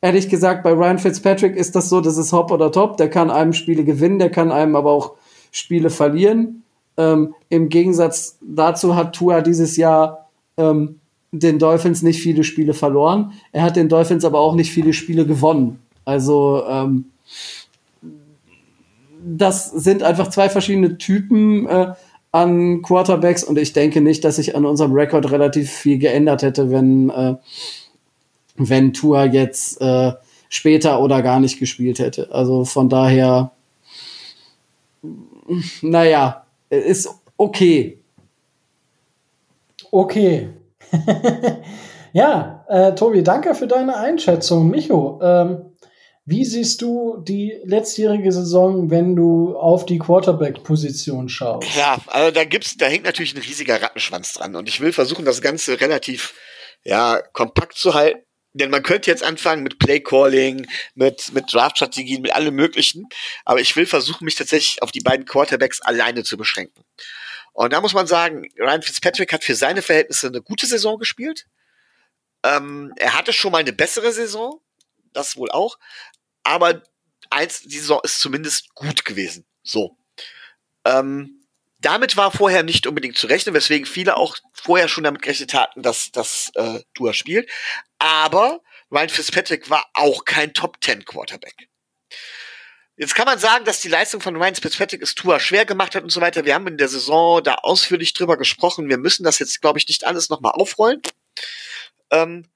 ehrlich 0.00 0.28
gesagt, 0.28 0.62
bei 0.62 0.72
Ryan 0.72 0.98
Fitzpatrick 0.98 1.56
ist 1.56 1.74
das 1.74 1.88
so, 1.88 2.00
das 2.00 2.16
ist 2.16 2.32
Hop 2.32 2.50
oder 2.50 2.72
Top. 2.72 2.96
Der 2.96 3.10
kann 3.10 3.30
einem 3.30 3.52
Spiele 3.52 3.84
gewinnen, 3.84 4.18
der 4.18 4.30
kann 4.30 4.52
einem 4.52 4.76
aber 4.76 4.90
auch 4.90 5.14
Spiele 5.50 5.90
verlieren. 5.90 6.62
Ähm, 6.96 7.34
Im 7.48 7.68
Gegensatz 7.68 8.38
dazu 8.40 8.96
hat 8.96 9.14
Tua 9.14 9.40
dieses 9.40 9.76
Jahr 9.76 10.28
ähm, 10.56 11.00
den 11.30 11.58
Dolphins 11.58 12.02
nicht 12.02 12.22
viele 12.22 12.44
Spiele 12.44 12.74
verloren. 12.74 13.32
Er 13.52 13.62
hat 13.62 13.76
den 13.76 13.88
Dolphins 13.88 14.24
aber 14.24 14.40
auch 14.40 14.54
nicht 14.54 14.72
viele 14.72 14.92
Spiele 14.92 15.26
gewonnen. 15.26 15.78
Also, 16.04 16.64
ähm, 16.68 17.06
das 19.22 19.70
sind 19.70 20.02
einfach 20.02 20.28
zwei 20.28 20.48
verschiedene 20.48 20.96
Typen 20.96 21.66
äh, 21.66 21.92
an 22.32 22.82
Quarterbacks 22.82 23.44
und 23.44 23.58
ich 23.58 23.72
denke 23.72 24.00
nicht, 24.00 24.24
dass 24.24 24.36
sich 24.36 24.56
an 24.56 24.64
unserem 24.64 24.92
Rekord 24.92 25.30
relativ 25.30 25.70
viel 25.70 25.98
geändert 25.98 26.42
hätte, 26.42 26.70
wenn, 26.70 27.10
äh, 27.10 27.34
wenn 28.58 28.92
Tua 28.92 29.24
jetzt 29.24 29.80
äh, 29.80 30.12
später 30.48 31.00
oder 31.00 31.22
gar 31.22 31.40
nicht 31.40 31.58
gespielt 31.58 31.98
hätte. 31.98 32.30
Also 32.32 32.64
von 32.64 32.88
daher, 32.88 33.52
naja, 35.82 36.46
ist 36.70 37.08
okay. 37.36 37.98
Okay. 39.90 40.50
ja, 42.12 42.64
äh, 42.68 42.94
Tobi, 42.94 43.22
danke 43.22 43.54
für 43.54 43.66
deine 43.66 43.96
Einschätzung. 43.96 44.70
Micho, 44.70 45.18
ähm, 45.22 45.68
wie 46.30 46.44
siehst 46.44 46.82
du 46.82 47.16
die 47.16 47.58
letztjährige 47.64 48.30
Saison, 48.30 48.90
wenn 48.90 49.16
du 49.16 49.56
auf 49.56 49.86
die 49.86 49.98
Quarterback-Position 49.98 51.30
schaust? 51.30 51.66
Ja, 51.74 51.96
also 52.06 52.30
da 52.30 52.44
gibt's, 52.44 52.76
da 52.76 52.84
hängt 52.84 53.04
natürlich 53.04 53.34
ein 53.34 53.40
riesiger 53.40 53.80
Rattenschwanz 53.80 54.34
dran. 54.34 54.54
Und 54.54 54.68
ich 54.68 54.80
will 54.80 54.92
versuchen, 54.92 55.24
das 55.24 55.40
Ganze 55.40 55.80
relativ 55.80 56.34
ja, 56.84 57.22
kompakt 57.32 57.78
zu 57.78 57.94
halten. 57.94 58.27
Denn 58.52 58.70
man 58.70 58.82
könnte 58.82 59.10
jetzt 59.10 59.22
anfangen 59.22 59.62
mit 59.62 59.78
Playcalling, 59.78 60.66
mit, 60.94 61.32
mit 61.32 61.52
Draft-Strategien, 61.52 62.22
mit 62.22 62.32
allem 62.32 62.54
möglichen. 62.54 63.06
Aber 63.44 63.60
ich 63.60 63.76
will 63.76 63.86
versuchen, 63.86 64.24
mich 64.24 64.36
tatsächlich 64.36 64.82
auf 64.82 64.90
die 64.90 65.00
beiden 65.00 65.26
Quarterbacks 65.26 65.80
alleine 65.80 66.24
zu 66.24 66.36
beschränken. 66.36 66.84
Und 67.52 67.72
da 67.72 67.80
muss 67.80 67.92
man 67.92 68.06
sagen, 68.06 68.48
Ryan 68.58 68.82
Fitzpatrick 68.82 69.32
hat 69.32 69.44
für 69.44 69.54
seine 69.54 69.82
Verhältnisse 69.82 70.28
eine 70.28 70.42
gute 70.42 70.66
Saison 70.66 70.98
gespielt. 70.98 71.46
Ähm, 72.42 72.92
er 72.96 73.14
hatte 73.14 73.32
schon 73.32 73.52
mal 73.52 73.58
eine 73.58 73.72
bessere 73.72 74.12
Saison. 74.12 74.60
Das 75.12 75.36
wohl 75.36 75.50
auch 75.50 75.78
aber 76.48 76.82
eins, 77.28 77.60
die 77.60 77.78
Saison 77.78 78.00
ist 78.02 78.20
zumindest 78.20 78.74
gut 78.74 79.04
gewesen. 79.04 79.46
So. 79.62 79.98
Ähm, 80.86 81.37
damit 81.80 82.16
war 82.16 82.30
vorher 82.32 82.62
nicht 82.62 82.86
unbedingt 82.86 83.16
zu 83.16 83.26
rechnen, 83.26 83.54
weswegen 83.54 83.86
viele 83.86 84.16
auch 84.16 84.36
vorher 84.52 84.88
schon 84.88 85.04
damit 85.04 85.22
gerechnet 85.22 85.54
hatten, 85.54 85.82
dass 85.82 86.10
das 86.10 86.50
äh, 86.54 86.80
Dua 86.94 87.12
spielt. 87.12 87.48
Aber 87.98 88.60
Ryan 88.90 89.08
Fitzpatrick 89.08 89.70
war 89.70 89.86
auch 89.94 90.24
kein 90.24 90.54
Top 90.54 90.80
Ten 90.80 91.04
Quarterback. 91.04 91.68
Jetzt 92.96 93.14
kann 93.14 93.26
man 93.26 93.38
sagen, 93.38 93.64
dass 93.64 93.80
die 93.80 93.88
Leistung 93.88 94.20
von 94.20 94.34
Ryan 94.34 94.56
Fitzpatrick 94.56 95.02
es 95.02 95.14
Tua 95.14 95.38
schwer 95.38 95.64
gemacht 95.64 95.94
hat 95.94 96.02
und 96.02 96.10
so 96.10 96.20
weiter. 96.20 96.44
Wir 96.44 96.54
haben 96.54 96.66
in 96.66 96.78
der 96.78 96.88
Saison 96.88 97.42
da 97.42 97.54
ausführlich 97.54 98.12
drüber 98.12 98.36
gesprochen. 98.36 98.88
Wir 98.88 98.98
müssen 98.98 99.22
das 99.22 99.38
jetzt, 99.38 99.60
glaube 99.60 99.78
ich, 99.78 99.86
nicht 99.86 100.04
alles 100.04 100.30
nochmal 100.30 100.52
aufrollen. 100.52 101.00
Ähm, 102.10 102.48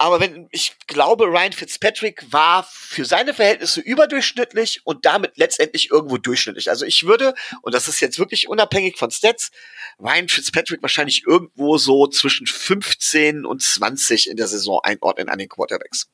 aber 0.00 0.20
wenn, 0.20 0.48
ich 0.52 0.76
glaube, 0.86 1.24
Ryan 1.24 1.52
Fitzpatrick 1.52 2.32
war 2.32 2.62
für 2.70 3.04
seine 3.04 3.34
Verhältnisse 3.34 3.80
überdurchschnittlich 3.80 4.80
und 4.84 5.04
damit 5.04 5.36
letztendlich 5.36 5.90
irgendwo 5.90 6.18
durchschnittlich. 6.18 6.70
Also 6.70 6.86
ich 6.86 7.04
würde, 7.04 7.34
und 7.62 7.74
das 7.74 7.88
ist 7.88 7.98
jetzt 7.98 8.20
wirklich 8.20 8.48
unabhängig 8.48 8.96
von 8.96 9.10
Stats, 9.10 9.50
Ryan 9.98 10.28
Fitzpatrick 10.28 10.82
wahrscheinlich 10.82 11.24
irgendwo 11.26 11.78
so 11.78 12.06
zwischen 12.06 12.46
15 12.46 13.44
und 13.44 13.60
20 13.60 14.30
in 14.30 14.36
der 14.36 14.46
Saison 14.46 14.80
einordnen 14.84 15.28
an 15.28 15.38
den 15.38 15.48
Quarterbacks. 15.48 16.08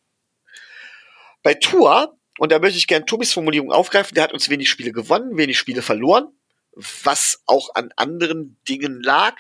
Bei 1.43 1.53
Tour, 1.53 2.19
und 2.39 2.53
da 2.53 2.61
möchte 2.61 2.79
ich 2.79 2.87
gerne 2.87 3.05
Tobis 3.05 3.35
Formulierung 3.35 3.71
aufgreifen, 3.71 4.15
der 4.15 4.25
hat 4.25 4.33
uns 4.33 4.49
wenig 4.49 4.71
Spiele 4.71 4.93
gewonnen, 4.93 5.37
wenig 5.37 5.59
Spiele 5.59 5.83
verloren, 5.83 6.29
was 6.73 7.43
auch 7.45 7.75
an 7.75 7.93
anderen 7.97 8.59
Dingen 8.67 9.03
lag. 9.03 9.37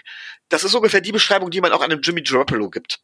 Das 0.50 0.64
ist 0.64 0.74
ungefähr 0.74 1.00
die 1.00 1.12
Beschreibung, 1.12 1.50
die 1.50 1.62
man 1.62 1.72
auch 1.72 1.80
einem 1.80 2.02
Jimmy 2.02 2.20
Garoppolo 2.22 2.68
gibt. 2.68 3.00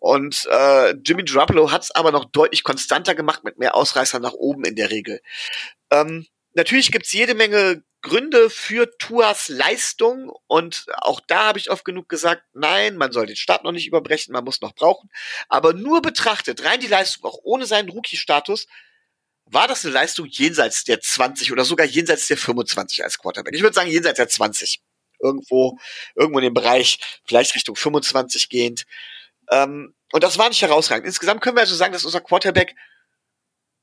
Und 0.00 0.48
äh, 0.50 0.94
Jimmy 1.04 1.24
Garoppolo 1.24 1.70
hat 1.70 1.82
es 1.82 1.90
aber 1.90 2.10
noch 2.10 2.24
deutlich 2.24 2.64
konstanter 2.64 3.14
gemacht 3.14 3.44
mit 3.44 3.58
mehr 3.58 3.76
Ausreißern 3.76 4.22
nach 4.22 4.32
oben 4.32 4.64
in 4.64 4.74
der 4.74 4.90
Regel. 4.90 5.20
Ähm, 5.90 6.26
natürlich 6.54 6.90
gibt's 6.90 7.12
jede 7.12 7.34
Menge 7.34 7.84
Gründe 8.02 8.48
für 8.48 8.90
Tuas 8.96 9.50
Leistung 9.50 10.32
und 10.46 10.86
auch 10.96 11.20
da 11.20 11.48
habe 11.48 11.58
ich 11.58 11.70
oft 11.70 11.84
genug 11.84 12.08
gesagt, 12.08 12.42
nein, 12.54 12.96
man 12.96 13.12
soll 13.12 13.26
den 13.26 13.36
Start 13.36 13.62
noch 13.62 13.72
nicht 13.72 13.86
überbrechen, 13.86 14.32
man 14.32 14.44
muss 14.44 14.62
noch 14.62 14.74
brauchen. 14.74 15.10
Aber 15.48 15.74
nur 15.74 16.00
betrachtet, 16.00 16.64
rein 16.64 16.80
die 16.80 16.86
Leistung, 16.86 17.26
auch 17.26 17.38
ohne 17.42 17.66
seinen 17.66 17.90
Rookie-Status, 17.90 18.66
war 19.44 19.68
das 19.68 19.84
eine 19.84 19.92
Leistung 19.92 20.26
jenseits 20.26 20.84
der 20.84 21.00
20 21.00 21.52
oder 21.52 21.66
sogar 21.66 21.86
jenseits 21.86 22.26
der 22.28 22.38
25 22.38 23.04
als 23.04 23.18
Quarterback. 23.18 23.54
Ich 23.54 23.62
würde 23.62 23.74
sagen 23.74 23.90
jenseits 23.90 24.16
der 24.16 24.28
20. 24.28 24.80
Irgendwo, 25.22 25.78
irgendwo 26.14 26.38
in 26.38 26.44
dem 26.44 26.54
Bereich, 26.54 26.98
vielleicht 27.26 27.54
Richtung 27.54 27.76
25 27.76 28.48
gehend. 28.48 28.86
Ähm, 29.50 29.94
und 30.12 30.24
das 30.24 30.38
war 30.38 30.48
nicht 30.48 30.62
herausragend. 30.62 31.06
Insgesamt 31.06 31.40
können 31.40 31.56
wir 31.56 31.62
also 31.62 31.74
sagen, 31.74 31.92
dass 31.92 32.04
unser 32.04 32.20
Quarterback 32.20 32.74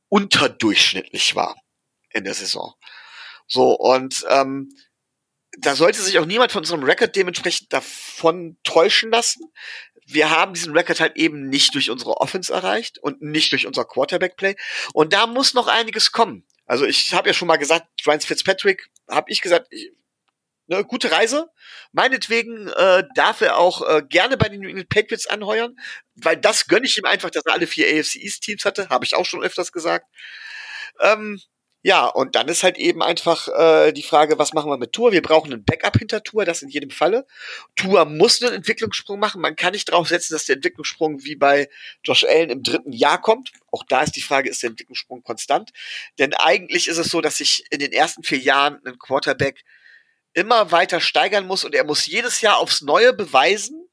unterdurchschnittlich 0.10 1.36
war 1.36 1.56
in 2.12 2.24
der 2.24 2.34
Saison. 2.34 2.74
So, 3.48 3.74
und 3.74 4.26
ähm, 4.30 4.70
da 5.58 5.76
sollte 5.76 6.02
sich 6.02 6.20
auch 6.20 6.26
niemand 6.26 6.52
von 6.52 6.62
unserem 6.62 6.84
Rekord 6.84 7.16
dementsprechend 7.16 7.72
davon 7.72 8.58
täuschen 8.64 9.12
lassen. 9.12 9.52
Wir 10.06 10.30
haben 10.30 10.54
diesen 10.54 10.76
Rekord 10.76 11.00
halt 11.00 11.18
eben 11.18 11.50
nicht 11.50 11.74
durch 11.76 11.90
unsere 11.90 12.18
Offense 12.18 12.54
erreicht 12.54 13.00
und 13.00 13.22
nicht 13.22 13.52
durch 13.52 13.68
unser 13.68 13.86
Quarterback-Play. 13.86 14.56
Und 14.94 15.14
da 15.14 15.28
muss 15.28 15.54
noch 15.54 15.68
einiges 15.68 16.12
kommen. 16.12 16.46
Also 16.66 16.86
ich 16.86 17.14
habe 17.14 17.30
ja 17.30 17.34
schon 17.34 17.48
mal 17.48 17.58
gesagt, 17.58 17.88
Ryan 18.06 18.22
Fitzpatrick, 18.22 18.90
habe 19.10 19.32
ich 19.32 19.42
gesagt, 19.42 19.68
ich, 19.72 19.92
ne, 20.68 20.84
gute 20.84 21.12
Reise. 21.12 21.50
Meinetwegen 21.92 22.68
äh, 22.70 23.04
darf 23.16 23.42
er 23.42 23.58
auch 23.58 23.88
äh, 23.88 24.04
gerne 24.08 24.38
bei 24.38 24.50
den 24.50 24.62
New 24.62 24.70
England 24.70 24.90
Patriots 24.90 25.28
anheuern, 25.28 25.76
weil 26.16 26.38
das 26.38 26.68
gönne 26.68 26.86
ich 26.86 26.98
ihm 26.98 27.06
einfach, 27.06 27.30
dass 27.30 27.46
er 27.46 27.54
alle 27.54 27.68
vier 27.68 27.88
AFC 27.88 28.18
East 28.18 28.44
Teams 28.44 28.66
hatte, 28.66 28.90
habe 28.90 29.06
ich 29.06 29.16
auch 29.16 29.26
schon 29.26 29.44
öfters 29.44 29.72
gesagt. 29.72 30.06
Ähm, 31.02 31.42
ja, 31.84 32.06
und 32.06 32.36
dann 32.36 32.50
ist 32.50 32.64
halt 32.64 32.78
eben 32.78 33.02
einfach 33.02 33.48
äh, 33.48 33.94
die 33.94 34.04
Frage, 34.04 34.38
was 34.38 34.52
machen 34.52 34.70
wir 34.70 34.78
mit 34.78 34.92
Tour? 34.92 35.14
Wir 35.14 35.22
brauchen 35.22 35.54
einen 35.54 35.64
Backup 35.64 35.98
hinter 35.98 36.22
Tour, 36.24 36.44
das 36.44 36.62
in 36.62 36.70
jedem 36.70 36.90
Falle. 36.90 37.26
Tour 37.76 38.04
muss 38.04 38.42
einen 38.44 38.56
Entwicklungssprung 38.56 39.20
machen. 39.20 39.42
Man 39.42 39.56
kann 39.56 39.74
nicht 39.74 39.88
darauf 39.88 40.10
setzen, 40.10 40.34
dass 40.34 40.46
der 40.46 40.58
Entwicklungssprung 40.58 41.24
wie 41.24 41.36
bei 41.36 41.70
Josh 42.04 42.26
Allen 42.26 42.50
im 42.50 42.64
dritten 42.64 42.92
Jahr 42.92 43.22
kommt. 43.22 43.52
Auch 43.72 43.84
da 43.88 44.02
ist 44.02 44.18
die 44.18 44.22
Frage, 44.22 44.50
ist 44.50 44.64
der 44.64 44.72
Entwicklungssprung 44.72 45.24
konstant? 45.24 45.72
Denn 46.20 46.34
eigentlich 46.34 46.90
ist 46.90 46.98
es 46.98 47.10
so, 47.10 47.22
dass 47.22 47.38
sich 47.38 47.64
in 47.70 47.80
den 47.80 47.94
ersten 47.94 48.24
vier 48.24 48.40
Jahren 48.40 48.82
ein 48.86 48.98
Quarterback 48.98 49.64
immer 50.38 50.72
weiter 50.72 51.02
steigern 51.02 51.48
muss 51.48 51.66
und 51.66 51.74
er 51.74 51.84
muss 51.84 52.06
jedes 52.06 52.42
Jahr 52.42 52.58
aufs 52.58 52.84
Neue 52.84 53.12
beweisen, 53.12 53.90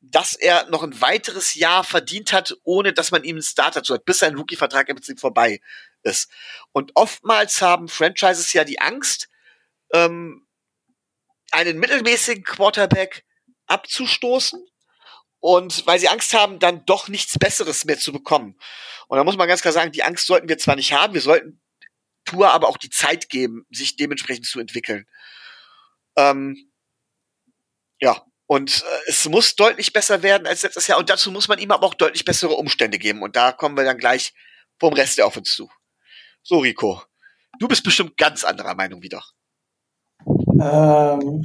dass 0.00 0.32
er 0.32 0.68
noch 0.70 0.82
ein 0.82 1.02
weiteres 1.02 1.54
Jahr 1.54 1.84
verdient 1.84 2.32
hat, 2.32 2.56
ohne 2.64 2.94
dass 2.94 3.10
man 3.10 3.24
ihm 3.24 3.36
einen 3.36 3.42
Starter 3.42 3.82
zu 3.82 3.92
hat, 3.92 4.06
bis 4.06 4.18
sein 4.18 4.34
Rookie-Vertrag 4.34 4.88
im 4.88 4.96
Prinzip 4.96 5.20
vorbei 5.20 5.60
ist. 6.02 6.30
Und 6.72 6.92
oftmals 6.94 7.60
haben 7.60 7.88
Franchises 7.88 8.54
ja 8.54 8.64
die 8.64 8.80
Angst, 8.80 9.28
ähm, 9.92 10.46
einen 11.50 11.78
mittelmäßigen 11.78 12.42
Quarterback 12.42 13.26
abzustoßen 13.66 14.64
und 15.40 15.86
weil 15.86 15.98
sie 15.98 16.08
Angst 16.08 16.32
haben, 16.32 16.58
dann 16.58 16.86
doch 16.86 17.08
nichts 17.08 17.38
Besseres 17.38 17.84
mehr 17.84 17.98
zu 17.98 18.12
bekommen. 18.12 18.58
Und 19.08 19.18
da 19.18 19.24
muss 19.24 19.36
man 19.36 19.46
ganz 19.46 19.60
klar 19.60 19.74
sagen, 19.74 19.92
die 19.92 20.04
Angst 20.04 20.26
sollten 20.26 20.48
wir 20.48 20.56
zwar 20.56 20.76
nicht 20.76 20.94
haben, 20.94 21.12
wir 21.12 21.20
sollten 21.20 21.60
Tour 22.24 22.50
aber 22.50 22.68
auch 22.68 22.78
die 22.78 22.90
Zeit 22.90 23.28
geben, 23.28 23.66
sich 23.70 23.96
dementsprechend 23.96 24.46
zu 24.46 24.58
entwickeln. 24.58 25.06
Ähm, 26.16 26.72
ja, 28.00 28.24
und 28.46 28.82
äh, 28.82 29.08
es 29.08 29.28
muss 29.28 29.56
deutlich 29.56 29.92
besser 29.92 30.22
werden 30.22 30.46
als 30.46 30.62
letztes 30.62 30.86
Jahr. 30.86 30.98
Und 30.98 31.08
dazu 31.08 31.30
muss 31.30 31.48
man 31.48 31.58
ihm 31.58 31.70
aber 31.70 31.86
auch 31.86 31.94
deutlich 31.94 32.24
bessere 32.24 32.54
Umstände 32.54 32.98
geben. 32.98 33.22
Und 33.22 33.36
da 33.36 33.52
kommen 33.52 33.76
wir 33.76 33.84
dann 33.84 33.98
gleich 33.98 34.34
vom 34.78 34.92
Rest 34.92 35.18
der 35.18 35.34
uns 35.34 35.54
zu. 35.54 35.70
So, 36.42 36.58
Rico, 36.58 37.00
du 37.60 37.68
bist 37.68 37.84
bestimmt 37.84 38.16
ganz 38.16 38.44
anderer 38.44 38.74
Meinung 38.74 39.00
wieder. 39.02 39.22
Ähm, 40.60 41.44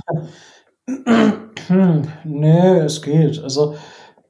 nee, 2.24 2.80
es 2.80 3.02
geht. 3.02 3.40
Also 3.40 3.78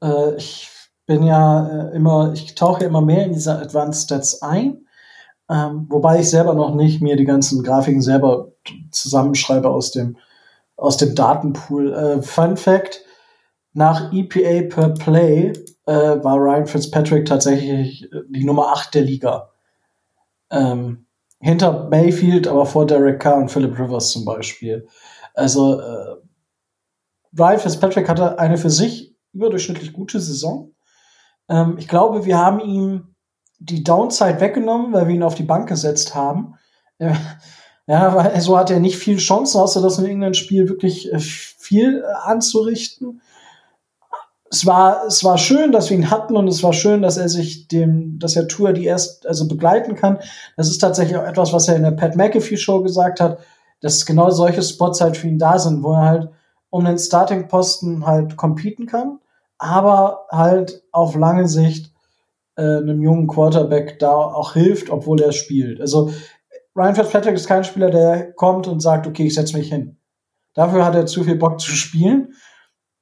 äh, 0.02 0.36
ich 0.36 0.70
bin 1.06 1.22
ja 1.22 1.66
äh, 1.66 1.96
immer, 1.96 2.32
ich 2.34 2.54
tauche 2.54 2.84
immer 2.84 3.00
mehr 3.00 3.24
in 3.24 3.32
diese 3.32 3.58
Advanced 3.58 4.04
Stats 4.04 4.42
ein, 4.42 4.86
ähm, 5.50 5.86
wobei 5.88 6.20
ich 6.20 6.28
selber 6.28 6.54
noch 6.54 6.74
nicht 6.74 7.00
mir 7.00 7.16
die 7.16 7.24
ganzen 7.24 7.62
Grafiken 7.62 8.02
selber 8.02 8.52
zusammenschreibe 8.90 9.68
aus 9.68 9.90
dem 9.90 10.18
aus 10.78 10.96
dem 10.96 11.14
Datenpool. 11.14 11.92
Äh, 11.92 12.22
Fun 12.22 12.56
Fact: 12.56 13.04
Nach 13.74 14.12
EPA 14.12 14.74
per 14.74 14.88
Play 14.94 15.52
äh, 15.86 15.92
war 15.92 16.36
Ryan 16.36 16.66
Fitzpatrick 16.66 17.26
tatsächlich 17.26 18.08
die 18.30 18.44
Nummer 18.44 18.68
8 18.72 18.94
der 18.94 19.02
Liga. 19.02 19.50
Ähm, 20.50 21.06
hinter 21.40 21.88
Mayfield, 21.88 22.48
aber 22.48 22.66
vor 22.66 22.86
Derek 22.86 23.20
Carr 23.20 23.36
und 23.36 23.50
Philip 23.50 23.78
Rivers 23.78 24.10
zum 24.10 24.24
Beispiel. 24.24 24.88
Also 25.34 25.80
äh, 25.80 26.16
Ryan 27.38 27.58
Fitzpatrick 27.58 28.08
hatte 28.08 28.38
eine 28.38 28.58
für 28.58 28.70
sich 28.70 29.16
überdurchschnittlich 29.32 29.92
gute 29.92 30.20
Saison. 30.20 30.74
Ähm, 31.48 31.76
ich 31.78 31.86
glaube, 31.86 32.24
wir 32.24 32.38
haben 32.38 32.60
ihm 32.60 33.14
die 33.58 33.84
Downside 33.84 34.40
weggenommen, 34.40 34.92
weil 34.92 35.08
wir 35.08 35.14
ihn 35.14 35.22
auf 35.22 35.34
die 35.34 35.42
Bank 35.42 35.68
gesetzt 35.68 36.14
haben. 36.14 36.54
Äh, 37.88 37.92
ja, 37.92 38.14
weil 38.14 38.40
so 38.40 38.56
hat 38.56 38.70
er 38.70 38.78
nicht 38.78 38.98
viel 38.98 39.16
Chancen, 39.16 39.60
außer 39.60 39.82
das 39.82 39.98
in 39.98 40.04
irgendeinem 40.04 40.34
Spiel 40.34 40.68
wirklich 40.68 41.12
äh, 41.12 41.18
viel 41.18 42.04
anzurichten 42.04 43.20
es 44.50 44.66
war, 44.66 45.04
es 45.06 45.24
war 45.24 45.38
schön, 45.38 45.72
dass 45.72 45.90
wir 45.90 45.96
ihn 45.96 46.10
hatten 46.10 46.36
und 46.36 46.48
es 46.48 46.62
war 46.62 46.72
schön, 46.72 47.02
dass 47.02 47.16
er 47.16 47.28
sich 47.28 47.68
dem, 47.68 48.18
dass 48.18 48.36
er 48.36 48.48
Tour 48.48 48.72
die 48.72 48.84
erst, 48.84 49.26
also 49.26 49.46
begleiten 49.46 49.94
kann. 49.94 50.18
Das 50.56 50.68
ist 50.70 50.78
tatsächlich 50.78 51.16
auch 51.16 51.26
etwas, 51.26 51.52
was 51.52 51.68
er 51.68 51.76
in 51.76 51.82
der 51.82 51.90
Pat 51.90 52.16
McAfee 52.16 52.56
Show 52.56 52.82
gesagt 52.82 53.20
hat, 53.20 53.38
dass 53.80 54.06
genau 54.06 54.30
solche 54.30 54.62
Spots 54.62 55.00
halt 55.00 55.16
für 55.16 55.28
ihn 55.28 55.38
da 55.38 55.58
sind, 55.58 55.82
wo 55.82 55.92
er 55.92 56.04
halt 56.04 56.30
um 56.70 56.84
den 56.84 56.98
Starting-Posten 56.98 58.06
halt 58.06 58.36
competen 58.36 58.86
kann, 58.86 59.18
aber 59.58 60.26
halt 60.30 60.82
auf 60.92 61.14
lange 61.14 61.48
Sicht 61.48 61.92
äh, 62.56 62.62
einem 62.62 63.02
jungen 63.02 63.26
Quarterback 63.26 63.98
da 63.98 64.12
auch 64.12 64.54
hilft, 64.54 64.90
obwohl 64.90 65.20
er 65.20 65.32
spielt. 65.32 65.80
Also 65.80 66.10
Ryan 66.78 66.94
Fitzpatrick 66.94 67.34
ist 67.34 67.48
kein 67.48 67.64
Spieler, 67.64 67.90
der 67.90 68.32
kommt 68.32 68.68
und 68.68 68.80
sagt, 68.80 69.06
okay, 69.06 69.26
ich 69.26 69.34
setze 69.34 69.56
mich 69.56 69.68
hin. 69.68 69.98
Dafür 70.54 70.84
hat 70.84 70.94
er 70.94 71.06
zu 71.06 71.24
viel 71.24 71.36
Bock 71.36 71.60
zu 71.60 71.72
spielen 71.72 72.32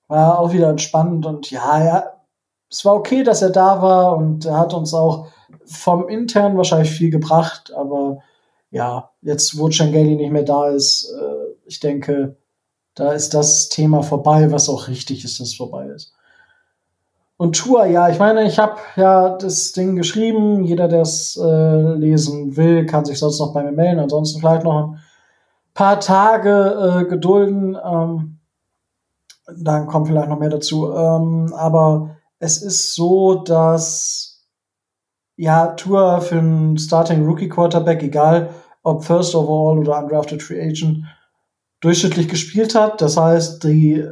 war 0.08 0.38
auch 0.38 0.52
wieder 0.52 0.68
entspannend 0.68 1.26
und 1.26 1.50
ja, 1.50 1.84
ja, 1.84 2.12
es 2.70 2.84
war 2.84 2.94
okay, 2.94 3.22
dass 3.22 3.42
er 3.42 3.50
da 3.50 3.82
war 3.82 4.16
und 4.16 4.44
er 4.44 4.58
hat 4.58 4.74
uns 4.74 4.94
auch 4.94 5.28
vom 5.64 6.08
intern 6.08 6.56
wahrscheinlich 6.56 6.90
viel 6.90 7.10
gebracht, 7.10 7.72
aber 7.74 8.18
ja, 8.70 9.10
jetzt 9.22 9.58
wo 9.58 9.68
Changeli 9.68 10.16
nicht 10.16 10.32
mehr 10.32 10.42
da 10.42 10.68
ist, 10.68 11.12
äh, 11.12 11.54
ich 11.66 11.80
denke, 11.80 12.36
da 12.94 13.12
ist 13.12 13.34
das 13.34 13.68
Thema 13.68 14.02
vorbei, 14.02 14.50
was 14.50 14.68
auch 14.68 14.88
richtig 14.88 15.24
ist, 15.24 15.40
dass 15.40 15.48
es 15.48 15.56
vorbei 15.56 15.86
ist. 15.86 16.14
Und 17.38 17.56
Tour, 17.56 17.84
ja, 17.84 18.08
ich 18.08 18.18
meine, 18.18 18.46
ich 18.46 18.58
habe 18.58 18.76
ja 18.96 19.36
das 19.36 19.72
Ding 19.72 19.96
geschrieben. 19.96 20.64
Jeder, 20.64 20.88
der 20.88 21.02
es 21.02 21.36
äh, 21.36 21.94
lesen 21.94 22.56
will, 22.56 22.86
kann 22.86 23.04
sich 23.04 23.18
sonst 23.18 23.38
noch 23.38 23.52
bei 23.52 23.62
mir 23.62 23.72
melden. 23.72 24.00
Ansonsten 24.00 24.40
vielleicht 24.40 24.64
noch 24.64 24.92
ein 24.92 25.00
paar 25.74 26.00
Tage 26.00 27.02
äh, 27.02 27.04
gedulden. 27.04 27.76
Ähm, 27.82 28.38
dann 29.54 29.86
kommt 29.86 30.08
vielleicht 30.08 30.28
noch 30.28 30.38
mehr 30.38 30.48
dazu. 30.48 30.90
Ähm, 30.90 31.52
aber 31.54 32.16
es 32.38 32.62
ist 32.62 32.94
so, 32.94 33.34
dass 33.34 34.44
ja, 35.36 35.68
Tour 35.68 36.22
für 36.22 36.38
einen 36.38 36.78
Starting 36.78 37.26
Rookie 37.26 37.50
Quarterback, 37.50 38.02
egal 38.02 38.50
ob 38.82 39.04
First 39.04 39.34
Overall 39.34 39.78
oder 39.78 39.98
Undrafted 39.98 40.42
Free 40.42 40.62
Agent, 40.62 41.04
durchschnittlich 41.80 42.28
gespielt 42.28 42.74
hat. 42.74 43.02
Das 43.02 43.18
heißt, 43.18 43.62
die, 43.64 44.08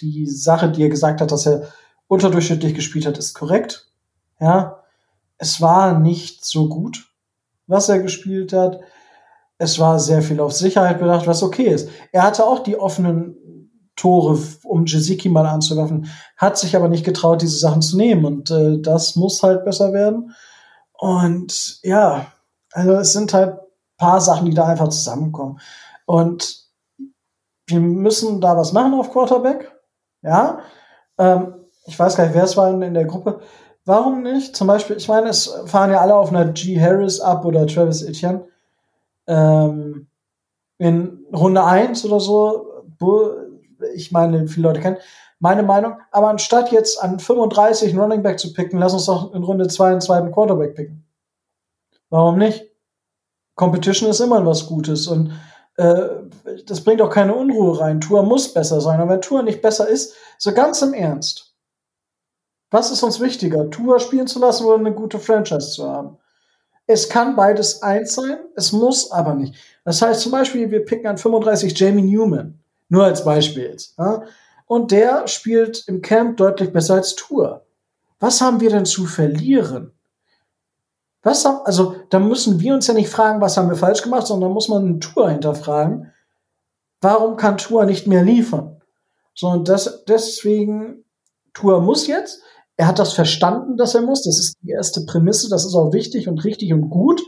die 0.00 0.26
Sache, 0.26 0.70
die 0.70 0.82
er 0.82 0.90
gesagt 0.90 1.22
hat, 1.22 1.32
dass 1.32 1.46
er 1.46 1.68
unterdurchschnittlich 2.10 2.74
gespielt 2.74 3.06
hat, 3.06 3.18
ist 3.18 3.34
korrekt. 3.34 3.86
Ja, 4.40 4.82
es 5.38 5.60
war 5.60 5.98
nicht 5.98 6.44
so 6.44 6.68
gut, 6.68 7.08
was 7.68 7.88
er 7.88 8.00
gespielt 8.00 8.52
hat. 8.52 8.80
Es 9.58 9.78
war 9.78 10.00
sehr 10.00 10.20
viel 10.20 10.40
auf 10.40 10.52
Sicherheit 10.52 10.98
bedacht, 10.98 11.28
was 11.28 11.42
okay 11.42 11.68
ist. 11.68 11.88
Er 12.10 12.24
hatte 12.24 12.44
auch 12.44 12.64
die 12.64 12.76
offenen 12.76 13.70
Tore, 13.94 14.38
um 14.64 14.86
Jaziki 14.86 15.28
mal 15.28 15.46
anzuwerfen, 15.46 16.08
hat 16.36 16.58
sich 16.58 16.74
aber 16.74 16.88
nicht 16.88 17.04
getraut, 17.04 17.42
diese 17.42 17.58
Sachen 17.58 17.80
zu 17.80 17.96
nehmen. 17.96 18.24
Und 18.24 18.50
äh, 18.50 18.80
das 18.80 19.14
muss 19.14 19.42
halt 19.44 19.64
besser 19.64 19.92
werden. 19.92 20.34
Und 20.94 21.78
ja, 21.84 22.26
also 22.72 22.92
es 22.94 23.12
sind 23.12 23.32
halt 23.32 23.56
paar 23.98 24.20
Sachen, 24.20 24.46
die 24.46 24.54
da 24.54 24.66
einfach 24.66 24.88
zusammenkommen. 24.88 25.60
Und 26.06 26.66
wir 27.66 27.80
müssen 27.80 28.40
da 28.40 28.56
was 28.56 28.72
machen 28.72 28.94
auf 28.94 29.12
Quarterback. 29.12 29.70
Ja. 30.22 30.60
Ähm, 31.18 31.59
ich 31.90 31.98
weiß 31.98 32.16
gar 32.16 32.24
nicht, 32.24 32.34
wer 32.34 32.44
es 32.44 32.56
war 32.56 32.70
in, 32.70 32.80
in 32.82 32.94
der 32.94 33.04
Gruppe. 33.04 33.40
Warum 33.84 34.22
nicht? 34.22 34.56
Zum 34.56 34.66
Beispiel, 34.66 34.96
ich 34.96 35.08
meine, 35.08 35.28
es 35.28 35.46
fahren 35.66 35.90
ja 35.90 36.00
alle 36.00 36.14
auf 36.14 36.30
einer 36.30 36.46
G. 36.52 36.80
Harris 36.80 37.20
ab 37.20 37.44
oder 37.44 37.66
Travis 37.66 38.02
Etienne. 38.02 38.44
Ähm, 39.26 40.06
in 40.78 41.26
Runde 41.32 41.64
1 41.64 42.04
oder 42.04 42.20
so 42.20 42.70
ich 43.94 44.12
meine, 44.12 44.46
viele 44.48 44.68
Leute 44.68 44.80
kennen, 44.80 44.98
meine 45.38 45.62
Meinung. 45.62 45.94
Aber 46.10 46.28
anstatt 46.28 46.72
jetzt 46.72 47.02
an 47.02 47.18
35 47.18 47.90
einen 47.90 48.00
Running 48.00 48.22
Back 48.22 48.38
zu 48.38 48.52
picken, 48.52 48.78
lass 48.78 48.92
uns 48.92 49.06
doch 49.06 49.32
in 49.34 49.42
Runde 49.42 49.68
2 49.68 49.90
einen 49.90 50.00
zweiten 50.00 50.32
Quarterback 50.32 50.74
picken. 50.74 51.04
Warum 52.10 52.38
nicht? 52.38 52.64
Competition 53.54 54.10
ist 54.10 54.20
immer 54.20 54.44
was 54.44 54.66
Gutes 54.66 55.06
und 55.06 55.32
äh, 55.76 56.08
das 56.66 56.82
bringt 56.82 57.02
auch 57.02 57.10
keine 57.10 57.34
Unruhe 57.34 57.78
rein. 57.80 58.00
Tour 58.00 58.22
muss 58.22 58.52
besser 58.52 58.80
sein. 58.80 59.00
Und 59.00 59.08
wenn 59.08 59.20
Tour 59.20 59.42
nicht 59.42 59.62
besser 59.62 59.86
ist, 59.86 60.14
so 60.38 60.52
ganz 60.52 60.82
im 60.82 60.94
Ernst. 60.94 61.49
Was 62.70 62.90
ist 62.90 63.02
uns 63.02 63.20
wichtiger, 63.20 63.68
Tour 63.70 63.98
spielen 63.98 64.26
zu 64.26 64.38
lassen 64.38 64.64
oder 64.64 64.78
eine 64.78 64.94
gute 64.94 65.18
Franchise 65.18 65.70
zu 65.70 65.88
haben? 65.88 66.16
Es 66.86 67.08
kann 67.08 67.36
beides 67.36 67.82
eins 67.82 68.14
sein, 68.14 68.38
es 68.56 68.72
muss 68.72 69.10
aber 69.10 69.34
nicht. 69.34 69.54
Das 69.84 70.02
heißt 70.02 70.20
zum 70.22 70.32
Beispiel, 70.32 70.70
wir 70.70 70.84
picken 70.84 71.06
an 71.06 71.18
35 71.18 71.78
Jamie 71.78 72.02
Newman. 72.02 72.58
Nur 72.88 73.04
als 73.04 73.24
Beispiel. 73.24 73.76
Ja? 73.98 74.24
Und 74.66 74.90
der 74.90 75.26
spielt 75.28 75.84
im 75.86 76.02
Camp 76.02 76.36
deutlich 76.36 76.72
besser 76.72 76.94
als 76.94 77.14
Tour. 77.14 77.64
Was 78.18 78.40
haben 78.40 78.60
wir 78.60 78.70
denn 78.70 78.84
zu 78.84 79.06
verlieren? 79.06 79.92
Was 81.22 81.44
haben, 81.44 81.60
also, 81.64 81.96
da 82.10 82.18
müssen 82.18 82.60
wir 82.60 82.74
uns 82.74 82.86
ja 82.86 82.94
nicht 82.94 83.10
fragen, 83.10 83.40
was 83.40 83.56
haben 83.56 83.68
wir 83.68 83.76
falsch 83.76 84.02
gemacht, 84.02 84.26
sondern 84.26 84.52
muss 84.52 84.68
man 84.68 85.00
Tour 85.00 85.30
hinterfragen. 85.30 86.12
Warum 87.00 87.36
kann 87.36 87.58
Tour 87.58 87.84
nicht 87.84 88.06
mehr 88.06 88.22
liefern? 88.22 88.80
So, 89.34 89.48
und 89.48 89.68
das, 89.68 90.04
deswegen, 90.06 91.04
Tour 91.54 91.80
muss 91.80 92.06
jetzt. 92.06 92.42
Er 92.80 92.86
hat 92.86 92.98
das 92.98 93.12
verstanden, 93.12 93.76
dass 93.76 93.94
er 93.94 94.02
muss. 94.02 94.22
Das 94.22 94.38
ist 94.38 94.56
die 94.62 94.70
erste 94.70 95.04
Prämisse. 95.04 95.50
Das 95.50 95.64
ist 95.64 95.74
auch 95.74 95.92
wichtig 95.92 96.28
und 96.28 96.44
richtig 96.44 96.72
und 96.72 96.88
gut. 96.88 97.20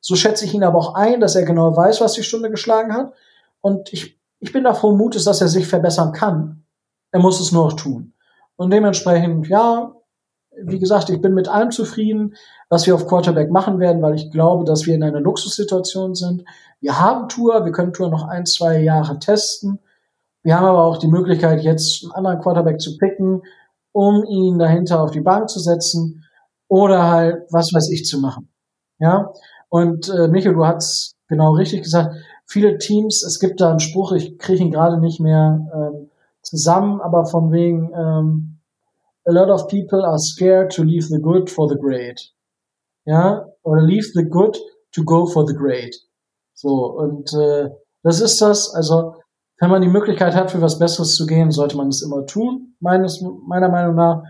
So 0.00 0.16
schätze 0.16 0.44
ich 0.44 0.54
ihn 0.54 0.64
aber 0.64 0.78
auch 0.78 0.94
ein, 0.94 1.20
dass 1.20 1.36
er 1.36 1.44
genau 1.44 1.76
weiß, 1.76 2.00
was 2.00 2.14
die 2.14 2.22
Stunde 2.22 2.50
geschlagen 2.50 2.92
hat. 2.92 3.12
Und 3.60 3.92
ich 3.92 4.16
ich 4.40 4.52
bin 4.52 4.64
da 4.64 4.74
frohen 4.74 4.96
Mutes, 4.96 5.24
dass 5.24 5.40
er 5.40 5.48
sich 5.48 5.66
verbessern 5.66 6.12
kann. 6.12 6.64
Er 7.10 7.20
muss 7.20 7.40
es 7.40 7.52
nur 7.52 7.64
noch 7.64 7.72
tun. 7.74 8.12
Und 8.56 8.70
dementsprechend, 8.72 9.48
ja, 9.48 9.92
wie 10.62 10.78
gesagt, 10.78 11.10
ich 11.10 11.20
bin 11.20 11.34
mit 11.34 11.48
allem 11.48 11.70
zufrieden, 11.70 12.34
was 12.68 12.86
wir 12.86 12.94
auf 12.94 13.06
Quarterback 13.06 13.50
machen 13.50 13.78
werden, 13.78 14.02
weil 14.02 14.14
ich 14.14 14.30
glaube, 14.30 14.64
dass 14.64 14.86
wir 14.86 14.94
in 14.94 15.02
einer 15.02 15.20
Luxussituation 15.20 16.14
sind. 16.14 16.44
Wir 16.80 16.98
haben 16.98 17.28
Tour, 17.28 17.64
wir 17.64 17.72
können 17.72 17.92
Tour 17.92 18.08
noch 18.08 18.26
ein, 18.28 18.46
zwei 18.46 18.80
Jahre 18.80 19.18
testen. 19.18 19.78
Wir 20.42 20.56
haben 20.56 20.64
aber 20.64 20.84
auch 20.84 20.98
die 20.98 21.08
Möglichkeit, 21.08 21.62
jetzt 21.62 22.04
einen 22.04 22.12
anderen 22.12 22.40
Quarterback 22.40 22.80
zu 22.80 22.96
picken, 22.96 23.42
um 23.96 24.24
ihn 24.24 24.58
dahinter 24.58 25.02
auf 25.02 25.10
die 25.10 25.22
Bank 25.22 25.48
zu 25.48 25.58
setzen 25.58 26.22
oder 26.68 27.10
halt 27.10 27.46
was 27.50 27.72
weiß 27.72 27.88
ich 27.90 28.04
zu 28.04 28.20
machen. 28.20 28.52
Ja, 28.98 29.32
und 29.70 30.10
äh, 30.10 30.28
Michael, 30.28 30.54
du 30.54 30.66
hast 30.66 31.16
genau 31.28 31.54
richtig 31.54 31.82
gesagt, 31.82 32.14
viele 32.44 32.76
Teams, 32.76 33.22
es 33.22 33.40
gibt 33.40 33.58
da 33.58 33.70
einen 33.70 33.80
Spruch, 33.80 34.12
ich 34.12 34.36
kriege 34.36 34.62
ihn 34.62 34.70
gerade 34.70 35.00
nicht 35.00 35.18
mehr 35.18 35.66
ähm, 35.74 36.10
zusammen, 36.42 37.00
aber 37.00 37.24
von 37.24 37.52
wegen 37.52 37.90
ähm, 37.94 38.58
a 39.26 39.32
lot 39.32 39.48
of 39.48 39.66
people 39.68 40.04
are 40.04 40.18
scared 40.18 40.70
to 40.72 40.82
leave 40.82 41.06
the 41.06 41.18
good 41.18 41.48
for 41.48 41.66
the 41.66 41.78
great. 41.78 42.20
Ja, 43.06 43.46
oder 43.62 43.80
leave 43.80 44.10
the 44.12 44.24
good 44.28 44.58
to 44.92 45.04
go 45.04 45.26
for 45.26 45.46
the 45.46 45.54
great. 45.54 45.96
So, 46.52 46.68
und 46.68 47.32
äh, 47.32 47.70
das 48.02 48.20
ist 48.20 48.42
das, 48.42 48.74
also 48.74 49.14
wenn 49.58 49.70
man 49.70 49.82
die 49.82 49.88
Möglichkeit 49.88 50.34
hat, 50.34 50.50
für 50.50 50.60
was 50.60 50.78
Besseres 50.78 51.16
zu 51.16 51.26
gehen, 51.26 51.50
sollte 51.50 51.76
man 51.76 51.88
es 51.88 52.02
immer 52.02 52.26
tun, 52.26 52.74
meines, 52.80 53.24
meiner 53.46 53.68
Meinung 53.68 53.94
nach. 53.94 54.22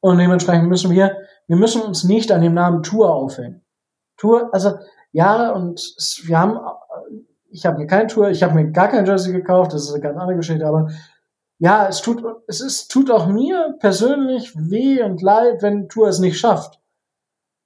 Und 0.00 0.18
dementsprechend 0.18 0.68
müssen 0.68 0.90
wir, 0.90 1.16
wir 1.46 1.56
müssen 1.56 1.82
uns 1.82 2.04
nicht 2.04 2.32
an 2.32 2.42
dem 2.42 2.54
Namen 2.54 2.82
Tour 2.82 3.14
aufhängen. 3.14 3.64
Tour, 4.16 4.50
also 4.52 4.74
ja, 5.12 5.50
und 5.52 5.80
wir 6.24 6.38
haben, 6.38 6.58
ich 7.50 7.64
habe 7.66 7.78
mir 7.78 7.86
kein 7.86 8.08
Tour, 8.08 8.30
ich 8.30 8.42
habe 8.42 8.54
mir 8.54 8.70
gar 8.70 8.88
kein 8.88 9.06
Jersey 9.06 9.32
gekauft, 9.32 9.72
das 9.72 9.84
ist 9.84 9.92
eine 9.92 10.02
ganz 10.02 10.18
andere 10.18 10.36
Geschichte, 10.36 10.66
aber 10.66 10.88
ja, 11.58 11.86
es 11.86 12.00
tut, 12.00 12.24
es 12.48 12.60
ist, 12.60 12.88
tut 12.90 13.10
auch 13.10 13.26
mir 13.26 13.76
persönlich 13.78 14.52
weh 14.56 15.00
und 15.02 15.22
leid, 15.22 15.62
wenn 15.62 15.88
Tour 15.88 16.08
es 16.08 16.18
nicht 16.18 16.40
schafft. 16.40 16.80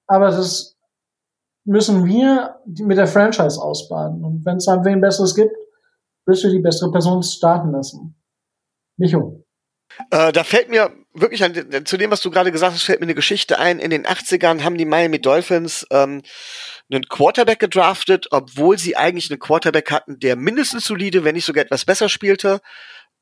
Aber 0.06 0.26
das 0.26 0.76
müssen 1.64 2.04
wir 2.04 2.60
mit 2.66 2.98
der 2.98 3.06
Franchise 3.06 3.60
ausbaden. 3.60 4.22
Und 4.22 4.44
wenn 4.44 4.58
es 4.58 4.66
dann 4.66 4.84
wen 4.84 5.00
Besseres 5.00 5.34
gibt, 5.34 5.56
wirst 6.26 6.44
du 6.44 6.50
die 6.50 6.58
bessere 6.58 6.90
Person 6.90 7.22
starten 7.22 7.72
lassen. 7.72 8.14
Micho. 8.96 9.44
Äh, 10.10 10.32
da 10.32 10.44
fällt 10.44 10.68
mir 10.68 10.92
wirklich 11.14 11.42
an, 11.42 11.84
zu 11.84 11.96
dem, 11.96 12.10
was 12.10 12.20
du 12.20 12.30
gerade 12.30 12.52
gesagt 12.52 12.74
hast, 12.74 12.82
fällt 12.82 13.00
mir 13.00 13.06
eine 13.06 13.14
Geschichte 13.14 13.58
ein. 13.58 13.78
In 13.78 13.90
den 13.90 14.06
80ern 14.06 14.62
haben 14.62 14.76
die 14.76 14.84
Miami 14.84 15.20
Dolphins 15.20 15.86
ähm, 15.90 16.22
einen 16.90 17.08
Quarterback 17.08 17.58
gedraftet, 17.58 18.26
obwohl 18.30 18.78
sie 18.78 18.96
eigentlich 18.96 19.30
einen 19.30 19.40
Quarterback 19.40 19.90
hatten, 19.90 20.18
der 20.18 20.36
mindestens 20.36 20.84
solide, 20.84 21.24
wenn 21.24 21.34
nicht 21.34 21.46
sogar 21.46 21.64
etwas 21.64 21.84
besser 21.84 22.08
spielte. 22.08 22.60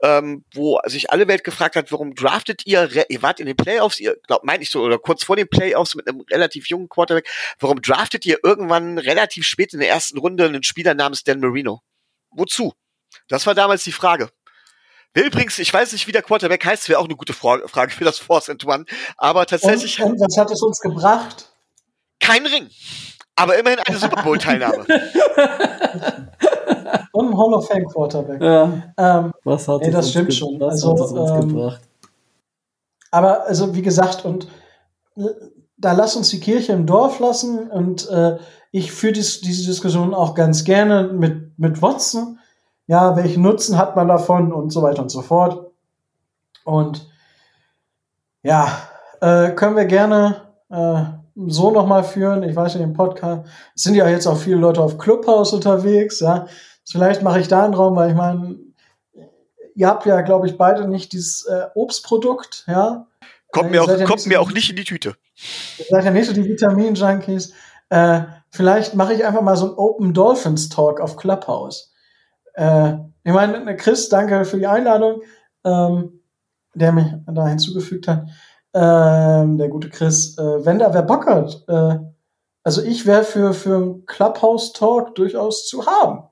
Ähm, 0.02 0.44
wo 0.52 0.80
sich 0.86 1.12
alle 1.12 1.28
Welt 1.28 1.44
gefragt 1.44 1.76
hat, 1.76 1.92
warum 1.92 2.14
draftet 2.16 2.66
ihr, 2.66 2.90
ihr 3.08 3.22
wart 3.22 3.38
in 3.38 3.46
den 3.46 3.56
Playoffs, 3.56 4.00
ihr 4.00 4.16
glaubt, 4.26 4.44
meint 4.44 4.60
ich 4.60 4.68
so, 4.68 4.82
oder 4.82 4.98
kurz 4.98 5.22
vor 5.22 5.36
den 5.36 5.48
Playoffs 5.48 5.94
mit 5.94 6.08
einem 6.08 6.20
relativ 6.22 6.68
jungen 6.68 6.88
Quarterback, 6.88 7.28
warum 7.60 7.80
draftet 7.80 8.26
ihr 8.26 8.38
irgendwann 8.42 8.98
relativ 8.98 9.46
spät 9.46 9.72
in 9.72 9.78
der 9.78 9.88
ersten 9.88 10.18
Runde 10.18 10.46
einen 10.46 10.64
Spieler 10.64 10.94
namens 10.94 11.22
Dan 11.22 11.38
Marino? 11.38 11.80
Wozu? 12.32 12.74
Das 13.28 13.46
war 13.46 13.54
damals 13.54 13.84
die 13.84 13.92
Frage. 13.92 14.30
Übrigens, 15.14 15.58
ich 15.60 15.72
weiß 15.72 15.92
nicht, 15.92 16.08
wie 16.08 16.12
der 16.12 16.22
Quarterback 16.22 16.64
heißt, 16.64 16.88
wäre 16.88 16.98
auch 16.98 17.04
eine 17.04 17.14
gute 17.14 17.32
Frage 17.32 17.90
für 17.90 18.04
das 18.04 18.18
Force 18.18 18.50
and 18.50 18.66
One. 18.66 18.84
Aber 19.16 19.46
tatsächlich. 19.46 20.02
Und, 20.02 20.12
und 20.12 20.20
was 20.20 20.36
hat 20.36 20.50
es 20.50 20.60
uns 20.60 20.80
gebracht? 20.80 21.50
Kein 22.18 22.44
Ring. 22.46 22.68
Aber 23.36 23.56
immerhin 23.58 23.78
eine 23.80 23.96
Super 23.96 24.22
Bowl-Teilnahme. 24.22 24.84
und 27.12 27.30
ein 27.30 27.38
Hall 27.38 27.54
of 27.54 27.66
Fame 27.66 27.84
Quarterback. 27.86 28.40
Ja. 28.42 28.92
Ähm, 28.96 29.32
Was 29.44 29.68
hat 29.68 29.82
ey, 29.82 29.90
das 29.90 30.06
uns 30.06 30.10
stimmt 30.10 30.34
schon. 30.34 30.60
Was 30.60 30.74
Also, 30.74 30.90
hat 30.92 31.00
es 31.00 31.12
uns 31.12 31.30
ähm, 31.30 31.48
gebracht? 31.48 31.80
Aber 33.10 33.46
also 33.46 33.74
wie 33.74 33.82
gesagt, 33.82 34.24
und 34.24 34.48
äh, 35.16 35.24
da 35.76 35.92
lass 35.92 36.16
uns 36.16 36.30
die 36.30 36.40
Kirche 36.40 36.72
im 36.72 36.86
Dorf 36.86 37.20
lassen 37.20 37.70
und 37.70 38.08
äh, 38.08 38.38
ich 38.72 38.90
führe 38.90 39.12
dies, 39.12 39.40
diese 39.40 39.66
Diskussion 39.66 40.14
auch 40.14 40.34
ganz 40.34 40.64
gerne 40.64 41.12
mit, 41.12 41.58
mit 41.58 41.80
Watson. 41.82 42.40
Ja, 42.86 43.16
welchen 43.16 43.42
Nutzen 43.42 43.78
hat 43.78 43.96
man 43.96 44.08
davon 44.08 44.52
und 44.52 44.70
so 44.70 44.82
weiter 44.82 45.02
und 45.02 45.10
so 45.10 45.22
fort. 45.22 45.70
Und 46.64 47.08
ja, 48.42 48.68
äh, 49.20 49.50
können 49.50 49.76
wir 49.76 49.86
gerne 49.86 50.42
äh, 50.70 51.04
so 51.34 51.70
nochmal 51.70 52.04
führen. 52.04 52.42
Ich 52.42 52.54
weiß 52.54 52.74
nicht, 52.74 52.84
im 52.84 52.92
Podcast 52.92 53.46
es 53.74 53.82
sind 53.82 53.94
ja 53.94 54.08
jetzt 54.08 54.26
auch 54.26 54.36
viele 54.36 54.56
Leute 54.56 54.82
auf 54.82 54.98
Clubhouse 54.98 55.52
unterwegs. 55.52 56.20
Ja, 56.20 56.46
vielleicht 56.84 57.22
mache 57.22 57.40
ich 57.40 57.48
da 57.48 57.64
einen 57.64 57.74
Raum, 57.74 57.96
weil 57.96 58.10
ich 58.10 58.16
meine, 58.16 58.56
ihr 59.74 59.88
habt 59.88 60.06
ja, 60.06 60.20
glaube 60.20 60.46
ich, 60.46 60.56
beide 60.56 60.88
nicht 60.88 61.12
dieses 61.12 61.44
äh, 61.46 61.66
Obstprodukt, 61.74 62.64
ja. 62.66 63.06
Kommt 63.50 63.66
Ihr 63.66 63.70
mir 63.70 63.82
auch, 63.82 63.88
ja 63.88 64.04
kommt 64.04 64.18
nicht 64.18 64.26
mir 64.26 64.40
auch 64.40 64.50
nicht 64.50 64.70
in 64.70 64.76
die 64.76 64.84
Tüte. 64.84 65.14
Ihr 65.78 65.84
seid 65.88 66.04
ja 66.04 66.10
nicht 66.10 66.26
so 66.26 66.32
die 66.32 66.44
Vitamin-Junkies. 66.44 67.52
Äh, 67.88 68.22
vielleicht 68.50 68.94
mache 68.94 69.14
ich 69.14 69.24
einfach 69.24 69.42
mal 69.42 69.56
so 69.56 69.66
einen 69.66 69.74
Open 69.76 70.12
Dolphins 70.12 70.68
Talk 70.68 71.00
auf 71.00 71.16
Clubhouse. 71.16 71.93
Äh, 72.54 72.94
ich 73.22 73.32
meine, 73.32 73.76
Chris, 73.76 74.08
danke 74.08 74.44
für 74.44 74.58
die 74.58 74.66
Einladung, 74.66 75.22
ähm, 75.64 76.20
der 76.74 76.92
mich 76.92 77.06
da 77.26 77.46
hinzugefügt 77.48 78.08
hat. 78.08 78.26
Ähm, 78.74 79.56
der 79.58 79.68
gute 79.68 79.88
Chris, 79.88 80.36
äh, 80.36 80.64
wenn 80.64 80.78
da 80.78 80.92
wer 80.92 81.02
Bock 81.02 81.26
hat, 81.26 81.62
äh, 81.68 81.98
also 82.64 82.82
ich 82.82 83.06
wäre 83.06 83.24
für, 83.24 83.54
für 83.54 83.76
einen 83.76 84.06
Clubhouse 84.06 84.72
Talk 84.72 85.14
durchaus 85.14 85.68
zu 85.68 85.86
haben. 85.86 86.24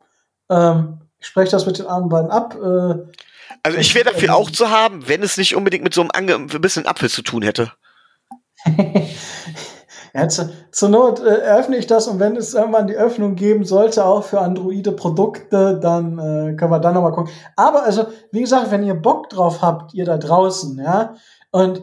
Ähm, 0.51 1.01
ich 1.19 1.27
spreche 1.27 1.53
das 1.53 1.66
mit 1.66 1.78
den 1.78 1.86
anderen 1.86 2.09
beiden 2.09 2.31
ab. 2.31 2.57
Äh, 2.57 3.12
Also 3.62 3.78
ich 3.78 3.94
wäre 3.94 4.12
dafür 4.12 4.35
auch 4.35 4.51
zu 4.51 4.70
haben, 4.70 5.07
wenn 5.09 5.23
es 5.23 5.36
nicht 5.36 5.55
unbedingt 5.55 5.85
mit 5.85 5.94
so 5.94 6.01
einem 6.01 6.11
Ange 6.12 6.35
ein 6.35 6.47
bisschen 6.61 6.86
Apfel 6.86 7.09
zu 7.11 7.23
tun 7.23 7.43
hätte. 7.43 7.73
Ja, 10.14 10.28
zu, 10.28 10.51
zur 10.70 10.89
Not 10.90 11.20
äh, 11.20 11.39
eröffne 11.39 11.76
ich 11.76 11.86
das 11.86 12.06
und 12.06 12.20
wenn 12.20 12.36
es 12.36 12.52
irgendwann 12.52 12.86
die 12.86 12.97
Öffnung 12.97 13.34
geben 13.34 13.64
sollte, 13.64 14.05
auch 14.05 14.24
für 14.24 14.40
Androide-Produkte, 14.40 15.78
dann 15.80 16.18
äh, 16.18 16.55
können 16.55 16.70
wir 16.70 16.80
dann 16.80 16.94
nochmal 16.94 17.12
gucken. 17.12 17.32
Aber 17.56 17.84
also, 17.84 18.06
wie 18.30 18.43
gesagt, 18.43 18.70
wenn 18.70 18.82
ihr 18.82 18.94
Bock 18.94 19.30
drauf 19.30 19.62
habt, 19.62 19.94
ihr 19.94 20.05
da 20.05 20.18
draußen, 20.18 20.78
ja, 20.78 21.14
und 21.51 21.82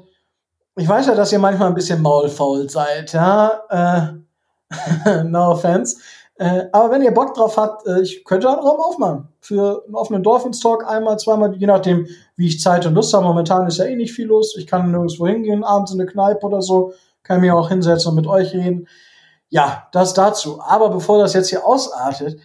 ich 0.76 0.88
weiß 0.88 1.08
ja, 1.08 1.16
dass 1.16 1.32
ihr 1.34 1.40
manchmal 1.40 1.70
ein 1.70 1.76
bisschen 1.76 2.02
maulfaul 2.02 2.70
seid, 2.70 3.14
ja, 3.14 3.62
äh, 3.70 5.24
no 5.24 5.52
offense. 5.52 5.98
Äh, 6.40 6.68
aber 6.72 6.92
wenn 6.92 7.02
ihr 7.02 7.14
Bock 7.14 7.34
drauf 7.34 7.58
habt, 7.58 7.86
äh, 7.86 8.02
ich 8.02 8.24
könnte 8.24 8.48
einen 8.48 8.60
Raum 8.60 8.80
aufmachen. 8.80 9.28
Für 9.42 9.84
einen 9.86 9.96
offenen 9.96 10.24
Dolphins-Talk 10.24 10.90
einmal, 10.90 11.20
zweimal, 11.20 11.54
je 11.56 11.68
nachdem, 11.68 12.08
wie 12.38 12.48
ich 12.48 12.62
Zeit 12.62 12.86
und 12.86 12.94
Lust 12.94 13.14
habe. 13.14 13.26
Momentan 13.26 13.68
ist 13.68 13.78
ja 13.78 13.86
eh 13.86 13.96
nicht 13.96 14.14
viel 14.14 14.28
los. 14.28 14.56
Ich 14.58 14.66
kann 14.66 14.90
nirgendwo 14.90 15.28
hingehen, 15.28 15.66
abends 15.66 15.92
in 15.92 16.00
eine 16.00 16.10
Kneipe 16.10 16.46
oder 16.46 16.62
so. 16.62 16.94
Kann 17.30 17.42
mich 17.42 17.52
auch 17.52 17.70
hinsetzen 17.70 18.10
und 18.10 18.16
mit 18.16 18.26
euch 18.26 18.56
reden. 18.56 18.88
Ja, 19.50 19.88
das 19.92 20.16
dazu. 20.16 20.60
Aber 20.66 20.90
bevor 20.90 21.20
das 21.20 21.36
jetzt 21.36 21.50
hier 21.50 21.64
ausartet, 21.64 22.40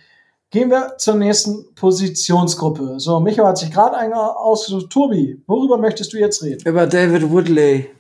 gehen 0.51 0.69
wir 0.69 0.98
zur 0.98 1.15
nächsten 1.15 1.74
Positionsgruppe. 1.74 3.01
So, 3.01 3.19
Michael 3.19 3.48
hat 3.48 3.56
sich 3.56 3.70
gerade 3.70 3.97
eine 3.97 4.15
ausgesucht. 4.15 4.90
Tobi, 4.90 5.43
worüber 5.47 5.78
möchtest 5.78 6.12
du 6.12 6.19
jetzt 6.19 6.43
reden? 6.43 6.69
Über 6.69 6.86
David 6.86 7.31
Woodley. 7.31 7.90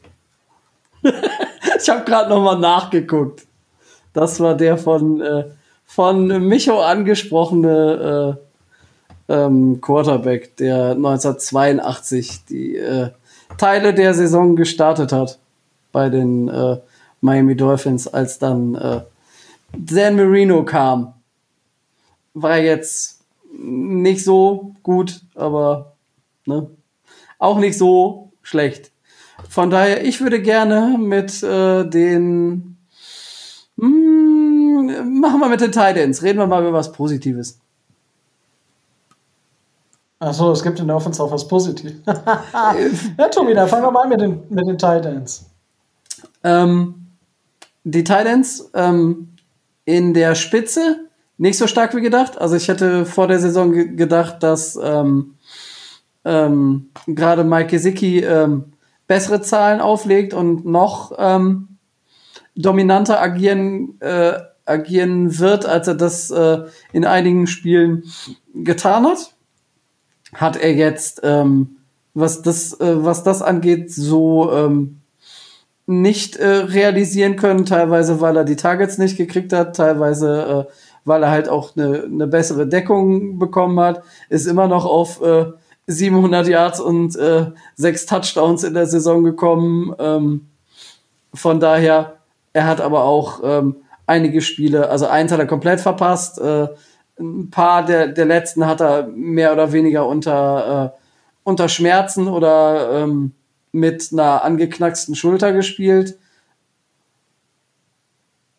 ich 1.02 1.88
habe 1.88 2.04
gerade 2.04 2.28
noch 2.28 2.42
mal 2.42 2.58
nachgeguckt. 2.58 3.46
Das 4.12 4.38
war 4.40 4.54
der 4.54 4.76
von, 4.76 5.22
äh, 5.22 5.44
von 5.86 6.26
Micho 6.46 6.82
angesprochene 6.82 8.36
äh, 9.28 9.32
ähm, 9.32 9.80
Quarterback, 9.80 10.54
der 10.58 10.90
1982 10.90 12.44
die 12.44 12.76
äh, 12.76 13.08
Teile 13.56 13.94
der 13.94 14.12
Saison 14.12 14.54
gestartet 14.54 15.12
hat 15.12 15.38
bei 15.94 16.10
den 16.10 16.48
äh, 16.48 16.76
Miami 17.22 17.56
Dolphins, 17.56 18.08
als 18.08 18.38
dann 18.38 18.74
äh, 18.74 19.00
Dan 19.72 20.16
Marino 20.16 20.64
kam. 20.64 21.14
War 22.34 22.58
jetzt 22.58 23.20
nicht 23.56 24.24
so 24.24 24.74
gut, 24.82 25.22
aber 25.36 25.94
ne, 26.46 26.68
auch 27.38 27.58
nicht 27.58 27.78
so 27.78 28.32
schlecht. 28.42 28.90
Von 29.48 29.70
daher, 29.70 30.04
ich 30.04 30.20
würde 30.20 30.42
gerne 30.42 30.98
mit 30.98 31.42
äh, 31.44 31.88
den 31.88 32.76
mm, 33.76 35.20
machen 35.20 35.40
wir 35.40 35.48
mit 35.48 35.60
den 35.60 35.70
Titans. 35.70 36.22
Reden 36.24 36.40
wir 36.40 36.46
mal 36.48 36.62
über 36.62 36.72
was 36.72 36.90
Positives. 36.90 37.60
Achso, 40.18 40.50
es 40.50 40.62
gibt 40.62 40.80
in 40.80 40.88
der 40.88 40.96
Offense 40.96 41.22
auch 41.22 41.30
was 41.30 41.46
Positives. 41.46 42.00
ja, 42.06 43.28
Tobi, 43.28 43.54
dann 43.54 43.68
fangen 43.68 43.84
wir 43.84 43.90
mal 43.92 44.02
an 44.02 44.08
mit 44.08 44.20
den, 44.20 44.42
mit 44.48 44.66
den 44.66 44.76
Titans. 44.76 45.53
Ähm, 46.44 47.06
die 47.82 48.04
Titans 48.04 48.70
ähm, 48.74 49.28
in 49.84 50.14
der 50.14 50.34
Spitze 50.34 51.08
nicht 51.36 51.58
so 51.58 51.66
stark 51.66 51.94
wie 51.96 52.00
gedacht. 52.00 52.38
Also 52.38 52.56
ich 52.56 52.68
hätte 52.68 53.06
vor 53.06 53.26
der 53.26 53.40
Saison 53.40 53.72
ge 53.72 53.94
gedacht, 53.94 54.42
dass 54.42 54.78
ähm, 54.82 55.34
ähm, 56.24 56.90
gerade 57.06 57.44
Mike 57.44 57.70
Gesicki 57.70 58.20
ähm, 58.20 58.72
bessere 59.06 59.42
Zahlen 59.42 59.80
auflegt 59.80 60.32
und 60.32 60.64
noch 60.64 61.12
ähm, 61.18 61.78
dominanter 62.54 63.20
agieren, 63.20 64.00
äh, 64.00 64.34
agieren 64.64 65.38
wird, 65.38 65.66
als 65.66 65.88
er 65.88 65.94
das 65.94 66.30
äh, 66.30 66.64
in 66.92 67.04
einigen 67.04 67.46
Spielen 67.46 68.04
getan 68.54 69.04
hat. 69.04 69.34
hat 70.34 70.56
er 70.56 70.72
jetzt, 70.74 71.20
ähm, 71.24 71.76
was 72.14 72.42
das, 72.42 72.78
äh, 72.80 73.04
was 73.04 73.24
das 73.24 73.42
angeht, 73.42 73.92
so 73.92 74.50
ähm, 74.52 75.00
nicht 75.86 76.36
äh, 76.36 76.46
realisieren 76.46 77.36
können, 77.36 77.66
teilweise 77.66 78.20
weil 78.20 78.36
er 78.36 78.44
die 78.44 78.56
Targets 78.56 78.98
nicht 78.98 79.16
gekriegt 79.16 79.52
hat, 79.52 79.76
teilweise 79.76 80.66
äh, 80.68 80.72
weil 81.04 81.22
er 81.22 81.30
halt 81.30 81.48
auch 81.48 81.76
eine 81.76 82.08
ne 82.08 82.26
bessere 82.26 82.66
Deckung 82.66 83.38
bekommen 83.38 83.78
hat, 83.78 84.02
ist 84.30 84.46
immer 84.46 84.68
noch 84.68 84.86
auf 84.86 85.20
äh, 85.22 85.46
700 85.86 86.48
Yards 86.48 86.80
und 86.80 87.16
äh, 87.16 87.46
sechs 87.74 88.06
Touchdowns 88.06 88.64
in 88.64 88.74
der 88.74 88.86
Saison 88.86 89.22
gekommen. 89.22 89.94
Ähm, 89.98 90.48
von 91.34 91.60
daher, 91.60 92.16
er 92.54 92.66
hat 92.66 92.80
aber 92.80 93.04
auch 93.04 93.40
ähm, 93.44 93.76
einige 94.06 94.40
Spiele, 94.40 94.88
also 94.88 95.06
eins 95.06 95.32
hat 95.32 95.40
er 95.40 95.46
komplett 95.46 95.80
verpasst, 95.80 96.40
äh, 96.40 96.68
ein 97.18 97.50
paar 97.50 97.84
der, 97.84 98.08
der 98.08 98.24
letzten 98.24 98.66
hat 98.66 98.80
er 98.80 99.06
mehr 99.06 99.52
oder 99.52 99.72
weniger 99.72 100.06
unter, 100.06 100.94
äh, 100.94 100.98
unter 101.44 101.68
Schmerzen 101.68 102.26
oder 102.28 103.02
ähm, 103.02 103.32
mit 103.74 104.10
einer 104.12 104.44
angeknacksten 104.44 105.14
Schulter 105.14 105.52
gespielt. 105.52 106.16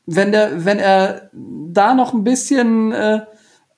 Wenn 0.06 0.32
der, 0.32 0.66
wenn 0.66 0.78
er 0.78 1.32
da 1.34 1.96
noch 1.96 2.14
ein 2.14 2.24
bisschen 2.24 2.92
äh, 2.92 3.22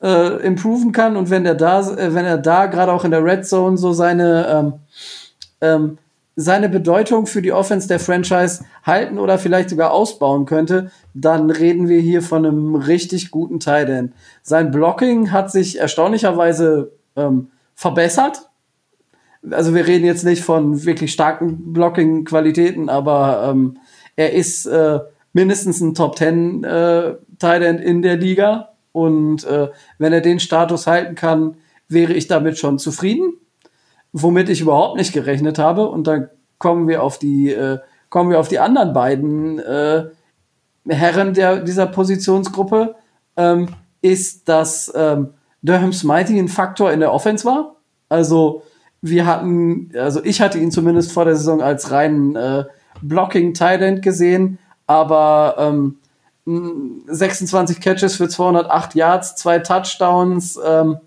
äh, 0.01 0.45
improven 0.45 0.91
kann 0.91 1.15
und 1.15 1.29
wenn 1.29 1.45
er 1.45 1.55
da, 1.55 1.79
äh, 1.91 2.13
wenn 2.13 2.25
er 2.25 2.37
da 2.37 2.65
gerade 2.65 2.91
auch 2.91 3.05
in 3.05 3.11
der 3.11 3.23
Red 3.23 3.45
Zone 3.45 3.77
so 3.77 3.93
seine 3.93 4.47
ähm, 4.47 4.73
ähm, 5.61 5.97
seine 6.39 6.69
Bedeutung 6.69 7.25
für 7.25 7.41
die 7.41 7.51
Offense 7.51 7.87
der 7.87 7.99
Franchise 7.99 8.63
halten 8.83 9.17
oder 9.17 9.39
vielleicht 9.39 9.71
sogar 9.71 9.91
ausbauen 9.91 10.45
könnte, 10.45 10.91
dann 11.15 11.49
reden 11.49 11.89
wir 11.89 11.99
hier 11.99 12.21
von 12.21 12.45
einem 12.45 12.75
richtig 12.75 13.31
guten 13.31 13.59
Tight 13.59 13.89
End. 13.89 14.13
Sein 14.43 14.69
Blocking 14.69 15.31
hat 15.31 15.51
sich 15.51 15.79
erstaunlicherweise 15.79 16.91
ähm, 17.15 17.49
verbessert. 17.73 18.46
Also 19.51 19.73
wir 19.73 19.87
reden 19.87 20.05
jetzt 20.05 20.23
nicht 20.23 20.43
von 20.43 20.85
wirklich 20.85 21.11
starken 21.11 21.73
Blocking-Qualitäten, 21.73 22.89
aber 22.89 23.49
ähm, 23.51 23.77
er 24.15 24.33
ist 24.33 24.65
äh, 24.65 24.99
mindestens 25.33 25.81
ein 25.81 25.93
Top 25.93 26.17
10 26.17 26.63
äh, 26.63 27.15
Tight 27.39 27.61
End 27.61 27.81
in 27.81 28.01
der 28.01 28.17
Liga. 28.17 28.73
Und 28.91 29.43
äh, 29.45 29.69
wenn 29.99 30.13
er 30.13 30.21
den 30.21 30.39
Status 30.39 30.87
halten 30.87 31.15
kann, 31.15 31.57
wäre 31.87 32.13
ich 32.13 32.27
damit 32.27 32.57
schon 32.57 32.79
zufrieden 32.79 33.33
womit 34.21 34.49
ich 34.49 34.61
überhaupt 34.61 34.97
nicht 34.97 35.13
gerechnet 35.13 35.59
habe. 35.59 35.87
Und 35.87 36.07
dann 36.07 36.29
kommen 36.57 36.87
wir 36.87 37.03
auf 37.03 37.19
die, 37.19 37.51
äh, 37.51 37.79
kommen 38.09 38.29
wir 38.29 38.39
auf 38.39 38.47
die 38.47 38.59
anderen 38.59 38.93
beiden 38.93 39.59
äh, 39.59 40.05
Herren 40.87 41.33
der, 41.33 41.59
dieser 41.59 41.87
Positionsgruppe, 41.87 42.95
ähm, 43.35 43.69
ist, 44.01 44.47
dass 44.47 44.91
ähm, 44.95 45.33
Durham 45.61 45.91
Smitey 45.91 46.39
ein 46.39 46.47
Faktor 46.47 46.91
in 46.91 46.99
der 46.99 47.13
Offense 47.13 47.45
war. 47.45 47.75
Also 48.09 48.63
wir 49.01 49.25
hatten, 49.25 49.91
also 49.95 50.23
ich 50.23 50.41
hatte 50.41 50.57
ihn 50.57 50.71
zumindest 50.71 51.11
vor 51.11 51.25
der 51.25 51.35
Saison 51.35 51.61
als 51.61 51.91
reinen 51.91 52.35
äh, 52.35 52.65
Blocking 53.01 53.53
End 53.55 54.01
gesehen, 54.01 54.57
aber 54.87 55.55
ähm, 55.59 55.97
26 57.07 57.81
Catches 57.81 58.15
für 58.15 58.29
208 58.29 58.95
Yards, 58.95 59.35
zwei 59.35 59.59
Touchdowns, 59.59 60.59
ähm, 60.65 60.97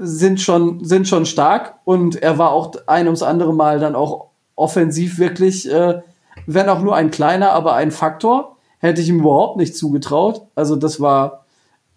sind 0.00 0.40
schon, 0.40 0.84
sind 0.84 1.08
schon 1.08 1.26
stark 1.26 1.74
und 1.84 2.22
er 2.22 2.38
war 2.38 2.52
auch 2.52 2.72
ein 2.86 3.06
ums 3.06 3.22
andere 3.22 3.52
Mal 3.52 3.80
dann 3.80 3.96
auch 3.96 4.28
offensiv 4.54 5.18
wirklich, 5.18 5.70
äh, 5.70 6.02
wenn 6.46 6.68
auch 6.68 6.80
nur 6.80 6.94
ein 6.94 7.10
kleiner, 7.10 7.52
aber 7.52 7.74
ein 7.74 7.90
Faktor. 7.90 8.56
Hätte 8.80 9.00
ich 9.00 9.08
ihm 9.08 9.18
überhaupt 9.18 9.56
nicht 9.56 9.76
zugetraut. 9.76 10.42
Also 10.54 10.76
das 10.76 11.00
war 11.00 11.44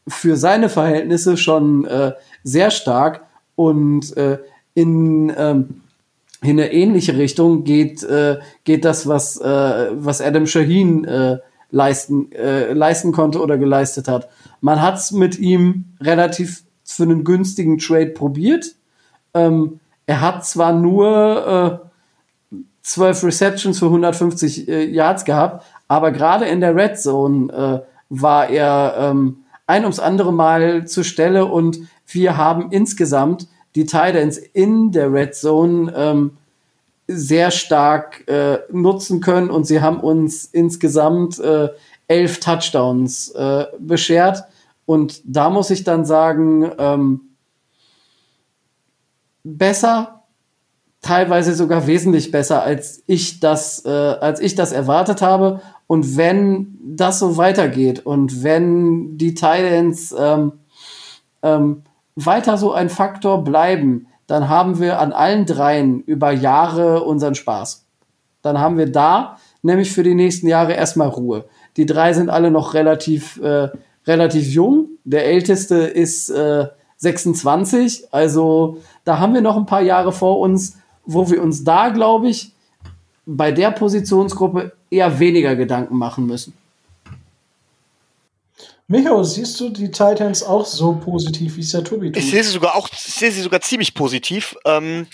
für 0.08 0.36
seine 0.36 0.68
Verhältnisse 0.68 1.38
schon 1.38 1.86
äh, 1.86 2.14
sehr 2.44 2.72
stark 2.72 3.22
und 3.56 4.16
äh, 4.18 4.40
in, 4.74 5.34
ähm, 5.38 5.82
in 6.42 6.60
eine 6.60 6.74
ähnliche 6.74 7.18
Richtung 7.18 7.64
geht, 7.64 8.04
äh, 8.04 8.40
geht 8.64 8.86
das, 8.86 9.08
was, 9.08 9.40
äh, 9.40 9.90
was 9.94 10.22
Adam 10.22 10.48
Shaheen 10.48 11.06
äh, 11.06 11.38
leisten, 11.70 12.32
äh, 12.32 12.74
leisten 12.74 13.12
konnte 13.12 13.42
oder 13.42 13.58
geleistet 13.58 14.08
hat. 14.08 14.30
Man 14.60 14.82
hat 14.82 14.98
es 14.98 15.12
mit 15.12 15.40
ihm 15.40 15.86
relativ 16.00 16.64
für 16.84 17.04
einen 17.04 17.24
günstigen 17.24 17.78
Trade 17.78 18.08
probiert. 18.08 18.76
Ähm, 19.34 19.80
er 20.06 20.22
hat 20.22 20.46
zwar 20.46 20.74
nur 20.74 21.82
äh, 21.82 22.56
12 22.84 23.24
Receptions 23.24 23.80
für 23.80 23.86
150 23.86 24.68
äh, 24.68 24.86
Yards 24.86 25.26
gehabt, 25.26 25.66
aber 25.88 26.12
gerade 26.12 26.46
in 26.46 26.60
der 26.60 26.76
Red 26.76 27.00
Zone 27.00 27.54
äh, 27.54 27.88
war 28.10 28.50
er 28.50 28.96
ähm, 28.98 29.38
ein 29.68 29.84
ums 29.84 30.00
andere 30.00 30.34
Mal 30.34 30.86
zur 30.86 31.04
Stelle 31.04 31.46
und 31.46 31.80
wir 32.14 32.38
haben 32.38 32.72
insgesamt 32.72 33.48
die 33.76 33.86
Titans 33.86 34.38
in 34.38 34.92
der 34.92 35.12
Red 35.12 35.36
Zone 35.36 35.94
ähm, 35.96 36.32
sehr 37.08 37.52
stark 37.52 38.28
äh, 38.28 38.60
nutzen 38.72 39.22
können 39.22 39.50
und 39.50 39.66
sie 39.66 39.82
haben 39.82 40.00
uns 40.00 40.46
insgesamt 40.46 41.40
äh, 41.40 41.70
elf 42.08 42.40
Touchdowns 42.40 43.30
äh, 43.32 43.66
beschert. 43.80 44.44
Und 44.86 45.22
da 45.24 45.50
muss 45.50 45.70
ich 45.70 45.84
dann 45.84 46.06
sagen, 46.06 46.70
ähm, 46.78 47.22
besser, 49.44 50.24
teilweise 51.02 51.54
sogar 51.56 51.88
wesentlich 51.88 52.32
besser, 52.32 52.64
als 52.64 53.04
ich 53.08 53.40
das, 53.40 53.86
äh, 53.86 53.90
als 53.90 54.40
ich 54.40 54.56
das 54.56 54.72
erwartet 54.72 55.22
habe. 55.22 55.62
Und 55.88 56.18
wenn 56.18 56.78
das 56.84 57.20
so 57.20 57.38
weitergeht 57.38 58.06
und 58.06 58.44
wenn 58.44 59.18
die 59.18 59.34
Titans 59.34 60.14
ähm, 60.18 60.54
ähm, 61.44 61.84
weiter 62.16 62.58
so 62.58 62.74
ein 62.74 62.90
Faktor 62.90 63.44
bleiben, 63.44 64.08
dann 64.28 64.50
haben 64.50 64.80
wir 64.80 65.00
an 65.00 65.12
allen 65.12 65.46
dreien 65.46 66.02
über 66.02 66.32
Jahre 66.32 67.04
unseren 67.04 67.36
Spaß. 67.36 67.86
Dann 68.42 68.60
haben 68.60 68.78
wir 68.78 68.92
da 68.92 69.38
nämlich 69.62 69.92
für 69.92 70.04
die 70.04 70.16
nächsten 70.16 70.48
Jahre 70.48 70.74
erstmal 70.74 71.10
Ruhe. 71.10 71.46
Die 71.78 71.86
drei 71.86 72.14
sind 72.14 72.30
alle 72.30 72.52
noch 72.52 72.74
relativ 72.74 73.42
äh, 73.42 73.70
relativ 74.08 74.48
jung. 74.48 74.90
Der 75.04 75.26
älteste 75.26 75.76
ist 75.76 76.30
äh, 76.30 76.68
26. 76.98 78.08
Also 78.12 78.78
da 79.04 79.20
haben 79.20 79.34
wir 79.34 79.42
noch 79.42 79.58
ein 79.58 79.66
paar 79.66 79.82
Jahre 79.82 80.12
vor 80.12 80.40
uns, 80.40 80.78
wo 81.06 81.30
wir 81.30 81.42
uns 81.42 81.64
da, 81.64 81.90
glaube 81.90 82.30
ich, 82.30 82.54
bei 83.26 83.52
der 83.52 83.72
Positionsgruppe 83.72 84.74
eher 84.90 85.20
weniger 85.20 85.56
Gedanken 85.56 85.98
machen 85.98 86.26
müssen. 86.26 86.54
Micho, 88.92 89.24
siehst 89.24 89.60
du 89.60 89.70
die 89.70 89.90
Titans 89.90 90.44
auch 90.44 90.66
so 90.66 90.94
positiv, 90.94 91.56
wie 91.56 91.62
es 91.62 91.72
der 91.72 91.84
Tobi 91.84 92.12
tut? 92.12 92.18
Ich 92.18 92.30
sehe 92.30 92.44
sie 92.44 92.52
sogar 92.52 92.76
auch, 92.76 92.90
ich 92.92 93.00
sehe 93.00 93.32
sie 93.32 93.42
sogar 93.42 93.62
ziemlich 93.62 93.94
positiv. 93.94 94.56
Ähm, 94.66 95.08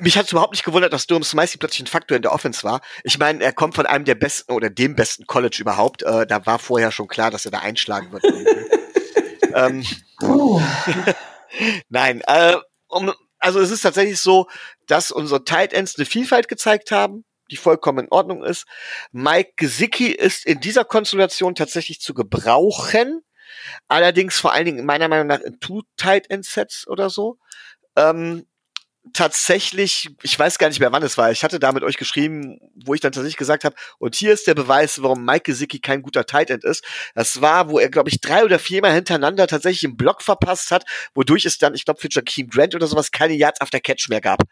mich 0.00 0.18
hat 0.18 0.26
es 0.26 0.32
überhaupt 0.32 0.52
nicht 0.52 0.64
gewundert, 0.64 0.92
dass 0.92 1.06
Durham 1.06 1.22
Smythe 1.22 1.56
plötzlich 1.58 1.84
ein 1.84 1.86
Faktor 1.86 2.16
in 2.16 2.22
der 2.22 2.32
Offense 2.32 2.64
war. 2.64 2.80
Ich 3.04 3.18
meine, 3.18 3.44
er 3.44 3.52
kommt 3.52 3.76
von 3.76 3.86
einem 3.86 4.04
der 4.04 4.16
besten 4.16 4.52
oder 4.52 4.70
dem 4.70 4.96
besten 4.96 5.26
College 5.26 5.58
überhaupt. 5.60 6.02
Äh, 6.02 6.26
da 6.26 6.44
war 6.46 6.58
vorher 6.58 6.90
schon 6.90 7.06
klar, 7.06 7.30
dass 7.30 7.44
er 7.44 7.52
da 7.52 7.60
einschlagen 7.60 8.10
wird. 8.10 8.24
ähm, 9.54 9.84
Oh. 10.22 10.60
Nein, 11.88 12.22
äh, 12.26 12.56
um, 12.88 13.12
also 13.38 13.60
es 13.60 13.70
ist 13.70 13.82
tatsächlich 13.82 14.20
so, 14.20 14.46
dass 14.86 15.10
unsere 15.10 15.44
Tight 15.44 15.72
Ends 15.72 15.96
eine 15.96 16.06
Vielfalt 16.06 16.48
gezeigt 16.48 16.90
haben, 16.90 17.24
die 17.50 17.56
vollkommen 17.56 18.06
in 18.06 18.12
Ordnung 18.12 18.44
ist. 18.44 18.66
Mike 19.12 19.52
Gesicki 19.56 20.08
ist 20.08 20.46
in 20.46 20.60
dieser 20.60 20.84
Konstellation 20.84 21.54
tatsächlich 21.54 22.00
zu 22.00 22.14
gebrauchen. 22.14 23.22
Allerdings 23.88 24.38
vor 24.38 24.52
allen 24.52 24.66
Dingen 24.66 24.86
meiner 24.86 25.08
Meinung 25.08 25.26
nach 25.26 25.40
in 25.40 25.60
Two 25.60 25.82
Tight 25.96 26.30
End 26.30 26.44
Sets 26.44 26.86
oder 26.88 27.10
so. 27.10 27.38
Ähm, 27.96 28.46
tatsächlich, 29.12 30.08
ich 30.22 30.38
weiß 30.38 30.58
gar 30.58 30.68
nicht 30.68 30.80
mehr, 30.80 30.92
wann 30.92 31.02
es 31.02 31.16
war. 31.16 31.30
Ich 31.30 31.44
hatte 31.44 31.58
da 31.60 31.72
mit 31.72 31.84
euch 31.84 31.96
geschrieben, 31.96 32.58
wo 32.84 32.94
ich 32.94 33.00
dann 33.00 33.12
tatsächlich 33.12 33.36
gesagt 33.36 33.64
habe, 33.64 33.76
und 33.98 34.14
hier 34.14 34.32
ist 34.32 34.46
der 34.46 34.54
Beweis, 34.54 35.02
warum 35.02 35.24
Mike 35.24 35.44
Gesicki 35.44 35.78
kein 35.78 36.02
guter 36.02 36.26
Tight 36.26 36.50
End 36.50 36.64
ist. 36.64 36.84
Das 37.14 37.40
war, 37.40 37.68
wo 37.68 37.78
er, 37.78 37.88
glaube 37.88 38.08
ich, 38.08 38.20
drei 38.20 38.44
oder 38.44 38.58
viermal 38.58 38.92
hintereinander 38.92 39.46
tatsächlich 39.46 39.84
einen 39.84 39.96
Block 39.96 40.22
verpasst 40.22 40.70
hat, 40.70 40.84
wodurch 41.14 41.44
es 41.44 41.58
dann, 41.58 41.74
ich 41.74 41.84
glaube, 41.84 42.00
für 42.00 42.08
Jakeem 42.10 42.48
Grant 42.48 42.74
oder 42.74 42.86
sowas 42.86 43.10
keine 43.10 43.34
Yards 43.34 43.60
after 43.60 43.80
Catch 43.80 44.08
mehr 44.08 44.20
gab. 44.20 44.42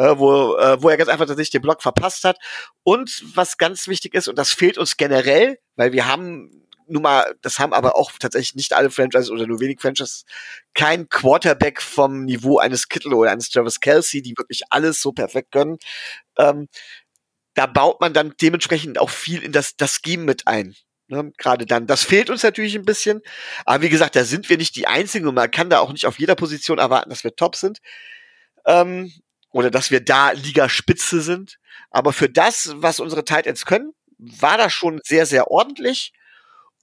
Äh, 0.00 0.18
wo, 0.18 0.56
äh, 0.56 0.82
wo 0.82 0.88
er 0.88 0.96
ganz 0.96 1.10
einfach 1.10 1.26
tatsächlich 1.26 1.50
den 1.50 1.60
Block 1.60 1.82
verpasst 1.82 2.24
hat. 2.24 2.38
Und 2.84 3.22
was 3.34 3.58
ganz 3.58 3.86
wichtig 3.86 4.14
ist, 4.14 4.28
und 4.28 4.38
das 4.38 4.50
fehlt 4.50 4.78
uns 4.78 4.96
generell, 4.96 5.58
weil 5.76 5.92
wir 5.92 6.06
haben 6.06 6.66
nun 6.86 7.02
mal, 7.02 7.34
das 7.42 7.58
haben 7.58 7.74
aber 7.74 7.96
auch 7.96 8.10
tatsächlich 8.18 8.54
nicht 8.54 8.72
alle 8.72 8.90
Franchises 8.90 9.30
oder 9.30 9.46
nur 9.46 9.60
wenig 9.60 9.78
Franchises, 9.78 10.24
kein 10.72 11.10
Quarterback 11.10 11.82
vom 11.82 12.24
Niveau 12.24 12.58
eines 12.58 12.88
Kittle 12.88 13.14
oder 13.14 13.30
eines 13.30 13.50
Travis 13.50 13.78
Kelsey, 13.78 14.22
die 14.22 14.34
wirklich 14.38 14.62
alles 14.70 15.02
so 15.02 15.12
perfekt 15.12 15.52
können. 15.52 15.76
Ähm, 16.38 16.68
da 17.52 17.66
baut 17.66 18.00
man 18.00 18.14
dann 18.14 18.32
dementsprechend 18.40 18.98
auch 18.98 19.10
viel 19.10 19.42
in 19.42 19.52
das, 19.52 19.76
das 19.76 20.00
Scheme 20.02 20.24
mit 20.24 20.46
ein. 20.46 20.74
Ne, 21.08 21.30
Gerade 21.36 21.66
dann. 21.66 21.86
Das 21.86 22.04
fehlt 22.04 22.30
uns 22.30 22.42
natürlich 22.42 22.74
ein 22.74 22.86
bisschen. 22.86 23.20
Aber 23.66 23.82
wie 23.82 23.90
gesagt, 23.90 24.16
da 24.16 24.24
sind 24.24 24.48
wir 24.48 24.56
nicht 24.56 24.76
die 24.76 24.86
Einzigen 24.86 25.28
und 25.28 25.34
man 25.34 25.50
kann 25.50 25.68
da 25.68 25.80
auch 25.80 25.92
nicht 25.92 26.06
auf 26.06 26.18
jeder 26.18 26.36
Position 26.36 26.78
erwarten, 26.78 27.10
dass 27.10 27.22
wir 27.22 27.36
top 27.36 27.54
sind. 27.54 27.80
Ähm, 28.64 29.12
oder 29.52 29.70
dass 29.70 29.90
wir 29.90 30.00
da 30.00 30.32
Ligaspitze 30.32 31.20
sind. 31.20 31.58
Aber 31.90 32.12
für 32.12 32.28
das, 32.28 32.72
was 32.76 33.00
unsere 33.00 33.24
Tight 33.24 33.46
Ends 33.46 33.66
können, 33.66 33.92
war 34.18 34.58
das 34.58 34.72
schon 34.72 35.00
sehr, 35.04 35.26
sehr 35.26 35.50
ordentlich. 35.50 36.12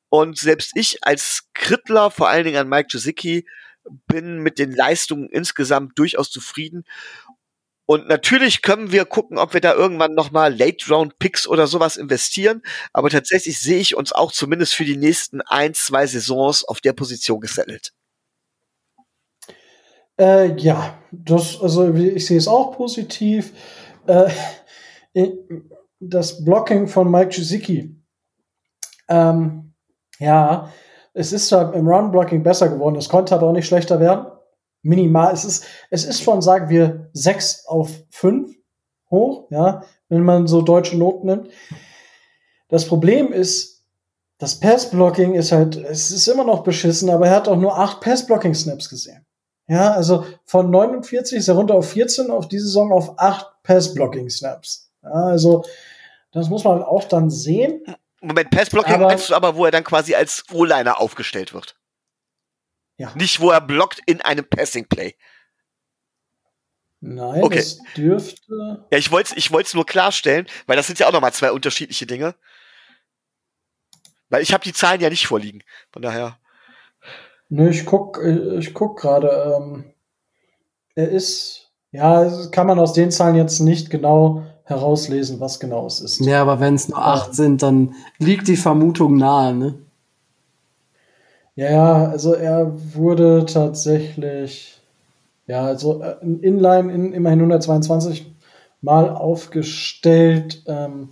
Und 0.10 0.38
selbst 0.38 0.72
ich 0.76 1.04
als 1.04 1.50
Krittler, 1.54 2.12
vor 2.12 2.30
allen 2.30 2.46
Dingen 2.46 2.58
an 2.58 2.70
Mike 2.70 2.90
Gesicki, 2.92 3.46
bin 4.08 4.40
mit 4.40 4.60
den 4.60 4.72
Leistungen 4.72 5.30
insgesamt 5.30 5.98
durchaus 5.98 6.30
zufrieden. 6.30 6.84
Und 7.86 8.08
natürlich 8.10 8.62
können 8.62 8.92
wir 8.92 9.06
gucken, 9.06 9.38
ob 9.38 9.54
wir 9.54 9.62
da 9.62 9.74
irgendwann 9.74 10.14
nochmal 10.14 10.54
Late-Round-Picks 10.54 11.48
oder 11.48 11.68
sowas 11.68 11.96
investieren. 11.96 12.62
Aber 12.92 13.10
tatsächlich 13.10 13.60
sehe 13.60 13.80
ich 13.80 13.96
uns 13.96 14.12
auch 14.12 14.34
zumindest 14.34 14.76
für 14.76 14.84
die 14.84 14.98
nächsten 14.98 15.42
ein, 15.42 15.74
zwei 15.74 16.06
Saisons 16.06 16.66
auf 16.66 16.82
der 16.82 16.92
Position 16.92 17.40
gesettelt. 17.40 17.94
Äh, 20.20 20.56
ja, 20.58 20.98
das, 21.12 21.62
also 21.62 21.94
ich 21.94 22.26
sehe 22.26 22.38
es 22.38 22.48
auch 22.48 22.76
positiv. 22.76 23.54
Äh, 24.08 24.30
das 26.00 26.44
Blocking 26.44 26.88
von 26.88 27.10
Mike 27.10 27.36
Gesicki. 27.36 27.96
Ähm, 29.10 29.74
ja, 30.20 30.72
es 31.14 31.34
ist 31.34 31.48
zwar 31.48 31.74
im 31.74 31.88
Run-Blocking 31.88 32.44
besser 32.44 32.70
geworden, 32.70 32.96
es 32.96 33.10
konnte 33.10 33.34
aber 33.34 33.48
auch 33.48 33.54
nicht 33.54 33.68
schlechter 33.68 34.00
werden. 34.00 34.28
Minimal, 34.84 35.34
es 35.34 35.46
ist, 35.46 35.66
es 35.90 36.06
ist 36.06 36.22
schon, 36.22 36.42
sagen 36.42 36.70
wir, 36.70 37.10
6 37.14 37.66
auf 37.66 37.90
5 38.12 38.56
hoch, 39.10 39.48
ja, 39.50 39.84
wenn 40.10 40.24
man 40.24 40.48
so 40.48 40.62
deutsche 40.62 40.98
Noten 40.98 41.28
nimmt. 41.28 41.50
Das 42.70 42.86
Problem 42.86 43.32
ist, 43.32 43.86
das 44.38 44.60
Pass-Blocking 44.60 45.34
ist 45.34 45.52
halt, 45.52 45.76
es 45.78 46.12
ist 46.12 46.28
immer 46.28 46.44
noch 46.44 46.64
beschissen, 46.64 47.10
aber 47.10 47.28
er 47.28 47.36
hat 47.36 47.48
auch 47.48 47.58
nur 47.58 47.78
8 47.78 48.02
Pass-Blocking-Snaps 48.02 48.90
gesehen. 48.90 49.26
Ja, 49.68 49.92
also 49.92 50.26
von 50.46 50.72
49 50.72 51.38
ist 51.38 51.48
er 51.48 51.56
runter 51.56 51.76
auf 51.76 51.92
14, 51.92 52.32
auf 52.32 52.48
die 52.48 52.60
Saison 52.60 52.92
auf 52.92 53.20
8 53.20 53.64
Pass-Blocking-Snaps. 53.64 54.92
Ja, 55.04 55.10
also, 55.12 55.66
das 56.32 56.50
muss 56.50 56.64
man 56.64 56.82
auch 56.84 57.04
dann 57.04 57.30
sehen. 57.30 57.84
Moment, 58.22 58.50
Passblocking 58.50 59.00
meinst 59.00 59.30
du 59.30 59.36
aber, 59.36 59.56
wo 59.56 59.66
er 59.66 59.72
dann 59.72 59.84
quasi 59.84 60.16
als 60.16 60.44
O-Liner 60.52 61.00
aufgestellt 61.00 61.54
wird. 61.54 61.76
Ja. 62.98 63.14
Nicht, 63.16 63.40
wo 63.40 63.52
er 63.52 63.62
blockt 63.62 64.02
in 64.06 64.22
einem 64.22 64.48
Passing-Play. 64.50 65.16
Nein, 67.00 67.44
Okay. 67.44 67.58
das 67.58 67.78
dürfte. 67.96 68.88
Ja, 68.90 68.98
ich 68.98 69.12
wollte 69.12 69.36
ich 69.36 69.52
wollte 69.52 69.68
es 69.68 69.74
nur 69.76 69.86
klarstellen, 69.86 70.48
weil 70.66 70.78
das 70.78 70.88
sind 70.88 70.98
ja 70.98 71.08
auch 71.08 71.12
nochmal 71.12 71.34
zwei 71.34 71.52
unterschiedliche 71.52 72.08
Dinge. 72.08 72.36
Weil 74.30 74.42
ich 74.42 74.52
habe 74.52 74.64
die 74.64 74.74
Zahlen 74.74 75.00
ja 75.00 75.10
nicht 75.10 75.28
vorliegen. 75.28 75.64
Von 75.92 76.02
daher. 76.02 76.40
Nö, 77.50 77.70
ich 77.70 77.86
guck, 77.86 78.22
äh, 78.24 78.58
ich 78.58 78.74
guck 78.74 79.00
gerade. 79.00 79.56
Ähm, 79.58 79.86
er 80.96 81.10
ist, 81.10 81.72
ja, 81.92 82.30
kann 82.52 82.68
man 82.68 82.80
aus 82.80 82.94
den 82.94 83.12
Zahlen 83.12 83.36
jetzt 83.36 83.60
nicht 83.60 83.90
genau 83.90 84.44
herauslesen, 84.64 85.40
was 85.40 85.60
genau 85.60 85.86
es 85.86 86.02
ist. 86.02 86.20
Ja, 86.20 86.42
aber 86.42 86.60
wenn 86.60 86.76
es 86.76 86.90
nur 86.90 86.98
acht 86.98 87.34
sind, 87.34 87.64
dann 87.64 87.96
liegt 88.18 88.48
die 88.48 88.58
Vermutung 88.58 89.18
nahe, 89.18 89.54
ne? 89.54 89.76
Ja, 91.56 91.72
ja, 91.72 92.06
also 92.10 92.34
er 92.34 92.74
wurde 92.94 93.46
tatsächlich, 93.46 94.80
ja, 95.48 95.64
also 95.64 96.02
äh, 96.02 96.16
in 96.22 96.40
Inline 96.42 96.94
in 96.94 97.14
immerhin 97.14 97.40
122 97.40 98.34
Mal 98.82 99.10
aufgestellt. 99.10 100.64
Ähm, 100.68 101.10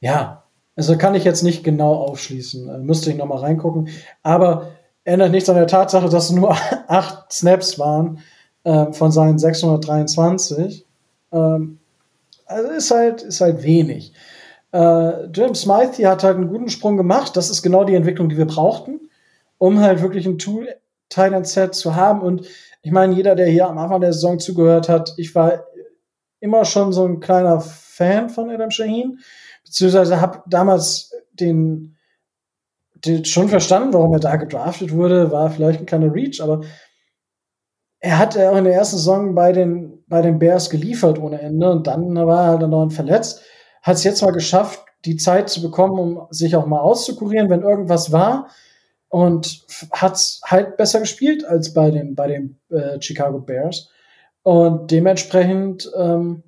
ja, 0.00 0.44
also 0.76 0.96
kann 0.96 1.16
ich 1.16 1.24
jetzt 1.24 1.42
nicht 1.42 1.64
genau 1.64 1.94
aufschließen. 1.94 2.68
Äh, 2.68 2.78
müsste 2.78 3.10
ich 3.10 3.16
noch 3.16 3.26
mal 3.26 3.38
reingucken. 3.38 3.88
Aber 4.22 4.68
ändert 5.04 5.32
nichts 5.32 5.48
an 5.48 5.56
der 5.56 5.66
Tatsache, 5.66 6.08
dass 6.08 6.30
nur 6.30 6.50
acht 6.88 7.32
Snaps 7.32 7.78
waren 7.78 8.20
ähm, 8.64 8.92
von 8.92 9.12
seinen 9.12 9.38
623. 9.38 10.86
Ähm, 11.32 11.78
also 12.46 12.68
ist 12.70 12.90
halt, 12.90 13.22
ist 13.22 13.40
halt 13.40 13.62
wenig. 13.62 14.12
Äh, 14.72 15.26
Jim 15.26 15.54
Smythe 15.54 16.08
hat 16.08 16.24
halt 16.24 16.36
einen 16.36 16.48
guten 16.48 16.68
Sprung 16.68 16.96
gemacht. 16.96 17.36
Das 17.36 17.50
ist 17.50 17.62
genau 17.62 17.84
die 17.84 17.94
Entwicklung, 17.94 18.28
die 18.28 18.36
wir 18.36 18.46
brauchten 18.46 19.00
um 19.60 19.78
halt 19.78 20.00
wirklich 20.00 20.26
ein 20.26 20.38
Tool 20.38 20.68
Titan 21.10 21.44
Set 21.44 21.74
zu 21.74 21.94
haben. 21.94 22.22
Und 22.22 22.46
ich 22.82 22.90
meine, 22.92 23.14
jeder, 23.14 23.34
der 23.34 23.46
hier 23.46 23.68
am 23.68 23.76
Anfang 23.76 24.00
der 24.00 24.14
Saison 24.14 24.38
zugehört 24.38 24.88
hat, 24.88 25.12
ich 25.18 25.34
war 25.34 25.64
immer 26.40 26.64
schon 26.64 26.94
so 26.94 27.04
ein 27.04 27.20
kleiner 27.20 27.60
Fan 27.60 28.30
von 28.30 28.48
Adam 28.48 28.70
Shaheen, 28.70 29.20
beziehungsweise 29.62 30.20
habe 30.20 30.42
damals 30.46 31.12
den 31.34 31.96
schon 33.24 33.48
verstanden, 33.48 33.92
warum 33.92 34.12
er 34.12 34.20
da 34.20 34.36
gedraftet 34.36 34.92
wurde, 34.92 35.30
war 35.30 35.50
vielleicht 35.50 35.80
ein 35.80 35.86
kleiner 35.86 36.12
Reach, 36.12 36.40
aber 36.40 36.62
er 38.00 38.18
hat 38.18 38.34
ja 38.34 38.50
auch 38.50 38.56
in 38.56 38.64
der 38.64 38.74
ersten 38.74 38.96
Saison 38.96 39.34
bei 39.34 39.52
den, 39.52 40.02
bei 40.06 40.22
den 40.22 40.38
Bears 40.38 40.70
geliefert 40.70 41.18
ohne 41.18 41.40
Ende 41.40 41.70
und 41.70 41.86
dann 41.86 42.14
war 42.14 42.44
er 42.44 42.50
halt 42.50 42.62
dann 42.62 42.70
dauernd 42.70 42.94
verletzt. 42.94 43.42
Hat 43.82 43.96
es 43.96 44.04
jetzt 44.04 44.22
mal 44.22 44.32
geschafft, 44.32 44.82
die 45.04 45.16
Zeit 45.16 45.48
zu 45.48 45.62
bekommen, 45.62 45.98
um 45.98 46.26
sich 46.30 46.56
auch 46.56 46.66
mal 46.66 46.80
auszukurieren, 46.80 47.50
wenn 47.50 47.62
irgendwas 47.62 48.12
war 48.12 48.48
und 49.08 49.64
hat's 49.92 50.40
halt 50.44 50.76
besser 50.76 51.00
gespielt 51.00 51.44
als 51.44 51.74
bei 51.74 51.90
den 51.90 52.14
bei 52.14 52.28
den 52.28 52.58
äh, 52.70 53.00
Chicago 53.00 53.40
Bears 53.40 53.90
und 54.42 54.90
dementsprechend 54.90 55.90
ähm, 55.96 56.42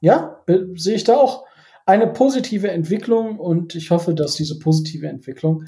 ja 0.00 0.40
sehe 0.74 0.94
ich 0.94 1.04
da 1.04 1.16
auch 1.16 1.45
eine 1.86 2.08
positive 2.08 2.70
Entwicklung 2.70 3.38
und 3.38 3.74
ich 3.74 3.90
hoffe, 3.90 4.14
dass 4.14 4.34
diese 4.34 4.58
positive 4.58 5.06
Entwicklung 5.08 5.64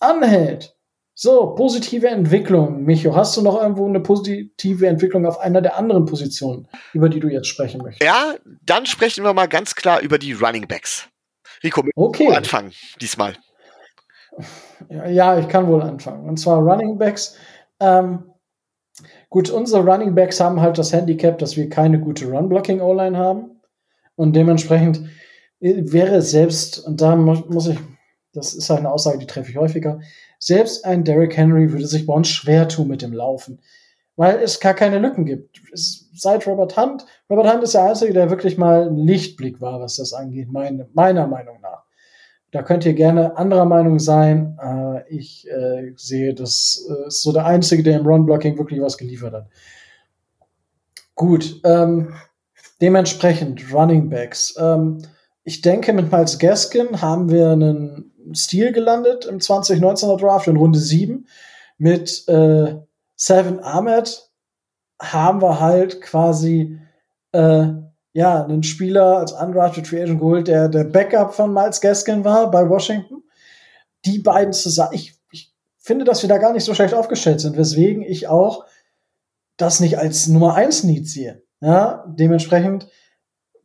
anhält. 0.00 0.76
So, 1.14 1.54
positive 1.54 2.08
Entwicklung. 2.08 2.82
Micho, 2.82 3.16
hast 3.16 3.34
du 3.38 3.42
noch 3.42 3.58
irgendwo 3.58 3.86
eine 3.86 4.00
positive 4.00 4.86
Entwicklung 4.86 5.24
auf 5.24 5.38
einer 5.40 5.62
der 5.62 5.78
anderen 5.78 6.04
Positionen, 6.04 6.68
über 6.92 7.08
die 7.08 7.20
du 7.20 7.28
jetzt 7.28 7.46
sprechen 7.46 7.80
möchtest? 7.82 8.04
Ja, 8.04 8.34
dann 8.66 8.84
sprechen 8.84 9.24
wir 9.24 9.32
mal 9.32 9.46
ganz 9.46 9.74
klar 9.74 10.00
über 10.02 10.18
die 10.18 10.34
Running 10.34 10.68
Backs. 10.68 11.08
Rico, 11.64 11.82
Okay. 11.94 12.34
anfangen 12.34 12.72
diesmal. 13.00 13.34
Ja, 14.90 15.38
ich 15.38 15.48
kann 15.48 15.68
wohl 15.68 15.80
anfangen. 15.80 16.28
Und 16.28 16.38
zwar 16.38 16.58
Running 16.58 16.98
Backs. 16.98 17.36
Ähm, 17.80 18.24
gut, 19.30 19.48
unsere 19.48 19.82
Running 19.82 20.14
Backs 20.14 20.38
haben 20.38 20.60
halt 20.60 20.76
das 20.76 20.92
Handicap, 20.92 21.38
dass 21.38 21.56
wir 21.56 21.70
keine 21.70 21.98
gute 21.98 22.26
Run-Blocking-O-Line 22.26 23.16
haben. 23.16 23.62
Und 24.16 24.36
dementsprechend 24.36 25.08
wäre 25.60 26.16
es 26.16 26.30
selbst, 26.30 26.86
und 26.86 27.00
da 27.00 27.16
mu 27.16 27.34
muss 27.48 27.68
ich, 27.68 27.78
das 28.32 28.54
ist 28.54 28.70
eine 28.70 28.90
Aussage, 28.90 29.18
die 29.18 29.26
treffe 29.26 29.50
ich 29.50 29.56
häufiger, 29.56 30.00
selbst 30.38 30.84
ein 30.84 31.04
Derrick 31.04 31.36
Henry 31.36 31.72
würde 31.72 31.86
sich 31.86 32.06
bei 32.06 32.14
uns 32.14 32.28
schwer 32.28 32.68
tun 32.68 32.88
mit 32.88 33.02
dem 33.02 33.12
Laufen. 33.12 33.60
Weil 34.18 34.36
es 34.36 34.60
gar 34.60 34.72
keine 34.72 34.98
Lücken 34.98 35.26
gibt. 35.26 35.60
Es, 35.72 36.08
seit 36.14 36.46
Robert 36.46 36.76
Hunt, 36.76 37.04
Robert 37.28 37.52
Hunt 37.52 37.62
ist 37.62 37.74
der 37.74 37.84
Einzige, 37.84 38.14
der 38.14 38.30
wirklich 38.30 38.56
mal 38.56 38.88
ein 38.88 38.96
Lichtblick 38.96 39.60
war, 39.60 39.80
was 39.80 39.96
das 39.96 40.14
angeht, 40.14 40.50
meine, 40.50 40.88
meiner 40.94 41.26
Meinung 41.26 41.60
nach. 41.60 41.84
Da 42.50 42.62
könnt 42.62 42.86
ihr 42.86 42.94
gerne 42.94 43.36
anderer 43.36 43.66
Meinung 43.66 43.98
sein. 43.98 44.58
Äh, 44.62 45.14
ich 45.14 45.46
äh, 45.50 45.92
sehe, 45.96 46.32
das 46.32 46.88
äh, 46.88 47.08
ist 47.08 47.22
so 47.22 47.32
der 47.32 47.44
Einzige, 47.44 47.82
der 47.82 47.98
im 47.98 48.06
Run-Blocking 48.06 48.56
wirklich 48.56 48.80
was 48.80 48.96
geliefert 48.96 49.34
hat. 49.34 49.48
Gut, 51.14 51.60
ähm, 51.64 52.14
dementsprechend 52.80 53.72
Running 53.72 54.08
Backs. 54.08 54.54
Ähm, 54.58 55.02
ich 55.46 55.62
denke, 55.62 55.92
mit 55.92 56.10
Miles 56.10 56.40
Gaskin 56.40 57.00
haben 57.00 57.30
wir 57.30 57.50
einen 57.50 58.12
Stil 58.34 58.72
gelandet 58.72 59.26
im 59.26 59.38
2019er 59.38 60.18
Draft 60.18 60.48
in 60.48 60.56
Runde 60.56 60.80
7. 60.80 61.28
Mit 61.78 62.26
äh, 62.26 62.74
Seven 63.14 63.62
Ahmed 63.62 64.28
haben 65.00 65.40
wir 65.40 65.60
halt 65.60 66.00
quasi 66.02 66.80
äh, 67.30 67.68
ja, 68.12 68.44
einen 68.44 68.64
Spieler 68.64 69.18
als 69.18 69.30
undrafted 69.30 69.86
Free 69.86 70.02
Agent 70.02 70.18
geholt, 70.18 70.48
der 70.48 70.68
der 70.68 70.82
Backup 70.82 71.32
von 71.32 71.54
Miles 71.54 71.80
Gaskin 71.80 72.24
war 72.24 72.50
bei 72.50 72.68
Washington. 72.68 73.22
Die 74.04 74.18
beiden 74.18 74.52
zusammen, 74.52 74.94
ich, 74.94 75.14
ich 75.30 75.54
finde, 75.76 76.04
dass 76.04 76.22
wir 76.22 76.28
da 76.28 76.38
gar 76.38 76.54
nicht 76.54 76.64
so 76.64 76.74
schlecht 76.74 76.92
aufgestellt 76.92 77.40
sind, 77.40 77.56
weswegen 77.56 78.02
ich 78.02 78.26
auch 78.26 78.64
das 79.56 79.78
nicht 79.78 79.96
als 79.96 80.26
Nummer 80.26 80.56
1 80.56 80.82
Need 80.82 81.06
sehe. 81.06 81.44
Ja, 81.60 82.04
dementsprechend 82.08 82.88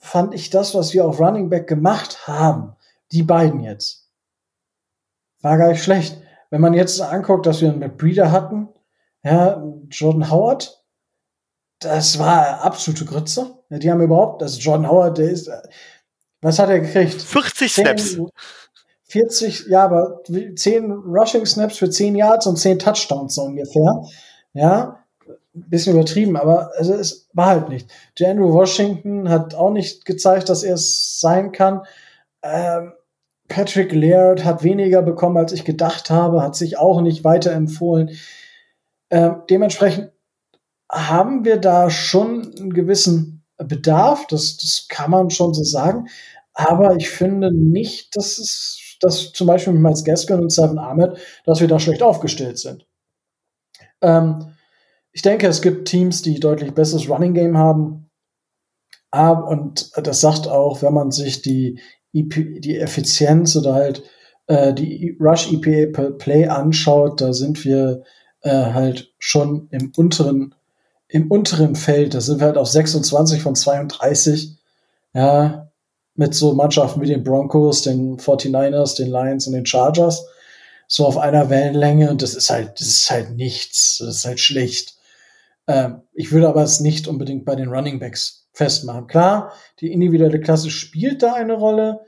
fand 0.02 0.34
ich 0.34 0.50
das, 0.50 0.76
was 0.76 0.94
wir 0.94 1.06
auf 1.06 1.20
Running 1.20 1.50
Back 1.50 1.68
gemacht 1.68 2.28
haben, 2.28 2.76
die 3.12 3.24
beiden 3.24 3.62
jetzt, 3.62 4.10
war 5.42 5.58
gar 5.58 5.70
nicht 5.70 5.84
schlecht. 5.84 6.22
Wenn 6.50 6.60
man 6.60 6.74
jetzt 6.74 7.00
anguckt, 7.00 7.46
dass 7.46 7.62
wir 7.62 7.70
einen 7.70 7.80
McBreeder 7.80 8.32
hatten, 8.32 8.68
ja, 9.24 9.64
Jordan 9.90 10.30
Howard, 10.30 10.84
das 11.80 12.20
war 12.20 12.62
absolute 12.62 13.06
Grütze. 13.06 13.58
Ja, 13.70 13.78
die 13.78 13.92
haben 13.92 14.02
überhaupt, 14.02 14.42
also 14.44 14.60
Jordan 14.60 14.90
Howard, 14.90 15.18
der 15.20 15.30
ist, 15.30 15.50
was 16.42 16.60
hat 16.60 16.70
er 16.70 16.80
gekriegt? 16.80 17.22
40 17.22 17.74
Snaps. 17.74 18.18
40, 19.04 19.68
ja, 19.68 19.84
aber 19.84 20.22
10 20.24 20.92
Rushing 20.92 21.46
Snaps 21.46 21.78
für 21.78 21.90
10 21.90 22.16
Yards 22.16 22.48
und 22.48 22.58
10 22.58 22.80
Touchdowns 22.80 23.36
so 23.36 23.44
ungefähr. 23.44 24.04
Ja, 24.54 25.01
ein 25.54 25.70
bisschen 25.70 25.96
übertrieben, 25.96 26.38
aber 26.38 26.72
es 26.80 27.30
war 27.34 27.48
halt 27.48 27.70
nicht. 27.70 27.90
Der 28.20 28.32
Andrew 28.32 28.54
Washington 28.54 29.30
hat 29.30 29.54
auch 29.54 29.72
nicht 29.72 30.06
gezeigt, 30.06 30.50
dass 30.50 30.64
er 30.64 30.76
es 30.76 31.20
sein 31.20 31.52
kann. 31.52 31.82
Ähm, 32.42 32.94
Patrick 33.50 33.92
Laird 33.92 34.46
hat 34.46 34.64
weniger 34.64 35.02
bekommen, 35.02 35.38
als 35.38 35.52
ich 35.52 35.66
gedacht 35.66 36.10
habe, 36.10 36.42
hat 36.42 36.56
sich 36.56 36.78
auch 36.78 37.02
nicht 37.02 37.26
weiterempfohlen. 37.26 38.12
Ähm, 39.10 39.42
dementsprechend 39.50 40.12
haben 40.90 41.44
wir 41.44 41.58
da 41.58 41.90
schon 41.90 42.54
einen 42.58 42.74
gewissen 42.74 43.44
Bedarf, 43.58 44.26
das, 44.28 44.58
das 44.58 44.86
kann 44.90 45.12
man 45.12 45.30
schon 45.30 45.54
so 45.54 45.64
sagen. 45.64 46.08
Aber 46.54 46.96
ich 46.96 47.10
finde 47.10 47.54
nicht, 47.54 48.16
dass 48.16 48.38
es, 48.38 48.98
dass 49.02 49.32
zum 49.34 49.48
Beispiel 49.48 49.74
mit 49.74 49.82
Miles 49.82 50.04
Gaskin 50.04 50.40
und 50.40 50.52
Seven 50.52 50.80
Ahmed, 50.80 51.18
dass 51.46 51.60
wir 51.60 51.68
da 51.68 51.80
schlecht 51.80 52.04
aufgestellt 52.04 52.58
sind. 52.58 52.86
Ähm, 54.02 54.51
ich 55.14 55.22
denke, 55.22 55.48
es 55.48 55.62
gibt 55.62 55.88
Teams, 55.88 56.22
die 56.22 56.40
deutlich 56.40 56.74
besseres 56.74 57.10
Running 57.10 57.34
Game 57.34 57.58
haben. 57.58 58.10
Aber, 59.12 59.48
und 59.48 59.92
das 59.98 60.22
sagt 60.22 60.48
auch, 60.48 60.82
wenn 60.82 60.94
man 60.94 61.12
sich 61.12 61.42
die, 61.42 61.80
EP, 62.14 62.62
die 62.62 62.78
Effizienz 62.78 63.56
oder 63.56 63.74
halt 63.74 64.04
äh, 64.48 64.74
die 64.74 65.18
Rush 65.20 65.52
EPA 65.52 65.92
per 65.92 66.12
Play 66.12 66.48
anschaut, 66.48 67.22
da 67.22 67.34
sind 67.34 67.64
wir 67.66 68.04
äh, 68.42 68.50
halt 68.50 69.14
schon 69.20 69.68
im 69.72 69.92
unteren, 69.96 70.56
im 71.08 71.30
unteren 71.30 71.76
Feld. 71.76 72.14
Da 72.14 72.22
sind 72.22 72.40
wir 72.40 72.48
halt 72.48 72.58
auf 72.58 72.68
26 72.68 73.42
von 73.42 73.56
32. 73.56 74.58
Ja, 75.14 75.72
mit 76.16 76.34
so 76.34 76.54
Mannschaften 76.54 77.02
wie 77.02 77.08
den 77.08 77.24
Broncos, 77.24 77.82
den 77.82 78.18
49ers, 78.18 78.96
den 78.96 79.10
Lions 79.10 79.48
und 79.48 79.54
den 79.54 79.66
Chargers. 79.66 80.26
So 80.88 81.06
auf 81.06 81.18
einer 81.18 81.50
Wellenlänge. 81.50 82.10
Und 82.12 82.22
das 82.22 82.34
ist 82.34 82.50
halt, 82.50 82.80
das 82.80 82.88
ist 82.88 83.10
halt 83.10 83.36
nichts. 83.36 83.98
Das 84.00 84.18
ist 84.18 84.26
halt 84.26 84.40
schlecht. 84.40 84.96
Ähm, 85.72 86.02
ich 86.12 86.34
würde 86.34 86.50
aber 86.50 86.64
es 86.64 86.82
nicht 86.82 87.08
unbedingt 87.08 87.46
bei 87.46 87.56
den 87.56 87.70
Running 87.70 88.00
Backs 88.00 88.50
festmachen. 88.52 89.08
Klar, 89.08 89.54
die 89.80 89.94
individuelle 89.94 90.42
Klasse 90.42 90.70
spielt 90.70 91.24
da 91.24 91.34
eine 91.34 91.54
Rolle, 91.54 92.02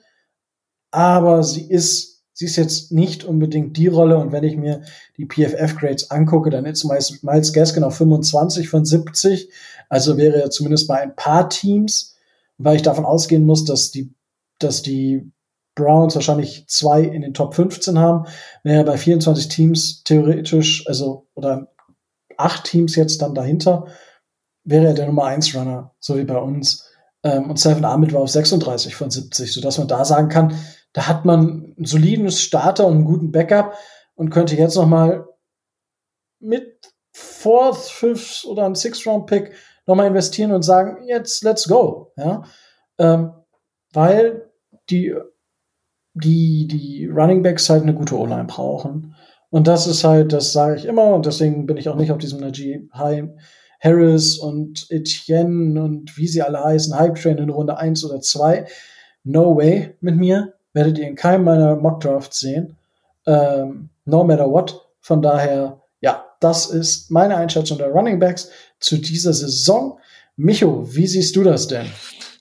aber 0.91 1.43
sie 1.43 1.69
ist, 1.69 2.25
sie 2.33 2.45
ist 2.45 2.57
jetzt 2.57 2.91
nicht 2.91 3.23
unbedingt 3.23 3.77
die 3.77 3.87
Rolle. 3.87 4.17
Und 4.17 4.33
wenn 4.33 4.43
ich 4.43 4.57
mir 4.57 4.81
die 5.15 5.25
PFF-Grades 5.25 6.11
angucke, 6.11 6.49
dann 6.49 6.65
ist 6.65 6.83
meist 6.83 7.23
Miles 7.23 7.53
Gaskin 7.53 7.85
auf 7.85 7.95
25 7.95 8.67
von 8.67 8.83
70. 8.83 9.49
Also 9.87 10.17
wäre 10.17 10.41
er 10.41 10.49
zumindest 10.49 10.89
bei 10.89 10.99
ein 10.99 11.15
paar 11.15 11.47
Teams, 11.47 12.17
weil 12.57 12.75
ich 12.75 12.81
davon 12.81 13.05
ausgehen 13.05 13.45
muss, 13.45 13.63
dass 13.63 13.91
die, 13.91 14.13
dass 14.59 14.81
die 14.81 15.31
Browns 15.75 16.15
wahrscheinlich 16.15 16.65
zwei 16.67 17.01
in 17.01 17.21
den 17.21 17.33
Top 17.33 17.55
15 17.55 17.97
haben, 17.97 18.27
wäre 18.63 18.83
bei 18.83 18.97
24 18.97 19.47
Teams 19.47 20.03
theoretisch, 20.03 20.85
also, 20.85 21.27
oder 21.33 21.72
acht 22.43 22.65
Teams 22.65 22.95
jetzt 22.95 23.21
dann 23.21 23.35
dahinter, 23.35 23.87
wäre 24.63 24.87
er 24.87 24.93
der 24.93 25.07
Nummer 25.07 25.25
1 25.25 25.55
Runner, 25.55 25.93
so 25.99 26.17
wie 26.17 26.23
bei 26.23 26.37
uns. 26.37 26.89
Ähm, 27.23 27.49
und 27.49 27.59
Seven 27.59 27.85
Ahmed 27.85 28.13
war 28.13 28.21
auf 28.21 28.29
36 28.29 28.95
von 28.95 29.09
70, 29.09 29.53
sodass 29.53 29.77
man 29.77 29.87
da 29.87 30.05
sagen 30.05 30.29
kann, 30.29 30.57
da 30.93 31.07
hat 31.07 31.25
man 31.25 31.73
einen 31.77 31.85
soliden 31.85 32.29
Starter 32.31 32.85
und 32.85 32.95
einen 32.95 33.05
guten 33.05 33.31
Backup 33.31 33.73
und 34.15 34.29
könnte 34.29 34.55
jetzt 34.55 34.75
noch 34.75 34.85
mal 34.85 35.25
mit 36.39 36.79
Fourth, 37.13 37.77
Fifth 37.77 38.45
oder 38.45 38.65
einem 38.65 38.75
Sixth-Round-Pick 38.75 39.53
noch 39.85 39.95
mal 39.95 40.07
investieren 40.07 40.51
und 40.51 40.63
sagen, 40.63 41.05
jetzt 41.07 41.43
let's 41.43 41.67
go. 41.67 42.11
Ja? 42.17 42.43
Ähm, 42.97 43.33
weil 43.91 44.51
die, 44.89 45.15
die, 46.13 46.67
die 46.67 47.07
Running 47.07 47.43
Backs 47.43 47.69
halt 47.69 47.83
eine 47.83 47.93
gute 47.93 48.17
O-Line 48.17 48.45
brauchen. 48.45 49.15
Und 49.53 49.67
das 49.67 49.85
ist 49.85 50.03
halt, 50.03 50.33
das 50.33 50.51
sage 50.51 50.77
ich 50.77 50.85
immer, 50.85 51.13
und 51.13 51.27
deswegen 51.27 51.67
bin 51.67 51.77
ich 51.77 51.87
auch 51.87 51.95
nicht 51.95 52.11
auf 52.11 52.17
diesem 52.17 52.39
Najee 52.39 52.89
Harris 53.79 54.39
und 54.39 54.87
Etienne 54.89 55.79
und 55.79 56.17
wie 56.17 56.27
sie 56.27 56.41
alle 56.41 56.63
heißen, 56.63 56.97
Hype 56.97 57.21
Train 57.21 57.37
in 57.37 57.51
Runde 57.51 57.77
1 57.77 58.03
oder 58.03 58.19
2. 58.19 58.65
No 59.23 59.55
way 59.55 59.95
mit 60.01 60.15
mir. 60.15 60.53
Werdet 60.73 60.97
ihr 60.97 61.07
in 61.07 61.13
keinem 61.13 61.43
meiner 61.43 61.75
Mock 61.75 61.99
Drafts 61.99 62.39
sehen. 62.39 62.77
Ähm, 63.27 63.89
no 64.05 64.23
matter 64.23 64.49
what. 64.49 64.87
Von 65.01 65.21
daher, 65.21 65.79
ja, 66.01 66.25
das 66.39 66.65
ist 66.71 67.11
meine 67.11 67.35
Einschätzung 67.35 67.77
der 67.77 67.89
Running 67.89 68.17
Backs 68.17 68.49
zu 68.79 68.97
dieser 68.97 69.33
Saison. 69.33 69.99
Micho, 70.35 70.83
wie 70.95 71.05
siehst 71.05 71.35
du 71.35 71.43
das 71.43 71.67
denn? 71.67 71.85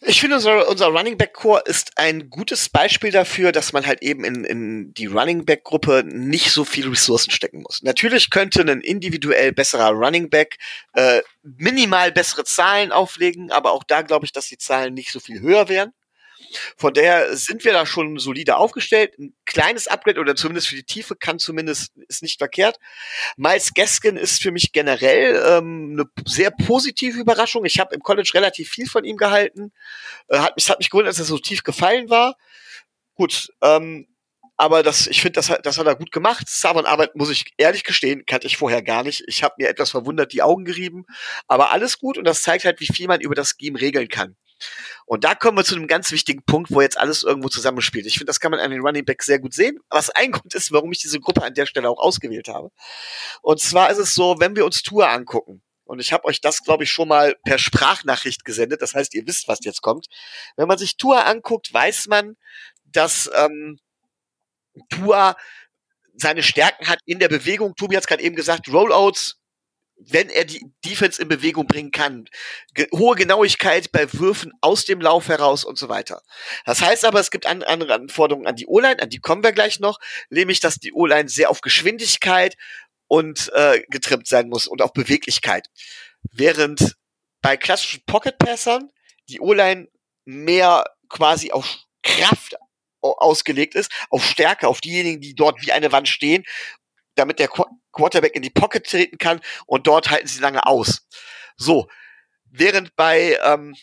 Ich 0.05 0.21
finde, 0.21 0.37
unser, 0.37 0.69
unser 0.69 0.87
Running 0.89 1.17
Back 1.17 1.33
Core 1.33 1.63
ist 1.65 1.93
ein 1.97 2.29
gutes 2.29 2.69
Beispiel 2.69 3.13
dafür, 3.13 3.53
dass 3.53 3.73
man 3.73 3.87
halt 3.87 4.03
eben 4.03 4.25
in, 4.25 4.45
in 4.45 4.95
die 4.95 5.07
Running 5.07 5.45
Back 5.45 5.63
Gruppe 5.63 6.03
nicht 6.05 6.51
so 6.51 6.65
viel 6.65 6.89
Ressourcen 6.89 7.31
stecken 7.31 7.63
muss. 7.63 7.83
Natürlich 7.83 8.31
könnte 8.31 8.63
ein 8.63 8.81
individuell 8.81 9.53
besserer 9.53 9.91
Running 9.91 10.29
Back 10.29 10.59
äh, 10.95 11.23
minimal 11.43 12.11
bessere 12.11 12.43
Zahlen 12.43 12.91
auflegen, 12.91 13.53
aber 13.53 13.71
auch 13.71 13.85
da 13.85 14.03
glaube 14.03 14.27
ich, 14.27 14.33
dass 14.33 14.49
die 14.49 14.59
Zahlen 14.59 14.95
nicht 14.95 15.13
so 15.13 15.21
viel 15.21 15.41
höher 15.41 15.69
wären. 15.69 15.93
Von 16.77 16.95
daher 16.95 17.37
sind 17.37 17.65
wir 17.65 17.73
da 17.73 17.87
schon 17.87 18.19
solide 18.19 18.57
aufgestellt. 18.57 19.19
Ein 19.19 19.35
kleines 19.45 19.87
Upgrade 19.87 20.21
oder 20.21 20.35
zumindest 20.37 20.69
für 20.69 20.77
die 20.77 20.85
Tiefe 20.85 21.17
kann 21.17 21.39
zumindest, 21.39 21.93
ist 22.09 22.23
nicht 22.23 22.39
verkehrt. 22.39 22.79
Miles 23.37 23.73
Gaskin 23.75 24.17
ist 24.17 24.43
für 24.43 24.53
mich 24.53 24.73
generell 24.73 25.43
ähm, 25.47 25.93
eine 25.93 26.05
sehr 26.27 26.51
positive 26.51 27.19
Überraschung. 27.19 27.65
Ich 27.65 27.79
habe 27.79 27.95
im 27.95 28.03
College 28.03 28.31
relativ 28.35 28.71
viel 28.71 28.87
von 28.87 29.05
ihm 29.05 29.17
gehalten. 29.17 29.73
Äh, 30.29 30.39
hat, 30.39 30.57
mich, 30.57 30.69
hat 30.69 30.79
mich 30.79 30.91
gewundert, 30.91 31.13
dass 31.13 31.19
er 31.19 31.25
so 31.25 31.39
tief 31.39 31.63
gefallen 31.63 32.11
war. 32.11 32.37
Gut, 33.15 33.49
ähm, 33.63 34.07
aber 34.57 34.83
das, 34.83 35.07
ich 35.09 35.21
finde, 35.23 35.33
das, 35.33 35.51
hat, 35.51 35.67
das 35.67 35.79
hat 35.79 35.87
er 35.87 35.97
gut 35.97 36.13
gemacht. 36.13 36.49
Savon 36.49 36.87
Arbeit, 36.87 37.17
muss 37.17 37.31
ich 37.31 37.53
ehrlich 37.57 37.85
gestehen, 37.85 38.25
kannte 38.27 38.47
ich 38.47 38.57
vorher 38.57 38.83
gar 38.83 39.03
nicht. 39.03 39.25
Ich 39.27 39.43
habe 39.43 39.55
mir 39.59 39.69
etwas 39.69 39.91
verwundert 39.91 40.33
die 40.33 40.43
Augen 40.43 40.65
gerieben. 40.65 41.05
Aber 41.49 41.73
alles 41.73 41.99
gut 41.99 42.17
und 42.17 42.25
das 42.25 42.43
zeigt 42.43 42.65
halt, 42.65 42.79
wie 42.81 42.87
viel 42.87 43.09
man 43.09 43.21
über 43.21 43.35
das 43.35 43.57
Scheme 43.59 43.81
regeln 43.81 44.09
kann. 44.09 44.37
Und 45.07 45.25
da 45.25 45.35
kommen 45.35 45.57
wir 45.57 45.65
zu 45.65 45.75
einem 45.75 45.87
ganz 45.87 46.11
wichtigen 46.13 46.43
Punkt, 46.45 46.71
wo 46.71 46.81
jetzt 46.81 46.99
alles 46.99 47.23
irgendwo 47.23 47.49
zusammenspielt. 47.49 48.07
Ich 48.07 48.15
finde, 48.15 48.27
das 48.27 48.41
kann 48.41 48.51
man 48.51 48.61
an 48.61 48.71
den 48.71 48.81
Running 48.81 49.05
Back 49.05 49.23
sehr 49.23 49.39
gut 49.39 49.55
sehen, 49.55 49.79
was 49.91 50.11
ein 50.11 50.33
Grund 50.33 50.55
ist, 50.55 50.73
warum 50.73 50.93
ich 50.93 51.01
diese 51.01 51.21
Gruppe 51.21 51.43
an 51.43 51.55
der 51.55 51.67
Stelle 51.67 51.89
auch 51.89 51.99
ausgewählt 51.99 52.49
habe. 52.49 52.71
Und 53.43 53.61
zwar 53.61 53.91
ist 53.91 53.99
es 53.99 54.15
so, 54.15 54.37
wenn 54.39 54.57
wir 54.57 54.65
uns 54.65 54.83
Tour 54.83 55.09
angucken, 55.09 55.63
und 55.85 55.99
ich 55.99 56.13
habe 56.13 56.25
euch 56.25 56.41
das, 56.41 56.63
glaube 56.63 56.85
ich, 56.85 56.91
schon 56.91 57.09
mal 57.09 57.37
per 57.45 57.59
Sprachnachricht 57.59 58.45
gesendet, 58.45 58.81
das 58.81 58.95
heißt, 58.95 59.15
ihr 59.15 59.27
wisst, 59.27 59.49
was 59.49 59.59
jetzt 59.63 59.83
kommt. 59.83 60.07
Wenn 60.57 60.69
man 60.69 60.79
sich 60.79 60.97
Tour 60.97 61.27
anguckt, 61.27 61.75
weiß 61.75 62.07
man, 62.07 62.37
dass 62.85 63.31
ähm, 63.35 63.79
Tour 64.89 65.37
seine 66.15 66.43
Stärken 66.43 66.89
hat 66.89 67.01
in 67.05 67.19
der 67.19 67.29
Bewegung. 67.29 67.75
Tobi 67.75 67.97
hat 67.97 68.05
es 68.05 68.07
gerade 68.07 68.23
eben 68.23 68.37
gesagt, 68.37 68.69
Rollouts 68.73 69.39
wenn 70.09 70.31
er 70.31 70.45
die 70.45 70.65
Defense 70.85 71.21
in 71.21 71.29
Bewegung 71.29 71.67
bringen 71.67 71.91
kann. 71.91 72.29
Ge 72.75 72.89
hohe 72.93 73.17
Genauigkeit 73.17 73.93
bei 73.93 74.13
Würfen 74.13 74.53
aus 74.61 74.85
dem 74.85 75.01
Lauf 75.01 75.29
heraus 75.29 75.65
und 75.65 75.79
so 75.79 75.89
weiter. 75.89 76.23
Das 76.65 76.81
heißt 76.81 77.05
aber, 77.05 77.21
es 77.21 77.31
gibt 77.31 77.47
an 77.47 77.63
andere 77.63 77.95
Anforderungen 77.95 78.47
an 78.47 78.57
die 78.57 78.67
O-Line, 78.67 79.03
an 79.03 79.11
die 79.11 79.21
kommen 79.21 79.43
wir 79.43 79.53
gleich 79.53 79.81
noch, 79.81 79.99
nämlich, 80.31 80.61
dass 80.61 80.77
die 80.77 80.93
O-Line 80.93 81.29
sehr 81.29 81.51
auf 81.51 81.61
Geschwindigkeit 81.61 82.57
und 83.09 83.51
äh, 83.55 83.83
getrimmt 83.89 84.27
sein 84.27 84.49
muss 84.49 84.67
und 84.67 84.83
auf 84.83 84.93
Beweglichkeit. 84.93 85.69
Während 86.31 86.97
bei 87.43 87.57
klassischen 87.57 88.03
Pocket-Passern 88.07 88.91
die 89.29 89.41
O-Line 89.41 89.89
mehr 90.25 90.85
quasi 91.09 91.53
auf 91.53 91.79
Kraft 92.03 92.57
ausgelegt 93.01 93.75
ist, 93.75 93.91
auf 94.11 94.25
Stärke, 94.25 94.69
auf 94.69 94.81
diejenigen, 94.81 95.21
die 95.21 95.35
dort 95.35 95.61
wie 95.63 95.73
eine 95.73 95.91
Wand 95.93 96.09
stehen 96.09 96.45
damit 97.15 97.39
der 97.39 97.49
Quarterback 97.93 98.35
in 98.35 98.43
die 98.43 98.51
Pocket 98.51 98.85
treten 98.85 99.19
kann 99.19 99.41
und 99.67 99.87
dort 99.87 100.11
halten 100.11 100.27
sie 100.27 100.41
lange 100.41 100.67
aus. 100.67 101.07
So, 101.57 101.89
während 102.45 102.95
bei 102.97 103.39
ähm, 103.43 103.77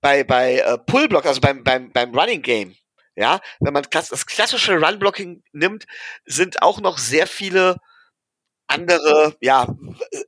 bei 0.00 0.24
bei 0.24 0.58
äh, 0.58 0.78
Pullblock, 0.78 1.26
also 1.26 1.40
beim 1.40 1.64
beim 1.64 1.92
beim 1.92 2.14
Running 2.16 2.42
Game, 2.42 2.76
ja, 3.16 3.40
wenn 3.60 3.72
man 3.72 3.86
das 3.90 4.26
klassische 4.26 4.78
Run 4.78 4.98
Blocking 4.98 5.42
nimmt, 5.52 5.86
sind 6.24 6.62
auch 6.62 6.80
noch 6.80 6.98
sehr 6.98 7.26
viele 7.26 7.76
andere 8.68 9.36
ja 9.40 9.66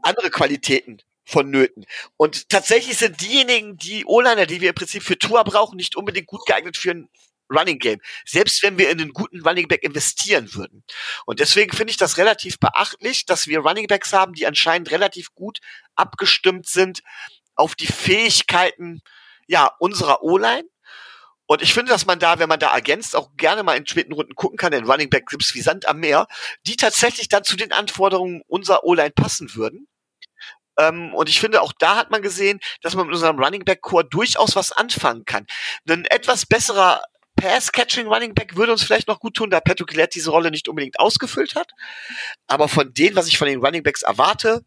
andere 0.03 0.31
Qualitäten 0.31 0.99
vonnöten. 1.25 1.87
Und 2.17 2.49
tatsächlich 2.49 2.99
sind 2.99 3.21
diejenigen, 3.21 3.77
die 3.77 4.05
O-Liner, 4.05 4.47
die 4.47 4.61
wir 4.61 4.71
im 4.71 4.75
Prinzip 4.75 5.03
für 5.03 5.19
Tour 5.19 5.45
brauchen, 5.45 5.77
nicht 5.77 5.97
unbedingt 5.97 6.27
gut 6.27 6.45
geeignet 6.47 6.77
für 6.77 6.91
ein 6.91 7.09
Running 7.51 7.79
Game. 7.79 8.01
Selbst 8.25 8.63
wenn 8.63 8.79
wir 8.79 8.91
in 8.91 9.01
einen 9.01 9.13
guten 9.13 9.41
Running 9.41 9.69
Back 9.69 9.83
investieren 9.83 10.55
würden. 10.55 10.85
Und 11.27 11.41
deswegen 11.41 11.75
finde 11.75 11.91
ich 11.91 11.97
das 11.97 12.17
relativ 12.19 12.59
beachtlich, 12.59 13.27
dass 13.27 13.47
wir 13.47 13.61
Running 13.61 13.87
Backs 13.87 14.13
haben, 14.13 14.33
die 14.35 14.47
anscheinend 14.47 14.91
relativ 14.91 15.35
gut 15.35 15.61
abgestimmt 15.95 16.67
sind 16.67 17.01
auf 17.55 17.75
die 17.75 17.87
Fähigkeiten, 17.87 19.03
ja, 19.47 19.71
unserer 19.79 20.23
O-Line. 20.23 20.69
Und 21.47 21.63
ich 21.63 21.75
finde, 21.75 21.91
dass 21.91 22.07
man 22.07 22.21
da, 22.21 22.39
wenn 22.39 22.49
man 22.49 22.61
da 22.61 22.73
ergänzt, 22.73 23.17
auch 23.17 23.31
gerne 23.37 23.65
mal 23.65 23.77
in 23.77 23.85
späten 23.87 24.13
Runden 24.13 24.37
gucken 24.37 24.57
kann, 24.57 24.71
denn 24.71 24.89
Running 24.89 25.11
Back 25.11 25.27
gibt's 25.27 25.53
wie 25.55 25.61
Sand 25.61 25.89
am 25.89 25.99
Meer, 25.99 26.29
die 26.65 26.77
tatsächlich 26.77 27.29
dann 27.29 27.43
zu 27.43 27.57
den 27.57 27.73
Anforderungen 27.73 28.43
unserer 28.47 28.85
O-Line 28.85 29.11
passen 29.11 29.53
würden. 29.57 29.89
Ähm, 30.79 31.13
und 31.13 31.29
ich 31.29 31.41
finde, 31.41 31.61
auch 31.61 31.73
da 31.79 31.97
hat 31.97 32.11
man 32.11 32.23
gesehen, 32.23 32.61
dass 32.83 32.95
man 32.95 33.07
mit 33.07 33.15
unserem 33.15 33.43
Running 33.43 33.65
Back 33.65 33.81
Core 33.81 34.05
durchaus 34.05 34.55
was 34.57 34.73
anfangen 34.73 35.25
kann. 35.25 35.47
Ein 35.89 36.05
etwas 36.05 36.47
besserer 36.47 37.03
Pass-Catching 37.41 38.07
Running 38.07 38.35
Back 38.35 38.57
würde 38.57 38.73
uns 38.73 38.83
vielleicht 38.83 39.09
noch 39.09 39.19
gut 39.19 39.35
tun, 39.35 39.51
da 39.51 39.61
Petro 39.61 39.87
Gillette 39.87 40.11
diese 40.15 40.31
Rolle 40.31 40.51
nicht 40.51 40.69
unbedingt 40.69 41.01
ausgefüllt 41.01 41.55
hat. 41.55 41.73
Aber 42.47 42.69
von 42.69 42.93
dem, 42.93 43.17
was 43.17 43.29
ich 43.29 43.39
von 43.39 43.49
den 43.49 43.65
Running 43.65 43.83
Backs 43.83 44.03
erwarte, 44.03 44.63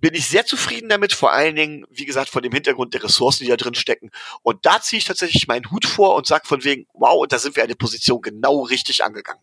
bin 0.00 0.14
ich 0.14 0.26
sehr 0.26 0.46
zufrieden 0.46 0.88
damit, 0.88 1.12
vor 1.12 1.32
allen 1.32 1.56
Dingen, 1.56 1.84
wie 1.90 2.06
gesagt, 2.06 2.30
von 2.30 2.42
dem 2.42 2.52
Hintergrund 2.52 2.94
der 2.94 3.04
Ressourcen, 3.04 3.44
die 3.44 3.50
da 3.50 3.56
drin 3.56 3.74
stecken. 3.74 4.10
Und 4.42 4.64
da 4.64 4.80
ziehe 4.80 4.98
ich 4.98 5.04
tatsächlich 5.04 5.46
meinen 5.46 5.70
Hut 5.70 5.84
vor 5.84 6.14
und 6.14 6.26
sage 6.26 6.46
von 6.46 6.64
wegen, 6.64 6.86
wow, 6.94 7.20
und 7.20 7.32
da 7.32 7.38
sind 7.38 7.54
wir 7.56 7.62
eine 7.62 7.76
Position 7.76 8.22
genau 8.22 8.62
richtig 8.62 9.04
angegangen. 9.04 9.42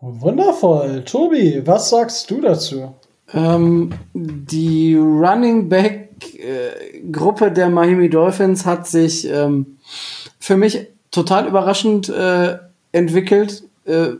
Wundervoll. 0.00 1.04
Tobi, 1.04 1.64
was 1.64 1.90
sagst 1.90 2.28
du 2.30 2.40
dazu? 2.40 2.96
Ähm, 3.32 3.92
die 4.14 4.96
Running 4.96 5.68
Back 5.68 6.10
äh, 6.34 7.00
Gruppe 7.12 7.52
der 7.52 7.70
Miami 7.70 8.10
Dolphins 8.10 8.66
hat 8.66 8.88
sich 8.88 9.26
ähm, 9.28 9.78
für 10.38 10.56
mich 10.56 10.86
total 11.10 11.46
überraschend 11.46 12.08
äh, 12.08 12.58
entwickelt. 12.92 13.64
Äh, 13.84 14.12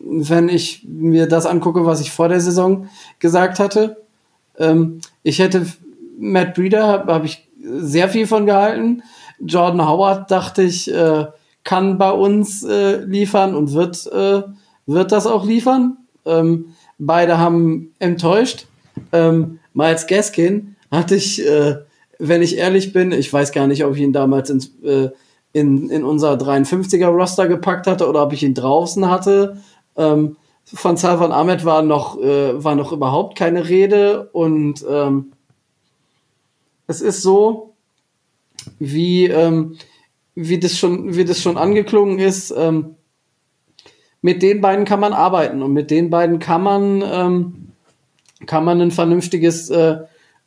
wenn 0.00 0.48
ich 0.48 0.84
mir 0.86 1.26
das 1.26 1.46
angucke, 1.46 1.84
was 1.84 2.00
ich 2.00 2.12
vor 2.12 2.28
der 2.28 2.40
Saison 2.40 2.88
gesagt 3.18 3.58
hatte. 3.58 4.04
Ähm, 4.58 5.00
ich 5.22 5.38
hätte 5.38 5.66
Matt 6.18 6.54
Breeder, 6.54 6.86
habe 6.86 7.14
hab 7.14 7.24
ich 7.24 7.48
sehr 7.62 8.08
viel 8.08 8.26
von 8.26 8.46
gehalten. 8.46 9.02
Jordan 9.40 9.86
Howard 9.86 10.30
dachte 10.30 10.62
ich, 10.62 10.92
äh, 10.92 11.26
kann 11.64 11.98
bei 11.98 12.10
uns 12.10 12.62
äh, 12.62 13.04
liefern 13.04 13.54
und 13.54 13.72
wird, 13.72 14.06
äh, 14.12 14.42
wird 14.86 15.12
das 15.12 15.26
auch 15.26 15.44
liefern. 15.44 15.98
Ähm, 16.24 16.74
beide 16.98 17.38
haben 17.38 17.92
enttäuscht. 17.98 18.66
Ähm, 19.12 19.58
Miles 19.74 20.06
Gaskin 20.06 20.76
hatte 20.90 21.16
ich, 21.16 21.44
äh, 21.44 21.76
wenn 22.18 22.42
ich 22.42 22.56
ehrlich 22.56 22.92
bin, 22.92 23.12
ich 23.12 23.32
weiß 23.32 23.52
gar 23.52 23.66
nicht, 23.66 23.84
ob 23.84 23.94
ich 23.96 24.02
ihn 24.02 24.12
damals 24.12 24.50
ins, 24.50 24.72
äh, 24.82 25.10
in, 25.52 25.90
in 25.90 26.04
unser 26.04 26.34
53er 26.34 27.08
Roster 27.08 27.48
gepackt 27.48 27.86
hatte 27.86 28.08
oder 28.08 28.22
ob 28.22 28.32
ich 28.32 28.42
ihn 28.42 28.54
draußen 28.54 29.08
hatte. 29.10 29.62
Ähm, 29.96 30.36
von 30.64 30.96
Salvan 30.96 31.32
Ahmed 31.32 31.64
war 31.64 31.82
noch, 31.82 32.20
äh, 32.20 32.62
war 32.62 32.74
noch 32.74 32.92
überhaupt 32.92 33.38
keine 33.38 33.68
Rede 33.68 34.28
und 34.32 34.84
ähm, 34.88 35.32
es 36.86 37.00
ist 37.00 37.22
so, 37.22 37.74
wie, 38.78 39.26
ähm, 39.26 39.76
wie, 40.34 40.58
das 40.58 40.78
schon, 40.78 41.16
wie 41.16 41.24
das 41.24 41.40
schon 41.40 41.56
angeklungen 41.56 42.18
ist, 42.18 42.52
ähm, 42.56 42.96
mit 44.22 44.42
den 44.42 44.60
beiden 44.60 44.84
kann 44.84 45.00
man 45.00 45.12
arbeiten 45.12 45.62
und 45.62 45.72
mit 45.72 45.90
den 45.90 46.10
beiden 46.10 46.38
kann 46.38 46.62
man, 46.62 47.02
ähm, 47.02 47.68
kann 48.46 48.64
man 48.64 48.80
ein 48.80 48.90
vernünftiges 48.90 49.70
äh, 49.70 49.98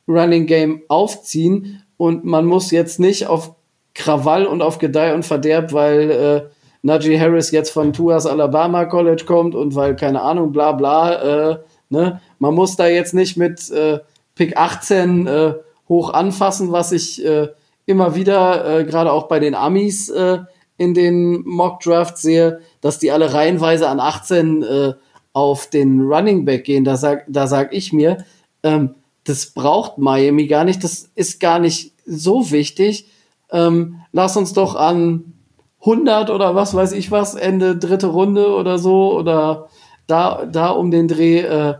Running 0.10 0.48
Game 0.48 0.82
aufziehen 0.88 1.84
und 1.98 2.26
man 2.26 2.46
muss 2.46 2.72
jetzt 2.72 3.00
nicht 3.00 3.28
auf 3.28 3.56
Krawall 3.94 4.46
und 4.46 4.62
auf 4.62 4.80
Gedeih 4.80 5.14
und 5.14 5.26
Verderb, 5.26 5.72
weil 5.72 6.12
äh, 6.12 6.42
Najee 6.82 7.20
Harris 7.20 7.52
jetzt 7.52 7.72
von 7.72 7.94
Tuas 7.94 8.26
Alabama 8.26 8.86
College 8.86 9.24
kommt 9.26 9.54
und 9.54 9.76
weil, 9.76 9.96
keine 9.96 10.22
Ahnung, 10.22 10.52
bla 10.52 10.72
bla, 10.72 11.52
äh, 11.52 11.58
ne? 11.90 12.22
Man 12.40 12.56
muss 12.56 12.76
da 12.76 12.88
jetzt 12.88 13.14
nicht 13.14 13.38
mit 13.38 13.70
äh, 13.70 14.00
Pick 14.36 14.58
18 14.58 15.28
äh, 15.28 15.54
hoch 15.90 16.14
anfassen, 16.14 16.72
was 16.72 16.92
ich 16.92 17.24
äh, 17.24 17.50
immer 17.86 18.16
wieder, 18.16 18.80
äh, 18.80 18.84
gerade 18.86 19.12
auch 19.12 19.28
bei 19.28 19.40
den 19.40 19.56
Amis 19.56 20.10
äh, 20.10 20.40
in 20.78 20.94
den 20.94 21.42
Mock 21.46 21.82
Drafts 21.82 22.22
sehe, 22.22 22.62
dass 22.80 23.00
die 23.00 23.12
alle 23.12 23.34
reihenweise 23.34 23.90
an 23.90 24.00
18 24.00 24.64
äh, 24.64 24.94
auf 25.34 25.68
den 25.68 26.02
Running 26.02 26.46
Back 26.46 26.64
gehen. 26.64 26.86
Da 26.86 26.96
sag, 26.96 27.26
da 27.28 27.48
sag 27.48 27.74
ich 27.74 27.92
mir, 27.92 28.24
ähm, 28.64 28.96
das 29.24 29.48
braucht 29.48 29.98
Miami 29.98 30.48
gar 30.48 30.64
nicht, 30.64 30.84
das 30.84 31.10
ist 31.16 31.40
gar 31.40 31.60
nicht 31.60 31.94
so 32.06 32.52
wichtig. 32.52 33.10
Ähm, 33.52 34.02
lass 34.12 34.38
uns 34.38 34.54
doch 34.54 34.76
an 34.76 35.34
100 35.82 36.30
oder 36.30 36.56
was 36.56 36.74
weiß 36.74 36.92
ich 36.94 37.12
was, 37.12 37.36
Ende 37.36 37.78
dritte 37.78 38.08
Runde 38.08 38.54
oder 38.54 38.78
so 38.78 39.14
oder 39.18 39.70
da, 40.08 40.46
da 40.46 40.70
um 40.70 40.92
den 40.92 41.08
Dreh 41.08 41.40
äh, 41.40 41.76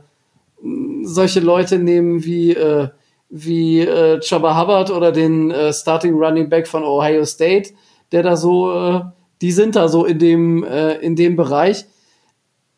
solche 1.04 1.40
Leute 1.40 1.80
nehmen 1.80 2.24
wie, 2.24 2.54
äh, 2.54 2.90
wie 3.30 3.82
äh, 3.82 4.20
Chubba 4.20 4.60
Hubbard 4.60 4.92
oder 4.92 5.12
den 5.12 5.52
äh, 5.52 5.74
Starting 5.74 6.16
Running 6.16 6.50
Back 6.50 6.68
von 6.68 6.84
Ohio 6.84 7.26
State, 7.26 7.72
der 8.12 8.24
da 8.24 8.36
so, 8.36 8.72
äh, 8.74 9.02
die 9.42 9.52
sind 9.52 9.76
da 9.76 9.88
so 9.88 10.06
in 10.06 10.20
dem, 10.20 10.64
äh, 10.64 10.96
in 10.96 11.16
dem 11.16 11.36
Bereich. 11.36 11.86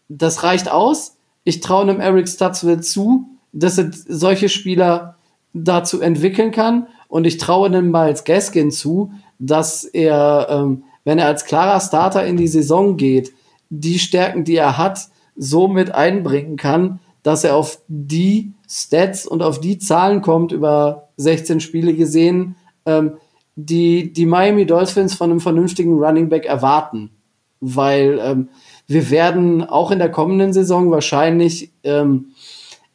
Das 0.09 0.43
reicht 0.43 0.69
aus. 0.69 1.17
Ich 1.43 1.61
traue 1.61 1.83
einem 1.83 1.99
Eric 1.99 2.27
Stutzville 2.27 2.81
zu, 2.81 3.25
dass 3.53 3.77
er 3.77 3.91
solche 3.91 4.49
Spieler 4.49 5.15
dazu 5.53 6.01
entwickeln 6.01 6.51
kann. 6.51 6.87
Und 7.07 7.25
ich 7.25 7.37
traue 7.37 7.67
einem 7.67 7.91
Miles 7.91 8.23
Gaskin 8.23 8.71
zu, 8.71 9.11
dass 9.39 9.83
er, 9.83 10.47
ähm, 10.49 10.83
wenn 11.03 11.19
er 11.19 11.27
als 11.27 11.45
klarer 11.45 11.79
Starter 11.79 12.25
in 12.25 12.37
die 12.37 12.47
Saison 12.47 12.97
geht, 12.97 13.33
die 13.69 13.99
Stärken, 13.99 14.43
die 14.43 14.55
er 14.55 14.77
hat, 14.77 15.07
so 15.35 15.67
mit 15.67 15.93
einbringen 15.93 16.57
kann, 16.57 16.99
dass 17.23 17.43
er 17.43 17.55
auf 17.55 17.81
die 17.87 18.53
Stats 18.67 19.25
und 19.25 19.41
auf 19.41 19.59
die 19.59 19.77
Zahlen 19.77 20.21
kommt, 20.21 20.51
über 20.51 21.09
16 21.17 21.59
Spiele 21.59 21.93
gesehen, 21.93 22.55
ähm, 22.85 23.13
die 23.55 24.13
die 24.13 24.25
Miami 24.25 24.65
Dolphins 24.65 25.13
von 25.13 25.29
einem 25.29 25.39
vernünftigen 25.39 25.99
Running 25.99 26.29
Back 26.29 26.45
erwarten. 26.45 27.11
Weil 27.59 28.19
ähm, 28.23 28.49
wir 28.87 29.09
werden 29.09 29.63
auch 29.63 29.91
in 29.91 29.99
der 29.99 30.09
kommenden 30.09 30.53
Saison 30.53 30.89
wahrscheinlich 30.89 31.71
ähm, 31.83 32.27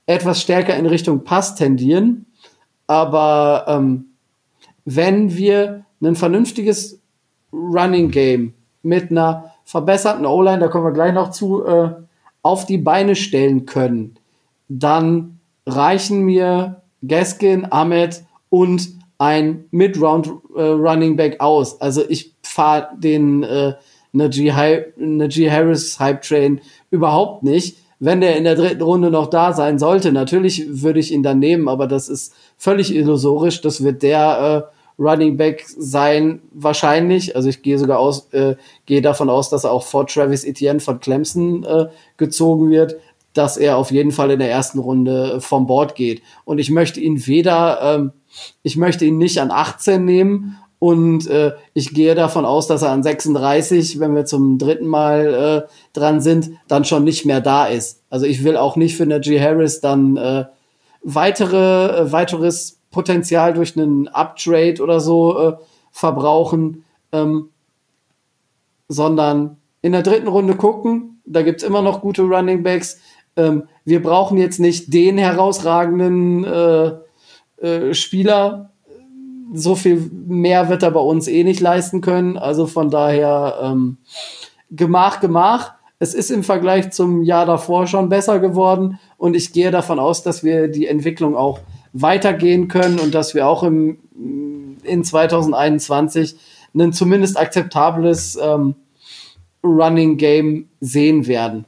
etwas 0.07 0.41
stärker 0.41 0.77
in 0.77 0.87
Richtung 0.87 1.25
Pass 1.25 1.55
tendieren. 1.55 2.27
Aber 2.87 3.65
ähm, 3.69 4.07
wenn 4.85 5.37
wir 5.37 5.85
ein 6.03 6.17
vernünftiges 6.17 7.01
Running 7.53 8.11
Game 8.11 8.55
mit 8.83 9.11
einer 9.11 9.53
verbesserten 9.65 10.27
O-Line, 10.27 10.61
da 10.61 10.69
kommen 10.69 10.85
wir 10.85 10.93
gleich 10.93 11.13
noch 11.13 11.31
zu, 11.31 11.65
äh, 11.65 11.91
auf 12.43 12.67
die 12.67 12.79
Beine 12.79 13.17
stellen 13.17 13.67
können, 13.67 14.15
dann 14.69 15.41
reichen 15.67 16.21
mir 16.21 16.83
Gaskin, 17.07 17.67
Ahmed 17.71 18.23
und 18.49 18.89
ein 19.19 19.65
Mid-Round 19.71 20.31
äh, 20.55 20.63
Running 20.63 21.17
Back 21.17 21.41
aus. 21.41 21.81
Also 21.81 22.03
ich 22.09 22.35
fahre 22.43 22.91
den 22.97 23.43
äh, 23.43 23.75
Najee, 24.13 24.93
Najee 24.97 25.51
Harris 25.51 25.99
Hype 25.99 26.23
Train 26.23 26.61
überhaupt 26.91 27.43
nicht. 27.43 27.79
Wenn 27.99 28.21
der 28.21 28.37
in 28.37 28.45
der 28.45 28.57
dritten 28.57 28.83
Runde 28.83 29.11
noch 29.11 29.29
da 29.29 29.53
sein 29.53 29.79
sollte, 29.79 30.13
natürlich 30.13 30.83
würde 30.83 31.01
ich 31.01 31.13
ihn 31.13 31.23
dann 31.23 31.39
nehmen, 31.39 31.69
aber 31.69 31.87
das 31.87 32.09
ist 32.09 32.35
völlig 32.59 32.95
illusorisch. 32.95 33.61
Das 33.63 33.83
wird 33.83 34.03
der 34.03 34.69
äh, 34.69 35.03
Running 35.03 35.37
Back 35.37 35.65
sein, 35.67 36.43
wahrscheinlich. 36.53 37.37
Also 37.37 37.49
ich 37.49 37.63
gehe 37.63 37.79
sogar 37.79 37.99
aus, 37.99 38.33
äh, 38.33 38.57
gehe 38.85 39.01
davon 39.01 39.31
aus, 39.31 39.49
dass 39.49 39.65
er 39.65 39.73
auch 39.73 39.83
vor 39.83 40.07
Travis 40.07 40.45
Etienne 40.45 40.81
von 40.81 41.01
Clemson 41.01 41.65
äh, 41.65 41.87
gezogen 42.17 42.71
wird 42.71 42.97
dass 43.37 43.57
er 43.57 43.77
auf 43.77 43.91
jeden 43.91 44.13
Fall 44.13 44.31
in 44.31 44.39
der 44.39 44.51
ersten 44.51 44.79
Runde 44.79 45.41
vom 45.41 45.67
Board 45.67 45.95
geht. 45.95 46.23
Und 46.45 46.59
ich 46.59 46.71
möchte 46.71 47.01
ihn 47.01 47.27
weder, 47.27 47.81
ähm, 47.83 48.13
ich 48.63 48.77
möchte 48.77 49.05
ihn 49.05 49.19
nicht 49.19 49.41
an 49.41 49.51
18 49.51 50.05
nehmen 50.05 50.59
und 50.79 51.27
äh, 51.29 51.53
ich 51.73 51.95
gehe 51.95 52.15
davon 52.15 52.45
aus, 52.45 52.67
dass 52.67 52.83
er 52.83 52.91
an 52.91 53.03
36, 53.03 53.99
wenn 53.99 54.15
wir 54.15 54.25
zum 54.25 54.59
dritten 54.59 54.87
Mal 54.87 55.67
äh, 55.67 55.69
dran 55.93 56.21
sind, 56.21 56.51
dann 56.69 56.85
schon 56.85 57.05
nicht 57.05 57.25
mehr 57.25 57.41
da 57.41 57.67
ist. 57.67 58.03
Also 58.11 58.27
ich 58.27 58.45
will 58.45 58.57
auch 58.57 58.77
nicht 58.77 58.97
für 58.97 59.07
Najee 59.07 59.41
Harris 59.41 59.81
dann 59.81 60.17
äh, 60.17 60.45
weitere, 61.03 62.01
äh, 62.01 62.13
weiteres 62.13 62.81
Potenzial 62.91 63.55
durch 63.55 63.77
einen 63.77 64.09
Uptrade 64.09 64.83
oder 64.83 65.01
so 65.01 65.39
äh, 65.39 65.53
verbrauchen, 65.93 66.85
ähm, 67.13 67.49
sondern 68.89 69.57
in 69.83 69.93
der 69.93 70.03
dritten 70.03 70.29
Runde 70.29 70.57
gucken. 70.57 71.21
Da 71.25 71.43
gibt's 71.43 71.63
immer 71.63 71.83
noch 71.83 72.03
gute 72.03 72.23
Running 72.23 72.63
Backs 72.63 72.99
ähm, 73.37 73.69
wir 73.85 74.03
brauchen 74.03 74.39
jetzt 74.39 74.59
nicht 74.59 74.93
den 74.93 75.19
herausragenden 75.19 76.45
äh, 76.45 76.93
äh, 77.65 77.95
Spieler. 77.95 78.73
So 79.53 79.75
viel 79.75 80.11
mehr 80.27 80.69
wird 80.69 80.83
er 80.83 80.91
bei 80.91 81.01
uns 81.01 81.29
eh 81.29 81.45
nicht 81.45 81.61
leisten 81.61 82.01
können. 82.01 82.37
Also 82.37 82.67
von 82.67 82.91
daher 82.91 83.59
ähm, 83.63 83.99
Gemach, 84.71 85.21
Gemach. 85.21 85.75
Es 85.99 86.13
ist 86.13 86.31
im 86.31 86.43
Vergleich 86.43 86.91
zum 86.91 87.23
Jahr 87.23 87.47
davor 87.47 87.87
schon 87.87 88.09
besser 88.11 88.39
geworden 88.39 88.99
und 89.17 89.35
ich 89.35 89.53
gehe 89.53 89.71
davon 89.71 89.99
aus, 89.99 90.23
dass 90.23 90.45
wir 90.45 90.69
die 90.69 90.87
Entwicklung 90.87 91.37
auch 91.37 91.61
weitergehen 91.95 92.69
können 92.69 92.99
und 92.99 93.15
dass 93.15 93.35
wir 93.35 93.49
auch 93.49 93.63
im, 93.63 93.99
in 94.83 95.05
2021 95.05 96.37
ein 96.75 96.93
zumindest 96.93 97.39
akzeptables 97.39 98.39
ähm, 98.41 98.75
Running 99.65 100.19
Game 100.19 100.69
sehen 100.81 101.27
werden. 101.27 101.65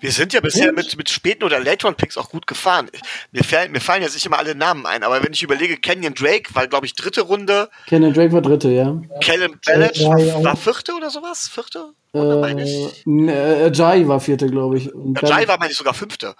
Wir 0.00 0.12
sind 0.12 0.32
ja 0.32 0.40
bisher 0.40 0.72
mit, 0.72 0.96
mit 0.96 1.10
späten 1.10 1.44
oder 1.44 1.60
Late 1.60 1.90
Picks 1.92 2.16
auch 2.16 2.30
gut 2.30 2.46
gefahren. 2.46 2.88
Mir 3.30 3.44
fallen, 3.44 3.72
mir 3.72 3.80
fallen 3.80 4.02
jetzt 4.02 4.14
nicht 4.14 4.26
immer 4.26 4.38
alle 4.38 4.54
Namen 4.54 4.86
ein, 4.86 5.02
aber 5.02 5.22
wenn 5.22 5.32
ich 5.32 5.42
überlege, 5.42 5.76
Kenyon 5.76 6.14
Drake 6.14 6.54
war, 6.54 6.66
glaube 6.66 6.86
ich, 6.86 6.94
dritte 6.94 7.22
Runde. 7.22 7.68
Kenyon 7.86 8.12
Drake 8.12 8.32
war 8.32 8.42
dritte, 8.42 8.70
ja. 8.70 9.00
Callum 9.22 9.58
Ballage 9.64 10.04
war, 10.04 10.44
war, 10.44 10.56
vierte 10.56 10.92
oder 10.94 11.10
sowas? 11.10 11.48
Vierte? 11.48 11.92
Oder 12.12 12.56
äh, 12.56 13.70
Jai 13.72 14.06
war 14.06 14.20
vierte, 14.20 14.46
glaube 14.46 14.78
ich. 14.78 14.90
Jai 15.22 15.48
war, 15.48 15.58
meine 15.58 15.72
ich, 15.72 15.78
sogar 15.78 15.94
fünfte. 15.94 16.34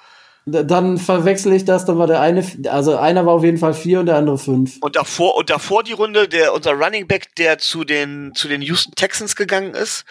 Dann 0.44 0.98
verwechsel 0.98 1.52
ich 1.52 1.64
das, 1.64 1.84
dann 1.84 1.98
war 1.98 2.08
der 2.08 2.20
eine, 2.20 2.44
also 2.68 2.96
einer 2.96 3.24
war 3.26 3.34
auf 3.34 3.44
jeden 3.44 3.58
Fall 3.58 3.74
vier 3.74 4.00
und 4.00 4.06
der 4.06 4.16
andere 4.16 4.38
fünf. 4.38 4.78
Und 4.80 4.96
davor, 4.96 5.36
und 5.36 5.50
davor 5.50 5.84
die 5.84 5.92
Runde, 5.92 6.26
der, 6.26 6.52
unser 6.52 6.72
Running 6.72 7.06
Back, 7.06 7.36
der 7.36 7.58
zu 7.58 7.84
den, 7.84 8.32
zu 8.34 8.48
den 8.48 8.60
Houston 8.60 8.92
Texans 8.96 9.36
gegangen 9.36 9.74
ist, 9.74 10.04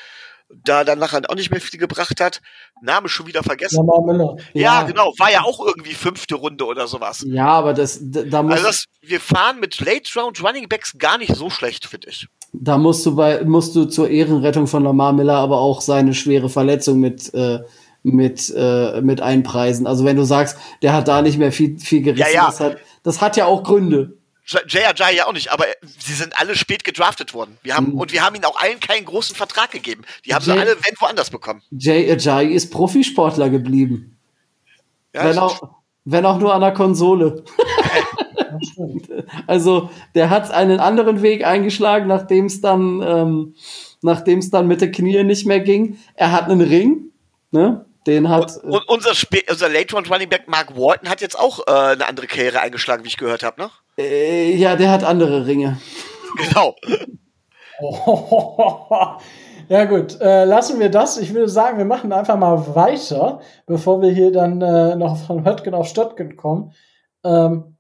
da 0.64 0.84
dann 0.84 1.00
nachher 1.00 1.22
auch 1.30 1.36
nicht 1.36 1.52
mehr 1.52 1.62
viel 1.62 1.80
gebracht 1.80 2.20
hat. 2.20 2.42
Name 2.82 3.10
schon 3.10 3.28
wieder 3.28 3.44
vergessen. 3.44 3.88
Ja, 4.54 4.62
ja, 4.62 4.84
genau. 4.84 5.14
War 5.18 5.32
ja 5.32 5.42
auch 5.42 5.66
irgendwie 5.66 5.94
fünfte 5.94 6.36
Runde 6.36 6.66
oder 6.66 6.88
sowas. 6.88 7.24
Ja, 7.28 7.48
aber 7.48 7.74
das, 7.74 8.00
da 8.02 8.44
muss. 8.44 8.54
Also 8.54 8.66
das, 8.66 8.86
wir 9.02 9.20
fahren 9.20 9.60
mit 9.60 9.80
Late 9.80 10.10
Round 10.20 10.44
Running 10.44 10.68
Backs 10.68 10.98
gar 10.98 11.18
nicht 11.18 11.36
so 11.36 11.50
schlecht, 11.50 11.86
finde 11.86 12.10
ich. 12.10 12.28
Da 12.54 12.78
musst 12.78 13.06
du 13.06 13.16
bei, 13.16 13.44
musst 13.44 13.76
du 13.76 13.86
zur 13.86 14.10
Ehrenrettung 14.10 14.68
von 14.68 14.84
Lamar 14.84 15.14
Miller 15.14 15.36
aber 15.38 15.60
auch 15.60 15.82
seine 15.82 16.14
schwere 16.14 16.50
Verletzung 16.50 17.00
mit, 17.00 17.34
äh, 17.34 17.60
mit, 18.04 18.54
äh, 18.56 19.02
mit 19.02 19.22
einpreisen. 19.22 19.88
Also 19.88 20.06
wenn 20.06 20.18
du 20.18 20.24
sagst, 20.24 20.58
der 20.82 20.94
hat 20.94 21.08
da 21.08 21.22
nicht 21.22 21.38
mehr 21.38 21.52
viel, 21.52 21.80
viel 21.80 22.02
gerissen, 22.02 22.28
ja, 22.34 22.44
ja. 22.44 22.46
Das, 22.48 22.60
hat, 22.60 22.78
das 23.04 23.22
hat 23.22 23.38
ja 23.38 23.46
auch 23.46 23.64
Gründe. 23.64 24.18
Jay 24.46 24.84
Ajay 24.86 25.16
ja 25.16 25.28
auch 25.28 25.34
nicht, 25.34 25.52
aber 25.52 25.66
sie 25.82 26.14
sind 26.14 26.40
alle 26.40 26.56
spät 26.56 26.84
gedraftet 26.84 27.34
worden. 27.34 27.58
Wir 27.62 27.76
haben, 27.76 27.92
Mhm. 27.94 28.00
und 28.00 28.12
wir 28.12 28.24
haben 28.26 28.36
ihnen 28.36 28.46
auch 28.46 28.60
allen 28.60 28.80
keinen 28.80 29.06
großen 29.06 29.36
Vertrag 29.36 29.72
gegeben. 29.72 30.04
Die 30.26 30.34
haben 30.34 30.44
sie 30.44 30.52
alle 30.52 30.76
wenn 30.76 30.96
woanders 31.00 31.30
bekommen. 31.30 31.62
Jay 31.72 32.12
Ajayi 32.12 32.54
ist 32.54 32.72
Profisportler 32.72 33.50
geblieben. 33.50 34.18
Ja, 35.14 35.26
wenn, 35.26 35.38
auch, 35.38 35.62
wenn 36.06 36.26
auch 36.26 36.40
nur 36.40 36.54
an 36.54 36.62
der 36.62 36.74
Konsole. 36.74 37.44
Also 39.48 39.90
der 40.16 40.30
hat 40.30 40.52
einen 40.52 40.80
anderen 40.80 41.22
Weg 41.22 41.46
eingeschlagen, 41.46 42.08
nachdem 42.08 42.46
es 42.46 42.60
dann, 42.62 43.02
ähm, 43.02 43.56
nachdem 44.02 44.40
es 44.40 44.50
dann 44.50 44.68
mit 44.68 44.82
der 44.82 44.92
Knie 44.92 45.24
nicht 45.24 45.46
mehr 45.46 45.60
ging. 45.62 45.98
Er 46.16 46.32
hat 46.32 46.50
einen 46.50 46.62
Ring, 46.62 47.12
ne? 47.52 47.86
Den 48.08 48.30
hat. 48.30 48.58
und, 48.58 48.74
und 48.74 48.88
unser, 48.90 49.12
Sp 49.14 49.46
unser 49.50 49.70
Late 49.70 49.94
Round 49.96 50.10
Running 50.12 50.28
Back 50.30 50.48
Mark 50.48 50.76
Walton 50.76 51.08
hat 51.08 51.22
jetzt 51.22 51.38
auch 51.40 51.60
äh, 51.68 51.72
eine 51.72 52.08
andere 52.08 52.28
Karriere 52.28 52.60
eingeschlagen, 52.60 53.04
wie 53.04 53.08
ich 53.10 53.18
gehört 53.18 53.44
habe, 53.44 53.62
ne? 53.62 53.70
Äh, 53.98 54.56
ja, 54.56 54.76
der 54.76 54.92
hat 54.92 55.04
andere 55.04 55.46
Ringe. 55.46 55.80
Genau. 56.38 56.76
Ja 59.72 59.86
gut, 59.86 60.20
äh, 60.20 60.44
lassen 60.44 60.82
wir 60.82 60.90
das. 60.90 61.18
Ich 61.18 61.34
würde 61.34 61.48
sagen, 61.48 61.78
wir 61.78 61.86
machen 61.86 62.12
einfach 62.12 62.38
mal 62.38 62.76
weiter, 62.76 63.40
bevor 63.66 64.02
wir 64.02 64.12
hier 64.12 64.30
dann 64.30 64.62
äh, 64.62 64.98
noch 64.98 65.16
von 65.16 65.46
Höttgen 65.46 65.74
auf 65.74 65.88
Stöttgen 65.88 66.36
kommen. 66.36 66.74
Ähm, 67.24 67.78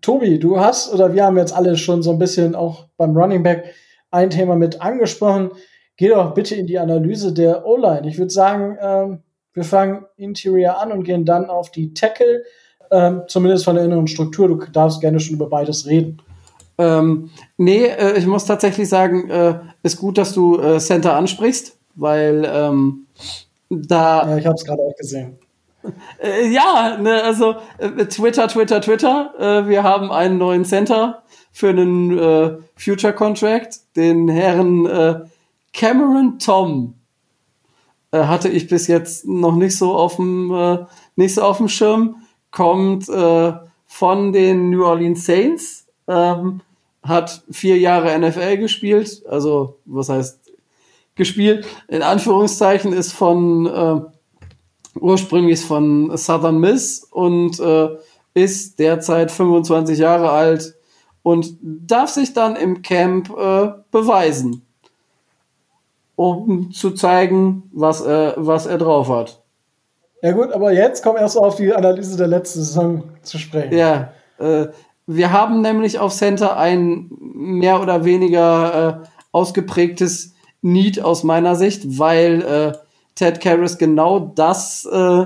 Tobi, 0.00 0.38
du 0.38 0.58
hast, 0.58 0.90
oder 0.90 1.12
wir 1.12 1.26
haben 1.26 1.36
jetzt 1.36 1.54
alle 1.54 1.76
schon 1.76 2.02
so 2.02 2.12
ein 2.12 2.18
bisschen 2.18 2.54
auch 2.54 2.86
beim 2.96 3.14
Running 3.14 3.42
Back 3.42 3.74
ein 4.10 4.30
Thema 4.30 4.56
mit 4.56 4.80
angesprochen. 4.80 5.50
Geh 5.98 6.08
doch 6.08 6.32
bitte 6.32 6.54
in 6.54 6.66
die 6.66 6.78
Analyse 6.78 7.34
der 7.34 7.66
O-Line. 7.66 8.08
Ich 8.08 8.16
würde 8.16 8.30
sagen, 8.30 8.78
ähm, 8.80 9.22
wir 9.52 9.64
fangen 9.64 10.06
Interior 10.16 10.80
an 10.80 10.92
und 10.92 11.04
gehen 11.04 11.26
dann 11.26 11.50
auf 11.50 11.70
die 11.70 11.92
Tackle, 11.92 12.44
ähm, 12.90 13.22
zumindest 13.28 13.64
von 13.64 13.76
der 13.76 13.84
inneren 13.84 14.06
Struktur. 14.06 14.48
Du 14.48 14.56
darfst 14.56 15.00
gerne 15.00 15.20
schon 15.20 15.34
über 15.34 15.48
beides 15.48 15.86
reden. 15.86 16.20
Ähm, 16.78 17.30
nee, 17.56 17.86
äh, 17.86 18.16
ich 18.16 18.26
muss 18.26 18.44
tatsächlich 18.44 18.88
sagen, 18.88 19.28
äh, 19.28 19.58
ist 19.82 19.98
gut, 19.98 20.16
dass 20.16 20.32
du 20.32 20.60
äh, 20.60 20.78
Center 20.78 21.14
ansprichst, 21.14 21.76
weil 21.96 22.48
ähm, 22.50 23.06
da 23.68 24.28
Ja, 24.28 24.36
ich 24.36 24.46
habe 24.46 24.54
es 24.54 24.64
gerade 24.64 24.82
auch 24.82 24.96
gesehen. 24.96 25.38
Äh, 26.22 26.48
ja, 26.48 26.98
ne, 27.00 27.22
also 27.22 27.56
äh, 27.78 28.06
Twitter, 28.06 28.48
Twitter, 28.48 28.80
Twitter. 28.80 29.34
Äh, 29.38 29.68
wir 29.68 29.82
haben 29.82 30.12
einen 30.12 30.38
neuen 30.38 30.64
Center 30.64 31.22
für 31.52 31.70
einen 31.70 32.62
Future 32.76 33.12
Contract. 33.12 33.80
Den 33.96 34.28
Herrn 34.28 35.28
Cameron 35.72 36.38
Tom 36.38 36.94
hatte 38.12 38.48
ich 38.48 38.68
bis 38.68 38.86
jetzt 38.86 39.26
noch 39.26 39.56
nicht 39.56 39.76
so 39.76 39.96
auf 39.96 40.16
dem 40.16 40.86
nicht 41.16 41.34
so 41.34 41.42
auf 41.42 41.56
dem 41.56 41.68
Schirm. 41.68 42.22
Kommt 42.50 43.08
äh, 43.08 43.52
von 43.86 44.32
den 44.32 44.70
New 44.70 44.84
Orleans 44.84 45.24
Saints. 45.24 45.86
Ähm, 46.06 46.60
hat 47.02 47.42
vier 47.50 47.78
Jahre 47.78 48.18
NFL 48.18 48.58
gespielt. 48.58 49.22
Also 49.28 49.78
was 49.84 50.08
heißt 50.08 50.40
gespielt? 51.14 51.66
In 51.88 52.02
Anführungszeichen 52.02 52.92
ist 52.92 53.12
von 53.12 53.66
äh, 53.66 54.00
ursprünglich 55.00 55.60
von 55.60 56.16
Southern 56.16 56.58
Miss 56.58 57.06
und 57.10 57.58
äh, 57.60 57.88
ist 58.34 58.78
derzeit 58.78 59.30
25 59.30 59.98
Jahre 59.98 60.30
alt 60.30 60.74
und 61.22 61.56
darf 61.60 62.10
sich 62.10 62.32
dann 62.32 62.56
im 62.56 62.82
Camp 62.82 63.30
äh, 63.30 63.72
beweisen, 63.90 64.62
um 66.16 66.70
zu 66.72 66.92
zeigen, 66.92 67.70
was 67.72 68.00
er, 68.00 68.34
was 68.36 68.66
er 68.66 68.78
drauf 68.78 69.08
hat. 69.08 69.42
Ja 70.22 70.32
gut, 70.32 70.52
aber 70.52 70.72
jetzt 70.72 71.02
kommen 71.02 71.18
erst 71.18 71.38
auf 71.38 71.56
die 71.56 71.72
Analyse 71.72 72.16
der 72.16 72.26
letzten 72.26 72.60
Saison 72.60 73.04
zu 73.22 73.38
sprechen. 73.38 73.76
Ja, 73.76 74.12
äh, 74.38 74.66
wir 75.06 75.32
haben 75.32 75.62
nämlich 75.62 75.98
auf 75.98 76.12
Center 76.12 76.56
ein 76.56 77.10
mehr 77.34 77.80
oder 77.80 78.04
weniger 78.04 79.02
äh, 79.02 79.08
ausgeprägtes 79.32 80.34
Need 80.60 81.02
aus 81.02 81.22
meiner 81.22 81.54
Sicht, 81.54 81.98
weil 81.98 82.42
äh, 82.42 82.72
Ted 83.14 83.40
Karras 83.40 83.78
genau 83.78 84.32
das, 84.34 84.86
äh, 84.90 85.24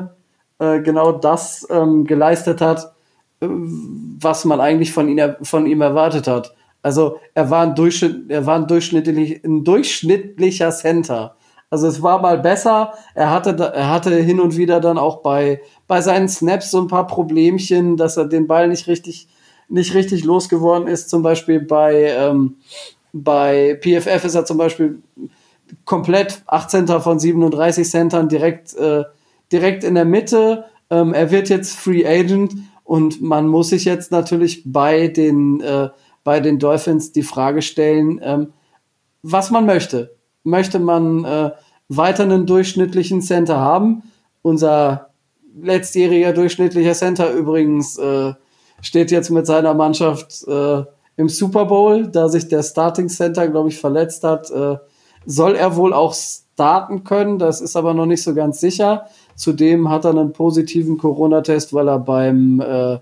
äh, 0.59 0.81
genau 0.83 1.13
das 1.13 1.67
ähm, 1.71 2.05
geleistet 2.05 2.61
hat, 2.61 2.93
äh, 3.41 3.47
was 3.49 4.45
man 4.45 4.61
eigentlich 4.61 4.93
von, 4.93 5.09
ihn, 5.09 5.35
von 5.43 5.67
ihm 5.67 5.81
erwartet 5.81 6.29
hat. 6.29 6.55
Also 6.83 7.19
er 7.35 7.51
war 7.51 7.63
ein, 7.63 7.75
Durchschnitt, 7.75 8.31
er 8.31 8.45
war 8.45 8.57
ein, 8.57 8.67
durchschnittlich, 8.67 9.43
ein 9.45 9.65
durchschnittlicher 9.65 10.71
Center. 10.71 11.37
Also 11.73 11.87
es 11.87 12.03
war 12.03 12.21
mal 12.21 12.39
besser. 12.39 12.93
Er 13.15 13.31
hatte, 13.31 13.57
er 13.59 13.89
hatte 13.89 14.15
hin 14.15 14.41
und 14.41 14.59
wieder 14.59 14.79
dann 14.79 14.99
auch 14.99 15.23
bei, 15.23 15.63
bei 15.89 16.03
seinen 16.03 16.29
Snaps 16.29 16.71
so 16.71 16.79
ein 16.79 16.87
paar 16.87 17.07
Problemchen, 17.07 17.97
dass 17.97 18.19
er 18.19 18.27
den 18.27 18.47
Ball 18.47 18.69
nicht 18.69 18.89
richtig, 18.89 19.27
nicht 19.71 19.95
richtig 19.95 20.23
losgeworden 20.23 20.87
ist. 20.87 21.09
Zum 21.09 21.23
Beispiel 21.23 21.61
bei, 21.61 22.15
ähm, 22.15 22.57
bei 23.15 23.81
PFF 23.81 24.23
ist 24.23 24.35
er 24.35 24.45
zum 24.45 24.59
Beispiel 24.59 25.03
komplett 25.87 26.43
18. 26.47 26.89
von 27.01 27.19
37 27.19 27.89
Centern 27.89 28.29
direkt, 28.29 28.75
äh, 28.75 29.05
direkt 29.51 29.83
in 29.83 29.95
der 29.95 30.05
Mitte. 30.05 30.67
Ähm, 30.91 31.15
er 31.15 31.31
wird 31.31 31.49
jetzt 31.49 31.75
Free 31.75 32.07
Agent 32.07 32.53
und 32.85 33.23
man 33.23 33.49
muss 33.49 33.71
sich 33.71 33.87
jetzt 33.87 34.13
natürlich 34.13 34.63
bei 34.67 35.09
den, 35.09 35.63
äh, 35.63 35.89
bei 36.23 36.41
den 36.41 36.59
Dolphins 36.59 37.13
die 37.13 37.23
Frage 37.23 37.63
stellen, 37.63 38.21
ähm, 38.23 38.53
was 39.23 39.51
man 39.51 39.65
möchte. 39.65 40.15
Möchte 40.45 40.79
man 40.79 41.25
äh, 41.25 41.53
weiter 41.97 42.25
einen 42.25 42.47
durchschnittlichen 42.47 43.21
Center 43.23 43.59
haben? 43.59 44.03
Unser 44.43 45.11
letztjähriger 45.61 46.33
durchschnittlicher 46.33 46.95
Center 46.95 47.33
übrigens 47.33 47.99
äh, 47.99 48.33
steht 48.81 49.11
jetzt 49.11 49.31
mit 49.31 49.47
seiner 49.47 49.75
Mannschaft 49.75 50.47
äh, 50.47 50.83
im 51.17 51.29
Super 51.29 51.67
Bowl, 51.67 52.09
da 52.09 52.29
sich 52.29 52.49
der 52.49 52.63
Starting 52.63 53.09
Center, 53.09 53.49
glaube 53.49 53.69
ich, 53.69 53.79
verletzt 53.79 54.25
hat. 54.25 54.51
Äh, 54.51 54.77
soll 55.25 55.55
er 55.55 55.77
wohl 55.77 55.93
auch 55.93 56.15
starten 56.15 57.05
können, 57.05 57.39
das 57.39 57.61
ist 57.61 57.77
aber 57.77 57.95
noch 57.95 58.07
nicht 58.07 58.23
so 58.23 58.35
ganz 58.35 58.61
sicher. 58.61 59.07
Zudem 59.37 59.89
hat 59.89 60.05
er 60.05 60.11
einen 60.11 60.33
positiven 60.33 60.99
Corona-Test, 60.99 61.73
weil 61.73 61.89
er 61.89 61.99
beim, 61.99 62.61
äh, 62.61 62.99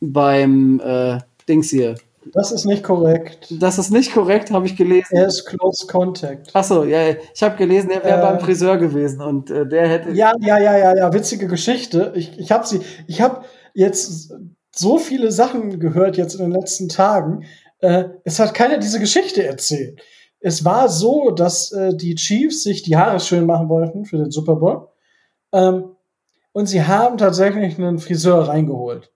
beim 0.00 0.80
äh, 0.80 1.18
Dings 1.48 1.70
hier. 1.70 1.96
Das 2.32 2.52
ist 2.52 2.64
nicht 2.64 2.82
korrekt. 2.82 3.54
Das 3.60 3.78
ist 3.78 3.90
nicht 3.90 4.12
korrekt, 4.12 4.50
habe 4.50 4.66
ich 4.66 4.76
gelesen. 4.76 5.16
Er 5.16 5.26
ist 5.26 5.46
Close 5.46 5.86
Contact. 5.86 6.54
Achso, 6.54 6.84
ja, 6.84 7.10
ich 7.34 7.42
habe 7.42 7.56
gelesen, 7.56 7.90
er 7.90 8.02
wäre 8.04 8.18
Äh, 8.18 8.22
beim 8.22 8.40
Friseur 8.40 8.76
gewesen 8.76 9.20
und 9.20 9.50
äh, 9.50 9.66
der 9.66 9.88
hätte. 9.88 10.10
Ja, 10.12 10.32
ja, 10.40 10.58
ja, 10.58 10.76
ja, 10.76 10.96
ja, 10.96 11.12
witzige 11.12 11.46
Geschichte. 11.46 12.12
Ich, 12.14 12.38
ich 12.38 12.50
habe 12.50 12.66
sie, 12.66 12.80
ich 13.06 13.20
habe 13.20 13.44
jetzt 13.74 14.32
so 14.74 14.98
viele 14.98 15.30
Sachen 15.32 15.78
gehört 15.80 16.16
jetzt 16.16 16.34
in 16.34 16.50
den 16.50 16.52
letzten 16.52 16.88
Tagen. 16.88 17.44
Äh, 17.80 18.04
es 18.24 18.38
hat 18.38 18.54
keiner 18.54 18.78
diese 18.78 19.00
Geschichte 19.00 19.44
erzählt. 19.44 20.00
Es 20.40 20.64
war 20.64 20.88
so, 20.88 21.30
dass 21.30 21.72
äh, 21.72 21.94
die 21.96 22.14
Chiefs 22.14 22.62
sich 22.62 22.82
die 22.82 22.96
Haare 22.96 23.20
schön 23.20 23.46
machen 23.46 23.68
wollten 23.68 24.04
für 24.04 24.18
den 24.18 24.30
Super 24.30 24.56
Bowl. 24.56 24.88
Ähm, 25.52 25.96
und 26.52 26.66
sie 26.66 26.82
haben 26.82 27.18
tatsächlich 27.18 27.78
einen 27.78 27.98
Friseur 27.98 28.48
reingeholt. 28.48 29.12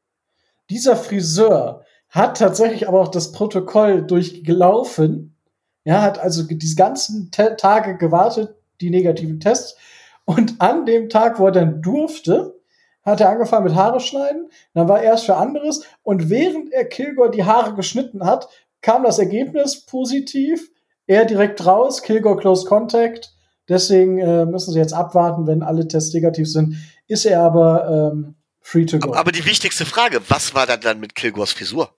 Dieser 0.69 0.97
Friseur 0.97 1.85
hat 2.11 2.39
tatsächlich 2.39 2.89
aber 2.89 3.01
auch 3.01 3.09
das 3.09 3.33
Protokoll 3.33 4.03
durchgelaufen. 4.03 5.37
Ja, 5.85 6.03
hat 6.03 6.19
also 6.19 6.43
diese 6.43 6.77
ganzen 6.77 7.31
Te 7.31 7.57
Tage 7.57 7.97
gewartet, 7.97 8.55
die 8.81 8.91
negativen 8.91 9.41
Tests. 9.41 9.77
Und 10.25 10.61
an 10.61 10.87
dem 10.87 11.09
Tag, 11.09 11.39
wo 11.39 11.47
er 11.47 11.53
dann 11.53 11.81
durfte, 11.83 12.61
hat 13.03 13.21
er 13.21 13.31
angefangen 13.31 13.65
mit 13.65 13.75
Haare 13.75 14.01
schneiden. 14.01 14.51
Dann 14.75 14.89
war 14.89 14.99
er 14.99 15.05
erst 15.05 15.27
für 15.27 15.37
anderes. 15.37 15.85
Und 16.03 16.29
während 16.29 16.73
er 16.73 16.85
Kilgore 16.85 17.31
die 17.31 17.45
Haare 17.45 17.75
geschnitten 17.75 18.25
hat, 18.25 18.49
kam 18.83 19.05
das 19.05 19.19
Ergebnis 19.19 19.87
positiv. 19.87 20.71
Er 21.07 21.25
direkt 21.25 21.65
raus, 21.65 22.03
Kilgore 22.03 22.37
Close 22.37 22.67
Contact. 22.67 23.35
Deswegen 23.69 24.19
äh, 24.19 24.47
müssen 24.47 24.73
sie 24.73 24.79
jetzt 24.79 24.93
abwarten, 24.93 25.47
wenn 25.47 25.63
alle 25.63 25.87
Tests 25.87 26.13
negativ 26.13 26.51
sind. 26.51 26.77
Ist 27.07 27.25
er 27.25 27.43
aber 27.43 28.13
ähm, 28.13 28.35
free 28.61 28.85
to 28.85 28.99
go. 28.99 29.15
Aber 29.15 29.33
die 29.33 29.45
wichtigste 29.45 29.87
Frage, 29.87 30.21
was 30.29 30.55
war 30.55 30.67
da 30.67 30.77
dann 30.77 31.01
mit 31.01 31.15
Kilgores 31.15 31.53
Frisur? 31.53 31.91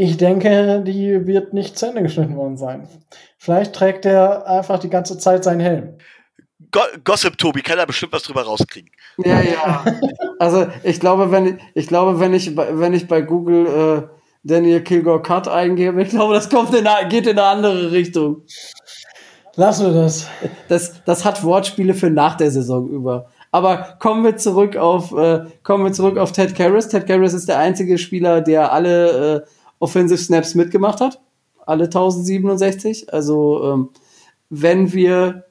Ich 0.00 0.16
denke, 0.16 0.80
die 0.86 1.26
wird 1.26 1.54
nicht 1.54 1.76
zu 1.76 1.86
Ende 1.86 2.02
geschnitten 2.02 2.36
worden 2.36 2.56
sein. 2.56 2.86
Vielleicht 3.36 3.72
trägt 3.72 4.06
er 4.06 4.46
einfach 4.46 4.78
die 4.78 4.90
ganze 4.90 5.18
Zeit 5.18 5.42
seinen 5.42 5.58
Helm. 5.58 5.94
Go 6.70 6.78
Gossip 7.02 7.36
Tobi 7.36 7.62
kann 7.62 7.78
da 7.78 7.84
bestimmt 7.84 8.12
was 8.12 8.22
drüber 8.22 8.42
rauskriegen. 8.42 8.90
Ja, 9.24 9.40
ja. 9.40 9.84
Also 10.38 10.68
ich 10.84 11.00
glaube, 11.00 11.32
wenn 11.32 11.46
ich, 11.46 11.54
ich 11.74 11.86
glaube, 11.88 12.20
wenn 12.20 12.32
ich, 12.32 12.54
bei- 12.54 12.78
wenn 12.78 12.94
ich 12.94 13.08
bei 13.08 13.22
Google 13.22 13.66
äh, 13.66 14.16
Daniel 14.44 14.82
Kilgore 14.82 15.20
Cut 15.20 15.48
eingebe, 15.48 16.00
ich 16.00 16.10
glaube, 16.10 16.34
das 16.34 16.48
kommt 16.48 16.72
in 16.76 16.86
eine, 16.86 17.08
geht 17.08 17.26
in 17.26 17.36
eine 17.36 17.48
andere 17.48 17.90
Richtung. 17.90 18.42
Lassen 19.56 19.86
wir 19.92 20.00
das. 20.00 20.28
Das, 20.68 21.02
das 21.04 21.24
hat 21.24 21.42
Wortspiele 21.42 21.94
für 21.94 22.08
nach 22.10 22.36
der 22.36 22.52
Saison 22.52 22.88
über. 22.88 23.30
Aber 23.50 23.96
kommen 23.98 24.22
wir 24.22 24.36
zurück 24.36 24.76
auf, 24.76 25.10
äh, 25.10 25.40
kommen 25.64 25.82
wir 25.86 25.92
zurück 25.92 26.18
auf 26.18 26.30
Ted 26.30 26.54
Karras. 26.54 26.88
Ted 26.88 27.08
Karras 27.08 27.32
ist 27.34 27.48
der 27.48 27.58
einzige 27.58 27.98
Spieler, 27.98 28.42
der 28.42 28.70
alle 28.72 29.36
äh, 29.38 29.40
Offensive 29.78 30.18
Snaps 30.18 30.54
mitgemacht 30.54 31.00
hat. 31.00 31.20
Alle 31.66 31.84
1067. 31.84 33.12
Also, 33.12 33.72
ähm, 33.72 33.88
wenn 34.50 34.92
wir, 34.92 35.44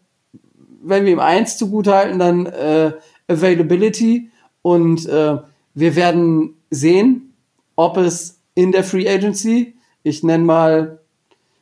wenn 0.81 1.05
wir 1.05 1.13
ihm 1.13 1.19
eins 1.19 1.57
zugutehalten, 1.57 2.19
dann 2.19 2.45
äh, 2.47 2.93
Availability. 3.27 4.31
Und 4.61 5.05
äh, 5.07 5.37
wir 5.73 5.95
werden 5.95 6.55
sehen, 6.69 7.33
ob 7.75 7.97
es 7.97 8.41
in 8.55 8.71
der 8.71 8.83
Free 8.83 9.07
Agency. 9.07 9.75
Ich 10.03 10.23
nenne 10.23 10.43
mal, 10.43 10.99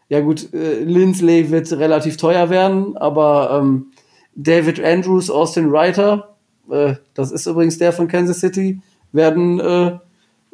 ja 0.07 0.21
gut, 0.21 0.53
äh, 0.53 0.83
Lindsley 0.83 1.51
wird 1.51 1.71
relativ 1.73 2.17
teuer 2.17 2.49
werden, 2.49 2.95
aber 2.97 3.59
ähm, 3.61 3.91
David 4.35 4.83
Andrews, 4.83 5.29
Austin 5.29 5.69
Reiter, 5.69 6.35
äh, 6.69 6.95
das 7.13 7.31
ist 7.31 7.47
übrigens 7.47 7.77
der 7.77 7.91
von 7.91 8.07
Kansas 8.07 8.39
City, 8.39 8.81
werden, 9.11 9.59
äh, 9.59 9.97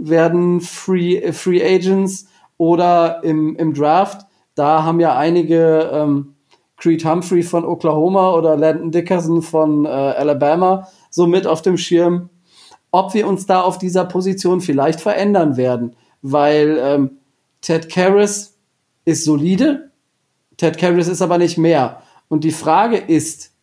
werden 0.02 0.62
Free, 0.62 1.32
Free 1.32 1.64
Agents 1.64 2.28
oder 2.58 3.24
im, 3.24 3.56
im 3.56 3.74
Draft. 3.74 4.26
Da 4.56 4.84
haben 4.84 5.00
ja 5.00 5.16
einige 5.18 5.90
ähm, 5.94 6.36
Creed 6.78 7.06
Humphrey 7.06 7.44
von 7.44 7.64
Oklahoma 7.64 8.34
oder 8.34 8.58
Landon 8.58 8.92
Dickerson 8.92 9.42
von 9.42 9.86
äh, 9.86 9.90
Alabama 9.90 10.88
so 11.10 11.28
mit 11.28 11.46
auf 11.46 11.62
dem 11.62 11.78
Schirm, 11.78 12.30
ob 12.90 13.14
wir 13.14 13.28
uns 13.28 13.46
da 13.46 13.62
auf 13.62 13.78
dieser 13.78 14.06
Position 14.06 14.62
vielleicht 14.62 15.00
verändern 15.00 15.58
werden, 15.58 15.96
weil 16.22 16.78
ähm, 16.82 17.18
Ted 17.62 17.90
Karras 17.90 18.58
ist 19.06 19.24
solide, 19.24 19.92
Ted 20.58 20.78
Karras 20.78 21.08
ist 21.08 21.22
aber 21.22 21.38
nicht 21.38 21.58
mehr. 21.58 22.02
Und 22.28 22.44
die 22.44 22.52
Frage 22.52 22.98
ist, 22.98 23.54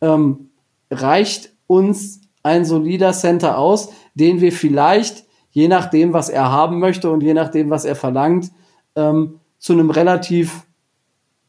ähm, 0.00 0.50
reicht 0.90 1.52
uns 1.66 2.20
ein 2.42 2.64
solider 2.64 3.12
Center 3.12 3.58
aus, 3.58 3.90
den 4.14 4.40
wir 4.40 4.52
vielleicht, 4.52 5.24
je 5.50 5.68
nachdem, 5.68 6.12
was 6.12 6.28
er 6.28 6.50
haben 6.50 6.78
möchte 6.78 7.10
und 7.10 7.22
je 7.22 7.34
nachdem, 7.34 7.70
was 7.70 7.84
er 7.84 7.96
verlangt, 7.96 8.50
ähm, 8.96 9.40
zu 9.58 9.72
einem 9.72 9.90
relativ 9.90 10.66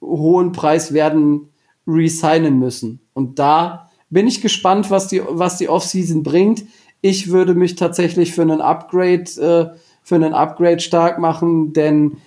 hohen 0.01 0.51
Preis 0.51 0.93
werden 0.93 1.49
resignen 1.87 2.59
müssen. 2.59 2.99
Und 3.13 3.39
da 3.39 3.89
bin 4.09 4.27
ich 4.27 4.41
gespannt, 4.41 4.91
was 4.91 5.07
die, 5.07 5.21
was 5.27 5.57
die 5.57 5.69
Offseason 5.69 6.23
bringt. 6.23 6.63
Ich 7.01 7.31
würde 7.31 7.55
mich 7.55 7.75
tatsächlich 7.75 8.33
für 8.33 8.41
einen 8.41 8.61
Upgrade, 8.61 9.23
äh, 9.73 9.77
für 10.03 10.15
einen 10.15 10.33
Upgrade 10.33 10.79
stark 10.79 11.19
machen, 11.19 11.73
denn 11.73 12.17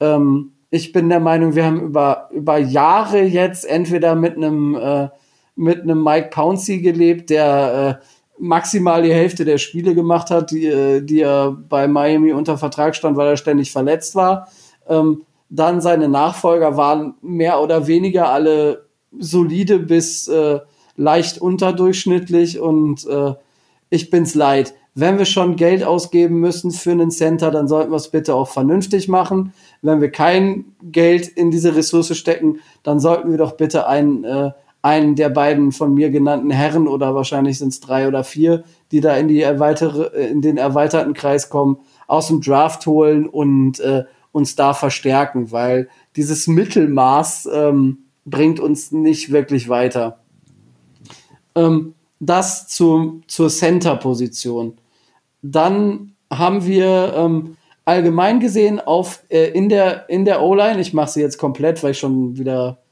ähm, 0.00 0.52
ich 0.70 0.92
bin 0.92 1.08
der 1.08 1.20
Meinung, 1.20 1.54
wir 1.54 1.66
haben 1.66 1.80
über, 1.80 2.28
über 2.32 2.58
Jahre 2.58 3.22
jetzt 3.22 3.64
entweder 3.64 4.14
mit 4.14 4.36
einem 4.36 4.74
äh, 4.74 5.08
mit 5.56 5.82
einem 5.82 6.02
Mike 6.02 6.30
Pouncey 6.30 6.80
gelebt, 6.80 7.30
der 7.30 8.00
äh, 8.02 8.04
maximal 8.38 9.02
die 9.02 9.12
Hälfte 9.12 9.44
der 9.44 9.58
Spiele 9.58 9.94
gemacht 9.94 10.30
hat, 10.30 10.50
die, 10.50 10.66
äh, 10.66 11.00
die 11.00 11.20
er 11.20 11.52
bei 11.52 11.86
Miami 11.88 12.32
unter 12.32 12.58
Vertrag 12.58 12.96
stand, 12.96 13.16
weil 13.16 13.28
er 13.28 13.36
ständig 13.36 13.72
verletzt 13.72 14.14
war. 14.14 14.48
Ähm, 14.88 15.22
dann 15.48 15.80
seine 15.80 16.08
Nachfolger 16.08 16.76
waren 16.76 17.14
mehr 17.22 17.60
oder 17.60 17.86
weniger 17.86 18.28
alle 18.30 18.86
solide 19.18 19.78
bis 19.78 20.26
äh, 20.28 20.60
leicht 20.96 21.38
unterdurchschnittlich 21.38 22.58
und 22.58 23.06
äh, 23.06 23.34
ich 23.90 24.10
bin's 24.10 24.34
leid. 24.34 24.74
Wenn 24.96 25.18
wir 25.18 25.24
schon 25.24 25.56
Geld 25.56 25.82
ausgeben 25.82 26.38
müssen 26.38 26.70
für 26.70 26.92
einen 26.92 27.10
Center, 27.10 27.50
dann 27.50 27.66
sollten 27.66 27.90
wir 27.90 27.96
es 27.96 28.10
bitte 28.10 28.34
auch 28.34 28.48
vernünftig 28.48 29.08
machen. 29.08 29.52
Wenn 29.82 30.00
wir 30.00 30.10
kein 30.10 30.76
Geld 30.82 31.26
in 31.26 31.50
diese 31.50 31.74
Ressource 31.74 32.16
stecken, 32.16 32.60
dann 32.84 33.00
sollten 33.00 33.30
wir 33.30 33.38
doch 33.38 33.52
bitte 33.52 33.88
einen 33.88 34.22
äh, 34.22 34.52
einen 34.84 35.16
der 35.16 35.30
beiden 35.30 35.72
von 35.72 35.94
mir 35.94 36.10
genannten 36.10 36.50
Herren 36.50 36.86
oder 36.86 37.14
wahrscheinlich 37.14 37.56
sind 37.56 37.68
es 37.68 37.80
drei 37.80 38.06
oder 38.06 38.22
vier, 38.22 38.64
die 38.92 39.00
da 39.00 39.16
in 39.16 39.28
die 39.28 39.40
erweitere, 39.40 40.08
in 40.28 40.42
den 40.42 40.58
erweiterten 40.58 41.14
Kreis 41.14 41.48
kommen, 41.48 41.78
aus 42.06 42.28
dem 42.28 42.42
Draft 42.42 42.84
holen 42.84 43.26
und 43.26 43.80
äh, 43.80 44.04
uns 44.30 44.56
da 44.56 44.74
verstärken, 44.74 45.50
weil 45.52 45.88
dieses 46.16 46.46
Mittelmaß 46.48 47.48
ähm, 47.50 48.04
bringt 48.26 48.60
uns 48.60 48.92
nicht 48.92 49.32
wirklich 49.32 49.70
weiter. 49.70 50.20
Ähm, 51.54 51.94
das 52.20 52.68
zu, 52.68 53.22
zur 53.26 53.48
Center-Position. 53.48 54.76
Dann 55.40 56.12
haben 56.30 56.66
wir 56.66 57.14
ähm, 57.16 57.56
allgemein 57.86 58.38
gesehen 58.38 58.80
auf 58.80 59.22
äh, 59.30 59.48
in 59.48 59.70
der 59.70 60.10
in 60.10 60.26
der 60.26 60.42
O-Line, 60.42 60.78
ich 60.78 60.92
mache 60.92 61.12
sie 61.12 61.20
jetzt 61.22 61.38
komplett, 61.38 61.82
weil 61.82 61.92
ich 61.92 61.98
schon 61.98 62.36
wieder 62.36 62.82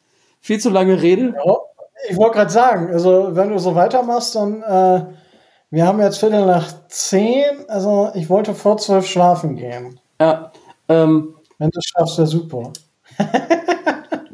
viel 0.41 0.59
zu 0.59 0.71
lange 0.71 1.03
rede. 1.03 1.35
Ja. 1.45 1.57
Ich 2.09 2.17
wollte 2.17 2.37
gerade 2.37 2.51
sagen, 2.51 2.93
also 2.93 3.31
wenn 3.33 3.51
du 3.51 3.59
so 3.59 3.75
weitermachst, 3.75 4.35
dann 4.35 4.63
äh, 4.63 5.05
wir 5.71 5.87
haben 5.87 6.01
jetzt 6.01 6.19
Viertel 6.19 6.45
nach 6.45 6.87
zehn, 6.89 7.65
also 7.69 8.11
ich 8.15 8.29
wollte 8.29 8.55
vor 8.55 8.77
zwölf 8.77 9.07
schlafen 9.07 9.57
gehen. 9.57 9.99
Ja. 10.21 10.53
Ähm, 10.89 11.35
wenn 11.59 11.71
du 11.71 11.81
schaffst, 11.81 12.19
wäre 12.19 12.27
super. 12.27 12.73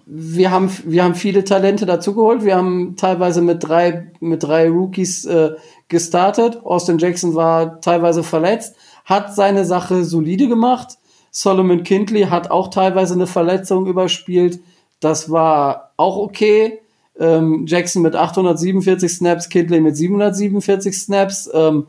wir 0.06 0.50
haben, 0.50 0.70
wir 0.84 1.04
haben 1.04 1.14
viele 1.14 1.44
Talente 1.44 1.86
dazugeholt. 1.86 2.42
Wir 2.42 2.56
haben 2.56 2.96
teilweise 2.96 3.42
mit 3.42 3.68
drei, 3.68 4.10
mit 4.20 4.42
drei 4.42 4.68
Rookies 4.68 5.26
äh, 5.26 5.52
gestartet. 5.88 6.64
Austin 6.64 6.98
Jackson 6.98 7.34
war 7.34 7.80
teilweise 7.80 8.22
verletzt, 8.22 8.74
hat 9.04 9.34
seine 9.34 9.64
Sache 9.64 10.04
solide 10.04 10.48
gemacht. 10.48 10.96
Solomon 11.30 11.82
Kindley 11.82 12.22
hat 12.24 12.50
auch 12.50 12.68
teilweise 12.68 13.14
eine 13.14 13.26
Verletzung 13.26 13.86
überspielt. 13.86 14.60
Das 15.00 15.30
war 15.30 15.92
auch 15.96 16.16
okay 16.16 16.80
ähm, 17.18 17.66
Jackson 17.66 18.02
mit 18.02 18.14
847 18.14 19.10
Snaps, 19.12 19.48
Kidley 19.48 19.80
mit 19.80 19.96
747 19.96 20.98
Snaps, 20.98 21.50
ähm, 21.52 21.86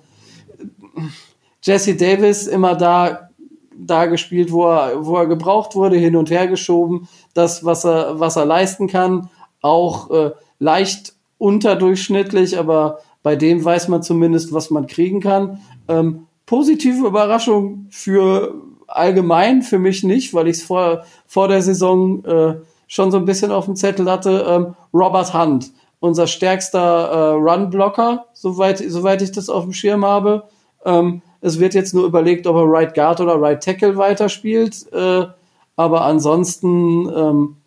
Jesse 1.61 1.95
Davis 1.95 2.47
immer 2.47 2.76
da, 2.76 3.30
da 3.76 4.06
gespielt, 4.06 4.51
wo 4.51 4.65
er, 4.65 5.06
wo 5.06 5.18
er 5.18 5.27
gebraucht 5.27 5.76
wurde, 5.76 5.97
hin 5.97 6.15
und 6.15 6.30
her 6.30 6.47
geschoben, 6.47 7.07
das, 7.34 7.64
was 7.64 7.85
er, 7.85 8.19
was 8.19 8.35
er 8.35 8.45
leisten 8.45 8.88
kann, 8.88 9.30
auch 9.61 10.10
äh, 10.11 10.31
leicht 10.60 11.14
unterdurchschnittlich, 11.38 12.57
aber 12.57 12.99
bei 13.23 13.35
dem 13.35 13.64
weiß 13.64 13.88
man 13.89 14.03
zumindest, 14.03 14.53
was 14.53 14.69
man 14.69 14.88
kriegen 14.88 15.19
kann. 15.19 15.60
Ähm, 15.88 16.27
positive 16.45 17.06
Überraschung 17.06 17.88
für 17.89 18.56
allgemein, 18.88 19.61
für 19.61 19.80
mich 19.80 20.03
nicht, 20.03 20.34
weil 20.34 20.47
ich 20.47 20.57
es 20.57 20.64
vor, 20.64 21.03
vor 21.27 21.47
der 21.47 21.61
Saison 21.61 22.26
äh, 22.26 22.56
schon 22.90 23.11
so 23.11 23.18
ein 23.18 23.26
bisschen 23.26 23.52
auf 23.52 23.66
dem 23.66 23.78
Zettel 23.78 24.11
hatte, 24.11 24.45
ähm, 24.49 24.76
Robert 24.94 25.34
Hunt, 25.34 25.72
unser 26.02 26.28
stärkster 26.28 26.80
äh, 26.80 27.32
Run-Blocker, 27.36 28.26
soweit, 28.34 28.80
soweit 28.80 29.22
ich 29.22 29.32
das 29.32 29.48
auf 29.48 29.64
dem 29.64 29.74
Schirm 29.74 30.03
habe. 30.03 30.44
Ähm, 30.84 31.22
es 31.40 31.60
wird 31.60 31.76
jetzt 31.76 31.94
nur 31.94 32.06
überlegt, 32.06 32.48
ob 32.48 32.56
er 32.57 32.66
Right 32.66 32.94
Guard 32.94 33.22
oder 33.22 33.40
Right 33.40 33.64
Tackle 33.64 33.95
weiterspielt. 33.95 34.91
Äh, 34.91 35.28
aber 35.76 36.02
ansonsten 36.02 37.07
ähm, 37.16 37.57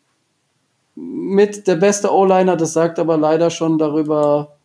mit 0.97 1.67
der 1.67 1.77
beste 1.77 2.13
O-Liner, 2.13 2.57
das 2.57 2.73
sagt 2.73 2.99
aber 2.99 3.17
leider 3.17 3.49
schon 3.49 3.79
darüber, 3.79 4.57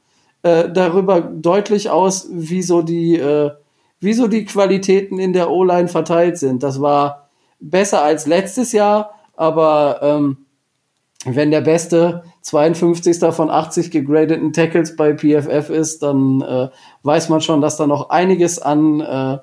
äh, 0.42 0.70
darüber 0.70 1.22
deutlich 1.22 1.90
aus, 1.90 2.28
wie 2.32 2.64
so 2.64 2.82
die, 2.82 3.18
äh, 3.18 3.52
wie 4.00 4.30
die 4.30 4.46
Qualitäten 4.46 5.20
in 5.20 5.34
der 5.34 5.52
O-Line 5.52 5.88
verteilt 5.88 6.38
sind. 6.38 6.64
Das 6.64 6.82
war 6.82 7.30
besser 7.60 8.02
als 8.02 8.26
letztes 8.26 8.72
Jahr, 8.72 9.12
aber 9.36 10.00
ähm, 10.02 10.47
wenn 11.26 11.52
der 11.52 11.62
beste 11.62 12.24
52. 12.42 13.20
von 13.34 13.50
80 13.50 13.92
gegradeten 13.92 14.54
Tackles 14.54 14.96
bei 14.96 15.16
PFF 15.16 15.70
ist, 15.70 16.04
dann 16.04 16.42
äh, 16.42 16.70
weiß 17.04 17.30
man 17.30 17.42
schon, 17.42 17.62
dass 17.62 17.78
da 17.78 17.88
noch 17.88 18.10
einiges 18.10 18.60
an 18.60 19.02
äh, 19.02 19.38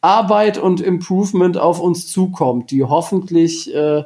Arbeit 0.00 0.58
und 0.58 0.80
Improvement 0.80 1.58
auf 1.58 1.80
uns 1.80 2.06
zukommt, 2.06 2.70
die 2.70 2.84
hoffentlich 2.84 3.74
äh, 3.74 4.04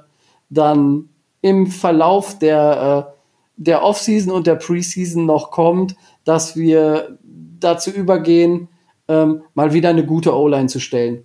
dann 0.49 1.11
im 1.43 1.67
Verlauf 1.67 2.39
der, 2.39 3.09
äh, 3.09 3.13
der 3.57 3.85
Offseason 3.85 4.33
und 4.33 4.47
der 4.47 4.55
Preseason 4.55 5.27
noch 5.27 5.51
kommt, 5.51 5.97
dass 6.25 6.57
wir 6.57 7.19
dazu 7.61 7.91
übergehen, 7.91 8.69
ähm, 9.09 9.43
mal 9.55 9.73
wieder 9.73 9.91
eine 9.91 10.07
gute 10.07 10.35
O-Line 10.35 10.69
zu 10.69 10.81
stellen. 10.81 11.25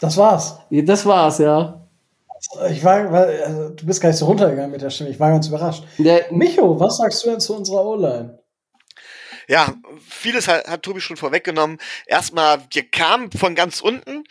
Das 0.00 0.16
war's. 0.16 0.58
Das 0.70 1.06
war's, 1.06 1.38
ja. 1.38 1.80
Ich 2.70 2.84
war, 2.84 3.10
also, 3.10 3.70
du 3.70 3.86
bist 3.86 4.00
gar 4.00 4.10
nicht 4.10 4.18
so 4.18 4.26
runtergegangen 4.26 4.70
mit 4.70 4.82
der 4.82 4.90
Stimme. 4.90 5.10
Ich 5.10 5.18
war 5.18 5.30
ganz 5.30 5.48
überrascht. 5.48 5.84
Der, 5.98 6.26
Micho, 6.30 6.78
was 6.78 6.98
sagst 6.98 7.24
du 7.24 7.30
denn 7.30 7.40
zu 7.40 7.56
unserer 7.56 7.84
O-Line? 7.84 8.38
Ja, 9.48 9.74
vieles 10.06 10.48
hat, 10.48 10.66
hat 10.66 10.82
Tobi 10.82 11.00
schon 11.00 11.16
vorweggenommen. 11.16 11.78
Erstmal, 12.06 12.60
wir 12.70 12.90
kamen 12.90 13.30
von 13.32 13.54
ganz 13.54 13.80
unten. 13.80 14.24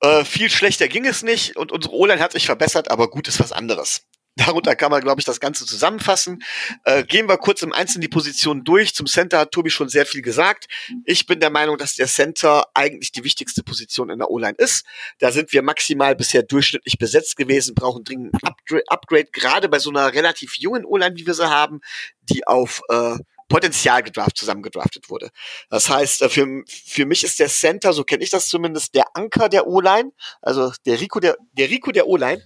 Äh, 0.00 0.24
viel 0.24 0.50
schlechter 0.50 0.88
ging 0.88 1.06
es 1.06 1.22
nicht 1.22 1.56
und 1.56 1.72
unsere 1.72 1.94
O-Line 1.94 2.20
hat 2.20 2.32
sich 2.32 2.46
verbessert, 2.46 2.90
aber 2.90 3.08
gut 3.08 3.28
ist 3.28 3.40
was 3.40 3.52
anderes. 3.52 4.02
Darunter 4.36 4.74
kann 4.74 4.90
man, 4.90 5.00
glaube 5.00 5.20
ich, 5.20 5.24
das 5.24 5.38
Ganze 5.38 5.64
zusammenfassen. 5.64 6.42
Äh, 6.84 7.04
gehen 7.04 7.28
wir 7.28 7.38
kurz 7.38 7.62
im 7.62 7.72
Einzelnen 7.72 8.02
die 8.02 8.08
Positionen 8.08 8.64
durch. 8.64 8.94
Zum 8.94 9.06
Center 9.06 9.38
hat 9.38 9.52
Tobi 9.52 9.70
schon 9.70 9.88
sehr 9.88 10.06
viel 10.06 10.22
gesagt. 10.22 10.66
Ich 11.04 11.26
bin 11.26 11.38
der 11.40 11.50
Meinung, 11.50 11.78
dass 11.78 11.94
der 11.94 12.08
Center 12.08 12.66
eigentlich 12.74 13.12
die 13.12 13.22
wichtigste 13.22 13.62
Position 13.62 14.10
in 14.10 14.18
der 14.18 14.30
O-Line 14.30 14.56
ist. 14.58 14.84
Da 15.18 15.30
sind 15.30 15.52
wir 15.52 15.62
maximal 15.62 16.16
bisher 16.16 16.42
durchschnittlich 16.42 16.98
besetzt 16.98 17.36
gewesen, 17.36 17.74
brauchen 17.74 18.02
dringend 18.02 18.34
ein 18.34 18.48
Upgrade, 18.48 18.84
Upgrade 18.88 19.28
gerade 19.32 19.68
bei 19.68 19.78
so 19.78 19.90
einer 19.90 20.12
relativ 20.12 20.56
jungen 20.58 20.84
O-Line, 20.84 21.16
wie 21.16 21.26
wir 21.26 21.34
sie 21.34 21.48
haben, 21.48 21.80
die 22.22 22.46
auf 22.46 22.82
äh, 22.88 23.16
Potenzial 23.48 24.02
gedraft, 24.02 24.36
zusammengedraftet 24.36 25.10
wurde. 25.10 25.30
Das 25.70 25.88
heißt, 25.88 26.22
äh, 26.22 26.28
für, 26.28 26.64
für 26.66 27.06
mich 27.06 27.24
ist 27.24 27.38
der 27.38 27.48
Center, 27.48 27.92
so 27.92 28.04
kenne 28.04 28.24
ich 28.24 28.30
das 28.30 28.48
zumindest, 28.48 28.94
der 28.94 29.04
Anker 29.14 29.48
der 29.48 29.66
O-Line, 29.66 30.12
also 30.42 30.72
der 30.86 31.00
Rico 31.00 31.20
der, 31.20 31.36
der 31.52 31.70
Rico 31.70 31.92
der 31.92 32.06
O-Line. 32.06 32.42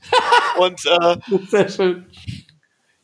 Und 0.58 0.84
äh, 0.84 1.16
Sehr 1.50 1.68
schön. 1.68 2.06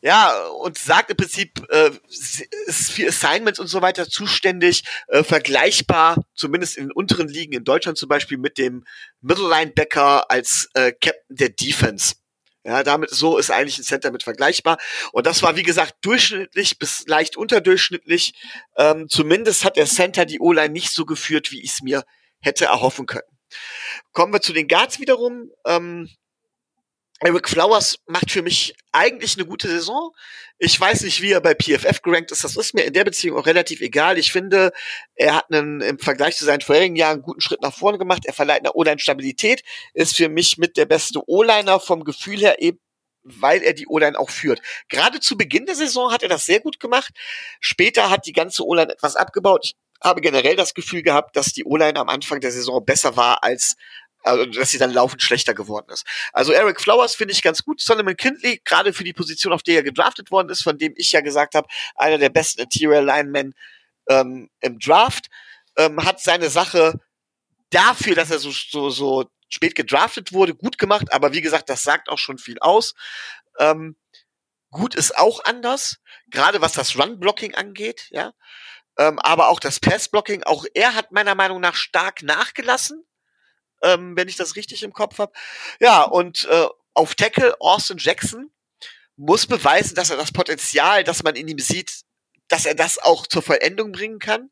ja, 0.01 0.47
und 0.61 0.77
sagt 0.77 1.09
im 1.09 1.17
Prinzip, 1.17 1.65
äh, 1.69 1.91
ist 2.07 2.91
für 2.91 3.07
Assignments 3.07 3.59
und 3.59 3.67
so 3.67 3.81
weiter 3.81 4.07
zuständig, 4.07 4.83
äh, 5.07 5.23
vergleichbar, 5.23 6.23
zumindest 6.35 6.77
in 6.77 6.85
den 6.85 6.91
unteren 6.91 7.27
Ligen 7.27 7.53
in 7.53 7.63
Deutschland 7.63 7.97
zum 7.97 8.09
Beispiel, 8.09 8.37
mit 8.37 8.57
dem 8.57 8.85
Middle 9.21 9.49
Linebacker 9.49 10.29
als 10.29 10.69
äh, 10.73 10.91
Captain 10.91 11.23
der 11.29 11.49
Defense. 11.49 12.15
Ja, 12.67 12.81
damit 12.81 13.11
so 13.11 13.37
ist 13.37 13.51
eigentlich 13.51 13.77
ein 13.77 13.83
Center 13.83 14.09
mit 14.11 14.23
vergleichbar. 14.23 14.79
Und 15.11 15.27
das 15.27 15.43
war, 15.43 15.55
wie 15.55 15.61
gesagt, 15.61 15.97
durchschnittlich 16.01 16.79
bis 16.79 17.05
leicht 17.05 17.37
unterdurchschnittlich. 17.37 18.33
Ähm, 18.75 19.07
zumindest 19.07 19.63
hat 19.63 19.77
der 19.77 19.85
Center 19.85 20.25
die 20.25 20.39
O-Line 20.39 20.73
nicht 20.73 20.91
so 20.91 21.05
geführt, 21.05 21.51
wie 21.51 21.61
ich 21.61 21.73
es 21.73 21.81
mir 21.83 22.03
hätte 22.41 22.65
erhoffen 22.65 23.05
können. 23.05 23.27
Kommen 24.13 24.33
wir 24.33 24.41
zu 24.41 24.51
den 24.51 24.67
Guards 24.67 24.99
wiederum. 24.99 25.51
Ähm, 25.63 26.09
Eric 27.21 27.47
Flowers 27.47 27.97
macht 28.07 28.29
für 28.29 28.41
mich 28.41 28.75
eigentlich 28.91 29.35
eine 29.35 29.45
gute 29.45 29.69
Saison. 29.69 30.11
Ich 30.57 30.79
weiß 30.79 31.01
nicht, 31.01 31.21
wie 31.21 31.31
er 31.31 31.41
bei 31.41 31.55
PFF 31.55 32.01
gerankt 32.01 32.31
ist. 32.31 32.43
Das 32.43 32.57
ist 32.57 32.73
mir 32.73 32.83
in 32.83 32.93
der 32.93 33.05
Beziehung 33.05 33.37
auch 33.37 33.45
relativ 33.45 33.79
egal. 33.79 34.17
Ich 34.17 34.31
finde, 34.31 34.71
er 35.15 35.35
hat 35.35 35.45
einen, 35.49 35.79
im 35.81 35.97
Vergleich 35.97 36.35
zu 36.35 36.43
seinen 36.43 36.61
vorherigen 36.61 36.95
Jahren 36.97 37.15
einen 37.15 37.21
guten 37.21 37.41
Schritt 37.41 37.61
nach 37.61 37.73
vorne 37.73 37.97
gemacht. 37.97 38.25
Er 38.25 38.33
verleiht 38.33 38.59
eine 38.59 38.73
O-Line 38.73 38.99
Stabilität, 38.99 39.63
ist 39.93 40.17
für 40.17 40.27
mich 40.27 40.57
mit 40.57 40.75
der 40.75 40.85
beste 40.85 41.21
O-Liner 41.27 41.79
vom 41.79 42.03
Gefühl 42.03 42.39
her 42.39 42.61
eben 42.61 42.79
weil 43.25 43.63
er 43.63 43.73
die 43.73 43.87
O-Line 43.87 44.19
auch 44.19 44.29
führt. 44.29 44.61
Gerade 44.87 45.19
zu 45.19 45.35
Beginn 45.35 45.65
der 45.65 45.73
Saison 45.73 46.11
hat 46.11 46.21
er 46.21 46.29
das 46.29 46.45
sehr 46.45 46.59
gut 46.59 46.79
gemacht. 46.79 47.11
Später 47.59 48.11
hat 48.11 48.27
die 48.27 48.33
ganze 48.33 48.63
O-Line 48.63 48.93
etwas 48.93 49.15
abgebaut. 49.15 49.65
Ich 49.65 49.75
habe 50.03 50.21
generell 50.21 50.55
das 50.55 50.75
Gefühl 50.75 51.01
gehabt, 51.01 51.35
dass 51.35 51.47
die 51.47 51.65
O-Line 51.65 51.99
am 51.99 52.09
Anfang 52.09 52.39
der 52.39 52.51
Saison 52.51 52.85
besser 52.85 53.17
war 53.17 53.43
als 53.43 53.75
also 54.25 54.45
dass 54.45 54.71
sie 54.71 54.77
dann 54.77 54.91
laufend 54.91 55.21
schlechter 55.21 55.53
geworden 55.53 55.91
ist. 55.91 56.05
Also 56.33 56.51
Eric 56.51 56.81
Flowers 56.81 57.15
finde 57.15 57.33
ich 57.33 57.41
ganz 57.41 57.63
gut. 57.63 57.79
Solomon 57.79 58.17
Kindley, 58.17 58.61
gerade 58.65 58.91
für 58.91 59.03
die 59.03 59.13
Position, 59.13 59.53
auf 59.53 59.63
der 59.63 59.75
er 59.75 59.83
gedraftet 59.83 60.31
worden 60.31 60.49
ist, 60.49 60.63
von 60.63 60.77
dem 60.77 60.93
ich 60.97 61.11
ja 61.11 61.21
gesagt 61.21 61.55
habe, 61.55 61.67
einer 61.95 62.17
der 62.17 62.29
besten 62.29 62.61
Interior 62.61 63.01
Linemen 63.01 63.53
ähm, 64.09 64.49
im 64.61 64.79
Draft, 64.79 65.27
ähm, 65.77 66.03
hat 66.03 66.19
seine 66.19 66.49
Sache 66.49 66.99
dafür, 67.69 68.15
dass 68.15 68.31
er 68.31 68.39
so, 68.39 68.51
so, 68.51 68.89
so 68.89 69.25
spät 69.47 69.75
gedraftet 69.75 70.33
wurde, 70.33 70.55
gut 70.55 70.77
gemacht. 70.77 71.13
Aber 71.13 71.33
wie 71.33 71.41
gesagt, 71.41 71.69
das 71.69 71.83
sagt 71.83 72.09
auch 72.09 72.19
schon 72.19 72.39
viel 72.39 72.57
aus. 72.59 72.95
Ähm, 73.59 73.95
gut 74.71 74.95
ist 74.95 75.17
auch 75.17 75.43
anders, 75.45 75.97
gerade 76.31 76.61
was 76.61 76.73
das 76.73 76.97
Run-Blocking 76.97 77.55
angeht, 77.55 78.07
ja. 78.09 78.33
Ähm, 78.97 79.19
aber 79.19 79.49
auch 79.49 79.59
das 79.59 79.79
Pass-Blocking, 79.81 80.43
auch 80.43 80.65
er 80.73 80.95
hat 80.95 81.11
meiner 81.11 81.35
Meinung 81.35 81.59
nach 81.59 81.75
stark 81.75 82.23
nachgelassen 82.23 83.05
ähm, 83.81 84.15
wenn 84.15 84.27
ich 84.27 84.35
das 84.35 84.55
richtig 84.55 84.83
im 84.83 84.93
Kopf 84.93 85.19
habe. 85.19 85.33
Ja, 85.79 86.03
und 86.03 86.45
äh, 86.45 86.67
auf 86.93 87.15
Tackle 87.15 87.55
Austin 87.59 87.97
Jackson 87.97 88.51
muss 89.17 89.45
beweisen, 89.47 89.95
dass 89.95 90.09
er 90.09 90.17
das 90.17 90.31
Potenzial, 90.31 91.03
das 91.03 91.23
man 91.23 91.35
in 91.35 91.47
ihm 91.47 91.59
sieht, 91.59 92.01
dass 92.47 92.65
er 92.65 92.75
das 92.75 92.97
auch 92.97 93.27
zur 93.27 93.41
Vollendung 93.41 93.91
bringen 93.91 94.19
kann. 94.19 94.49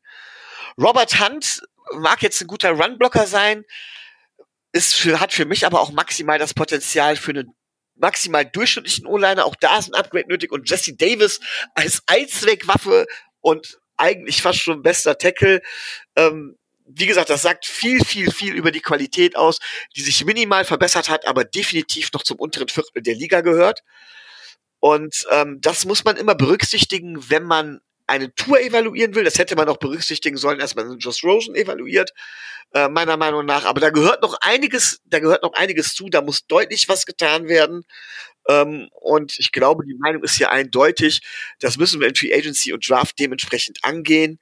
Robert 0.78 1.20
Hunt 1.20 1.62
mag 1.92 2.22
jetzt 2.22 2.40
ein 2.40 2.46
guter 2.46 2.70
Runblocker 2.70 3.26
sein, 3.26 3.64
ist 4.72 4.94
für, 4.94 5.20
hat 5.20 5.32
für 5.32 5.44
mich 5.44 5.66
aber 5.66 5.80
auch 5.80 5.92
maximal 5.92 6.38
das 6.38 6.54
Potenzial 6.54 7.16
für 7.16 7.30
einen 7.30 7.54
maximal 7.94 8.44
durchschnittlichen 8.44 9.06
O-Liner. 9.06 9.44
Auch 9.44 9.54
da 9.56 9.78
ist 9.78 9.88
ein 9.88 9.94
Upgrade 9.94 10.28
nötig 10.28 10.50
und 10.50 10.68
Jesse 10.68 10.94
Davis 10.96 11.40
als 11.74 12.02
Einzweckwaffe 12.06 13.06
und 13.40 13.78
eigentlich 13.96 14.42
fast 14.42 14.58
schon 14.58 14.82
bester 14.82 15.16
Tackle 15.16 15.62
ähm, 16.16 16.58
wie 16.84 17.06
gesagt, 17.06 17.30
das 17.30 17.42
sagt 17.42 17.66
viel, 17.66 18.04
viel, 18.04 18.30
viel 18.30 18.54
über 18.54 18.70
die 18.70 18.80
Qualität 18.80 19.36
aus, 19.36 19.58
die 19.96 20.02
sich 20.02 20.24
minimal 20.24 20.64
verbessert 20.64 21.08
hat, 21.08 21.26
aber 21.26 21.44
definitiv 21.44 22.12
noch 22.12 22.22
zum 22.22 22.38
unteren 22.38 22.68
Viertel 22.68 23.02
der 23.02 23.14
Liga 23.14 23.40
gehört. 23.40 23.80
Und 24.80 25.26
ähm, 25.30 25.60
das 25.60 25.86
muss 25.86 26.04
man 26.04 26.16
immer 26.16 26.34
berücksichtigen, 26.34 27.30
wenn 27.30 27.44
man 27.44 27.80
eine 28.06 28.34
Tour 28.34 28.60
evaluieren 28.60 29.14
will. 29.14 29.24
Das 29.24 29.38
hätte 29.38 29.56
man 29.56 29.68
auch 29.68 29.78
berücksichtigen 29.78 30.36
sollen, 30.36 30.60
als 30.60 30.74
man 30.74 30.98
Josh 30.98 31.24
Rosen 31.24 31.54
evaluiert, 31.54 32.12
äh, 32.74 32.88
meiner 32.88 33.16
Meinung 33.16 33.46
nach. 33.46 33.64
Aber 33.64 33.80
da 33.80 33.88
gehört 33.88 34.20
noch 34.20 34.36
einiges, 34.42 35.00
da 35.06 35.20
gehört 35.20 35.42
noch 35.42 35.54
einiges 35.54 35.94
zu. 35.94 36.10
Da 36.10 36.20
muss 36.20 36.46
deutlich 36.46 36.86
was 36.86 37.06
getan 37.06 37.48
werden. 37.48 37.84
Ähm, 38.46 38.88
und 38.92 39.38
ich 39.38 39.52
glaube, 39.52 39.86
die 39.86 39.96
Meinung 39.98 40.22
ist 40.22 40.36
hier 40.36 40.50
eindeutig. 40.50 41.22
Das 41.60 41.78
müssen 41.78 41.98
wir 42.00 42.08
in 42.08 42.14
Free 42.14 42.34
Agency 42.34 42.74
und 42.74 42.86
Draft 42.86 43.18
dementsprechend 43.18 43.78
angehen 43.84 44.38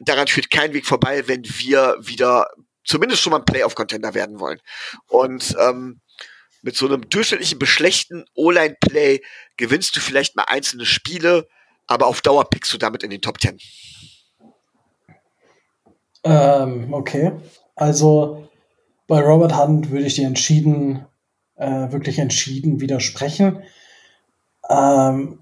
daran 0.00 0.26
führt 0.26 0.50
kein 0.50 0.72
Weg 0.72 0.86
vorbei, 0.86 1.26
wenn 1.28 1.44
wir 1.44 1.96
wieder 2.00 2.48
zumindest 2.84 3.22
schon 3.22 3.30
mal 3.30 3.38
ein 3.38 3.44
Playoff-Contender 3.44 4.14
werden 4.14 4.40
wollen. 4.40 4.60
Und 5.08 5.54
ähm, 5.60 6.00
mit 6.62 6.76
so 6.76 6.86
einem 6.86 7.08
durchschnittlichen, 7.08 7.58
beschlechten 7.58 8.24
O-Line-Play 8.34 9.20
gewinnst 9.56 9.96
du 9.96 10.00
vielleicht 10.00 10.36
mal 10.36 10.44
einzelne 10.44 10.86
Spiele, 10.86 11.48
aber 11.86 12.06
auf 12.06 12.20
Dauer 12.22 12.48
pickst 12.48 12.72
du 12.72 12.78
damit 12.78 13.02
in 13.02 13.10
den 13.10 13.20
Top 13.20 13.38
Ten. 13.38 13.58
Ähm, 16.24 16.92
okay. 16.94 17.32
Also 17.74 18.48
bei 19.08 19.20
Robert 19.20 19.56
Hunt 19.56 19.90
würde 19.90 20.06
ich 20.06 20.14
dir 20.14 20.26
entschieden, 20.26 21.06
äh, 21.56 21.90
wirklich 21.90 22.18
entschieden 22.18 22.80
widersprechen. 22.80 23.62
Ähm, 24.70 25.41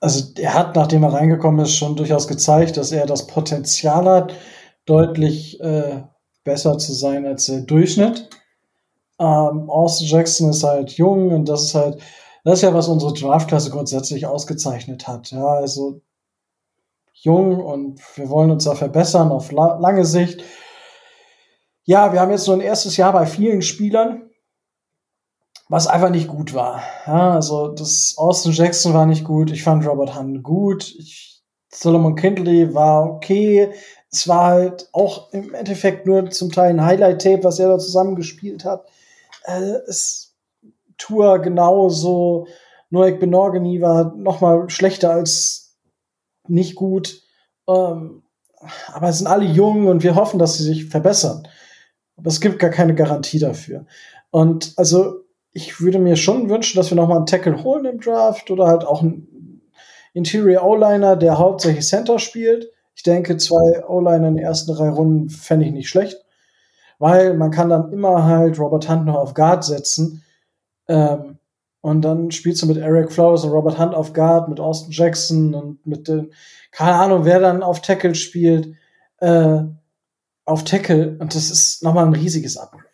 also 0.00 0.32
er 0.36 0.54
hat, 0.54 0.76
nachdem 0.76 1.02
er 1.02 1.12
reingekommen 1.12 1.64
ist, 1.64 1.74
schon 1.74 1.96
durchaus 1.96 2.28
gezeigt, 2.28 2.76
dass 2.76 2.92
er 2.92 3.06
das 3.06 3.26
Potenzial 3.26 4.08
hat, 4.08 4.34
deutlich 4.86 5.60
äh, 5.60 6.02
besser 6.44 6.78
zu 6.78 6.92
sein 6.92 7.26
als 7.26 7.46
der 7.46 7.62
Durchschnitt. 7.62 8.28
Ähm, 9.18 9.68
Austin 9.68 10.06
Jackson 10.06 10.50
ist 10.50 10.62
halt 10.62 10.92
jung 10.92 11.30
und 11.32 11.48
das 11.48 11.64
ist 11.64 11.74
halt, 11.74 12.00
das 12.44 12.58
ist 12.58 12.62
ja, 12.62 12.72
was 12.72 12.88
unsere 12.88 13.12
Draftklasse 13.12 13.70
grundsätzlich 13.70 14.26
ausgezeichnet 14.26 15.08
hat. 15.08 15.32
Ja, 15.32 15.46
also 15.46 16.00
jung 17.12 17.60
und 17.60 18.00
wir 18.16 18.30
wollen 18.30 18.50
uns 18.50 18.64
da 18.64 18.74
verbessern 18.74 19.32
auf 19.32 19.50
la 19.50 19.76
lange 19.78 20.04
Sicht. 20.04 20.42
Ja, 21.84 22.12
wir 22.12 22.20
haben 22.20 22.30
jetzt 22.30 22.46
nur 22.46 22.56
ein 22.56 22.60
erstes 22.60 22.96
Jahr 22.96 23.12
bei 23.12 23.26
vielen 23.26 23.62
Spielern 23.62 24.27
was 25.68 25.86
einfach 25.86 26.10
nicht 26.10 26.28
gut 26.28 26.54
war. 26.54 26.82
Ja, 27.06 27.32
also 27.34 27.68
das 27.68 28.14
Austin 28.16 28.52
Jackson 28.52 28.94
war 28.94 29.06
nicht 29.06 29.24
gut. 29.24 29.50
Ich 29.50 29.62
fand 29.62 29.86
Robert 29.86 30.18
Hunt 30.18 30.42
gut. 30.42 30.94
Ich, 30.98 31.42
Solomon 31.70 32.16
Kindley 32.16 32.74
war 32.74 33.04
okay. 33.04 33.72
Es 34.10 34.26
war 34.26 34.46
halt 34.46 34.88
auch 34.92 35.32
im 35.32 35.54
Endeffekt 35.54 36.06
nur 36.06 36.30
zum 36.30 36.50
Teil 36.50 36.70
ein 36.70 36.84
Highlight-Tape, 36.84 37.44
was 37.44 37.58
er 37.58 37.68
da 37.68 37.78
zusammengespielt 37.78 38.64
hat. 38.64 38.86
Äh, 39.44 39.74
es 39.86 40.34
Tour 40.96 41.38
genauso. 41.38 42.46
Noek 42.90 43.20
Benorgeni 43.20 43.80
war 43.82 44.14
noch 44.16 44.40
mal 44.40 44.68
schlechter 44.70 45.10
als 45.10 45.76
nicht 46.48 46.74
gut. 46.74 47.22
Ähm, 47.68 48.22
aber 48.88 49.08
es 49.08 49.18
sind 49.18 49.26
alle 49.26 49.44
jung 49.44 49.86
und 49.86 50.02
wir 50.02 50.14
hoffen, 50.14 50.38
dass 50.38 50.56
sie 50.56 50.64
sich 50.64 50.86
verbessern. 50.86 51.46
Aber 52.16 52.28
es 52.28 52.40
gibt 52.40 52.58
gar 52.58 52.70
keine 52.70 52.94
Garantie 52.94 53.38
dafür. 53.38 53.86
Und 54.30 54.72
also 54.76 55.27
ich 55.52 55.80
würde 55.80 55.98
mir 55.98 56.16
schon 56.16 56.48
wünschen, 56.48 56.76
dass 56.76 56.90
wir 56.90 56.96
noch 56.96 57.08
mal 57.08 57.16
einen 57.16 57.26
Tackle 57.26 57.62
holen 57.62 57.84
im 57.84 58.00
Draft 58.00 58.50
oder 58.50 58.66
halt 58.66 58.84
auch 58.84 59.02
einen 59.02 59.62
Interior 60.14 60.64
O-Liner, 60.64 61.16
der 61.16 61.38
hauptsächlich 61.38 61.86
Center 61.86 62.18
spielt. 62.18 62.70
Ich 62.94 63.02
denke, 63.02 63.36
zwei 63.36 63.86
O-Liner 63.86 64.28
in 64.28 64.36
den 64.36 64.44
ersten 64.44 64.74
drei 64.74 64.88
Runden 64.88 65.30
fände 65.30 65.66
ich 65.66 65.72
nicht 65.72 65.88
schlecht, 65.88 66.24
weil 66.98 67.34
man 67.34 67.50
kann 67.50 67.68
dann 67.68 67.92
immer 67.92 68.24
halt 68.24 68.58
Robert 68.58 68.88
Hunt 68.88 69.06
noch 69.06 69.14
auf 69.14 69.34
Guard 69.34 69.64
setzen. 69.64 70.24
Ähm, 70.88 71.38
und 71.80 72.02
dann 72.02 72.30
spielst 72.32 72.62
du 72.62 72.66
mit 72.66 72.76
Eric 72.76 73.12
Flowers 73.12 73.44
und 73.44 73.52
Robert 73.52 73.78
Hunt 73.78 73.94
auf 73.94 74.12
Guard, 74.12 74.48
mit 74.48 74.58
Austin 74.58 74.92
Jackson 74.92 75.54
und 75.54 75.86
mit 75.86 76.08
den, 76.08 76.32
keine 76.72 76.94
Ahnung, 76.94 77.24
wer 77.24 77.38
dann 77.38 77.62
auf 77.62 77.80
Tackle 77.80 78.14
spielt, 78.14 78.74
äh, 79.18 79.60
auf 80.44 80.64
Tackle. 80.64 81.16
Und 81.20 81.34
das 81.34 81.50
ist 81.50 81.82
nochmal 81.84 82.06
ein 82.06 82.14
riesiges 82.14 82.56
Upgrade. 82.56 82.87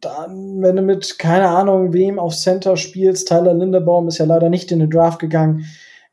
Dann, 0.00 0.60
wenn 0.60 0.76
du 0.76 0.82
mit, 0.82 1.18
keine 1.18 1.48
Ahnung, 1.48 1.92
wem 1.92 2.18
auf 2.18 2.34
Center 2.34 2.76
spielst, 2.76 3.28
Tyler 3.28 3.54
Lindebaum 3.54 4.08
ist 4.08 4.18
ja 4.18 4.24
leider 4.24 4.50
nicht 4.50 4.72
in 4.72 4.80
den 4.80 4.90
Draft 4.90 5.20
gegangen. 5.20 5.64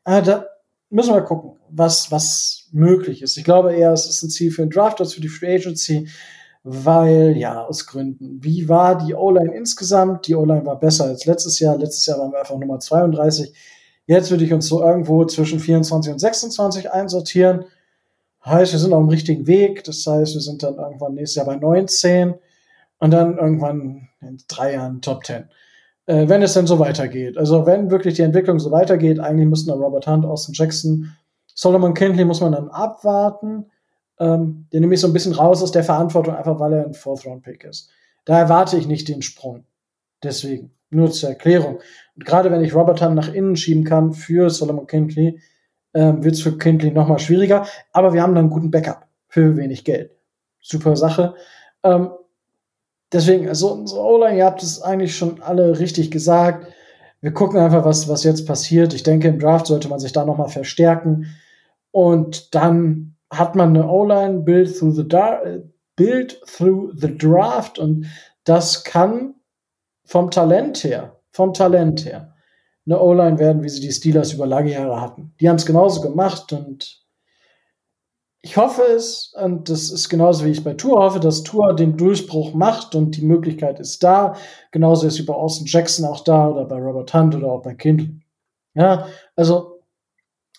Äh, 0.04 0.22
da 0.22 0.46
müssen 0.88 1.14
wir 1.14 1.22
gucken, 1.22 1.58
was, 1.68 2.12
was 2.12 2.68
möglich 2.72 3.22
ist. 3.22 3.36
Ich 3.36 3.44
glaube 3.44 3.74
eher, 3.74 3.92
es 3.92 4.06
ist 4.06 4.22
ein 4.22 4.30
Ziel 4.30 4.52
für 4.52 4.62
den 4.62 4.70
Draft 4.70 5.00
als 5.00 5.14
für 5.14 5.20
die 5.20 5.28
Free 5.28 5.56
Agency, 5.56 6.08
weil, 6.62 7.36
ja, 7.36 7.64
aus 7.64 7.86
Gründen. 7.86 8.38
Wie 8.42 8.68
war 8.68 8.98
die 9.04 9.14
O-Line 9.14 9.54
insgesamt? 9.54 10.28
Die 10.28 10.36
O-Line 10.36 10.66
war 10.66 10.78
besser 10.78 11.06
als 11.06 11.26
letztes 11.26 11.58
Jahr. 11.58 11.76
Letztes 11.76 12.06
Jahr 12.06 12.18
waren 12.18 12.30
wir 12.30 12.38
einfach 12.38 12.58
Nummer 12.58 12.78
32. 12.78 13.52
Jetzt 14.06 14.30
würde 14.30 14.44
ich 14.44 14.52
uns 14.52 14.68
so 14.68 14.82
irgendwo 14.82 15.24
zwischen 15.24 15.58
24 15.58 16.12
und 16.12 16.18
26 16.18 16.92
einsortieren. 16.92 17.64
Heißt, 18.44 18.72
wir 18.72 18.78
sind 18.78 18.92
auf 18.92 19.00
dem 19.00 19.08
richtigen 19.08 19.46
Weg. 19.46 19.82
Das 19.84 20.06
heißt, 20.06 20.34
wir 20.34 20.40
sind 20.40 20.62
dann 20.62 20.76
irgendwann 20.76 21.14
nächstes 21.14 21.36
Jahr 21.36 21.46
bei 21.46 21.56
19 21.56 22.34
und 23.00 23.10
dann 23.10 23.36
irgendwann 23.38 24.08
in 24.20 24.38
drei 24.46 24.74
Jahren 24.74 25.00
Top 25.00 25.24
10. 25.24 25.44
Äh, 26.06 26.28
wenn 26.28 26.42
es 26.42 26.54
denn 26.54 26.66
so 26.66 26.78
weitergeht. 26.78 27.36
Also 27.36 27.66
wenn 27.66 27.90
wirklich 27.90 28.14
die 28.14 28.22
Entwicklung 28.22 28.58
so 28.58 28.70
weitergeht, 28.70 29.18
eigentlich 29.18 29.48
müssten 29.48 29.70
da 29.70 29.74
Robert 29.74 30.06
Hunt, 30.06 30.24
Austin 30.24 30.54
Jackson, 30.54 31.16
Solomon 31.46 31.94
Kindley 31.94 32.24
muss 32.24 32.40
man 32.40 32.52
dann 32.52 32.68
abwarten. 32.68 33.66
Ähm, 34.18 34.66
den 34.72 34.80
nehme 34.82 34.94
ich 34.94 35.00
so 35.00 35.06
ein 35.06 35.12
bisschen 35.12 35.34
raus 35.34 35.62
aus 35.62 35.72
der 35.72 35.84
Verantwortung, 35.84 36.34
einfach 36.34 36.60
weil 36.60 36.72
er 36.72 36.86
ein 36.86 36.94
Fourth-Round-Pick 36.94 37.64
ist. 37.64 37.90
Da 38.24 38.38
erwarte 38.38 38.76
ich 38.76 38.86
nicht 38.86 39.08
den 39.08 39.22
Sprung. 39.22 39.64
Deswegen. 40.22 40.72
Nur 40.92 41.12
zur 41.12 41.28
Erklärung. 41.28 41.78
Und 42.16 42.24
gerade 42.24 42.50
wenn 42.50 42.64
ich 42.64 42.74
Robert 42.74 43.00
Hunt 43.00 43.14
nach 43.14 43.32
innen 43.32 43.56
schieben 43.56 43.84
kann 43.84 44.12
für 44.12 44.50
Solomon 44.50 44.88
Kindley, 44.88 45.40
ähm, 45.94 46.24
wird 46.24 46.34
es 46.34 46.42
für 46.42 46.58
Kindley 46.58 46.90
nochmal 46.90 47.20
schwieriger. 47.20 47.66
Aber 47.92 48.12
wir 48.12 48.22
haben 48.22 48.34
dann 48.34 48.46
einen 48.46 48.52
guten 48.52 48.70
Backup 48.70 49.06
für 49.28 49.56
wenig 49.56 49.84
Geld. 49.84 50.10
Super 50.60 50.96
Sache. 50.96 51.34
Ähm, 51.84 52.10
deswegen, 53.12 53.48
also 53.48 53.72
unsere 53.72 54.00
O-Line, 54.00 54.38
ihr 54.38 54.44
habt 54.44 54.62
es 54.62 54.80
eigentlich 54.82 55.16
schon 55.16 55.42
alle 55.42 55.78
richtig 55.78 56.10
gesagt. 56.10 56.66
Wir 57.20 57.32
gucken 57.32 57.58
einfach, 57.58 57.84
was, 57.84 58.08
was 58.08 58.24
jetzt 58.24 58.46
passiert. 58.46 58.94
Ich 58.94 59.02
denke, 59.02 59.28
im 59.28 59.38
Draft 59.38 59.66
sollte 59.66 59.88
man 59.88 59.98
sich 59.98 60.12
da 60.12 60.24
nochmal 60.24 60.48
verstärken. 60.48 61.26
Und 61.90 62.54
dann 62.54 63.16
hat 63.30 63.54
man 63.54 63.70
eine 63.70 63.88
O-Line 63.88 64.40
build 64.40 64.76
through 64.76 64.94
the 64.94 65.04
build 65.96 66.40
through 66.46 66.92
the 66.96 67.14
draft 67.16 67.78
und 67.78 68.06
das 68.44 68.84
kann 68.84 69.34
vom 70.06 70.30
Talent 70.30 70.82
her, 70.82 71.20
vom 71.30 71.52
Talent 71.52 72.06
her, 72.06 72.34
eine 72.86 73.00
O-Line 73.00 73.38
werden, 73.38 73.62
wie 73.62 73.68
sie 73.68 73.82
die 73.82 73.92
Steelers 73.92 74.32
über 74.32 74.46
lange 74.46 74.72
Jahre 74.72 75.00
hatten. 75.00 75.34
Die 75.40 75.48
haben 75.48 75.56
es 75.56 75.66
genauso 75.66 76.00
gemacht 76.00 76.52
und 76.54 77.02
ich 78.42 78.56
hoffe 78.56 78.82
es, 78.82 79.34
und 79.34 79.68
das 79.68 79.90
ist 79.90 80.08
genauso 80.08 80.44
wie 80.44 80.50
ich 80.50 80.64
bei 80.64 80.72
Tour 80.74 81.02
hoffe, 81.02 81.20
dass 81.20 81.42
Tour 81.42 81.74
den 81.74 81.96
Durchbruch 81.96 82.54
macht 82.54 82.94
und 82.94 83.16
die 83.16 83.24
Möglichkeit 83.24 83.78
ist 83.80 84.02
da. 84.02 84.34
Genauso 84.70 85.06
ist 85.06 85.18
wie 85.18 85.24
bei 85.24 85.34
Austin 85.34 85.66
Jackson 85.66 86.06
auch 86.06 86.24
da 86.24 86.48
oder 86.48 86.64
bei 86.64 86.76
Robert 86.76 87.12
Hunt 87.12 87.34
oder 87.34 87.48
auch 87.52 87.62
bei 87.62 87.74
Kindle. 87.74 88.20
Ja, 88.74 89.08
also, 89.36 89.82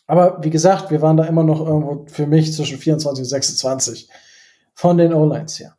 aber 0.06 0.44
wie 0.44 0.52
gesagt, 0.52 0.91
wir 0.91 1.02
waren 1.02 1.18
da 1.18 1.24
immer 1.26 1.44
noch 1.44 1.66
irgendwo 1.66 2.06
für 2.08 2.28
mich 2.28 2.53
zwischen 2.53 2.78
24 2.78 3.24
und 3.24 3.30
26 3.30 4.10
von 4.76 4.98
den 4.98 5.14
O-Lines 5.14 5.60
her. 5.60 5.76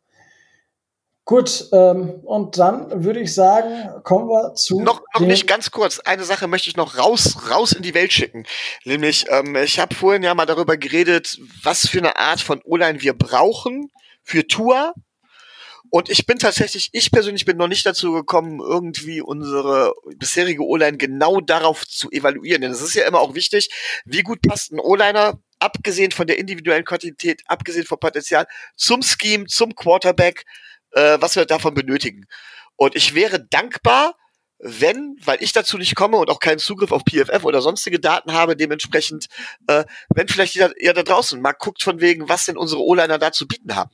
Gut, 1.25 1.69
ähm, 1.71 2.19
und 2.25 2.57
dann 2.57 3.05
würde 3.05 3.21
ich 3.21 3.33
sagen, 3.33 4.03
kommen 4.03 4.27
wir 4.27 4.55
zu. 4.55 4.81
Noch, 4.81 5.01
noch 5.13 5.21
nicht 5.21 5.47
ganz 5.47 5.71
kurz. 5.71 5.99
Eine 5.99 6.25
Sache 6.25 6.47
möchte 6.47 6.69
ich 6.69 6.75
noch 6.75 6.97
raus, 6.97 7.49
raus 7.49 7.71
in 7.71 7.81
die 7.81 7.93
Welt 7.93 8.11
schicken. 8.11 8.45
Nämlich, 8.83 9.27
ähm, 9.29 9.55
ich 9.55 9.79
habe 9.79 9.95
vorhin 9.95 10.23
ja 10.23 10.35
mal 10.35 10.45
darüber 10.45 10.75
geredet, 10.75 11.39
was 11.63 11.87
für 11.87 11.99
eine 11.99 12.17
Art 12.17 12.41
von 12.41 12.61
O-Line 12.65 13.01
wir 13.01 13.13
brauchen 13.13 13.89
für 14.21 14.45
Tour. 14.47 14.93
Und 15.89 16.09
ich 16.09 16.25
bin 16.25 16.39
tatsächlich, 16.39 16.89
ich 16.91 17.11
persönlich 17.11 17.45
bin 17.45 17.55
noch 17.55 17.67
nicht 17.69 17.85
dazu 17.85 18.11
gekommen, 18.11 18.59
irgendwie 18.59 19.21
unsere 19.21 19.93
bisherige 20.17 20.65
O-Line 20.65 20.97
genau 20.97 21.39
darauf 21.39 21.87
zu 21.87 22.11
evaluieren. 22.11 22.63
Denn 22.63 22.71
es 22.71 22.81
ist 22.81 22.95
ja 22.95 23.07
immer 23.07 23.19
auch 23.19 23.33
wichtig, 23.33 23.69
wie 24.03 24.23
gut 24.23 24.41
passt 24.41 24.73
ein 24.73 24.79
O-Liner, 24.79 25.39
abgesehen 25.59 26.11
von 26.11 26.27
der 26.27 26.37
individuellen 26.37 26.83
Quantität, 26.83 27.43
abgesehen 27.45 27.85
vom 27.85 27.99
Potenzial, 27.99 28.45
zum 28.75 29.01
Scheme, 29.03 29.45
zum 29.45 29.75
Quarterback, 29.75 30.45
äh, 30.93 31.17
was 31.19 31.35
wir 31.35 31.45
davon 31.45 31.73
benötigen. 31.73 32.25
Und 32.75 32.95
ich 32.95 33.13
wäre 33.13 33.43
dankbar, 33.49 34.15
wenn, 34.59 35.17
weil 35.23 35.37
ich 35.41 35.51
dazu 35.51 35.77
nicht 35.77 35.95
komme 35.95 36.17
und 36.17 36.29
auch 36.29 36.39
keinen 36.39 36.59
Zugriff 36.59 36.91
auf 36.91 37.01
PFF 37.03 37.43
oder 37.43 37.61
sonstige 37.61 37.99
Daten 37.99 38.31
habe, 38.31 38.55
dementsprechend, 38.55 39.27
äh, 39.67 39.83
wenn 40.15 40.27
vielleicht 40.27 40.55
ihr, 40.55 40.73
ihr 40.79 40.93
da 40.93 41.03
draußen 41.03 41.41
mal 41.41 41.53
guckt 41.53 41.83
von 41.83 41.99
wegen, 41.99 42.29
was 42.29 42.45
denn 42.45 42.57
unsere 42.57 42.81
O-Liner 42.81 43.17
da 43.17 43.31
zu 43.31 43.47
bieten 43.47 43.75
haben. 43.75 43.91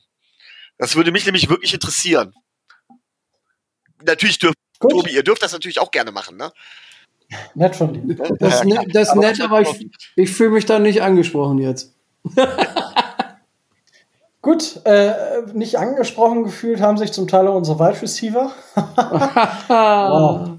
Das 0.78 0.94
würde 0.94 1.10
mich 1.10 1.26
nämlich 1.26 1.48
wirklich 1.48 1.74
interessieren. 1.74 2.34
Natürlich 4.02 4.38
dürft, 4.38 4.56
Gut. 4.78 4.92
Tobi, 4.92 5.10
ihr 5.10 5.24
dürft 5.24 5.42
das 5.42 5.52
natürlich 5.52 5.80
auch 5.80 5.90
gerne 5.90 6.12
machen, 6.12 6.36
ne? 6.36 6.52
Nett 7.54 7.76
von 7.76 7.92
dir. 7.92 8.16
Das, 8.38 8.54
ist 8.54 8.64
Ja, 8.64 8.82
ne, 8.82 8.86
das 8.92 9.08
ist 9.08 9.16
nett, 9.16 9.40
aber 9.40 9.60
ich, 9.60 9.88
ich 10.16 10.30
fühle 10.30 10.50
mich 10.50 10.66
da 10.66 10.78
nicht 10.78 11.02
angesprochen 11.02 11.58
jetzt. 11.58 11.94
Gut, 14.42 14.80
äh, 14.84 15.42
nicht 15.52 15.78
angesprochen 15.78 16.44
gefühlt 16.44 16.80
haben 16.80 16.96
sich 16.96 17.12
zum 17.12 17.28
Teil 17.28 17.46
auch 17.46 17.56
unsere 17.56 17.78
Wide 17.78 18.00
Receiver. 18.00 18.50
wow. 19.68 20.58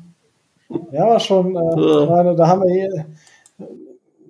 Ja, 0.92 1.08
war 1.08 1.20
schon, 1.20 1.56
äh, 1.56 2.06
meine, 2.06 2.36
da 2.36 2.48
haben 2.48 2.62
wir 2.62 2.72
hier 2.72 3.06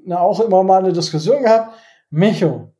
na, 0.05 0.19
auch 0.19 0.39
immer 0.39 0.63
mal 0.63 0.79
eine 0.79 0.93
Diskussion 0.93 1.43
gehabt. 1.43 1.75
Micho, 2.09 2.73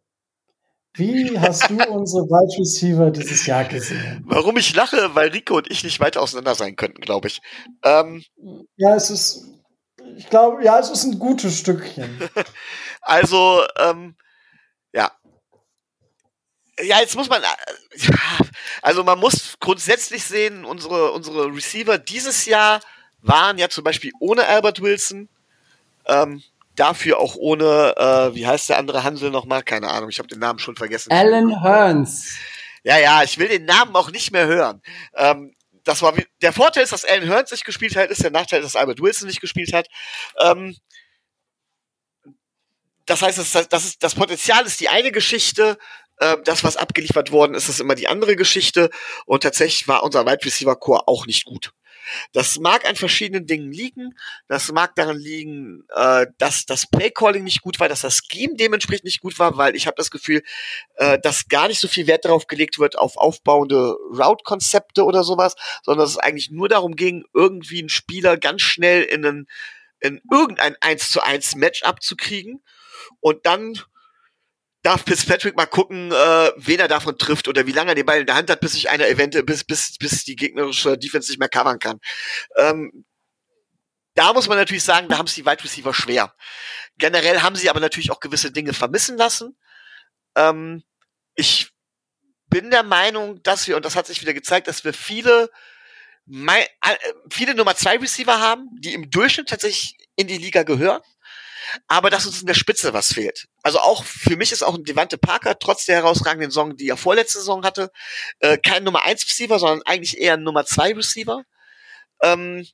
wie 0.94 1.38
hast 1.40 1.70
du 1.70 1.76
unsere 1.90 2.24
Wide 2.24 2.60
Receiver 2.60 3.12
dieses 3.12 3.46
Jahr 3.46 3.66
gesehen? 3.66 4.24
Warum 4.26 4.58
ich 4.58 4.76
lache, 4.76 5.14
weil 5.14 5.30
Rico 5.30 5.58
und 5.58 5.70
ich 5.70 5.84
nicht 5.84 6.00
weiter 6.00 6.22
auseinander 6.22 6.56
sein 6.56 6.76
könnten, 6.76 7.02
glaube 7.02 7.28
ich. 7.28 7.42
Ähm, 7.84 8.24
Ja, 8.76 8.96
es 8.96 9.10
ist, 9.10 9.46
ich 10.18 10.30
glaube, 10.30 10.64
ja, 10.64 10.80
es 10.80 10.90
ist 10.90 11.04
ein 11.04 11.20
gutes 11.20 11.58
Stückchen. 11.58 12.10
Also, 13.04 13.64
ähm. 13.80 14.16
Ja, 16.82 17.00
jetzt 17.00 17.16
muss 17.16 17.30
man, 17.30 17.44
äh, 17.44 17.48
ja, 17.98 18.46
also 18.82 19.04
man 19.04 19.20
muss 19.20 19.56
grundsätzlich 19.60 20.24
sehen, 20.24 20.66
unsere, 20.66 21.12
unsere 21.12 21.48
Receiver 21.48 21.98
dieses 21.98 22.46
Jahr 22.46 22.82
waren 23.22 23.58
ja 23.58 23.70
zum 23.70 23.84
Beispiel 23.84 24.12
ohne 24.20 24.46
Albert 24.46 24.82
Wilson, 24.82 25.30
ähm, 26.06 26.42
dafür 26.76 27.20
auch 27.20 27.36
ohne, 27.36 27.96
äh, 27.98 28.36
wie 28.36 28.48
heißt 28.48 28.70
der 28.70 28.78
andere 28.78 29.04
Hansel 29.04 29.30
nochmal? 29.30 29.64
Keine 29.64 29.90
Ahnung, 29.90 30.10
ich 30.10 30.20
habe 30.20 30.28
den 30.28 30.40
Namen 30.40 30.60
schon 30.60 30.76
vergessen. 30.76 31.12
Alan 31.12 31.62
Hearns. 31.62 32.38
Ja, 32.84 32.98
ja, 32.98 33.24
ich 33.24 33.38
will 33.38 33.48
den 33.48 33.66
Namen 33.66 33.96
auch 33.96 34.10
nicht 34.12 34.32
mehr 34.32 34.48
hören. 34.48 34.82
Ähm, 35.16 35.54
das 35.84 36.02
war 36.02 36.14
der 36.42 36.54
Vorteil 36.54 36.84
ist, 36.84 36.94
dass 36.94 37.06
Alan 37.06 37.28
Hearns 37.28 37.52
nicht 37.52 37.66
gespielt 37.66 37.96
hat, 37.96 38.10
ist 38.10 38.24
der 38.24 38.32
Nachteil, 38.32 38.62
dass 38.62 38.76
Albert 38.76 39.02
Wilson 39.02 39.28
nicht 39.28 39.42
gespielt 39.42 39.74
hat. 39.74 39.88
Ähm, 40.40 40.76
das 43.06 43.22
heißt, 43.22 43.38
das, 43.38 43.68
das, 43.68 43.86
ist, 43.86 44.04
das 44.04 44.16
Potenzial 44.16 44.66
ist 44.66 44.80
die 44.80 44.90
eine 44.90 45.12
Geschichte, 45.12 45.78
äh, 46.22 46.38
das, 46.46 46.64
was 46.64 46.78
abgeliefert 46.78 47.32
worden 47.32 47.56
ist, 47.56 47.68
ist 47.68 47.82
immer 47.82 47.96
die 47.96 48.08
andere 48.08 48.36
Geschichte. 48.36 48.90
Und 49.26 49.44
tatsächlich 49.44 49.88
war 49.88 50.04
unser 50.04 50.26
Wide 50.26 50.46
Receiver 50.46 50.76
Core 50.76 51.08
auch 51.08 51.26
nicht 51.26 51.46
gut. 51.46 51.74
Das 52.32 52.60
mag 52.60 52.88
an 52.88 52.96
verschiedenen 52.96 53.48
Dingen 53.48 53.72
liegen. 53.72 54.16
Das 54.48 54.72
mag 54.72 54.96
daran 54.96 55.18
liegen, 55.18 55.84
äh, 55.96 56.28
dass 56.38 56.66
das 56.66 56.88
Playcalling 56.88 57.44
nicht 57.44 57.62
gut 57.62 57.80
war, 57.80 57.90
dass 57.90 58.02
das 58.02 58.22
Scheme 58.30 58.56
dementsprechend 58.56 59.06
nicht 59.06 59.22
gut 59.22 59.40
war, 59.40 59.58
weil 59.58 59.76
ich 59.76 59.88
habe 59.88 59.96
das 59.98 60.12
Gefühl, 60.12 60.44
äh, 60.96 61.20
dass 61.20 61.48
gar 61.48 61.68
nicht 61.68 61.80
so 61.80 61.88
viel 61.88 62.08
Wert 62.08 62.26
darauf 62.26 62.48
gelegt 62.48 62.80
wird 62.80 62.98
auf 62.98 63.18
aufbauende 63.18 63.96
Route-Konzepte 64.12 65.04
oder 65.06 65.24
sowas, 65.24 65.56
sondern 65.84 66.06
dass 66.06 66.12
es 66.12 66.18
eigentlich 66.18 66.52
nur 66.52 66.70
darum 66.70 66.96
ging, 66.96 67.24
irgendwie 67.34 67.80
einen 67.80 67.90
Spieler 67.90 68.38
ganz 68.38 68.62
schnell 68.62 69.04
in, 69.04 69.26
einen, 69.26 69.48
in 70.00 70.22
irgendein 70.32 70.76
1 70.82 71.12
zu 71.12 71.22
1 71.22 71.56
Matchup 71.56 72.02
zu 72.02 72.16
kriegen 72.16 72.62
und 73.22 73.46
dann 73.46 73.80
darf 74.84 75.04
Fitzpatrick 75.06 75.56
mal 75.56 75.68
gucken, 75.68 76.12
äh, 76.12 76.52
wen 76.58 76.80
er 76.80 76.88
davon 76.88 77.18
trifft 77.18 77.48
oder 77.48 77.68
wie 77.68 77.72
lange 77.72 77.92
er 77.92 77.96
den 77.96 78.06
Ball 78.06 78.22
in 78.22 78.26
der 78.26 78.36
Hand 78.36 78.50
hat, 78.50 78.62
bis 78.62 78.74
sich 78.74 78.90
einer 78.90 79.08
eventuell, 79.08 79.44
bis, 79.44 79.64
bis, 79.64 79.98
bis 79.98 80.24
die 80.24 80.36
gegnerische 80.36 80.98
Defense 80.98 81.30
nicht 81.30 81.40
mehr 81.40 81.50
covern 81.50 81.80
kann. 81.80 82.00
Ähm, 82.58 83.06
da 84.16 84.34
muss 84.34 84.48
man 84.48 84.58
natürlich 84.58 84.84
sagen, 84.84 85.08
da 85.08 85.18
haben 85.18 85.28
es 85.28 85.36
die 85.36 85.46
Wide 85.46 85.64
Receiver 85.64 85.94
schwer. 85.94 86.34
Generell 86.98 87.42
haben 87.42 87.56
sie 87.56 87.70
aber 87.70 87.80
natürlich 87.80 88.12
auch 88.12 88.20
gewisse 88.20 88.52
Dinge 88.52 88.74
vermissen 88.74 89.18
lassen. 89.18 89.58
Ähm, 90.36 90.84
ich 91.36 91.72
bin 92.48 92.72
der 92.72 92.84
Meinung, 92.84 93.42
dass 93.44 93.68
wir, 93.68 93.78
und 93.78 93.86
das 93.86 93.96
hat 93.96 94.08
sich 94.08 94.22
wieder 94.22 94.34
gezeigt, 94.34 94.68
dass 94.68 94.84
wir 94.84 94.94
viele, 94.94 95.50
äh, 96.28 96.66
viele 97.30 97.56
Nummer 97.56 97.76
zwei 97.76 97.98
Receiver 97.98 98.40
haben, 98.40 98.68
die 98.80 98.94
im 98.94 99.10
Durchschnitt 99.10 99.48
tatsächlich 99.48 99.96
in 100.16 100.28
die 100.28 100.38
Liga 100.38 100.64
gehören 100.64 101.02
aber 101.88 102.10
dass 102.10 102.26
uns 102.26 102.42
in 102.42 102.48
der 102.48 102.54
Spitze 102.54 102.94
was 102.94 103.14
fehlt. 103.14 103.48
Also 103.64 103.80
auch 103.80 104.04
für 104.04 104.36
mich 104.36 104.52
ist 104.52 104.64
auch 104.64 104.76
ein 104.76 104.84
Devante 104.84 105.18
Parker, 105.18 105.58
trotz 105.60 105.86
der 105.86 105.96
herausragenden 105.96 106.52
Saison, 106.52 106.76
die 106.76 106.90
er 106.90 106.98
vorletzte 106.98 107.40
Saison 107.40 107.64
hatte, 107.64 107.92
äh, 108.40 108.58
kein 108.58 108.84
Nummer 108.84 109.06
1 109.06 109.26
Receiver, 109.26 109.60
sondern 109.60 109.82
eigentlich 109.86 110.20
eher 110.20 110.34
ein 110.34 110.44
Nummer 110.44 110.66
2 110.66 110.94
Receiver. 110.94 111.44
Ähm, 112.22 112.66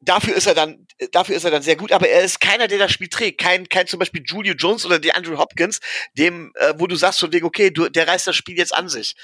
dafür 0.00 0.34
ist 0.34 0.46
er 0.46 0.54
dann, 0.54 0.86
dafür 1.12 1.36
ist 1.36 1.44
er 1.44 1.50
dann 1.50 1.62
sehr 1.62 1.76
gut, 1.76 1.92
aber 1.92 2.08
er 2.08 2.22
ist 2.22 2.40
keiner, 2.40 2.68
der 2.68 2.78
das 2.78 2.92
Spiel 2.92 3.08
trägt. 3.08 3.40
Kein, 3.40 3.68
kein 3.68 3.86
zum 3.86 3.98
Beispiel 3.98 4.22
Julio 4.24 4.54
Jones 4.54 4.84
oder 4.84 4.98
der 4.98 5.16
Andrew 5.16 5.38
Hopkins, 5.38 5.80
dem, 6.14 6.52
äh, 6.56 6.74
wo 6.76 6.86
du 6.86 6.96
sagst 6.96 7.20
von 7.20 7.32
wegen, 7.32 7.46
okay, 7.46 7.70
du, 7.70 7.88
der 7.88 8.08
reißt 8.08 8.26
das 8.26 8.36
Spiel 8.36 8.56
jetzt 8.56 8.74
an 8.74 8.88
sich. 8.88 9.14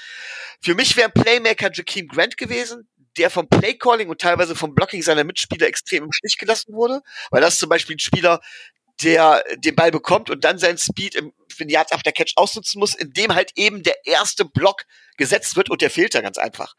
Für 0.61 0.75
mich 0.75 0.95
wäre 0.97 1.09
Playmaker 1.09 1.71
Jakeem 1.71 2.07
Grant 2.07 2.37
gewesen, 2.37 2.87
der 3.17 3.29
vom 3.29 3.49
Playcalling 3.49 4.09
und 4.09 4.21
teilweise 4.21 4.55
vom 4.55 4.75
Blocking 4.75 5.01
seiner 5.01 5.23
Mitspieler 5.23 5.67
extrem 5.67 6.05
im 6.05 6.11
Stich 6.11 6.37
gelassen 6.37 6.73
wurde, 6.73 7.01
weil 7.31 7.41
das 7.41 7.59
zum 7.59 7.69
Beispiel 7.69 7.95
ein 7.95 7.99
Spieler, 7.99 8.39
der 9.01 9.43
den 9.57 9.75
Ball 9.75 9.91
bekommt 9.91 10.29
und 10.29 10.43
dann 10.43 10.57
seinen 10.57 10.77
Speed 10.77 11.15
im 11.15 11.33
den 11.59 11.69
Yards 11.69 11.91
after 11.91 12.11
Catch 12.11 12.33
ausnutzen 12.35 12.79
muss, 12.79 12.95
indem 12.95 13.35
halt 13.35 13.51
eben 13.55 13.83
der 13.83 13.95
erste 14.05 14.45
Block 14.45 14.85
gesetzt 15.17 15.55
wird 15.55 15.69
und 15.69 15.81
der 15.81 15.89
fehlt 15.89 16.15
da 16.15 16.21
ganz 16.21 16.37
einfach. 16.37 16.73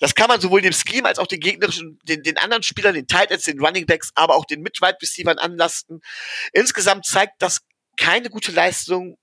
Das 0.00 0.14
kann 0.14 0.28
man 0.28 0.40
sowohl 0.40 0.62
dem 0.62 0.72
Scheme 0.72 1.06
als 1.06 1.18
auch 1.18 1.26
den 1.26 1.40
gegnerischen, 1.40 1.98
den, 2.04 2.22
den 2.22 2.38
anderen 2.38 2.62
Spielern, 2.62 2.94
den 2.94 3.06
Tight 3.06 3.30
Ends, 3.30 3.44
den 3.44 3.60
Running 3.60 3.86
Backs, 3.86 4.10
aber 4.14 4.34
auch 4.34 4.44
den 4.44 4.62
Mid-Wide 4.62 4.98
Receivern 5.00 5.38
anlasten. 5.38 6.00
Insgesamt 6.52 7.06
zeigt 7.06 7.40
das 7.40 7.60
keine 7.98 8.30
gute 8.30 8.52
Leistung 8.52 9.18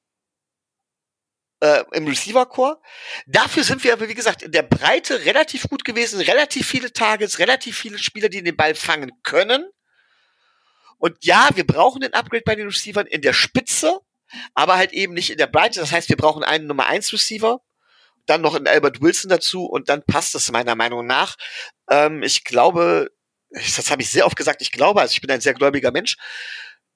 äh, 1.61 1.83
im 1.93 2.07
Receiver-Core. 2.07 2.79
Dafür 3.25 3.63
sind 3.63 3.83
wir 3.83 3.93
aber, 3.93 4.07
wie 4.07 4.15
gesagt, 4.15 4.43
in 4.43 4.51
der 4.51 4.63
Breite 4.63 5.25
relativ 5.25 5.63
gut 5.63 5.83
gewesen, 5.83 6.21
relativ 6.21 6.67
viele 6.67 6.93
Targets, 6.93 7.39
relativ 7.39 7.77
viele 7.77 7.97
Spieler, 7.97 8.29
die 8.29 8.43
den 8.43 8.55
Ball 8.55 8.75
fangen 8.75 9.11
können. 9.23 9.67
Und 10.99 11.17
ja, 11.25 11.49
wir 11.55 11.65
brauchen 11.65 12.01
den 12.01 12.13
Upgrade 12.13 12.43
bei 12.45 12.55
den 12.55 12.67
Receivern 12.67 13.07
in 13.07 13.21
der 13.21 13.33
Spitze, 13.33 13.99
aber 14.53 14.77
halt 14.77 14.93
eben 14.93 15.13
nicht 15.13 15.31
in 15.31 15.37
der 15.37 15.47
Breite. 15.47 15.79
Das 15.79 15.91
heißt, 15.91 16.09
wir 16.09 16.17
brauchen 16.17 16.43
einen 16.43 16.67
Nummer 16.67 16.85
1 16.85 17.11
Receiver, 17.13 17.61
dann 18.25 18.41
noch 18.41 18.53
einen 18.53 18.67
Albert 18.67 19.01
Wilson 19.01 19.29
dazu 19.29 19.65
und 19.65 19.89
dann 19.89 20.03
passt 20.03 20.35
es 20.35 20.51
meiner 20.51 20.75
Meinung 20.75 21.07
nach. 21.07 21.35
Ähm, 21.89 22.21
ich 22.21 22.43
glaube, 22.43 23.09
das 23.49 23.89
habe 23.89 24.01
ich 24.01 24.11
sehr 24.11 24.25
oft 24.25 24.35
gesagt, 24.35 24.61
ich 24.61 24.71
glaube, 24.71 25.01
also 25.01 25.13
ich 25.13 25.21
bin 25.21 25.31
ein 25.31 25.41
sehr 25.41 25.53
gläubiger 25.53 25.91
Mensch, 25.91 26.17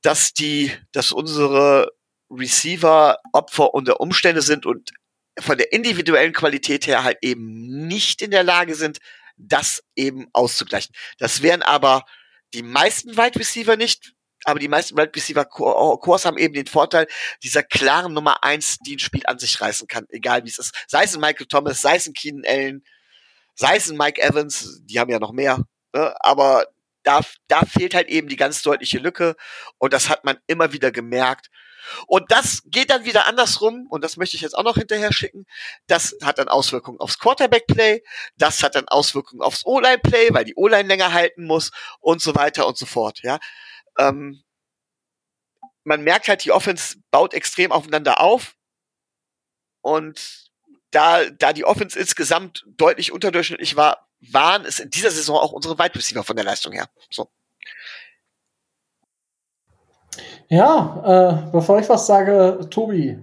dass 0.01 0.33
die, 0.33 0.71
dass 0.91 1.11
unsere 1.11 1.91
Receiver 2.29 3.17
Opfer 3.31 3.73
unter 3.73 3.99
Umstände 3.99 4.41
sind 4.41 4.65
und 4.65 4.91
von 5.39 5.57
der 5.57 5.71
individuellen 5.71 6.33
Qualität 6.33 6.85
her 6.85 7.03
halt 7.03 7.17
eben 7.21 7.87
nicht 7.87 8.21
in 8.21 8.31
der 8.31 8.43
Lage 8.43 8.75
sind, 8.75 8.99
das 9.37 9.83
eben 9.95 10.27
auszugleichen. 10.33 10.93
Das 11.17 11.41
wären 11.41 11.63
aber 11.63 12.05
die 12.53 12.63
meisten 12.63 13.17
Wide 13.17 13.39
Receiver 13.39 13.77
nicht, 13.77 14.13
aber 14.45 14.59
die 14.59 14.67
meisten 14.67 14.97
Wide 14.97 15.11
Receiver 15.15 15.45
Cores 15.45 16.25
haben 16.25 16.37
eben 16.37 16.53
den 16.53 16.67
Vorteil 16.67 17.07
dieser 17.43 17.63
klaren 17.63 18.13
Nummer 18.13 18.43
eins, 18.43 18.77
die 18.79 18.95
ein 18.95 18.99
Spiel 18.99 19.23
an 19.25 19.39
sich 19.39 19.59
reißen 19.59 19.87
kann, 19.87 20.05
egal 20.09 20.43
wie 20.43 20.49
es 20.49 20.59
ist. 20.59 20.73
Sei 20.87 21.03
es 21.03 21.15
ein 21.15 21.21
Michael 21.21 21.47
Thomas, 21.47 21.81
sei 21.81 21.95
es 21.95 22.07
ein 22.07 22.13
Keenan 22.13 22.43
Allen, 22.45 22.83
sei 23.55 23.77
es 23.77 23.89
ein 23.89 23.97
Mike 23.97 24.21
Evans, 24.21 24.81
die 24.83 24.99
haben 24.99 25.11
ja 25.11 25.19
noch 25.19 25.31
mehr, 25.31 25.59
ne? 25.93 26.15
aber 26.19 26.65
da, 27.03 27.21
da 27.47 27.61
fehlt 27.65 27.93
halt 27.93 28.07
eben 28.07 28.29
die 28.29 28.37
ganz 28.37 28.61
deutliche 28.61 28.97
Lücke 28.97 29.35
und 29.77 29.93
das 29.93 30.09
hat 30.09 30.23
man 30.23 30.37
immer 30.47 30.71
wieder 30.73 30.91
gemerkt. 30.91 31.49
Und 32.07 32.31
das 32.31 32.61
geht 32.65 32.89
dann 32.89 33.05
wieder 33.05 33.25
andersrum, 33.25 33.87
und 33.89 34.03
das 34.03 34.17
möchte 34.17 34.35
ich 34.35 34.41
jetzt 34.41 34.57
auch 34.57 34.63
noch 34.63 34.77
hinterher 34.77 35.13
schicken. 35.13 35.45
Das 35.87 36.15
hat 36.23 36.37
dann 36.37 36.47
Auswirkungen 36.47 36.99
aufs 36.99 37.19
Quarterback-Play, 37.19 38.03
das 38.37 38.63
hat 38.63 38.75
dann 38.75 38.87
Auswirkungen 38.87 39.41
aufs 39.41 39.65
O-Line-Play, 39.65 40.33
weil 40.33 40.45
die 40.45 40.55
O-Line 40.55 40.87
länger 40.87 41.13
halten 41.13 41.45
muss 41.45 41.71
und 41.99 42.21
so 42.21 42.35
weiter 42.35 42.67
und 42.67 42.77
so 42.77 42.85
fort. 42.85 43.19
Ja, 43.23 43.39
ähm, 43.97 44.43
man 45.83 46.01
merkt 46.01 46.27
halt, 46.27 46.43
die 46.43 46.51
Offense 46.51 46.97
baut 47.11 47.33
extrem 47.33 47.71
aufeinander 47.71 48.21
auf 48.21 48.55
und 49.81 50.49
da, 50.91 51.25
da 51.29 51.53
die 51.53 51.65
Offense 51.65 51.97
insgesamt 51.97 52.65
deutlich 52.67 53.11
unterdurchschnittlich 53.11 53.75
war, 53.75 54.07
waren 54.19 54.65
es 54.65 54.79
in 54.79 54.89
dieser 54.89 55.11
Saison 55.11 55.37
auch 55.37 55.51
unsere 55.51 55.77
Wide 55.77 55.95
Receiver 55.95 56.23
von 56.23 56.35
der 56.35 56.45
Leistung 56.45 56.73
her. 56.73 56.89
So. 57.09 57.29
Ja, 60.49 61.45
äh, 61.47 61.51
bevor 61.51 61.79
ich 61.79 61.89
was 61.89 62.07
sage, 62.07 62.59
Tobi. 62.69 63.17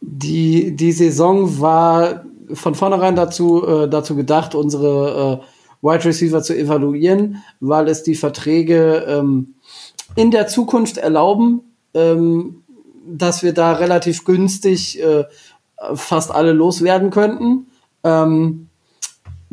Die, 0.00 0.74
die 0.74 0.92
Saison 0.92 1.60
war 1.60 2.24
von 2.52 2.74
vornherein 2.74 3.16
dazu, 3.16 3.66
äh, 3.66 3.88
dazu 3.88 4.16
gedacht, 4.16 4.54
unsere 4.54 5.42
äh, 5.42 5.86
Wide 5.86 6.04
Receiver 6.04 6.42
zu 6.42 6.56
evaluieren, 6.56 7.42
weil 7.60 7.88
es 7.88 8.02
die 8.02 8.14
Verträge 8.14 9.04
ähm, 9.06 9.54
in 10.16 10.30
der 10.30 10.46
Zukunft 10.46 10.98
erlauben, 10.98 11.62
ähm, 11.94 12.62
dass 13.06 13.42
wir 13.42 13.52
da 13.52 13.72
relativ 13.72 14.24
günstig 14.24 15.02
äh, 15.02 15.24
fast 15.94 16.30
alle 16.30 16.52
loswerden 16.52 17.10
könnten. 17.10 17.66
Ähm, 18.04 18.68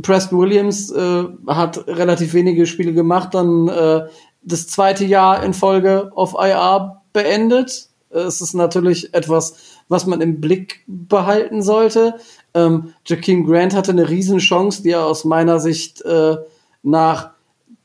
Preston 0.02 0.40
Williams 0.40 0.92
äh, 0.92 1.24
hat 1.48 1.88
relativ 1.88 2.34
wenige 2.34 2.68
Spiele 2.68 2.94
gemacht, 2.94 3.34
dann 3.34 3.68
äh, 3.68 4.08
das 4.48 4.68
zweite 4.68 5.06
Jahr 5.06 5.44
in 5.44 5.54
Folge 5.54 6.12
auf 6.16 6.34
IR 6.34 7.02
beendet. 7.14 7.90
Es 8.10 8.42
ist 8.42 8.54
natürlich 8.54 9.14
etwas, 9.14 9.56
was 9.90 10.06
man 10.06 10.22
im 10.22 10.40
Blick 10.40 10.84
behalten 10.88 11.62
sollte. 11.62 12.16
Ähm, 12.54 12.94
Jakeem 13.06 13.46
Grant 13.46 13.76
hatte 13.76 13.92
eine 13.92 14.10
Riesenchance, 14.10 14.82
die 14.82 14.92
er 14.92 15.06
aus 15.06 15.26
meiner 15.26 15.60
Sicht 15.60 16.02
äh, 16.04 16.38
nach 16.84 17.32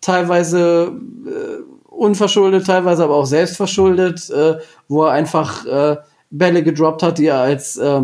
teilweise 0.01 0.93
äh, 1.27 1.91
unverschuldet, 1.91 2.67
teilweise 2.67 3.05
aber 3.05 3.17
auch 3.17 3.27
selbstverschuldet, 3.27 4.31
äh, 4.31 4.59
wo 4.89 5.05
er 5.05 5.13
einfach 5.13 5.67
äh, 5.67 5.97
Bälle 6.31 6.63
gedroppt 6.63 7.03
hat, 7.03 7.19
die 7.19 7.27
er 7.27 7.41
als 7.41 7.77
äh, 7.77 8.03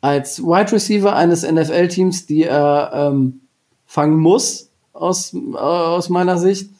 als 0.00 0.40
Wide 0.40 0.72
Receiver 0.72 1.14
eines 1.14 1.42
NFL-Teams, 1.42 2.26
die 2.26 2.44
er 2.44 2.90
ähm, 2.94 3.40
fangen 3.86 4.18
muss, 4.18 4.70
aus, 4.92 5.34
äh, 5.34 5.56
aus 5.56 6.08
meiner 6.08 6.38
Sicht, 6.38 6.70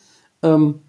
ähm, 0.46 0.80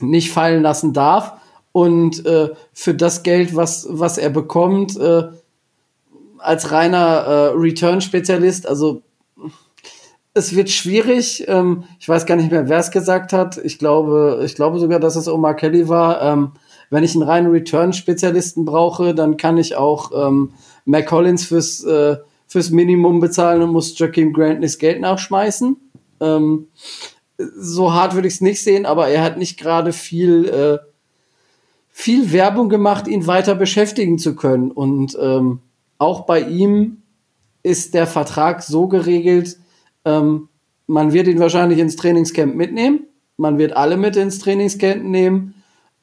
nicht 0.00 0.32
fallen 0.32 0.62
lassen 0.62 0.92
darf. 0.92 1.34
Und 1.72 2.24
äh, 2.26 2.50
für 2.72 2.94
das 2.94 3.22
Geld, 3.22 3.54
was, 3.54 3.86
was 3.90 4.18
er 4.18 4.30
bekommt, 4.30 4.98
äh, 4.98 5.24
als 6.38 6.70
reiner 6.70 6.98
äh, 6.98 7.46
Return-Spezialist, 7.54 8.66
also 8.66 9.02
es 10.34 10.54
wird 10.54 10.70
schwierig. 10.70 11.44
Ähm, 11.48 11.84
ich 12.00 12.08
weiß 12.08 12.26
gar 12.26 12.36
nicht 12.36 12.50
mehr, 12.50 12.68
wer 12.68 12.78
es 12.78 12.90
gesagt 12.90 13.32
hat. 13.32 13.58
Ich 13.58 13.78
glaube, 13.78 14.42
ich 14.44 14.54
glaube 14.54 14.78
sogar, 14.78 15.00
dass 15.00 15.16
es 15.16 15.28
Omar 15.28 15.54
Kelly 15.54 15.88
war. 15.88 16.22
Ähm, 16.22 16.52
wenn 16.90 17.04
ich 17.04 17.14
einen 17.14 17.24
reinen 17.24 17.50
Return-Spezialisten 17.50 18.64
brauche, 18.64 19.14
dann 19.14 19.36
kann 19.36 19.58
ich 19.58 19.76
auch 19.76 20.10
ähm, 20.14 20.52
Mac 20.84 21.06
Collins 21.06 21.44
fürs, 21.44 21.84
äh, 21.84 22.16
fürs 22.46 22.70
Minimum 22.70 23.20
bezahlen 23.20 23.62
und 23.62 23.72
muss 23.72 23.98
Joaquin 23.98 24.32
Grant 24.32 24.64
das 24.64 24.78
Geld 24.78 25.00
nachschmeißen. 25.00 25.76
Ähm, 26.20 26.68
so 27.38 27.92
hart 27.92 28.14
würde 28.14 28.28
ich 28.28 28.34
es 28.34 28.40
nicht 28.40 28.62
sehen, 28.62 28.84
aber 28.84 29.08
er 29.08 29.22
hat 29.22 29.38
nicht 29.38 29.58
gerade 29.58 29.92
viel, 29.92 30.48
äh, 30.48 30.78
viel 31.88 32.32
Werbung 32.32 32.68
gemacht, 32.68 33.06
ihn 33.06 33.26
weiter 33.26 33.54
beschäftigen 33.54 34.18
zu 34.18 34.34
können. 34.34 34.70
Und 34.70 35.16
ähm, 35.20 35.60
auch 35.98 36.26
bei 36.26 36.40
ihm 36.40 37.02
ist 37.62 37.94
der 37.94 38.06
Vertrag 38.06 38.62
so 38.62 38.88
geregelt, 38.88 39.58
ähm, 40.04 40.48
man 40.86 41.12
wird 41.12 41.28
ihn 41.28 41.38
wahrscheinlich 41.38 41.78
ins 41.78 41.96
Trainingscamp 41.96 42.54
mitnehmen. 42.54 43.06
Man 43.36 43.58
wird 43.58 43.76
alle 43.76 43.96
mit 43.96 44.16
ins 44.16 44.38
Trainingscamp 44.38 45.04
nehmen. 45.04 45.54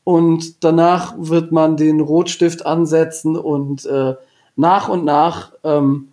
Und 0.04 0.64
danach 0.64 1.16
wird 1.18 1.52
man 1.52 1.76
den 1.76 2.00
Rotstift 2.00 2.66
ansetzen 2.66 3.36
und 3.36 3.86
äh, 3.86 4.14
nach 4.56 4.88
und 4.88 5.04
nach 5.04 5.54
ähm, 5.64 6.10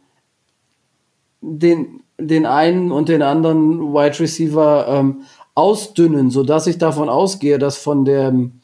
den, 1.43 2.03
den 2.19 2.47
einen 2.47 2.93
und 2.93 3.09
den 3.09 3.23
anderen 3.23 3.93
Wide 3.93 4.21
Receiver 4.21 4.87
ähm, 4.89 5.23
ausdünnen, 5.55 6.31
sodass 6.31 6.67
ich 6.67 6.79
davon 6.79 7.09
ausgehe, 7.09 7.59
dass 7.59 7.77
von 7.77 8.05
dem 8.05 8.61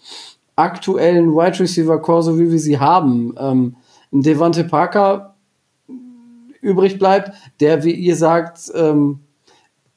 aktuellen 0.56 1.34
Wide 1.34 1.60
Receiver 1.60 2.00
Core, 2.00 2.22
so 2.22 2.38
wie 2.38 2.50
wir 2.50 2.58
sie 2.58 2.78
haben, 2.78 3.34
ähm, 3.38 3.76
ein 4.12 4.22
Devante 4.22 4.64
Parker 4.64 5.34
übrig 6.60 6.98
bleibt, 6.98 7.32
der, 7.60 7.84
wie 7.84 7.92
ihr 7.92 8.16
sagt, 8.16 8.72
ähm, 8.74 9.20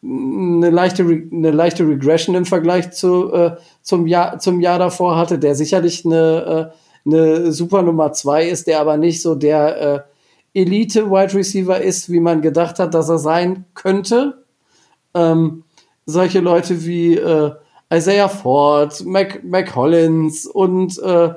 eine 0.04 0.70
leichte, 0.70 1.04
eine 1.04 1.52
leichte 1.52 1.88
Regression 1.88 2.36
im 2.36 2.46
Vergleich 2.46 2.92
zu, 2.92 3.32
äh, 3.32 3.52
zum, 3.82 4.08
Jahr, 4.08 4.40
zum 4.40 4.60
Jahr 4.60 4.80
davor 4.80 5.16
hatte, 5.16 5.38
der 5.38 5.56
sicherlich 5.56 6.06
eine, 6.06 6.72
äh, 7.06 7.10
eine 7.10 7.52
super 7.52 7.82
Nummer 7.82 8.12
zwei 8.12 8.48
ist, 8.48 8.68
der 8.68 8.80
aber 8.80 8.98
nicht 8.98 9.22
so 9.22 9.36
der 9.36 9.82
äh, 9.82 10.00
Elite-Wide 10.54 11.34
Receiver 11.34 11.80
ist, 11.80 12.12
wie 12.12 12.20
man 12.20 12.42
gedacht 12.42 12.80
hat, 12.80 12.94
dass 12.94 13.10
er 13.10 13.20
sein 13.20 13.66
könnte. 13.74 14.44
Ähm, 15.14 15.64
solche 16.06 16.40
Leute 16.40 16.86
wie 16.86 17.16
äh, 17.16 17.52
Isaiah 17.94 18.30
Ford, 18.30 19.04
Mac, 19.06 19.44
Mac 19.44 19.76
Hollins 19.76 20.46
und 20.46 20.98
äh, 21.00 21.34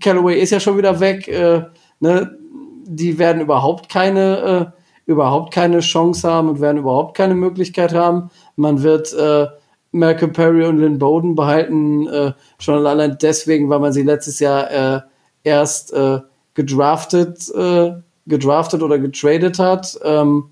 Callaway 0.00 0.40
ist 0.40 0.50
ja 0.50 0.60
schon 0.60 0.78
wieder 0.78 1.00
weg. 1.00 1.28
Äh, 1.28 1.64
ne? 2.00 2.38
Die 2.86 3.18
werden 3.18 3.42
überhaupt 3.42 3.88
keine 3.88 4.72
äh, 4.74 4.80
überhaupt 5.06 5.52
keine 5.52 5.80
Chance 5.80 6.28
haben 6.28 6.48
und 6.48 6.60
werden 6.60 6.78
überhaupt 6.78 7.16
keine 7.16 7.34
Möglichkeit 7.34 7.94
haben. 7.94 8.30
Man 8.56 8.82
wird 8.82 9.12
äh, 9.12 9.46
Malcolm 9.92 10.32
Perry 10.32 10.66
und 10.66 10.78
Lynn 10.78 10.98
Bowden 10.98 11.34
behalten, 11.34 12.06
äh, 12.08 12.32
schon 12.58 12.86
allein 12.86 13.16
deswegen, 13.20 13.68
weil 13.68 13.80
man 13.80 13.92
sie 13.92 14.02
letztes 14.02 14.40
Jahr 14.40 14.70
äh, 14.70 15.00
erst 15.44 15.92
äh, 15.92 16.20
gedraftet, 16.54 17.48
äh, 17.54 17.92
gedraftet 18.26 18.82
oder 18.82 18.98
getradet 18.98 19.58
hat. 19.58 19.98
Ähm, 20.02 20.44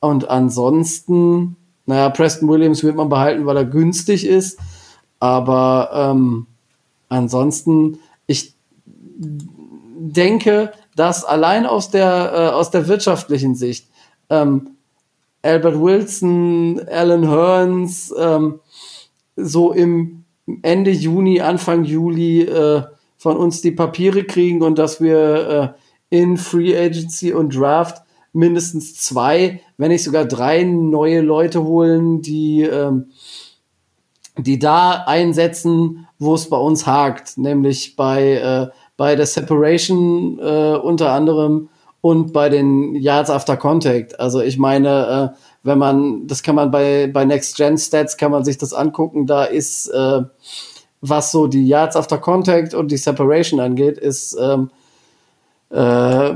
und 0.00 0.28
ansonsten, 0.28 1.56
naja, 1.86 2.10
Preston 2.10 2.48
Williams 2.48 2.82
wird 2.84 2.96
man 2.96 3.08
behalten, 3.08 3.46
weil 3.46 3.56
er 3.56 3.64
günstig 3.64 4.26
ist. 4.26 4.58
Aber 5.18 5.90
ähm, 5.92 6.46
ansonsten, 7.08 7.98
ich 8.26 8.54
denke, 9.18 10.72
dass 10.94 11.24
allein 11.24 11.66
aus 11.66 11.90
der, 11.90 12.32
äh, 12.34 12.48
aus 12.48 12.70
der 12.70 12.88
wirtschaftlichen 12.88 13.54
Sicht 13.54 13.88
ähm, 14.30 14.70
Albert 15.42 15.80
Wilson, 15.80 16.80
Alan 16.90 17.28
Hearns 17.28 18.12
ähm, 18.18 18.60
so 19.36 19.72
im 19.72 20.24
Ende 20.62 20.90
Juni, 20.90 21.40
Anfang 21.40 21.84
Juli 21.84 22.42
äh, 22.42 22.82
von 23.16 23.36
uns 23.36 23.62
die 23.62 23.70
Papiere 23.70 24.24
kriegen 24.24 24.62
und 24.62 24.78
dass 24.78 25.00
wir 25.00 25.74
äh, 25.76 25.85
in 26.10 26.36
Free 26.36 26.76
Agency 26.76 27.32
und 27.32 27.54
Draft 27.54 28.02
mindestens 28.32 28.96
zwei, 28.96 29.60
wenn 29.76 29.90
nicht 29.90 30.04
sogar 30.04 30.24
drei 30.24 30.62
neue 30.62 31.20
Leute 31.20 31.64
holen, 31.64 32.22
die, 32.22 32.62
ähm, 32.62 33.10
die 34.36 34.58
da 34.58 35.04
einsetzen, 35.06 36.06
wo 36.18 36.34
es 36.34 36.48
bei 36.48 36.58
uns 36.58 36.86
hakt, 36.86 37.38
nämlich 37.38 37.96
bei 37.96 38.34
äh, 38.34 38.68
bei 38.96 39.14
der 39.14 39.26
Separation 39.26 40.38
äh, 40.38 40.76
unter 40.76 41.12
anderem 41.12 41.68
und 42.00 42.32
bei 42.32 42.48
den 42.48 42.94
Yards 42.94 43.30
After 43.30 43.56
Contact. 43.56 44.18
Also 44.18 44.40
ich 44.40 44.58
meine, 44.58 45.32
äh, 45.34 45.38
wenn 45.62 45.78
man, 45.78 46.26
das 46.26 46.42
kann 46.42 46.54
man 46.54 46.70
bei, 46.70 47.10
bei 47.12 47.24
Next 47.24 47.56
Gen 47.56 47.76
Stats, 47.76 48.16
kann 48.16 48.30
man 48.30 48.44
sich 48.44 48.58
das 48.58 48.72
angucken, 48.72 49.26
da 49.26 49.44
ist, 49.44 49.88
äh, 49.88 50.22
was 51.00 51.32
so 51.32 51.46
die 51.46 51.66
Yards 51.66 51.96
After 51.96 52.18
Contact 52.18 52.74
und 52.74 52.90
die 52.90 52.96
Separation 52.96 53.60
angeht, 53.60 53.98
ist, 53.98 54.36
ähm, 54.40 54.70
äh, 55.70 56.30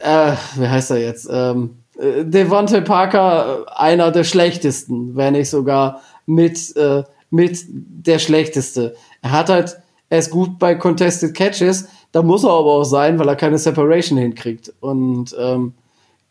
äh, 0.00 0.36
wie 0.56 0.68
heißt 0.68 0.90
er 0.90 0.98
jetzt? 0.98 1.28
Ähm, 1.30 1.78
äh, 1.98 2.24
Devontae 2.24 2.82
Parker 2.82 3.64
äh, 3.66 3.72
einer 3.74 4.10
der 4.10 4.24
schlechtesten, 4.24 5.16
wenn 5.16 5.32
nicht 5.32 5.50
sogar 5.50 6.00
mit, 6.26 6.76
äh, 6.76 7.04
mit 7.30 7.64
der 7.68 8.18
schlechteste. 8.18 8.94
Er 9.22 9.32
hat 9.32 9.48
halt, 9.48 9.78
er 10.08 10.18
ist 10.18 10.30
gut 10.30 10.58
bei 10.58 10.74
Contested 10.74 11.34
Catches, 11.34 11.88
da 12.12 12.22
muss 12.22 12.44
er 12.44 12.50
aber 12.50 12.72
auch 12.74 12.84
sein, 12.84 13.18
weil 13.18 13.28
er 13.28 13.36
keine 13.36 13.58
Separation 13.58 14.18
hinkriegt. 14.18 14.72
Und 14.80 15.34
ähm, 15.38 15.74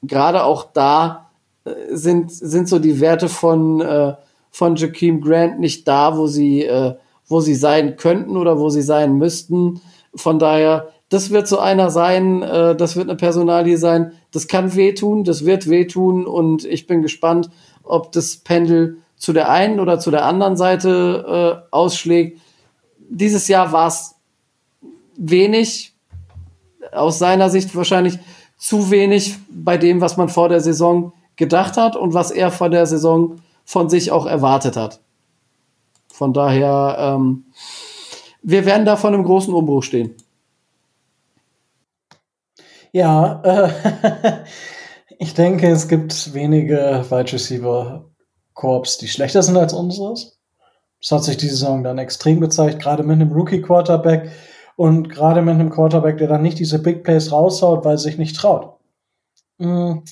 gerade 0.02 0.44
auch 0.44 0.72
da 0.74 1.30
äh, 1.65 1.72
sind, 1.90 2.32
sind 2.32 2.70
so 2.70 2.80
die 2.80 2.99
Werte 2.99 3.28
von, 3.30 3.82
äh, 3.82 4.14
von 4.52 4.76
Jakeem 4.76 5.22
Grant 5.22 5.60
nicht 5.60 5.88
da, 5.88 6.18
wo 6.18 6.28
sie, 6.28 6.64
äh, 6.64 6.95
wo 7.28 7.41
sie 7.41 7.56
sein 7.56 7.98
könnten 7.98 8.38
oder 8.38 8.60
wo 8.60 8.70
sie 8.70 8.82
sein 8.82 9.18
müssten. 9.18 9.82
Von 10.15 10.40
daher, 10.40 10.90
das 11.14 11.30
wird 11.30 11.48
so 11.48 11.60
einer 11.60 11.91
sein, 11.91 12.41
äh, 12.41 12.76
das 12.76 12.95
wird 12.95 13.07
eine 13.07 13.15
Personalie 13.18 13.77
sein, 13.77 14.14
das 14.31 14.48
kann 14.48 14.73
wehtun, 14.73 15.23
das 15.23 15.45
wird 15.45 15.69
wehtun 15.69 16.26
und 16.26 16.65
ich 16.65 16.88
bin 16.88 17.03
gespannt, 17.03 17.52
ob 17.84 18.11
das 18.11 18.38
Pendel 18.38 18.98
zu 19.15 19.31
der 19.31 19.49
einen 19.49 19.80
oder 19.80 19.99
zu 19.99 20.10
der 20.10 20.26
anderen 20.26 20.57
Seite 20.57 21.61
äh, 21.61 21.68
ausschlägt. 21.69 22.41
Dieses 23.10 23.48
Jahr 23.48 23.72
war 23.72 23.90
es 23.90 24.15
wenig, 25.15 25.94
aus 26.91 27.19
seiner 27.19 27.52
Sicht 27.52 27.76
wahrscheinlich 27.76 28.18
zu 28.57 28.90
wenig 28.90 29.35
bei 29.52 29.77
dem, 29.77 30.02
was 30.02 30.18
man 30.18 30.30
vor 30.30 30.49
der 30.49 30.61
Saison 30.61 31.14
gedacht 31.35 31.77
hat 31.77 31.95
und 31.95 32.15
was 32.15 32.31
er 32.31 32.49
vor 32.49 32.69
der 32.69 32.88
Saison 32.88 33.35
von 33.65 33.88
sich 33.88 34.11
auch 34.11 34.26
erwartet 34.26 34.76
hat. 34.77 34.99
Von 36.11 36.34
daher, 36.34 36.95
ähm, 36.99 37.45
wir 38.41 38.65
werden 38.65 38.85
da 38.85 38.98
vor 38.98 39.11
einem 39.11 39.23
großen 39.23 39.53
Umbruch 39.53 39.84
stehen. 39.84 40.15
Ja, 42.94 43.41
äh, 43.44 44.44
ich 45.18 45.34
denke, 45.34 45.68
es 45.68 45.88
gibt 45.88 46.34
wenige 46.34 47.03
Wide 47.10 47.34
Receiver 47.34 48.06
Corps, 48.53 48.98
die 48.99 49.07
schlechter 49.07 49.41
sind 49.41 49.57
als 49.57 49.74
unseres. 49.74 50.40
Das 51.02 51.11
hat 51.11 51.24
sich 51.24 51.38
diese 51.38 51.56
Saison 51.56 51.84
dann 51.84 51.98
extrem 51.98 52.40
gezeigt, 52.40 52.82
gerade 52.82 53.03
mit 53.03 53.15
einem 53.15 53.34
Rookie 53.34 53.61
Quarterback 53.61 54.32
und 54.76 55.10
gerade 55.10 55.41
mit 55.41 55.56
einem 55.56 55.72
Quarterback, 55.72 56.20
der 56.20 56.28
dann 56.28 56.44
nicht 56.44 56.60
diese 56.60 56.80
Big 56.80 57.03
Plays 57.03 57.32
raushaut, 57.32 57.84
weil 57.84 57.95
er 57.95 57.98
sich 57.98 58.20
nicht 58.20 58.36
traut. 58.36 58.78
Mhm. 59.57 60.03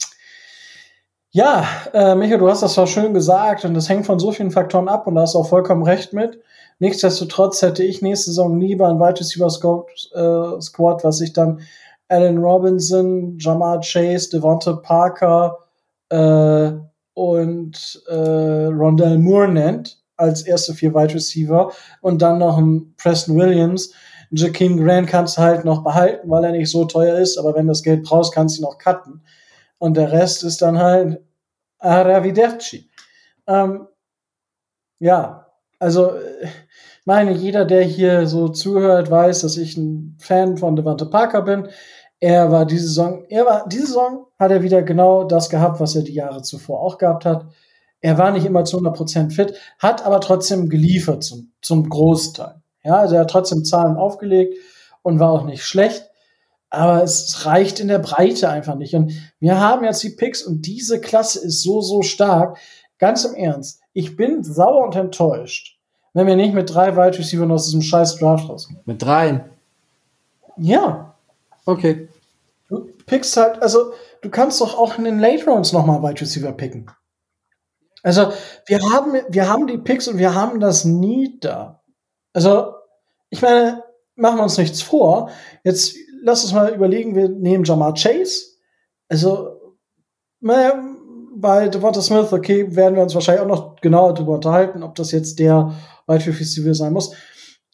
Ja, 1.30 1.66
äh, 1.94 2.16
Michael, 2.16 2.40
du 2.40 2.50
hast 2.50 2.64
das 2.64 2.74
zwar 2.74 2.88
schön 2.88 3.14
gesagt 3.14 3.64
und 3.64 3.76
das 3.76 3.88
hängt 3.88 4.08
von 4.08 4.20
so 4.20 4.32
vielen 4.32 4.52
Faktoren 4.52 4.90
ab 4.90 5.06
und 5.06 5.16
da 5.16 5.22
hast 5.22 5.36
du 5.36 5.40
auch 5.40 5.48
vollkommen 5.48 5.84
recht 5.84 6.14
mit. 6.14 6.42
Nichtsdestotrotz 6.80 7.62
hätte 7.62 7.84
ich 7.84 8.02
nächste 8.02 8.32
Saison 8.32 8.60
lieber 8.60 8.90
ein 8.90 9.00
Wide 9.00 9.20
Receiver 9.20 9.46
äh, 9.46 10.62
Squad 10.62 11.04
was 11.04 11.20
sich 11.20 11.32
dann 11.32 11.62
Allen 12.12 12.38
Robinson, 12.38 13.38
Jamar 13.40 13.80
Chase, 13.82 14.30
Devonta 14.30 14.74
Parker 14.74 15.58
äh, 16.10 16.72
und 17.14 18.04
äh, 18.08 18.66
Rondell 18.66 19.18
Moore 19.18 19.48
nennt 19.48 19.98
als 20.18 20.44
erste 20.44 20.74
vier 20.74 20.94
Wide 20.94 21.14
Receiver 21.14 21.72
und 22.02 22.22
dann 22.22 22.40
noch 22.40 22.58
ein 22.58 22.94
Preston 22.98 23.38
Williams. 23.38 23.94
Jakeem 24.32 24.78
Grant 24.78 25.08
kannst 25.08 25.38
du 25.38 25.42
halt 25.42 25.66
noch 25.66 25.84
behalten, 25.84 26.30
weil 26.30 26.44
er 26.44 26.52
nicht 26.52 26.70
so 26.70 26.86
teuer 26.86 27.18
ist, 27.18 27.38
aber 27.38 27.56
wenn 27.56 27.68
das 27.68 27.84
Geld 27.84 28.04
brauchst, 28.04 28.34
kannst 28.34 28.58
du 28.58 28.62
ihn 28.62 28.64
noch 28.64 28.78
cutten. 28.78 29.24
Und 29.78 29.98
der 29.98 30.12
Rest 30.12 30.44
ist 30.44 30.62
dann 30.62 30.78
halt 30.78 31.20
Araviderci. 31.80 32.90
Ähm, 33.48 33.88
ja, 35.00 35.48
also 35.80 36.12
meine, 37.06 37.32
jeder, 37.32 37.66
der 37.66 37.84
hier 37.84 38.28
so 38.28 38.48
zuhört, 38.50 39.10
weiß, 39.10 39.42
dass 39.42 39.58
ich 39.58 39.76
ein 39.76 40.16
Fan 40.20 40.58
von 40.58 40.76
Devante 40.76 41.08
Parker 41.08 41.42
bin. 41.42 41.68
Er 42.22 42.52
war 42.52 42.66
diese 42.66 42.88
Saison, 42.88 43.26
er 43.30 43.46
war, 43.48 43.68
diese 43.68 43.88
Saison 43.88 44.28
hat 44.38 44.52
er 44.52 44.62
wieder 44.62 44.84
genau 44.84 45.24
das 45.24 45.50
gehabt, 45.50 45.80
was 45.80 45.96
er 45.96 46.04
die 46.04 46.14
Jahre 46.14 46.44
zuvor 46.44 46.80
auch 46.80 47.00
gehabt 47.00 47.26
hat. 47.26 47.48
Er 48.00 48.20
war 48.20 48.32
nicht 48.32 48.46
immer 48.46 48.64
zu 48.64 48.78
100% 48.78 49.32
fit, 49.32 49.56
hat 49.80 50.06
aber 50.06 50.22
trotzdem 50.22 50.70
geliefert 50.70 51.24
zum, 51.24 51.52
zum 51.62 51.90
Großteil. 51.90 52.62
Ja, 52.84 52.98
also 52.98 53.16
er 53.16 53.22
hat 53.22 53.32
trotzdem 53.32 53.66
Zahlen 53.66 53.98
aufgelegt 53.98 54.56
und 55.02 55.20
war 55.20 55.32
auch 55.32 55.46
nicht 55.46 55.66
schlecht. 55.66 56.10
Aber 56.70 57.04
es 57.04 57.46
reicht 57.46 57.80
in 57.80 57.88
der 57.88 58.00
Breite 58.00 58.50
einfach 58.50 58.76
nicht. 58.76 58.94
Und 58.94 59.14
wir 59.40 59.60
haben 59.60 59.84
jetzt 59.84 60.04
die 60.04 60.12
Picks 60.12 60.44
und 60.44 60.66
diese 60.66 61.02
Klasse 61.02 61.40
ist 61.46 61.64
so, 61.64 61.82
so 61.82 62.02
stark. 62.02 62.58
Ganz 62.98 63.26
im 63.26 63.34
Ernst. 63.34 63.82
Ich 63.94 64.16
bin 64.16 64.44
sauer 64.44 64.86
und 64.86 64.96
enttäuscht, 64.96 65.80
wenn 66.14 66.28
wir 66.28 66.36
nicht 66.36 66.54
mit 66.54 66.74
drei 66.74 66.96
Wide 66.96 67.18
Receivers 67.18 67.52
aus 67.52 67.66
diesem 67.66 67.82
scheiß 67.82 68.18
Draft 68.18 68.48
rauskommen. 68.48 68.82
Mit 68.86 69.02
dreien? 69.02 69.42
Ja. 70.56 71.11
Okay. 71.66 72.10
Du 72.70 72.88
pickst 73.06 73.36
halt, 73.38 73.62
also 73.62 73.94
du 74.22 74.30
kannst 74.30 74.62
doch 74.62 74.78
auch 74.78 74.98
in 74.98 75.04
den 75.04 75.20
Late 75.20 75.46
Rounds 75.46 75.74
nochmal 75.74 76.02
Wide 76.02 76.22
Receiver 76.22 76.52
picken. 76.54 76.90
Also 78.04 78.32
wir 78.66 78.80
haben, 78.92 79.14
wir 79.30 79.50
haben 79.50 79.68
die 79.68 79.78
Picks 79.78 80.08
und 80.08 80.18
wir 80.18 80.34
haben 80.34 80.60
das 80.60 80.86
nie 80.86 81.38
da. 81.40 81.84
Also 82.34 82.74
ich 83.30 83.42
meine, 83.42 83.84
machen 84.16 84.38
wir 84.38 84.44
uns 84.44 84.58
nichts 84.58 84.82
vor. 84.82 85.30
Jetzt 85.64 85.96
lass 86.22 86.44
uns 86.44 86.54
mal 86.54 86.74
überlegen, 86.74 87.16
wir 87.16 87.30
nehmen 87.30 87.64
Jamar 87.64 87.94
Chase. 87.94 88.46
Also, 89.10 89.76
naja, 90.40 90.82
bei 91.36 91.68
Devonta 91.70 92.02
Smith, 92.02 92.32
okay, 92.32 92.76
werden 92.76 92.96
wir 92.96 93.04
uns 93.04 93.16
wahrscheinlich 93.16 93.44
auch 93.44 93.48
noch 93.48 93.76
genauer 93.82 94.14
darüber 94.14 94.34
unterhalten, 94.34 94.84
ob 94.84 94.96
das 94.96 95.12
jetzt 95.12 95.40
der 95.40 95.74
Wide 96.08 96.26
Receiver 96.28 96.74
sein 96.74 96.94
muss. 96.94 97.14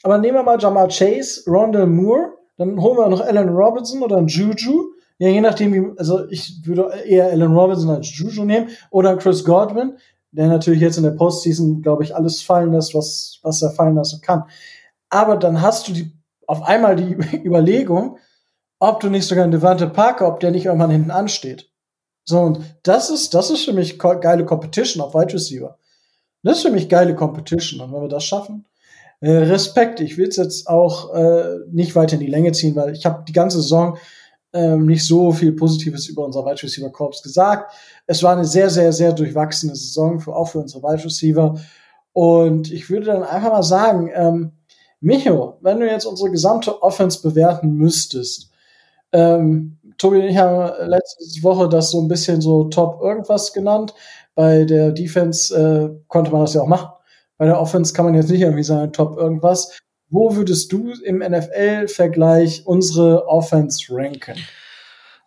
Aber 0.04 0.18
nehmen 0.18 0.38
wir 0.38 0.44
mal 0.44 0.60
Jamar 0.60 0.88
Chase, 0.88 1.44
Rondell 1.48 1.88
Moore, 1.88 2.37
dann 2.58 2.82
holen 2.82 2.98
wir 2.98 3.10
noch 3.10 3.22
Allen 3.22 3.50
Robinson 3.50 4.02
oder 4.04 4.18
einen 4.18 4.28
Juju. 4.28 4.92
Ja, 5.20 5.30
je 5.30 5.42
nachdem, 5.42 5.74
wie, 5.74 5.98
also 5.98 6.28
ich 6.30 6.66
würde 6.66 6.92
eher 7.06 7.28
Allen 7.28 7.56
Robinson 7.56 7.90
als 7.90 8.16
Juju 8.16 8.46
nehmen 8.46 8.70
oder 8.92 9.18
Chris 9.18 9.44
Godwin, 9.44 9.98
der 10.32 10.48
natürlich 10.48 10.82
jetzt 10.82 10.98
in 10.98 11.04
der 11.04 11.12
Postseason, 11.12 11.82
glaube 11.82 12.04
ich, 12.04 12.16
alles 12.16 12.42
fallen 12.42 12.74
lässt, 12.74 12.94
was, 12.94 13.40
was 13.42 13.62
er 13.62 13.72
fallen 13.72 13.96
lassen 13.96 14.22
kann. 14.22 14.44
Aber 15.10 15.38
dann 15.38 15.62
hast 15.62 15.88
du 15.88 15.94
die, 15.94 16.12
auf 16.46 16.64
einmal 16.64 16.96
die 16.96 17.14
Überlegung, 17.46 18.18
ob 18.80 19.00
du 19.00 19.10
nicht 19.10 19.26
sogar 19.26 19.44
einen 19.44 19.52
Devante 19.52 19.88
Parker, 19.88 20.28
ob 20.28 20.40
der 20.40 20.52
nicht 20.52 20.66
irgendwann 20.66 20.92
hinten 20.92 21.12
ansteht. 21.12 21.72
So, 22.24 22.40
und 22.42 22.60
das 22.84 23.10
ist, 23.10 23.34
das 23.34 23.50
ist 23.50 23.66
für 23.66 23.74
mich 23.74 23.98
geile 23.98 24.46
Competition 24.46 25.02
auf 25.02 25.16
Wide 25.16 25.34
Receiver. 25.34 25.78
Das 26.44 26.58
ist 26.58 26.64
für 26.64 26.72
mich 26.72 26.90
geile 26.90 27.16
Competition. 27.16 27.82
Und 27.82 27.94
wenn 27.94 28.02
wir 28.02 28.10
das 28.10 28.26
schaffen, 28.26 28.66
äh, 29.22 29.32
Respekt. 29.32 30.00
Ich 30.00 30.18
will 30.18 30.28
es 30.28 30.38
jetzt 30.38 30.68
auch 30.68 31.14
äh, 31.14 31.60
nicht 31.72 31.96
weiter 31.96 32.16
in 32.16 32.22
die 32.22 32.28
Länge 32.28 32.52
ziehen, 32.52 32.76
weil 32.76 32.94
ich 32.94 33.06
habe 33.06 33.24
die 33.28 33.34
ganze 33.34 33.62
Saison 33.62 33.98
ähm, 34.54 34.86
nicht 34.86 35.06
so 35.06 35.32
viel 35.32 35.54
Positives 35.54 36.08
über 36.08 36.26
unser 36.26 36.46
Wide 36.46 36.64
Receiver 36.64 36.90
Corps 36.90 37.22
gesagt. 37.22 37.74
Es 38.06 38.24
war 38.24 38.34
eine 38.34 38.46
sehr, 38.46 38.70
sehr, 38.70 38.94
sehr 38.94 39.14
durchwachsene 39.14 39.76
Saison, 39.76 40.20
für, 40.20 40.36
auch 40.36 40.50
für 40.50 40.60
unsere 40.60 40.84
Wide 40.84 41.04
Receiver. 41.04 41.60
Und 42.14 42.72
ich 42.72 42.90
würde 42.90 43.08
dann 43.08 43.24
einfach 43.24 43.52
mal 43.52 43.64
sagen, 43.64 44.10
ähm, 44.14 44.52
Micho, 45.00 45.58
wenn 45.62 45.80
du 45.80 45.86
jetzt 45.86 46.06
unsere 46.06 46.32
gesamte 46.32 46.82
Offense 46.82 47.22
bewerten 47.22 47.74
müsstest, 47.74 48.50
ähm, 49.12 49.78
Tobi 49.98 50.18
und 50.18 50.26
ich 50.26 50.38
haben 50.38 50.90
letzte 50.90 51.44
Woche 51.44 51.70
das 51.70 51.92
so 51.92 52.02
ein 52.02 52.08
bisschen 52.08 52.42
so 52.42 52.66
Top 52.66 53.02
irgendwas 53.02 53.54
genannt. 53.54 53.94
Bei 54.36 54.66
der 54.66 54.92
Defense 54.92 55.56
äh, 55.56 55.90
konnte 56.08 56.32
man 56.32 56.42
das 56.42 56.54
ja 56.54 56.62
auch 56.62 56.68
machen. 56.68 56.90
Bei 57.38 57.46
der 57.46 57.60
Offense 57.60 57.94
kann 57.94 58.06
man 58.06 58.16
jetzt 58.16 58.30
nicht 58.30 58.42
irgendwie 58.42 58.64
sagen 58.64 58.94
Top 58.94 59.18
irgendwas. 59.18 59.80
Wo 60.10 60.36
würdest 60.36 60.72
du 60.72 60.92
im 61.04 61.20
NFL-Vergleich 61.20 62.66
unsere 62.66 63.28
Offense 63.28 63.86
ranken? 63.90 64.38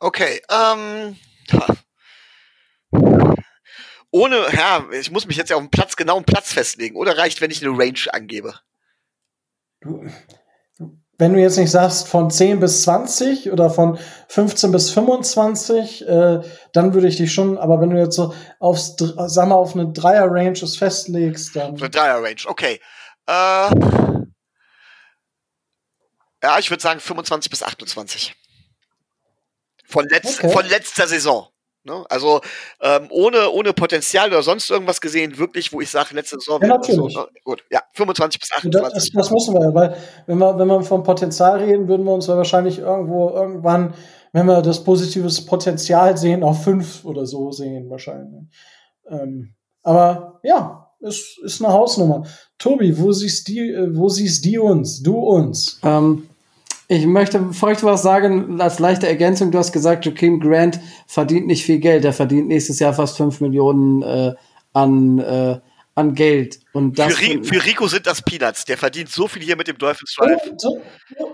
Okay, 0.01 0.41
ähm, 0.51 1.17
ohne, 4.11 4.47
ja, 4.53 4.87
ich 4.93 5.11
muss 5.11 5.27
mich 5.27 5.37
jetzt 5.37 5.51
ja 5.51 5.57
auf 5.57 5.63
den 5.63 5.71
Platz, 5.71 5.95
genau 5.97 6.17
einen 6.17 6.25
Platz 6.25 6.53
festlegen. 6.53 6.97
Oder 6.97 7.17
reicht, 7.17 7.41
wenn 7.41 7.51
ich 7.51 7.65
eine 7.65 7.77
Range 7.77 8.13
angebe? 8.13 8.55
Du, 9.81 10.05
wenn 11.21 11.35
du 11.35 11.41
jetzt 11.41 11.59
nicht 11.59 11.71
sagst 11.71 12.09
von 12.09 12.31
10 12.31 12.61
bis 12.61 12.83
20 12.83 13.53
oder 13.53 13.69
von 13.69 13.99
15 14.29 14.73
bis 14.73 14.91
25, 14.91 16.09
äh, 16.09 16.41
dann 16.73 16.95
würde 16.95 17.09
ich 17.09 17.19
dich 17.19 17.33
schon, 17.33 17.59
aber 17.59 17.79
wenn 17.81 17.91
du 17.91 17.99
jetzt 17.99 18.17
so 18.17 18.35
aufs, 18.59 18.97
sag 18.97 19.49
mal, 19.49 19.55
auf 19.55 19.75
eine 19.75 19.93
Dreier-Range 19.93 20.57
festlegst, 20.57 21.55
dann. 21.55 21.77
Eine 21.77 21.91
Dreier-Range, 21.91 22.41
okay. 22.47 22.81
Äh, 23.27 23.71
ja, 26.43 26.59
ich 26.59 26.71
würde 26.71 26.83
sagen 26.83 27.01
25 27.01 27.51
bis 27.51 27.63
28. 27.63 28.35
Von, 29.85 30.09
letz 30.09 30.39
okay. 30.39 30.49
von 30.51 30.67
letzter 30.67 31.07
Saison. 31.07 31.50
Ne? 31.85 32.05
Also 32.11 32.41
ähm, 32.83 33.07
ohne, 33.11 33.51
ohne 33.51 33.73
Potenzial 33.73 34.29
oder 34.29 34.43
sonst 34.43 34.71
irgendwas 34.71 35.01
gesehen, 35.01 35.39
wirklich, 35.39 35.73
wo 35.73 35.81
ich 35.81 35.91
sage, 35.91 36.15
letzte 36.15 36.39
Saison. 36.39 36.61
Ja, 36.61 36.69
natürlich. 36.69 37.15
So, 37.15 37.21
ne? 37.21 37.29
Gut, 37.43 37.65
ja, 37.71 37.81
25 37.95 38.41
bis 38.41 38.53
28. 38.53 38.93
Das, 38.93 39.11
das 39.13 39.31
müssen 39.31 39.55
wir, 39.55 39.75
weil 39.75 39.97
wenn 40.27 40.39
wir, 40.39 40.59
wenn 40.59 40.69
wir 40.69 40.83
vom 40.83 41.03
Potenzial 41.03 41.59
reden, 41.59 41.89
würden 41.89 42.05
wir 42.05 42.13
uns 42.13 42.29
wahrscheinlich 42.29 42.79
irgendwo 42.79 43.31
irgendwann, 43.31 43.95
wenn 44.33 44.47
wir 44.47 44.63
das 44.63 44.85
positives 44.85 45.45
Potenzial 45.45 46.17
sehen, 46.17 46.45
auf 46.45 46.65
fünf 46.65 47.05
oder 47.05 47.25
so 47.27 47.51
sehen, 47.51 47.89
wahrscheinlich. 47.89 48.45
Ähm, 49.09 49.55
aber 49.83 50.41
ja, 50.43 50.93
ist, 51.01 51.39
ist 51.43 51.65
eine 51.65 51.73
Hausnummer. 51.73 52.27
Tobi, 52.59 52.99
wo 52.99 53.11
siehst 53.13 53.49
die, 53.49 53.75
wo 53.93 54.09
siehst 54.09 54.45
die 54.45 54.59
uns? 54.59 55.03
Du 55.03 55.19
uns? 55.19 55.81
Ähm, 55.83 56.30
Ich 56.93 57.07
möchte, 57.07 57.39
bevor 57.39 57.71
ich 57.71 57.85
was 57.85 58.03
sagen, 58.03 58.61
als 58.61 58.81
leichte 58.81 59.07
Ergänzung, 59.07 59.53
du 59.53 59.59
hast 59.59 59.71
gesagt, 59.71 60.05
Joaquin 60.07 60.41
Grant 60.41 60.81
verdient 61.07 61.47
nicht 61.47 61.65
viel 61.65 61.79
Geld. 61.79 62.05
Er 62.05 62.13
verdient 62.13 62.49
nächstes 62.49 62.81
Jahr 62.81 62.93
fast 62.93 63.17
5 63.17 63.41
Millionen 63.41 64.03
äh, 64.03 64.35
an, 64.73 65.21
äh, 65.21 65.61
an 65.95 66.15
Geld. 66.15 66.61
Und 66.73 66.99
das 66.99 67.15
Für, 67.15 67.23
Ri 67.23 67.41
für 67.43 67.65
Rico 67.65 67.87
sind 67.89 68.07
das 68.07 68.23
Peanuts. 68.23 68.65
Der 68.65 68.77
verdient 68.79 69.09
so 69.11 69.27
viel 69.29 69.43
hier 69.43 69.57
mit 69.57 69.69
dem 69.69 69.77
Dolphins 69.77 70.15
Drive. 70.17 70.41
To- 70.63 70.81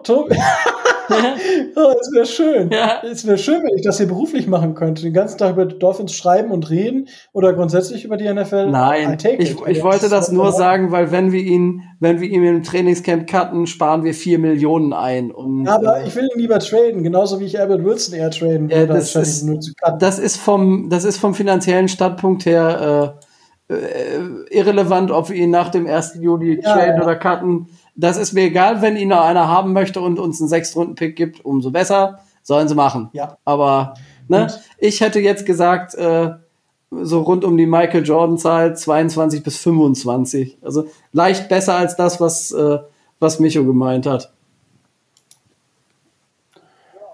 To- 0.03 0.28
oh, 1.09 1.95
es 2.01 2.11
wäre 2.12 2.27
schön. 2.27 2.70
Ja. 2.70 3.01
Es 3.03 3.27
wäre 3.27 3.39
schön, 3.39 3.62
wenn 3.62 3.77
ich 3.77 3.83
das 3.85 3.99
hier 3.99 4.07
beruflich 4.07 4.47
machen 4.47 4.74
könnte. 4.74 5.03
Den 5.03 5.12
ganzen 5.12 5.39
Tag 5.39 5.53
über 5.53 5.66
Dolphins 5.66 6.15
schreiben 6.15 6.51
und 6.51 6.70
reden 6.70 7.09
oder 7.33 7.53
grundsätzlich 7.53 8.05
über 8.05 8.16
die 8.16 8.33
NFL. 8.33 8.66
I 8.69 8.70
Nein, 8.70 9.19
ich, 9.39 9.51
it. 9.51 9.59
ich 9.69 9.83
wollte 9.83 10.09
das 10.09 10.33
nur 10.33 10.53
sagen, 10.53 10.91
weil 10.91 11.12
wenn 11.12 11.33
wir 11.33 11.41
ihn, 11.43 11.83
wenn 12.01 12.20
wir 12.20 12.28
ihn 12.28 12.43
im 12.45 12.62
Trainingscamp 12.62 13.28
cutten, 13.28 13.66
sparen 13.66 14.05
wir 14.05 14.15
4 14.15 14.39
Millionen 14.39 14.93
ein. 14.93 15.31
Und, 15.31 15.69
Aber 15.69 16.01
äh, 16.03 16.09
ich 16.09 16.15
will 16.16 16.28
ihn 16.35 16.41
lieber 16.41 16.59
traden, 16.59 17.03
genauso 17.03 17.41
wie 17.41 17.45
ich 17.45 17.59
Albert 17.61 17.85
Wilson 17.85 18.15
eher 18.15 18.31
traden 18.31 18.69
Ja, 18.69 18.78
würde, 18.78 18.95
das 18.95 19.15
anstatt 19.16 19.23
ist- 19.59 19.74
das 20.01 20.19
ist 20.19 20.37
vom, 20.39 20.89
das 20.91 21.05
ist 21.05 21.19
vom 21.19 21.35
finanziellen 21.35 21.89
Standpunkt 21.89 22.47
her 22.47 23.16
äh, 23.20 23.27
irrelevant, 23.68 25.10
ob 25.10 25.28
wir 25.28 25.36
ihn 25.36 25.51
nach 25.51 25.70
dem 25.70 25.86
1. 25.86 26.16
Juli 26.20 26.60
Ja, 26.62 26.74
traden 26.74 26.97
ja. 26.97 27.02
oder 27.02 27.16
cutten. 27.16 27.68
Das 27.97 28.16
ist 28.16 28.32
mir 28.32 28.44
egal, 28.44 28.82
wenn 28.82 28.97
ihn 28.97 29.09
noch 29.09 29.22
einer 29.24 29.48
haben 29.48 29.72
möchte 29.72 30.01
und 30.01 30.18
uns 30.18 30.40
einen 30.40 30.48
Sechstrunden-Pick 30.48 31.16
gibt, 31.16 31.44
umso 31.44 31.70
besser. 31.70 32.20
Sollen 32.43 32.68
sie 32.68 32.74
machen. 32.76 33.09
Ja. 33.12 33.38
Aber 33.44 33.94
ne, 34.28 34.43
Und- 34.43 34.60
ich 34.78 35.01
hätte 35.01 35.18
jetzt 35.18 35.47
gesagt, 35.47 35.94
äh, 35.94 36.30
so 36.90 37.22
rund 37.22 37.44
um 37.44 37.56
die 37.56 37.66
Michael 37.66 38.05
Jordan-Zahl 38.06 38.76
22 38.76 39.43
bis 39.43 39.56
25. 39.59 40.59
Also 40.62 40.86
leicht 41.12 41.48
besser 41.48 41.74
als 41.74 41.97
das, 41.97 42.20
was, 42.20 42.52
äh, 42.52 42.78
was 43.18 43.40
Micho 43.40 43.64
gemeint 43.64 44.06
hat. 44.06 44.32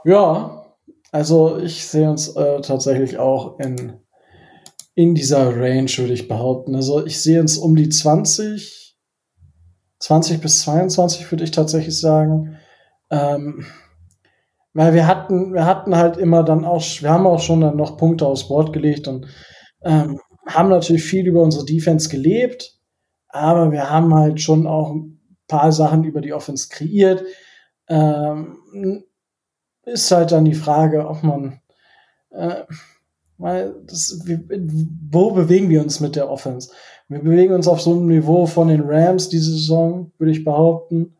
Ja, 0.04 0.64
also 1.12 1.58
ich 1.58 1.86
sehe 1.86 2.10
uns 2.10 2.28
äh, 2.36 2.60
tatsächlich 2.60 3.18
auch 3.18 3.58
in, 3.60 3.94
in 4.94 5.14
dieser 5.14 5.56
Range, 5.56 5.90
würde 5.96 6.12
ich 6.12 6.28
behaupten. 6.28 6.74
Also 6.74 7.04
ich 7.04 7.20
sehe 7.20 7.40
uns 7.40 7.56
um 7.56 7.74
die 7.76 7.88
20, 7.88 8.96
20 9.98 10.40
bis 10.40 10.62
22, 10.62 11.30
würde 11.30 11.44
ich 11.44 11.50
tatsächlich 11.50 11.98
sagen. 11.98 12.58
Ähm, 13.10 13.64
weil 14.74 14.94
wir 14.94 15.06
hatten, 15.06 15.52
wir 15.52 15.66
hatten 15.66 15.96
halt 15.96 16.16
immer 16.16 16.42
dann 16.42 16.64
auch, 16.64 16.82
wir 17.00 17.10
haben 17.10 17.26
auch 17.26 17.40
schon 17.40 17.60
dann 17.60 17.76
noch 17.76 17.96
Punkte 17.96 18.26
aufs 18.26 18.48
Board 18.48 18.72
gelegt 18.72 19.06
und 19.06 19.26
ähm, 19.82 20.18
haben 20.46 20.70
natürlich 20.70 21.04
viel 21.04 21.26
über 21.26 21.42
unsere 21.42 21.64
Defense 21.64 22.08
gelebt, 22.08 22.78
aber 23.28 23.70
wir 23.70 23.90
haben 23.90 24.14
halt 24.14 24.40
schon 24.40 24.66
auch 24.66 24.90
ein 24.90 25.20
paar 25.46 25.72
Sachen 25.72 26.04
über 26.04 26.20
die 26.20 26.32
Offense 26.32 26.68
kreiert. 26.68 27.22
Ähm, 27.88 29.04
ist 29.84 30.10
halt 30.10 30.32
dann 30.32 30.44
die 30.44 30.54
Frage, 30.54 31.06
ob 31.06 31.22
man, 31.22 31.60
äh, 32.30 32.62
weil 33.42 33.74
das, 33.86 34.24
wo 35.10 35.32
bewegen 35.32 35.68
wir 35.68 35.82
uns 35.82 36.00
mit 36.00 36.16
der 36.16 36.30
Offense? 36.30 36.70
Wir 37.08 37.20
bewegen 37.20 37.52
uns 37.52 37.68
auf 37.68 37.80
so 37.80 37.92
einem 37.92 38.06
Niveau 38.06 38.46
von 38.46 38.68
den 38.68 38.82
Rams 38.82 39.28
diese 39.28 39.50
Saison, 39.50 40.12
würde 40.18 40.32
ich 40.32 40.44
behaupten. 40.44 41.16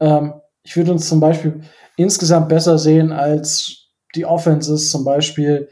Ähm, 0.00 0.32
ich 0.62 0.76
würde 0.76 0.92
uns 0.92 1.08
zum 1.08 1.20
Beispiel 1.20 1.60
insgesamt 1.96 2.48
besser 2.48 2.78
sehen 2.78 3.12
als 3.12 3.88
die 4.14 4.24
Offenses 4.24 4.90
zum 4.90 5.04
Beispiel 5.04 5.68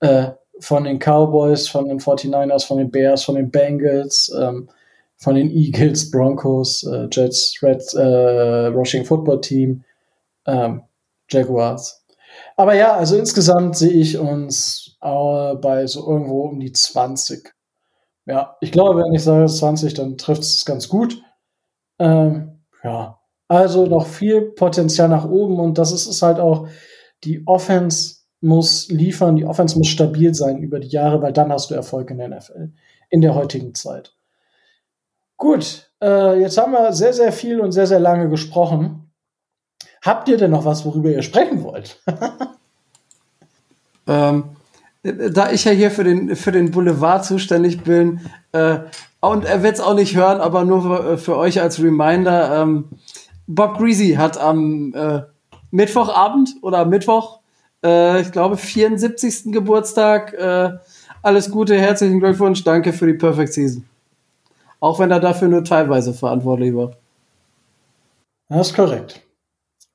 äh, 0.00 0.30
von 0.60 0.84
den 0.84 0.98
Cowboys, 0.98 1.68
von 1.68 1.88
den 1.88 1.98
49ers, 1.98 2.66
von 2.66 2.78
den 2.78 2.90
Bears, 2.90 3.24
von 3.24 3.34
den 3.34 3.50
Bengals, 3.50 4.32
ähm, 4.38 4.68
von 5.16 5.34
den 5.34 5.50
Eagles, 5.50 6.10
Broncos, 6.10 6.84
äh, 6.84 7.08
Jets, 7.10 7.58
Reds, 7.62 7.94
äh, 7.94 8.66
Rushing 8.66 9.04
Football 9.04 9.40
Team, 9.40 9.84
ähm, 10.46 10.82
Jaguars. 11.28 12.01
Aber 12.56 12.74
ja, 12.74 12.94
also 12.94 13.16
insgesamt 13.16 13.76
sehe 13.76 13.92
ich 13.92 14.18
uns 14.18 14.96
äh, 15.00 15.54
bei 15.54 15.86
so 15.86 16.08
irgendwo 16.08 16.42
um 16.42 16.60
die 16.60 16.72
20. 16.72 17.52
Ja, 18.26 18.56
ich 18.60 18.72
glaube, 18.72 19.00
wenn 19.00 19.12
ich 19.14 19.22
sage 19.22 19.46
20, 19.46 19.94
dann 19.94 20.16
trifft 20.16 20.42
es 20.42 20.64
ganz 20.64 20.88
gut. 20.88 21.22
Ähm, 21.98 22.60
ja, 22.82 23.18
also 23.48 23.86
noch 23.86 24.06
viel 24.06 24.42
Potenzial 24.52 25.08
nach 25.08 25.28
oben 25.28 25.58
und 25.60 25.78
das 25.78 25.92
ist 25.92 26.06
es 26.06 26.22
halt 26.22 26.38
auch, 26.38 26.68
die 27.24 27.46
Offense 27.46 28.16
muss 28.40 28.88
liefern, 28.88 29.36
die 29.36 29.44
Offense 29.44 29.78
muss 29.78 29.88
stabil 29.88 30.34
sein 30.34 30.58
über 30.58 30.80
die 30.80 30.88
Jahre, 30.88 31.22
weil 31.22 31.32
dann 31.32 31.52
hast 31.52 31.70
du 31.70 31.74
Erfolg 31.74 32.10
in 32.10 32.18
der 32.18 32.28
NFL 32.28 32.72
in 33.10 33.20
der 33.20 33.34
heutigen 33.34 33.74
Zeit. 33.74 34.14
Gut, 35.36 35.90
äh, 36.02 36.40
jetzt 36.40 36.56
haben 36.56 36.72
wir 36.72 36.92
sehr, 36.92 37.12
sehr 37.12 37.30
viel 37.30 37.60
und 37.60 37.72
sehr, 37.72 37.86
sehr 37.86 38.00
lange 38.00 38.28
gesprochen. 38.28 39.01
Habt 40.02 40.28
ihr 40.28 40.36
denn 40.36 40.50
noch 40.50 40.64
was, 40.64 40.84
worüber 40.84 41.10
ihr 41.10 41.22
sprechen 41.22 41.62
wollt? 41.62 42.00
Ähm, 44.04 44.56
da 45.04 45.52
ich 45.52 45.64
ja 45.64 45.70
hier 45.70 45.92
für 45.92 46.02
den, 46.02 46.34
für 46.34 46.50
den 46.50 46.72
Boulevard 46.72 47.24
zuständig 47.24 47.84
bin, 47.84 48.20
äh, 48.50 48.80
und 49.20 49.44
er 49.44 49.62
wird 49.62 49.74
es 49.74 49.80
auch 49.80 49.94
nicht 49.94 50.16
hören, 50.16 50.40
aber 50.40 50.64
nur 50.64 50.82
für, 50.82 51.18
für 51.18 51.36
euch 51.36 51.60
als 51.60 51.80
Reminder, 51.80 52.62
ähm, 52.62 52.88
Bob 53.46 53.78
Greasy 53.78 54.14
hat 54.14 54.38
am 54.38 54.92
äh, 54.92 55.22
Mittwochabend 55.70 56.56
oder 56.62 56.84
Mittwoch, 56.84 57.38
äh, 57.84 58.20
ich 58.22 58.32
glaube, 58.32 58.56
74. 58.56 59.52
Geburtstag. 59.52 60.34
Äh, 60.34 60.78
alles 61.22 61.50
Gute, 61.50 61.78
herzlichen 61.78 62.18
Glückwunsch, 62.18 62.64
danke 62.64 62.92
für 62.92 63.06
die 63.06 63.14
Perfect 63.14 63.52
Season. 63.52 63.84
Auch 64.80 64.98
wenn 64.98 65.12
er 65.12 65.20
dafür 65.20 65.46
nur 65.46 65.62
teilweise 65.62 66.12
verantwortlich 66.12 66.74
war. 66.74 66.96
Das 68.48 68.68
ist 68.68 68.74
korrekt. 68.74 69.22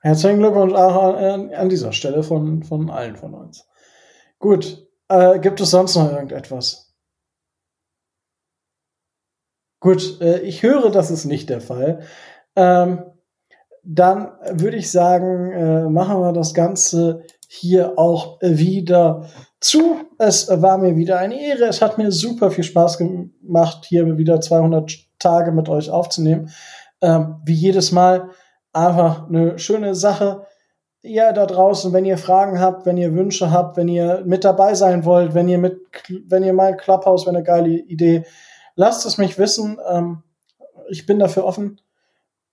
Herzlichen 0.01 0.39
Glückwunsch 0.39 0.73
auch 0.73 1.13
an, 1.13 1.53
an 1.53 1.69
dieser 1.69 1.91
Stelle 1.91 2.23
von, 2.23 2.63
von 2.63 2.89
allen 2.89 3.15
von 3.15 3.33
uns. 3.33 3.67
Gut, 4.39 4.87
äh, 5.09 5.39
gibt 5.39 5.59
es 5.59 5.71
sonst 5.71 5.95
noch 5.95 6.11
irgendetwas? 6.11 6.93
Gut, 9.79 10.21
äh, 10.21 10.39
ich 10.39 10.63
höre, 10.63 10.91
das 10.91 11.11
ist 11.11 11.25
nicht 11.25 11.49
der 11.49 11.61
Fall. 11.61 12.01
Ähm, 12.55 13.03
dann 13.83 14.31
würde 14.51 14.77
ich 14.77 14.91
sagen, 14.91 15.51
äh, 15.51 15.89
machen 15.89 16.19
wir 16.19 16.33
das 16.33 16.53
Ganze 16.53 17.23
hier 17.47 17.97
auch 17.97 18.39
wieder 18.41 19.29
zu. 19.61 20.01
Es 20.17 20.49
war 20.49 20.77
mir 20.77 20.95
wieder 20.95 21.19
eine 21.19 21.39
Ehre. 21.39 21.65
Es 21.65 21.81
hat 21.81 21.97
mir 21.97 22.11
super 22.11 22.51
viel 22.51 22.65
Spaß 22.65 22.97
gemacht, 22.97 23.85
hier 23.85 24.17
wieder 24.17 24.41
200 24.41 24.91
Tage 25.19 25.51
mit 25.51 25.69
euch 25.69 25.89
aufzunehmen. 25.89 26.49
Ähm, 27.01 27.37
wie 27.45 27.53
jedes 27.53 27.91
Mal 27.91 28.31
einfach 28.77 29.27
eine 29.27 29.59
schöne 29.59 29.95
Sache. 29.95 30.45
Ihr 31.01 31.31
da 31.31 31.45
draußen, 31.45 31.93
wenn 31.93 32.05
ihr 32.05 32.17
Fragen 32.17 32.59
habt, 32.59 32.85
wenn 32.85 32.97
ihr 32.97 33.13
Wünsche 33.13 33.51
habt, 33.51 33.77
wenn 33.77 33.87
ihr 33.87 34.23
mit 34.25 34.43
dabei 34.43 34.75
sein 34.75 35.05
wollt, 35.05 35.33
wenn 35.33 35.47
ihr 35.47 35.57
mit, 35.57 35.79
wenn 36.27 36.43
ihr 36.43 36.53
meint, 36.53 36.79
Clubhouse 36.79 37.25
wäre 37.25 37.35
eine 37.35 37.45
geile 37.45 37.69
Idee, 37.69 38.25
lasst 38.75 39.05
es 39.05 39.17
mich 39.17 39.37
wissen. 39.37 39.79
Ähm, 39.89 40.23
ich 40.89 41.05
bin 41.05 41.19
dafür 41.19 41.45
offen. 41.45 41.79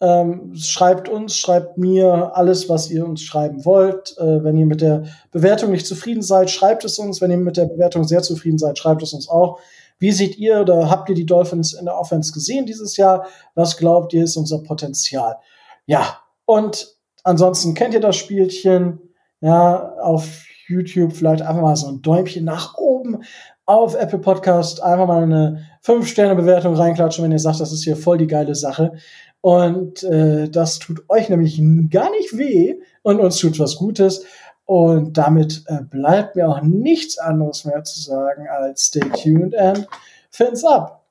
Ähm, 0.00 0.54
schreibt 0.54 1.08
uns, 1.08 1.36
schreibt 1.36 1.78
mir 1.78 2.32
alles, 2.34 2.68
was 2.68 2.90
ihr 2.90 3.06
uns 3.06 3.22
schreiben 3.22 3.64
wollt. 3.64 4.16
Äh, 4.18 4.44
wenn 4.44 4.56
ihr 4.56 4.66
mit 4.66 4.80
der 4.80 5.04
Bewertung 5.30 5.70
nicht 5.70 5.86
zufrieden 5.86 6.22
seid, 6.22 6.50
schreibt 6.50 6.84
es 6.84 6.98
uns. 6.98 7.20
Wenn 7.20 7.30
ihr 7.30 7.38
mit 7.38 7.56
der 7.56 7.66
Bewertung 7.66 8.04
sehr 8.04 8.22
zufrieden 8.22 8.58
seid, 8.58 8.78
schreibt 8.78 9.02
es 9.02 9.12
uns 9.12 9.28
auch. 9.28 9.58
Wie 9.98 10.12
seht 10.12 10.36
ihr 10.36 10.60
oder 10.60 10.90
habt 10.90 11.08
ihr 11.08 11.14
die 11.14 11.26
Dolphins 11.26 11.72
in 11.72 11.86
der 11.86 11.96
Offense 11.98 12.32
gesehen 12.32 12.66
dieses 12.66 12.96
Jahr? 12.96 13.26
Was 13.54 13.76
glaubt 13.76 14.12
ihr 14.12 14.24
ist 14.24 14.36
unser 14.36 14.58
Potenzial? 14.58 15.38
Ja, 15.86 16.20
und 16.46 16.96
ansonsten 17.22 17.74
kennt 17.74 17.94
ihr 17.94 18.00
das 18.00 18.16
Spielchen. 18.16 19.00
Ja, 19.40 19.94
auf 20.00 20.44
YouTube 20.68 21.12
vielleicht 21.12 21.42
einfach 21.42 21.62
mal 21.62 21.76
so 21.76 21.88
ein 21.88 22.02
Däumchen 22.02 22.44
nach 22.44 22.76
oben. 22.78 23.22
Auf 23.66 23.94
Apple 23.94 24.18
Podcast 24.18 24.82
einfach 24.82 25.06
mal 25.06 25.22
eine 25.22 25.66
5-Sterne-Bewertung 25.84 26.74
reinklatschen, 26.74 27.24
wenn 27.24 27.32
ihr 27.32 27.38
sagt, 27.38 27.60
das 27.60 27.72
ist 27.72 27.84
hier 27.84 27.96
voll 27.96 28.18
die 28.18 28.26
geile 28.26 28.54
Sache. 28.54 28.92
Und 29.40 30.02
äh, 30.04 30.48
das 30.48 30.78
tut 30.78 31.04
euch 31.08 31.28
nämlich 31.28 31.60
gar 31.90 32.10
nicht 32.10 32.36
weh 32.36 32.76
und 33.02 33.20
uns 33.20 33.36
tut 33.36 33.58
was 33.58 33.76
Gutes. 33.76 34.24
Und 34.64 35.18
damit 35.18 35.64
äh, 35.66 35.82
bleibt 35.82 36.36
mir 36.36 36.48
auch 36.48 36.62
nichts 36.62 37.18
anderes 37.18 37.66
mehr 37.66 37.84
zu 37.84 38.00
sagen 38.00 38.48
als 38.48 38.86
stay 38.86 39.00
tuned 39.00 39.54
and 39.54 39.86
fins 40.30 40.64
up. 40.64 41.03